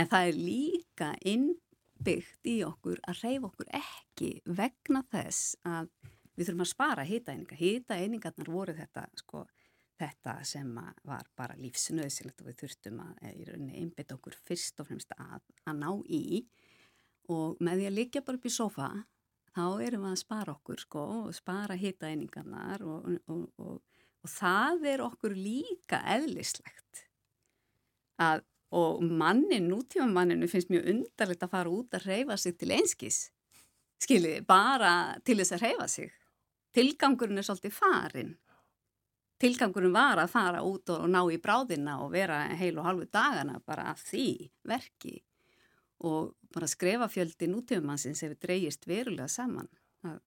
En 0.01 0.09
það 0.09 0.31
er 0.31 0.39
líka 0.41 1.11
innbyggt 1.29 2.49
í 2.49 2.63
okkur 2.65 3.03
að 3.05 3.21
reyfa 3.27 3.51
okkur 3.51 3.69
ekki 3.77 4.33
vegna 4.49 5.05
þess 5.13 5.59
að 5.69 5.93
við 6.41 6.49
þurfum 6.49 6.65
að 6.65 6.73
spara 6.73 7.05
hýtaeininga. 7.05 7.59
Hýtaeiningarnar 7.61 8.51
voru 8.51 8.75
þetta, 8.77 9.05
sko, 9.21 9.45
þetta 10.01 10.39
sem 10.49 10.73
var 11.05 11.29
bara 11.37 11.57
lífsnöðsilegt 11.61 12.41
og 12.41 12.49
við 12.49 12.59
þurftum 12.63 13.01
að 13.05 13.25
eh, 13.29 13.55
einbytta 13.83 14.17
okkur 14.17 14.39
fyrst 14.49 14.81
og 14.81 14.89
fremst 14.89 15.13
að, 15.19 15.45
að 15.69 15.81
ná 15.83 15.91
í. 16.09 16.45
Og 17.31 17.61
með 17.61 17.83
því 17.83 17.89
að 17.91 17.99
liggja 17.99 18.25
bara 18.27 18.41
upp 18.41 18.49
í 18.49 18.55
sofa 18.55 18.91
þá 19.51 19.65
erum 19.85 20.07
við 20.07 20.15
að 20.15 20.23
spara 20.23 20.55
okkur 20.55 20.85
sko 20.87 21.03
og 21.19 21.35
spara 21.37 21.77
hýtaeiningarnar 21.79 22.87
og, 22.87 23.11
og, 23.29 23.43
og, 23.61 24.07
og 24.25 24.33
það 24.33 24.87
er 24.95 25.05
okkur 25.05 25.37
líka 25.37 26.01
eðlislegt. 26.17 27.05
Að 28.21 28.47
og 28.71 29.01
mannin, 29.03 29.65
nútíma 29.67 30.05
manninu 30.07 30.47
finnst 30.47 30.69
mjög 30.71 30.85
undarlegt 30.93 31.41
að 31.43 31.51
fara 31.51 31.71
út 31.75 31.97
að 31.99 32.05
reyfa 32.07 32.37
sig 32.39 32.55
til 32.55 32.69
einskis. 32.77 33.17
Skiljiði, 33.99 34.45
bara 34.47 34.93
til 35.27 35.41
þess 35.41 35.57
að 35.57 35.65
reyfa 35.65 35.89
sig 35.91 36.13
tilgangurinn 36.77 37.41
er 37.41 37.47
svolítið 37.47 37.77
farin 37.77 38.37
tilgangurinn 39.41 39.95
var 39.95 40.21
að 40.21 40.33
fara 40.35 40.63
út 40.67 40.91
og 40.93 41.09
ná 41.11 41.21
í 41.33 41.41
bráðina 41.41 41.99
og 42.05 42.13
vera 42.15 42.43
heil 42.61 42.77
og 42.79 42.87
halvu 42.87 43.09
dagana 43.13 43.61
bara 43.67 43.89
af 43.95 44.03
því 44.11 44.51
verki. 44.69 45.21
Og 46.05 46.35
bara 46.55 46.69
skrefafjöldi 46.69 47.49
nútífumannsins 47.51 48.23
hefur 48.25 48.41
dreyjist 48.41 48.87
verulega 48.89 49.29
saman. 49.29 49.69
Það, 50.01 50.21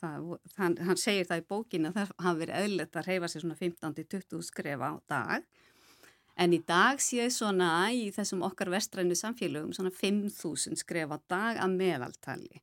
það, 0.00 0.24
það, 0.52 0.80
hann 0.84 0.98
segir 1.00 1.28
það 1.28 1.40
í 1.40 1.46
bókinu 1.48 1.90
að 1.90 1.94
það 1.96 2.10
hafi 2.26 2.42
verið 2.42 2.58
eðlert 2.60 2.98
að 3.00 3.06
reyfa 3.08 3.30
sig 3.32 3.44
svona 3.44 3.60
15-20 3.60 4.42
skrefa 4.44 4.90
á 4.92 4.94
dag. 5.08 5.46
En 6.44 6.52
í 6.52 6.60
dag 6.66 7.00
sé 7.00 7.28
svona 7.32 7.70
í 7.94 8.10
þessum 8.12 8.42
okkar 8.44 8.72
vestrænu 8.74 9.16
samfélögum 9.16 9.72
svona 9.76 9.92
5.000 9.94 10.76
skrefa 10.80 11.16
á 11.16 11.20
dag 11.30 11.62
að 11.64 11.76
meðaltali. 11.78 12.60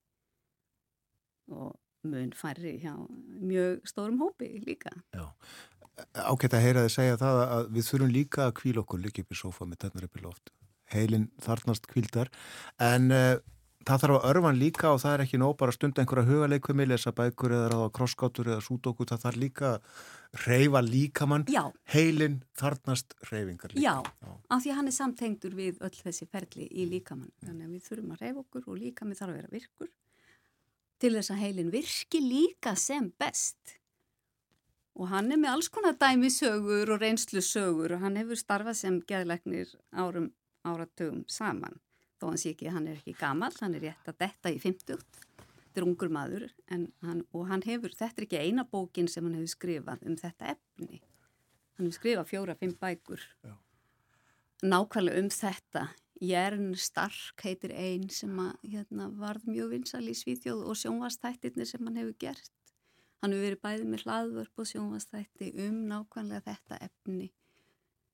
Og 1.49 1.73
mun 2.07 2.31
færri 2.37 2.77
hjá 2.81 2.93
mjög 3.41 3.85
stórum 3.89 4.21
hópi 4.21 4.49
líka. 4.65 4.93
Já, 5.13 5.27
ágætt 6.15 6.57
að 6.57 6.65
heyra 6.65 6.85
þið 6.87 6.95
segja 6.95 7.21
það 7.21 7.41
að 7.45 7.71
við 7.75 7.87
þurfum 7.89 8.15
líka 8.15 8.47
að 8.47 8.57
kvíla 8.61 8.83
okkur 8.83 9.03
líka 9.05 9.25
upp 9.25 9.31
í 9.31 9.39
sofa 9.41 9.69
með 9.69 9.81
tennar 9.85 10.07
upp 10.07 10.19
í 10.19 10.25
loft. 10.25 10.53
Heilin 10.91 11.29
þarnast 11.39 11.87
kvíldar 11.87 12.31
en 12.83 13.11
uh, 13.15 13.35
það 13.87 14.01
þarf 14.03 14.17
að 14.17 14.25
örfan 14.31 14.59
líka 14.59 14.89
og 14.91 14.99
það 15.03 15.13
er 15.13 15.23
ekki 15.25 15.39
nóg 15.41 15.53
bara 15.59 15.75
stund 15.75 16.01
einhverja 16.01 16.27
hugaleikvimi, 16.27 16.87
lesa 16.89 17.13
bækur 17.15 17.55
eða 17.55 17.69
ráða 17.71 17.93
krosskátur 17.97 18.51
eða 18.51 18.65
súdókur, 18.65 19.07
það 19.09 19.23
þarf 19.25 19.39
líka 19.41 19.71
að 19.71 20.43
reyfa 20.45 20.81
líkamann. 20.85 21.47
Já. 21.51 21.63
Heilin 21.93 22.41
þarnast 22.59 23.15
reyfingar 23.29 23.73
líka. 23.73 23.85
Já, 23.85 23.95
Já, 24.03 24.35
af 24.49 24.63
því 24.63 24.73
að 24.73 24.77
hann 24.81 24.91
er 24.91 24.97
samtengdur 24.97 25.57
við 25.57 25.81
öll 25.87 25.95
þessi 25.95 26.27
ferli 26.29 26.67
í 26.69 26.87
líkamann. 26.91 27.33
Þannig 27.45 27.65
að 27.67 27.73
við 27.77 27.89
þurfum 27.89 28.13
að 28.15 28.23
reyfa 28.25 28.45
okkur 28.45 28.67
og 28.67 28.79
líkamann 28.83 29.21
þarf 29.21 29.33
að 29.33 29.41
vera 29.41 29.55
virkur 29.55 29.91
til 31.01 31.15
þess 31.17 31.33
að 31.33 31.41
heilin 31.41 31.71
virki 31.73 32.21
líka 32.23 32.75
sem 32.77 33.09
best. 33.19 33.77
Og 34.99 35.07
hann 35.09 35.31
er 35.31 35.39
með 35.39 35.55
alls 35.55 35.69
konar 35.71 35.95
dæmisögur 35.97 36.91
og 36.93 37.01
reynslusögur 37.01 37.95
og 37.95 38.03
hann 38.03 38.19
hefur 38.19 38.39
starfað 38.39 38.77
sem 38.81 38.99
geðleiknir 39.07 39.71
árum 39.95 40.29
áratugum 40.67 41.23
saman. 41.31 41.79
Þó 42.19 42.27
hann 42.29 42.41
sé 42.41 42.51
ekki 42.53 42.69
hann 42.69 42.89
er 42.91 42.99
ekki 42.99 43.15
gamal, 43.17 43.53
hann 43.63 43.77
er 43.79 43.87
rétt 43.87 44.11
að 44.11 44.19
detta 44.21 44.51
í 44.53 44.59
50. 44.61 44.99
Þetta 45.71 45.79
er 45.79 45.87
ungur 45.87 46.11
maður 46.11 46.45
hann, 46.69 47.23
og 47.31 47.47
hann 47.49 47.63
hefur, 47.65 47.95
þetta 47.95 48.21
er 48.21 48.27
ekki 48.27 48.43
eina 48.43 48.67
bókin 48.67 49.09
sem 49.09 49.25
hann 49.25 49.39
hefur 49.39 49.55
skrifað 49.55 50.05
um 50.05 50.19
þetta 50.19 50.53
efni. 50.53 51.01
Hann 51.79 51.87
hefur 51.87 51.97
skrifað 51.97 52.31
fjóra-fimm 52.33 52.75
bækur. 52.77 53.23
Já. 53.47 53.55
Nákvæmlega 54.61 55.23
um 55.23 55.29
þetta. 55.33 55.87
Jern 56.21 56.75
Stark 56.77 57.41
heitir 57.41 57.71
einn 57.73 58.09
sem 58.13 58.33
að, 58.37 58.53
hérna, 58.75 59.09
varð 59.17 59.47
mjög 59.49 59.71
vinsal 59.73 60.03
í 60.05 60.13
Svíþjóð 60.13 60.67
og 60.69 60.77
sjónvastættirnir 60.77 61.65
sem 61.65 61.87
hann 61.87 61.97
hefur 61.97 62.17
gert. 62.21 62.51
Hann 63.21 63.33
hefur 63.33 63.47
verið 63.47 63.63
bæðið 63.65 63.89
með 63.89 64.03
hlaðvörp 64.05 64.61
og 64.61 64.69
sjónvastætti 64.69 65.53
um 65.65 65.79
nákvæmlega 65.89 66.45
þetta 66.45 66.77
efni 66.85 67.31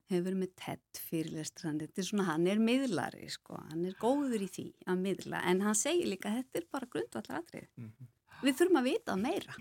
hefur 0.07 0.27
verið 0.29 0.39
með 0.39 0.51
tett 0.59 0.99
fyrirlestran, 1.09 1.79
þetta 1.83 2.01
er 2.01 2.07
svona, 2.07 2.27
hann 2.29 2.45
er 2.47 2.61
miðlari 2.63 3.27
sko, 3.31 3.57
hann 3.71 3.83
er 3.89 3.97
góður 3.99 4.45
í 4.45 4.49
því 4.51 4.67
að 4.87 5.01
miðla, 5.03 5.41
en 5.51 5.63
hann 5.65 5.75
segir 5.77 6.11
líka 6.13 6.31
þetta 6.31 6.61
er 6.61 6.67
bara 6.71 6.89
grundvallar 6.93 7.41
atrið. 7.41 7.67
Mm 7.75 7.89
-hmm. 7.89 8.13
Við 8.43 8.57
þurfum 8.59 8.79
að 8.79 8.87
vita 8.87 9.15
meira. 9.17 9.57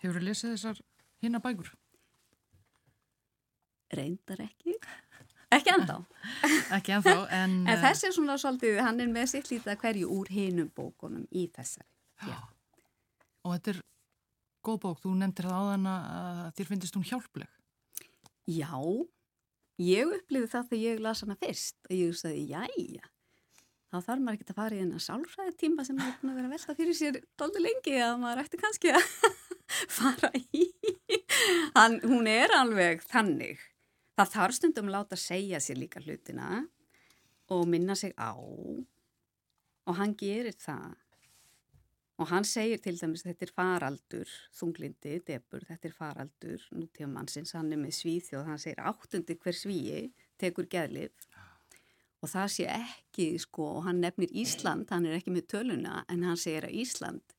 Hefur 0.00 0.18
þú 0.18 0.24
lesið 0.26 0.54
þessar 0.54 0.82
hinna 1.22 1.40
bækur? 1.44 1.70
Reyndar 3.92 4.40
ekki. 4.40 4.74
Ekki 5.50 5.72
ennþá. 5.74 5.96
ekki 6.76 6.94
ennþá, 6.94 7.14
en... 7.34 7.54
en 7.66 7.80
þessi 7.82 8.08
er 8.08 8.14
svona 8.14 8.36
svolítið, 8.38 8.80
hann 8.86 9.02
er 9.02 9.08
með 9.10 9.30
sitt 9.32 9.50
lítið 9.50 9.78
hverju 9.82 10.10
úr 10.14 10.30
hinum 10.30 10.68
bókunum 10.76 11.24
í 11.34 11.46
þessari. 11.54 11.88
Já. 12.28 12.36
Og 13.46 13.56
þetta 13.56 13.72
er 13.72 13.80
góð 14.66 14.82
bók, 14.84 15.00
þú 15.02 15.14
nefndir 15.18 15.48
það 15.48 15.56
á 15.56 15.70
þann 15.70 15.88
að 15.94 16.42
þér 16.58 16.68
finnist 16.68 16.98
hún 16.98 17.08
hjálpleg. 17.08 17.56
Já, 18.50 18.74
ég 19.80 20.12
upplifið 20.20 20.52
það 20.52 20.68
þegar 20.70 20.84
ég 20.84 21.02
las 21.06 21.24
hana 21.24 21.38
fyrst 21.40 21.80
og 21.88 21.96
ég 21.96 22.20
sagði, 22.20 22.44
jæja, 22.50 23.10
þá 23.90 23.96
þarf 23.98 24.22
maður 24.22 24.38
ekki 24.38 24.48
að 24.54 24.60
fara 24.60 24.76
í 24.76 24.82
þennan 24.82 25.04
sálfræði 25.06 25.56
tíma 25.60 25.86
sem 25.86 25.98
maður 25.98 26.12
er 26.12 26.20
búin 26.20 26.32
að 26.32 26.38
vera 26.38 26.50
að 26.50 26.54
velta 26.56 26.78
fyrir 26.78 26.98
sér 26.98 27.20
doldi 27.40 27.64
lengi 27.64 27.96
að 28.04 28.14
maður 28.22 28.44
ætti 28.44 28.60
kannski 28.60 28.94
að 28.94 29.10
fara 29.98 30.32
í. 30.54 30.66
Hann, 31.74 31.98
hún 32.06 32.30
er 32.30 32.54
alveg 32.54 33.02
þannig. 33.10 33.69
Það 34.18 34.32
þarf 34.34 34.56
stundum 34.58 34.90
láta 34.92 35.18
segja 35.18 35.60
sér 35.62 35.78
líka 35.80 36.02
hlutina 36.04 36.64
og 37.50 37.68
minna 37.68 37.94
sig 37.96 38.12
á 38.18 38.34
og 39.90 39.96
hann 39.98 40.16
gerir 40.18 40.56
það. 40.58 40.96
Og 42.20 42.28
hann 42.28 42.44
segir 42.44 42.82
til 42.84 42.98
dæmis 43.00 43.24
þetta 43.24 43.46
er 43.46 43.52
faraldur, 43.56 44.32
þunglindi, 44.52 45.14
debur, 45.24 45.62
þetta 45.64 45.88
er 45.88 45.94
faraldur, 45.96 46.66
nútíma 46.76 47.14
mannsins, 47.14 47.54
hann 47.56 47.72
er 47.72 47.80
með 47.80 47.94
svíþjóð, 47.96 48.44
hann 48.44 48.60
segir 48.60 48.82
áttundi 48.84 49.38
hver 49.40 49.56
svíi, 49.56 50.02
tekur 50.40 50.68
geðlif. 50.68 51.24
Og 52.20 52.28
það 52.28 52.52
sé 52.52 52.66
ekki, 52.74 53.30
sko, 53.40 53.70
og 53.78 53.86
hann 53.86 54.02
nefnir 54.04 54.36
Ísland, 54.36 54.90
hann 54.92 55.08
er 55.08 55.16
ekki 55.16 55.32
með 55.32 55.48
töluna, 55.54 56.02
en 56.12 56.26
hann 56.28 56.36
segir 56.36 56.68
að 56.68 56.76
Ísland 56.82 57.36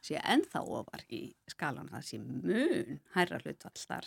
sé 0.00 0.22
ennþá 0.22 0.62
ofar 0.78 1.02
í 1.12 1.24
skalan, 1.50 1.90
það 1.90 2.06
sé 2.06 2.22
mun 2.22 3.00
hærra 3.16 3.42
hlutvall 3.42 3.82
þar. 3.82 4.06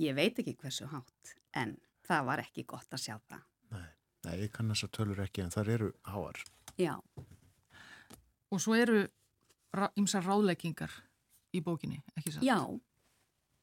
Ég 0.00 0.14
veit 0.16 0.38
ekki 0.42 0.56
hversu 0.58 0.88
hátt, 0.90 1.34
en 1.54 1.76
það 2.06 2.24
var 2.28 2.42
ekki 2.42 2.64
gott 2.66 2.96
að 2.96 3.02
sjá 3.04 3.14
það. 3.30 3.44
Nei, 3.74 3.90
nei 4.26 4.34
ég 4.40 4.50
kann 4.54 4.72
þess 4.72 4.88
að 4.88 4.94
tölur 4.98 5.22
ekki, 5.22 5.44
en 5.44 5.54
þar 5.54 5.70
eru 5.76 5.90
háar. 6.10 6.40
Já. 6.80 6.94
Og 8.50 8.62
svo 8.62 8.74
eru 8.74 9.04
ymsar 10.00 10.26
ráðleggingar 10.26 10.92
í 11.54 11.62
bókinni, 11.62 12.02
ekki 12.18 12.34
satt? 12.34 12.46
Já, 12.46 12.58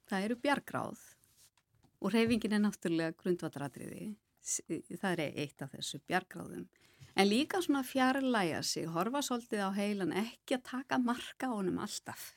það 0.08 0.28
eru 0.28 0.40
bjargráð 0.40 1.04
og 2.02 2.14
reyfingin 2.16 2.56
er 2.56 2.64
náttúrulega 2.64 3.16
grundvatratriði. 3.20 4.14
Það 4.96 5.12
er 5.12 5.36
eitt 5.44 5.62
af 5.62 5.76
þessu 5.76 6.00
bjargráðum. 6.08 6.64
En 7.12 7.28
líka 7.28 7.60
svona 7.60 7.84
fjarlæga 7.84 8.62
sig, 8.64 8.88
horfa 8.88 9.20
svolítið 9.22 9.68
á 9.68 9.70
heilan, 9.76 10.16
ekki 10.16 10.56
að 10.56 10.68
taka 10.70 10.96
marka 10.98 11.52
á 11.52 11.54
honum 11.54 11.82
alltaf. 11.84 12.32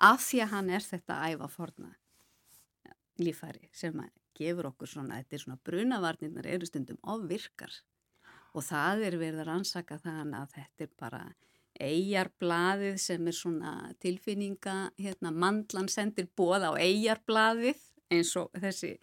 Af 0.00 0.24
því 0.24 0.46
að 0.46 0.54
hann 0.54 0.70
er 0.72 0.86
þetta 0.86 1.18
æfa 1.28 1.48
forna 1.52 1.92
lífæri 3.22 3.70
sem 3.76 3.96
gefur 4.36 4.70
okkur 4.70 4.88
svona, 4.88 5.20
þetta 5.20 5.36
er 5.36 5.44
svona 5.44 5.60
brunavarnirnar 5.68 6.48
eru 6.48 6.68
stundum 6.68 6.98
ofvirkar 7.02 7.72
og 8.54 8.66
það 8.66 9.06
er 9.06 9.16
verið 9.20 9.42
að 9.42 9.48
rannsaka 9.50 9.98
þann 10.02 10.34
að 10.38 10.56
þetta 10.56 10.86
er 10.86 10.92
bara 10.98 11.22
eigarblaðið 11.80 12.98
sem 13.00 13.28
er 13.30 13.36
svona 13.36 13.72
tilfinninga, 14.02 14.90
hérna 15.00 15.32
mandlan 15.32 15.88
sendir 15.88 16.28
bóð 16.36 16.66
á 16.66 16.72
eigarblaðið 16.76 17.80
eins 18.10 18.34
og 18.36 18.50
þessi, 18.58 18.96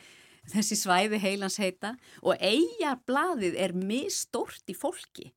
þessi 0.52 0.77
svæði 0.77 1.22
heilans 1.23 1.57
heita 1.61 1.95
og 2.22 2.38
eigarblaðið 2.44 3.57
er 3.64 3.73
mistort 3.77 4.68
í 4.69 4.76
fólki. 4.77 5.31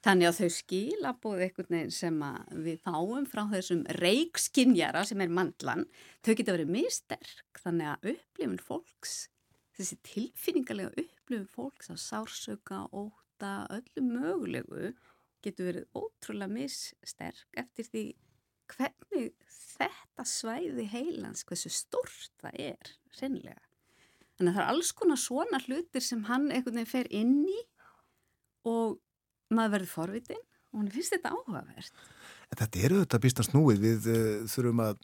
Þannig 0.00 0.30
að 0.30 0.38
þau 0.38 0.52
skila 0.54 1.10
búið 1.20 1.42
einhvern 1.44 1.74
veginn 1.74 1.92
sem 1.92 2.22
við 2.64 2.78
fáum 2.86 3.26
frá 3.28 3.42
þessum 3.50 3.82
reikskinjara 3.98 5.02
sem 5.04 5.20
er 5.20 5.34
mandlan, 5.36 5.84
þau 6.24 6.32
geta 6.38 6.54
verið 6.56 6.72
misterk 6.72 7.60
þannig 7.60 7.90
að 7.90 8.08
upplifun 8.14 8.62
fólks, 8.64 9.16
þessi 9.76 9.98
tilfinningarlega 10.08 11.04
upplifun 11.04 11.50
fólks 11.52 11.92
af 11.92 12.00
sársöka, 12.00 12.86
óta, 12.96 13.52
öllu 13.76 14.06
mögulegu 14.06 14.94
getur 15.44 15.68
verið 15.68 16.00
ótrúlega 16.00 16.52
missterk 16.54 17.60
eftir 17.60 17.88
því 17.90 18.04
hvernig 18.70 19.34
þetta 19.50 20.26
svæði 20.28 20.86
heilans, 20.94 21.44
hversu 21.44 21.72
stort 21.72 22.32
það 22.40 22.58
er, 22.70 22.94
sennilega. 23.12 23.60
Þannig 24.38 24.54
að 24.54 24.56
það 24.56 24.64
er 24.64 24.72
alls 24.72 24.90
konar 24.96 25.20
svona 25.20 25.60
hlutir 25.66 26.04
sem 26.04 26.24
hann 26.30 26.48
einhvern 26.48 26.80
veginn 26.80 26.92
fer 26.94 27.12
inn 27.12 27.40
í 27.44 27.60
og 28.70 29.00
maður 29.54 29.76
verður 29.76 29.92
forvitin 29.94 30.42
og 30.70 30.80
hann 30.80 30.90
finnst 30.94 31.14
þetta 31.16 31.34
áhugavert. 31.34 32.02
En 32.50 32.60
þetta 32.62 32.82
eru 32.86 33.02
þetta 33.02 33.22
býst 33.22 33.42
að 33.42 33.48
snúið. 33.50 33.84
Við 33.84 34.08
uh, 34.10 34.48
þurfum 34.50 34.82
að 34.84 35.00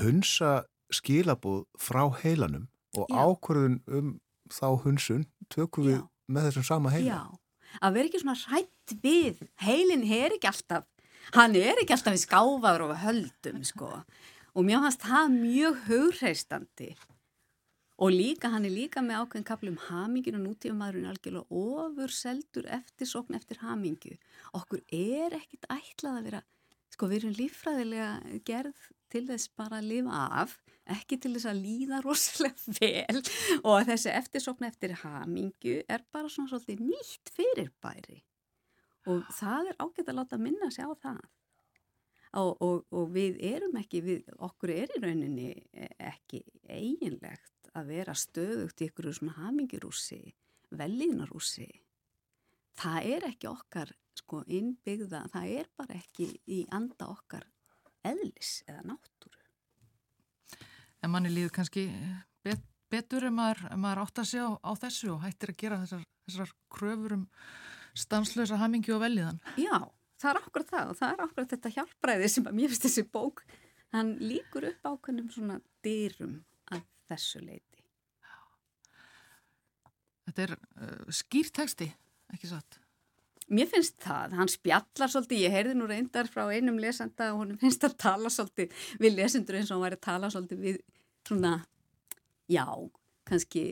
hunsa 0.00 0.52
skilabóð 0.94 1.64
frá 1.78 2.02
heilanum 2.22 2.66
og 2.98 3.10
Já. 3.10 3.20
ákvörðun 3.26 3.78
um 3.86 4.16
þá 4.50 4.66
hunsun 4.84 5.26
tökum 5.52 5.86
við 5.86 5.98
Já. 6.00 6.06
með 6.30 6.48
þessum 6.48 6.66
sama 6.66 6.94
heila. 6.94 7.14
Já, 7.14 7.22
að 7.78 7.96
vera 7.98 8.10
ekki 8.10 8.22
svona 8.22 8.38
hrætt 8.40 8.96
við, 9.04 9.44
heilin 9.62 10.02
er 10.06 10.34
ekki 10.34 10.50
alltaf, 10.50 10.88
hann 11.36 11.54
er 11.58 11.78
ekki 11.78 11.94
alltaf 11.94 12.18
í 12.18 12.22
skáfaður 12.24 12.88
og 12.88 12.96
höldum, 13.04 13.62
sko. 13.66 13.92
Og 14.58 14.66
mér 14.66 14.82
fannst 14.82 15.06
það 15.06 15.36
mjög 15.36 15.82
hugreistandi. 15.86 16.90
Og 18.00 18.14
líka, 18.14 18.48
hann 18.48 18.64
er 18.64 18.72
líka 18.72 19.02
með 19.04 19.18
ákveðin 19.20 19.44
kapli 19.44 19.68
um 19.68 19.80
haminginu, 19.90 20.38
nútífumæðurinn 20.40 21.04
er 21.04 21.12
algjörlega 21.12 21.58
ofur 21.60 22.14
seldur 22.16 22.68
eftir 22.72 23.08
sókn 23.10 23.36
eftir 23.36 23.60
hamingju. 23.60 24.14
Okkur 24.56 24.80
er 24.88 25.36
ekkit 25.36 25.66
ætlað 25.68 26.16
að 26.16 26.28
vera, 26.30 26.40
sko 26.94 27.10
við 27.10 27.18
erum 27.18 27.34
líffræðilega 27.36 28.38
gerð 28.48 28.86
til 29.12 29.22
þess 29.28 29.52
bara 29.60 29.82
að 29.82 29.90
lifa 29.90 30.22
af, 30.40 30.56
ekki 30.96 31.18
til 31.20 31.34
þess 31.34 31.50
að 31.52 31.60
líða 31.66 32.00
rosalega 32.06 32.74
vel. 32.78 33.22
Og 33.60 33.84
þessi 33.90 34.16
eftirsókn 34.16 34.70
eftir 34.70 34.96
hamingju 35.02 35.76
er 35.84 36.06
bara 36.08 36.32
svona 36.32 36.54
svolítið 36.54 36.80
nýtt 36.86 37.34
fyrirbæri. 37.36 38.22
Og 39.12 39.28
það 39.36 39.74
er 39.74 39.80
ágætt 39.84 40.08
að 40.08 40.20
láta 40.22 40.40
minna 40.40 40.72
sig 40.72 40.88
á 40.88 40.92
það. 41.04 41.20
Og, 42.40 42.50
og, 42.62 42.82
og 42.94 43.08
við 43.12 43.40
erum 43.44 43.76
ekki, 43.76 44.00
við, 44.06 44.28
okkur 44.38 44.70
er 44.72 44.92
í 44.94 45.00
rauninni 45.02 45.48
ekki 45.98 46.44
eiginlegt 46.70 47.59
að 47.78 47.92
vera 47.94 48.16
stöðugt 48.18 48.82
í 48.82 48.90
ykkur 48.90 49.12
svona 49.14 49.36
hamingjurúsi, 49.38 50.22
velíðnarúsi 50.74 51.68
það 52.80 53.10
er 53.14 53.26
ekki 53.30 53.48
okkar 53.50 53.92
sko 54.18 54.42
innbyggða, 54.50 55.24
það 55.32 55.54
er 55.60 55.70
bara 55.78 55.98
ekki 55.98 56.28
í 56.50 56.64
anda 56.74 57.10
okkar 57.12 57.46
eðlis 58.06 58.60
eða 58.68 58.82
náttúru. 58.92 59.38
En 61.00 61.12
manni 61.12 61.32
líður 61.32 61.54
kannski 61.56 61.86
bet, 62.44 62.62
betur 62.92 63.28
ef 63.28 63.34
maður, 63.34 63.64
maður 63.80 64.02
átt 64.04 64.22
að 64.22 64.30
sjá 64.32 64.44
á 64.60 64.70
þessu 64.82 65.14
og 65.14 65.24
hættir 65.24 65.54
að 65.54 65.60
gera 65.62 65.80
þessar, 65.84 66.04
þessar 66.28 66.52
kröfur 66.72 67.16
um 67.16 67.24
stanslösa 67.96 68.60
hamingju 68.60 68.96
og 68.96 69.02
velíðan. 69.04 69.40
Já, 69.60 69.88
það 70.20 70.30
er 70.32 70.42
okkur 70.42 70.68
það 70.68 70.92
og 70.92 71.00
það 71.00 71.14
er 71.14 71.24
okkur 71.26 71.50
þetta 71.54 71.74
hjálpræði 71.76 72.30
sem 72.34 72.48
að 72.48 72.60
mér 72.60 72.72
finnst 72.72 72.86
þessi 72.86 73.06
bók 73.16 73.44
hann 73.94 74.14
líkur 74.22 74.68
upp 74.70 74.92
ákveðnum 74.92 75.32
svona 75.34 75.58
dyrum 75.84 76.38
þessu 77.10 77.42
leiti. 77.44 77.82
Þetta 80.30 80.46
er 80.46 80.54
uh, 80.54 81.10
skýrteksti, 81.10 81.90
ekki 82.30 82.50
satt? 82.50 82.78
Mér 83.50 83.66
finnst 83.66 83.96
það, 83.98 84.36
hann 84.38 84.50
spjallar 84.50 85.10
svolítið, 85.10 85.40
ég 85.42 85.54
heyrði 85.56 85.72
nú 85.74 85.88
reyndar 85.90 86.28
frá 86.30 86.44
einum 86.54 86.76
lesenda 86.78 87.32
og 87.32 87.40
hún 87.40 87.56
finnst 87.58 87.82
að 87.82 87.96
tala 87.98 88.30
svolítið 88.30 88.76
við 89.02 89.16
lesendur 89.18 89.58
eins 89.58 89.72
og 89.72 89.80
hann 89.80 89.88
væri 89.88 89.98
að 89.98 90.04
tala 90.06 90.30
svolítið 90.30 90.60
við 90.62 90.78
svona, 91.26 91.50
já, 92.46 92.62
kannski 93.26 93.64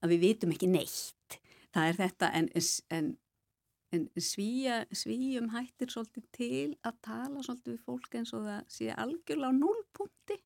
að 0.00 0.14
við 0.14 0.24
vitum 0.24 0.56
ekki 0.56 0.70
neitt. 0.72 1.38
Það 1.76 1.90
er 1.90 1.98
þetta 2.00 2.32
en, 2.38 2.48
en, 2.96 3.12
en 3.92 4.08
svíja, 4.24 4.80
svíjum 4.96 5.50
hættir 5.52 5.92
svolítið 5.92 6.28
til 6.38 6.72
að 6.80 6.98
tala 7.04 7.44
svolítið 7.44 7.74
við 7.74 7.84
fólk 7.90 8.16
eins 8.16 8.32
og 8.36 8.48
það 8.48 8.72
sé 8.78 8.88
algjörlega 8.96 9.52
á 9.52 9.60
núlpunkti. 9.60 10.40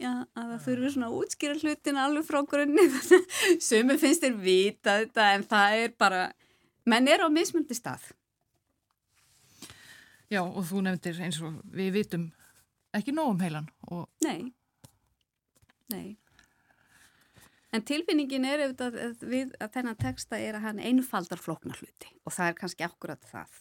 Já, 0.00 0.12
að 0.38 0.52
það 0.52 0.62
þurfi 0.66 0.90
svona 0.94 1.08
að 1.10 1.16
útskýra 1.18 1.56
hlutin 1.60 1.98
alveg 2.00 2.26
frá 2.28 2.38
grunni. 2.48 2.86
Sumi 3.66 3.96
finnst 4.00 4.24
þér 4.24 4.38
vita 4.40 4.96
þetta 5.02 5.26
en 5.34 5.44
það 5.50 5.76
er 5.82 5.94
bara, 6.00 6.22
menn 6.88 7.10
er 7.10 7.24
á 7.26 7.28
mismundi 7.32 7.76
stað. 7.76 8.06
Já, 10.30 10.44
og 10.44 10.62
þú 10.68 10.84
nefndir 10.86 11.18
eins 11.26 11.40
og 11.42 11.58
við 11.74 11.92
vitum 11.98 12.30
ekki 12.94 13.14
nóg 13.14 13.32
um 13.34 13.42
heilan 13.42 13.66
og 13.90 14.06
Nei, 14.22 14.52
nei. 15.90 16.16
En 17.74 17.84
tilfinningin 17.86 18.46
er 18.46 18.64
auðvitað 18.64 18.96
að 18.98 19.26
við 19.30 19.52
að 19.62 19.74
þennan 19.76 19.98
texta 19.98 20.38
er 20.42 20.56
að 20.58 20.64
hann 20.66 20.80
einfaldar 20.82 21.38
flóknar 21.38 21.78
hluti 21.78 22.10
og 22.24 22.34
það 22.34 22.48
er 22.48 22.56
kannski 22.62 22.86
akkurat 22.86 23.28
það. 23.30 23.52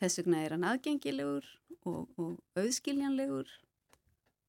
Þess 0.00 0.20
vegna 0.20 0.42
er 0.44 0.56
hann 0.56 0.66
aðgengilegur 0.68 1.46
og, 1.88 2.02
og 2.20 2.60
auðskiljanlegur 2.60 3.54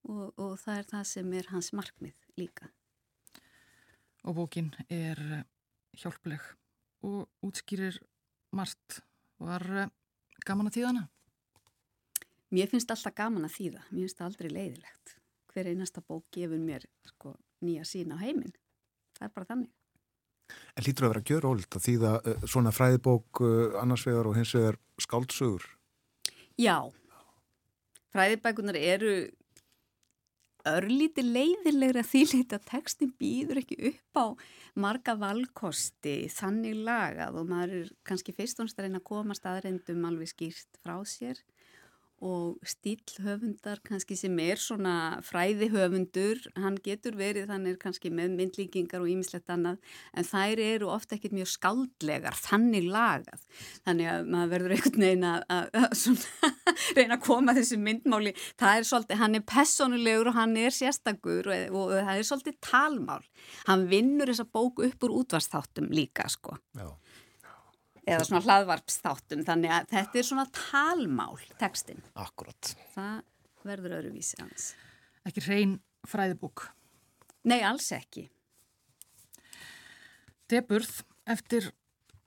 og, 0.08 0.34
og 0.40 0.58
það 0.62 0.82
er 0.82 0.90
það 0.94 1.06
sem 1.12 1.34
er 1.40 1.50
hans 1.54 1.72
markmið 1.76 2.18
líka. 2.40 2.70
og 4.24 4.36
bókin 4.36 4.74
er 4.90 5.20
eh, 5.20 5.46
hjálpleg 5.98 6.42
og 7.08 7.30
útskýrir 7.42 8.00
margt. 8.52 9.02
Var 9.40 9.64
eh, 9.84 9.92
gaman 10.46 10.68
að 10.68 10.80
tíðana? 10.80 11.08
Mér 12.52 12.70
finnst 12.70 12.92
alltaf 12.92 13.16
gaman 13.16 13.46
að 13.46 13.56
þýða, 13.56 13.82
mér 13.92 14.06
finnst 14.06 14.20
það 14.20 14.30
aldrei 14.30 14.50
leiðilegt. 14.50 15.16
Hver 15.54 15.70
einasta 15.70 16.02
bók 16.02 16.26
gefur 16.34 16.62
mér 16.62 16.86
sko, 17.08 17.36
nýja 17.66 17.86
sín 17.88 18.14
á 18.14 18.18
heiminn. 18.22 18.54
Það 19.18 19.28
er 19.28 19.34
bara 19.36 19.50
þannig. 19.52 19.74
En 20.76 20.86
lítur 20.86 21.06
að 21.06 21.12
vera 21.14 21.28
gjöróld 21.30 21.76
að 21.78 21.86
þýða 21.86 22.14
uh, 22.20 22.46
svona 22.50 22.74
fræðibók 22.74 23.42
uh, 23.46 23.82
annars 23.82 24.06
vegar 24.08 24.30
og 24.30 24.38
hins 24.38 24.54
vegar 24.58 24.80
skáldsögur. 25.02 25.66
Já, 26.60 26.90
fræðibækunar 28.14 28.80
eru 28.80 29.14
örlíti 30.68 31.24
leiðilegra 31.24 32.04
þýleita 32.04 32.60
að 32.60 32.68
textin 32.72 33.14
býður 33.20 33.62
ekki 33.62 33.78
upp 33.92 34.20
á 34.20 34.26
marga 34.80 35.16
valkosti 35.20 36.16
þannig 36.34 36.82
lagað 36.88 37.40
og 37.40 37.48
maður 37.50 37.76
er 37.84 37.94
kannski 38.08 38.36
fyrst 38.36 38.60
og 38.60 38.68
næst 38.68 38.80
að 38.80 38.88
reyna 38.88 39.02
að 39.02 39.10
koma 39.12 39.38
staðrendum 39.38 40.06
alveg 40.10 40.34
skýrt 40.34 40.82
frá 40.84 40.98
sér 41.08 41.40
og 42.26 42.60
stíl 42.68 43.00
höfundar 43.24 43.80
kannski 43.86 44.18
sem 44.20 44.36
er 44.44 44.60
svona 44.60 44.94
fræði 45.26 45.70
höfundur, 45.74 46.42
hann 46.60 46.78
getur 46.84 47.18
verið, 47.20 47.50
hann 47.54 47.68
er 47.70 47.78
kannski 47.80 48.12
með 48.14 48.36
myndlíkingar 48.38 49.04
og 49.04 49.12
ýmislegt 49.12 49.52
annað, 49.54 49.80
en 50.14 50.28
þær 50.28 50.62
eru 50.64 50.92
ofta 50.94 51.18
ekkert 51.18 51.36
mjög 51.38 51.52
skáldlegar, 51.54 52.38
þannig 52.38 52.90
lagað. 52.92 53.44
Þannig 53.88 54.12
að 54.14 54.32
maður 54.36 54.54
verður 54.56 54.76
einhvern 54.78 55.06
veginn 55.08 55.28
að, 55.30 55.46
að, 55.56 55.70
að 55.82 55.98
svona, 56.04 56.54
reyna 57.00 57.18
að 57.18 57.26
koma 57.28 57.58
þessu 57.58 57.80
myndmáli. 57.84 58.36
Það 58.60 58.80
er 58.80 58.90
svolítið, 58.92 59.22
hann 59.24 59.40
er 59.40 59.46
personulegur 59.56 60.32
og 60.32 60.40
hann 60.40 60.58
er 60.60 60.76
sérstakur 60.76 61.52
og, 61.52 61.78
og 61.82 61.94
það 61.98 62.16
er 62.16 62.30
svolítið 62.32 62.60
talmál. 62.66 63.22
Hann 63.70 63.88
vinnur 63.92 64.32
þessa 64.32 64.48
bók 64.50 64.84
upp 64.86 65.08
úr 65.08 65.20
útvarstáttum 65.22 65.90
líka, 65.94 66.28
sko 66.30 66.58
Já. 66.78 66.90
Eða 68.08 68.26
svona 68.28 68.44
hlaðvarpsþáttum 68.46 69.44
þannig 69.48 69.74
að 69.76 69.90
þetta 69.94 70.22
er 70.22 70.28
svona 70.30 70.46
talmál 70.56 71.40
textin, 71.62 72.04
Akkurat. 72.20 72.74
það 72.96 73.24
verður 73.68 73.98
öðruvísi 74.00 74.40
hans. 74.42 74.74
Ekki 75.28 75.44
hrein 75.46 75.80
fræðibók. 76.08 76.70
Nei, 77.50 77.60
alls 77.64 77.90
ekki. 77.96 78.28
Deburð 80.50 81.04
eftir 81.30 81.70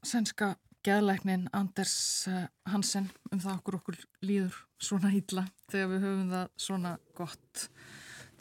sænska 0.07 0.55
geðlæknin 0.87 1.49
Anders 1.55 2.27
eh, 2.31 2.47
Hansen 2.71 3.09
um 3.31 3.41
það 3.43 3.59
okkur 3.61 3.79
okkur 3.79 3.99
líður 4.27 4.57
svona 4.83 5.13
ítla 5.15 5.47
þegar 5.71 5.91
við 5.93 6.07
höfum 6.07 6.33
það 6.33 6.49
svona 6.67 6.93
gott. 7.19 7.67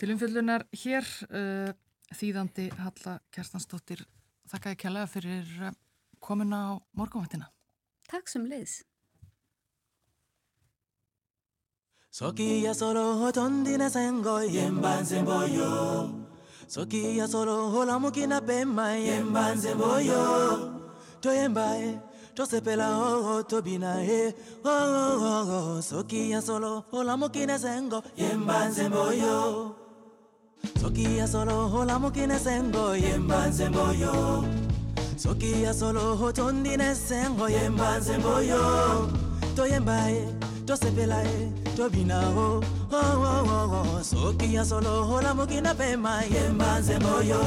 Til 0.01 0.09
umfjöldunar 0.15 0.65
hér 0.81 1.05
uh, 1.29 1.69
þýðandi 2.17 2.71
Halla 2.79 3.19
Kjartansdóttir 3.29 4.01
þakka 4.49 4.73
ég 4.73 4.79
kjærlega 4.81 5.09
fyrir 5.11 5.51
uh, 6.21 6.27
komuna 6.27 6.57
á 6.69 6.79
morgunvættina. 6.93 7.49
Takk 8.09 8.29
sem 8.29 8.45
leiðs. 8.45 8.83
Soki 12.11 12.63
ya 12.63 12.73
solo 12.73 13.15
hotondi 13.23 13.77
na 13.77 13.89
sengo 13.89 14.43
yemba 14.43 15.01
nzemboyo 15.01 16.11
Soki 16.67 17.17
ya 17.17 17.27
solo 17.27 17.69
hola 17.71 17.99
mukina 17.99 18.41
pema 18.41 18.91
yemba 18.91 19.55
nzemboyo 19.55 20.83
Toyemba 21.21 21.77
e 21.77 21.99
tosepela 22.35 22.97
oh 22.99 23.43
tobina 23.43 24.03
e 24.03 24.33
oh 24.65 24.69
oh 24.69 25.23
oh 25.23 25.77
oh 25.77 25.81
Soki 25.81 26.31
ya 26.31 26.41
solo 26.41 26.83
hola 26.91 27.15
mukina 27.17 27.57
sengo 27.57 28.03
yemba 28.17 28.67
nzemboyo 28.67 29.75
Soki 30.81 31.17
ya 31.17 31.27
solo 31.27 31.69
hola 31.69 31.99
mukina 31.99 32.39
sengo 32.39 32.95
yemba 32.95 33.47
nzemboyo 33.47 34.43
soki 35.21 35.63
ya 35.63 35.73
solo 35.73 36.17
otondi 36.25 36.77
na 36.77 36.91
esengo 36.91 37.49
yemba 37.49 37.97
nzembo 37.99 38.41
yo. 38.41 39.09
Toyemba 39.55 40.09
ye 40.09 40.25
tosepela 40.65 41.19
ye 41.21 41.51
tobina 41.77 42.19
o. 42.37 42.63
Oh, 42.91 42.97
oh, 42.97 43.97
oh, 43.97 44.03
soki 44.03 44.53
ya 44.55 44.65
solo 44.65 45.13
olamoki 45.13 45.61
na 45.61 45.75
pema 45.75 46.23
yemba 46.33 46.79
nzembo 46.79 47.21
yo. 47.21 47.41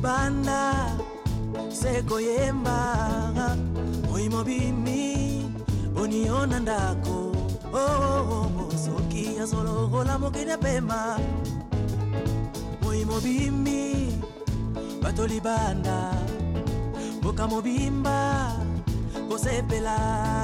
Libanda 0.00 0.92
sekoyemba 1.72 2.78
oimobimi 4.12 5.48
boniona 5.94 6.60
ndako 6.60 7.32
oh, 7.72 7.78
oh, 7.78 8.50
oh, 8.60 8.72
soki 8.84 9.36
ya 9.36 9.46
solo 9.46 9.90
olamukine 9.92 10.56
pema. 10.56 11.18
Moimobimi 12.82 14.12
bato 15.02 15.26
libanda 15.26 16.12
mboka 17.20 17.46
mobimba 17.48 18.52
kosepela 19.28 19.96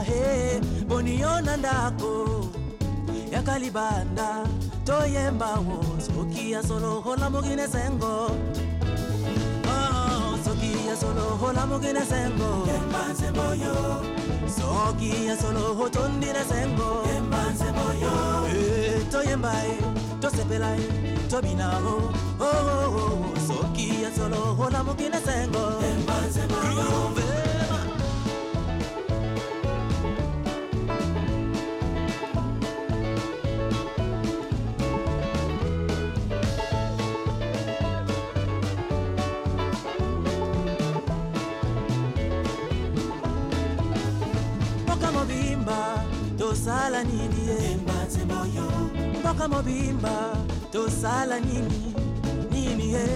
he 0.06 0.60
boniona 0.88 1.56
ndako 1.56 2.46
yaka 3.32 3.58
libanda 3.58 4.46
toyemba 4.84 5.54
wo 5.60 5.84
soki 6.00 6.52
ya 6.52 6.62
solo 6.62 7.02
olamukine 7.06 7.68
sengo 7.68 8.12
Oh, 8.24 8.30
soki 8.30 8.71
ya 10.92 10.96
solo 10.98 11.38
olamukine 11.48 12.00
sengo 12.04 12.66
yembanze 12.68 13.30
moyo 13.30 13.74
soki 14.56 15.26
ya 15.26 15.36
solo 15.36 15.64
otondine 15.84 16.44
sengo 16.50 16.88
yembanze 17.14 17.64
moyo 17.72 18.12
Eh, 18.52 19.00
toyemba 19.10 19.52
e 19.64 19.74
tosepela 20.20 20.76
e 20.76 20.84
tobina 21.30 21.68
o 21.78 21.96
oh, 22.40 22.44
oh, 22.44 22.98
oh, 23.00 23.34
soki 23.46 24.02
ya 24.02 24.10
solo 24.16 24.56
olamukine 24.66 25.18
sengo 25.26 25.64
yembanze 25.82 26.42
moyo 26.52 27.31
mobimba 45.22 46.04
tosala 46.38 47.04
nini? 47.04 47.42
Embatsemoyo 47.72 48.66
mboka 49.20 49.48
mobimba 49.48 50.36
tosala 50.72 51.40
nini? 51.40 51.94
Nini 52.50 52.92
ye 52.94 53.06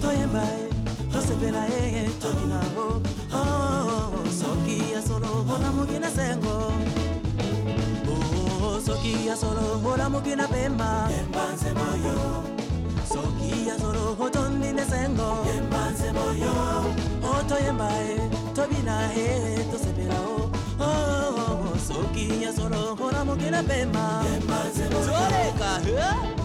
toyemba 0.00 0.42
ye 0.42 0.68
tosepela 1.12 1.66
eh, 1.66 1.94
ye 1.94 2.08
tokinabo 2.20 3.02
oh, 3.34 4.24
soki 4.40 4.92
ya 4.92 5.02
solo 5.02 5.44
mpona 5.44 5.72
mokina 5.72 6.10
sengo. 6.10 6.72
Oh, 8.08 8.80
soki 8.86 9.26
ya 9.26 9.36
solo 9.36 9.78
mpona 9.78 10.10
mokina 10.10 10.48
pemba. 10.48 11.08
Embatsemoyo 11.20 12.42
soki 13.08 13.68
ya 13.68 13.78
solo 13.78 14.16
otondine 14.20 14.84
sengo. 14.84 15.46
Embatsemoyo 15.56 16.54
otoyemba 17.22 17.86
oh, 17.86 18.02
ye 18.02 18.30
tobina 18.54 19.12
ye 19.16 19.52
oh, 22.12 22.18
oh, 22.18 22.28
soki 22.28 22.42
ya 22.44 22.52
solo 22.52 22.98
olamuki 23.08 23.50
na 23.50 23.62
pema 23.62 24.24
mbanze 24.44 24.88
moyo 24.88 25.06
toleka 25.06 25.80
eh? 25.88 26.14
Oh, 26.38 26.41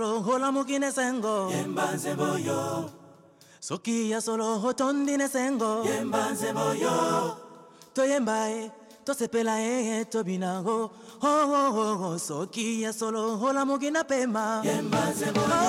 solo 0.00 0.24
olamukine 0.34 0.90
sengo. 0.92 1.50
Yembanze 1.50 2.14
moyo 2.14 2.90
soki 3.60 4.10
ya 4.10 4.20
solo 4.20 4.60
otondine 4.64 5.28
sengo. 5.28 5.84
Yembanze 5.84 6.52
moyo 6.52 7.36
toyemba 7.94 8.48
e 8.50 8.70
tosepela 9.04 9.60
e 9.60 10.04
tobinango 10.04 10.90
oh, 11.22 11.26
oh, 11.26 11.72
oh, 11.76 12.12
oh, 12.12 12.18
soki 12.18 12.82
ya 12.82 12.92
solo 12.92 13.38
olamukina 13.42 14.04
pema. 14.04 14.62
Yembanze 14.64 15.26
moyo 15.32 15.60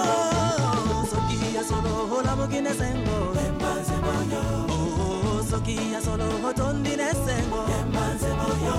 oh, 0.63 1.05
soki 1.11 1.55
ya 1.55 1.63
solo 1.63 2.15
olamukine 2.17 2.73
sengo. 2.73 3.35
Yembanze 3.35 3.95
moyo 4.05 4.41
oh, 4.69 5.43
soki 5.49 5.91
ya 5.91 6.01
solo 6.01 6.25
otondine 6.47 7.11
sengo. 7.25 7.65
Yembanze 7.67 8.29
moyo 8.39 8.75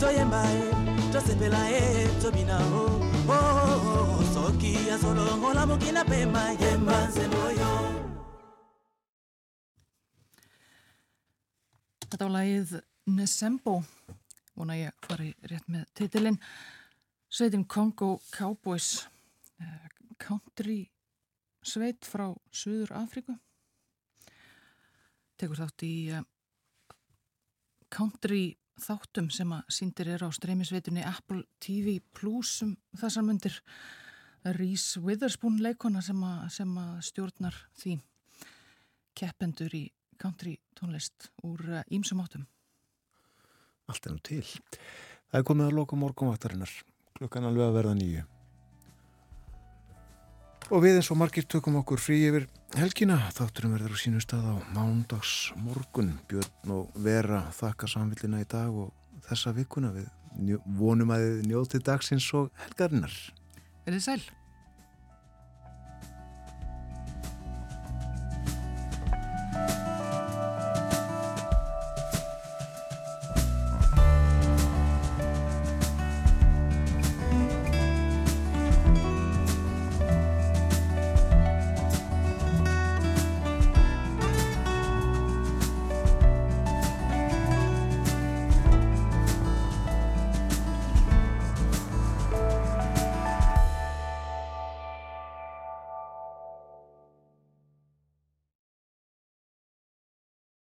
toyemba 0.00 0.42
e 0.42 1.12
tosepela 1.12 1.70
e 1.70 2.08
tobina 2.22 2.58
o 2.58 2.88
oh, 3.28 3.32
oh, 3.32 3.34
oh, 3.34 4.13
soki 4.44 4.72
ya 4.88 4.98
solo 4.98 5.24
olamukina 5.48 6.04
pema 6.04 6.42
yembanze 6.60 7.24
moyo 7.32 7.70
Þetta 12.10 12.26
var 12.26 12.34
lagið 12.34 12.74
Nesembo, 13.16 13.78
vona 14.54 14.76
ég 14.76 14.92
fari 15.02 15.30
rétt 15.48 15.64
með 15.72 15.86
titilinn. 15.98 16.36
Sveitin 17.26 17.64
Congo 17.64 18.20
Cowboys, 18.36 19.08
eh, 19.60 19.88
country 20.20 20.84
sveit 21.64 22.04
frá 22.06 22.28
Suður 22.52 22.92
Afríku. 23.00 23.34
Tekur 25.40 25.58
þátt 25.64 25.86
í 25.88 25.94
eh, 26.12 26.22
country 27.88 28.44
þáttum 28.76 29.32
sem 29.32 29.56
að 29.56 29.74
síndir 29.80 30.14
er 30.14 30.22
á 30.22 30.28
streymisveitunni 30.28 31.02
Apple 31.02 31.42
TV 31.58 31.98
Plus 32.12 32.60
um 32.62 32.76
þessar 32.92 33.24
myndir. 33.26 33.62
Reese 34.44 35.00
Witherspoon 35.00 35.56
leikona 35.64 36.02
sem 36.04 36.18
að, 36.20 36.40
sem 36.52 36.72
að 36.76 36.96
stjórnar 37.08 37.56
því 37.80 37.94
keppendur 39.16 39.72
í 39.76 39.86
country 40.20 40.58
tónlist 40.76 41.30
úr 41.46 41.62
ímsum 41.88 42.20
áttum. 42.20 42.44
Allt 43.88 44.08
nú 44.08 44.18
til. 44.24 44.44
Það 45.30 45.40
er 45.40 45.46
komið 45.48 45.70
að 45.70 45.78
loka 45.78 45.98
morgunvaktarinnar. 45.98 46.72
Klukkan 47.18 47.46
alveg 47.48 47.68
að 47.68 47.76
verða 47.78 47.94
nýju. 47.98 48.24
Og 50.72 50.80
við 50.80 50.98
eins 50.98 51.10
og 51.12 51.18
margir 51.20 51.44
tökum 51.44 51.76
okkur 51.82 52.00
frí 52.00 52.22
yfir 52.28 52.46
helgina. 52.80 53.18
Þátturum 53.36 53.74
verður 53.76 53.96
á 53.96 53.98
sínu 54.00 54.22
stað 54.24 54.46
á 54.48 54.56
mándags 54.72 55.52
morgun. 55.60 56.14
Björn 56.30 56.72
og 56.72 56.94
Vera 57.04 57.42
þakka 57.52 57.90
samvillina 57.92 58.40
í 58.40 58.48
dag 58.48 58.72
og 58.72 58.92
þessa 59.28 59.52
vikuna 59.56 59.92
við 59.92 60.08
vonum 60.78 61.12
að 61.14 61.26
þið 61.26 61.48
njótið 61.50 61.84
dagsins 61.88 62.28
og 62.36 62.48
helgarinnar. 62.64 63.18
Er 63.84 63.92
þið 63.92 64.04
sæl? 64.06 64.22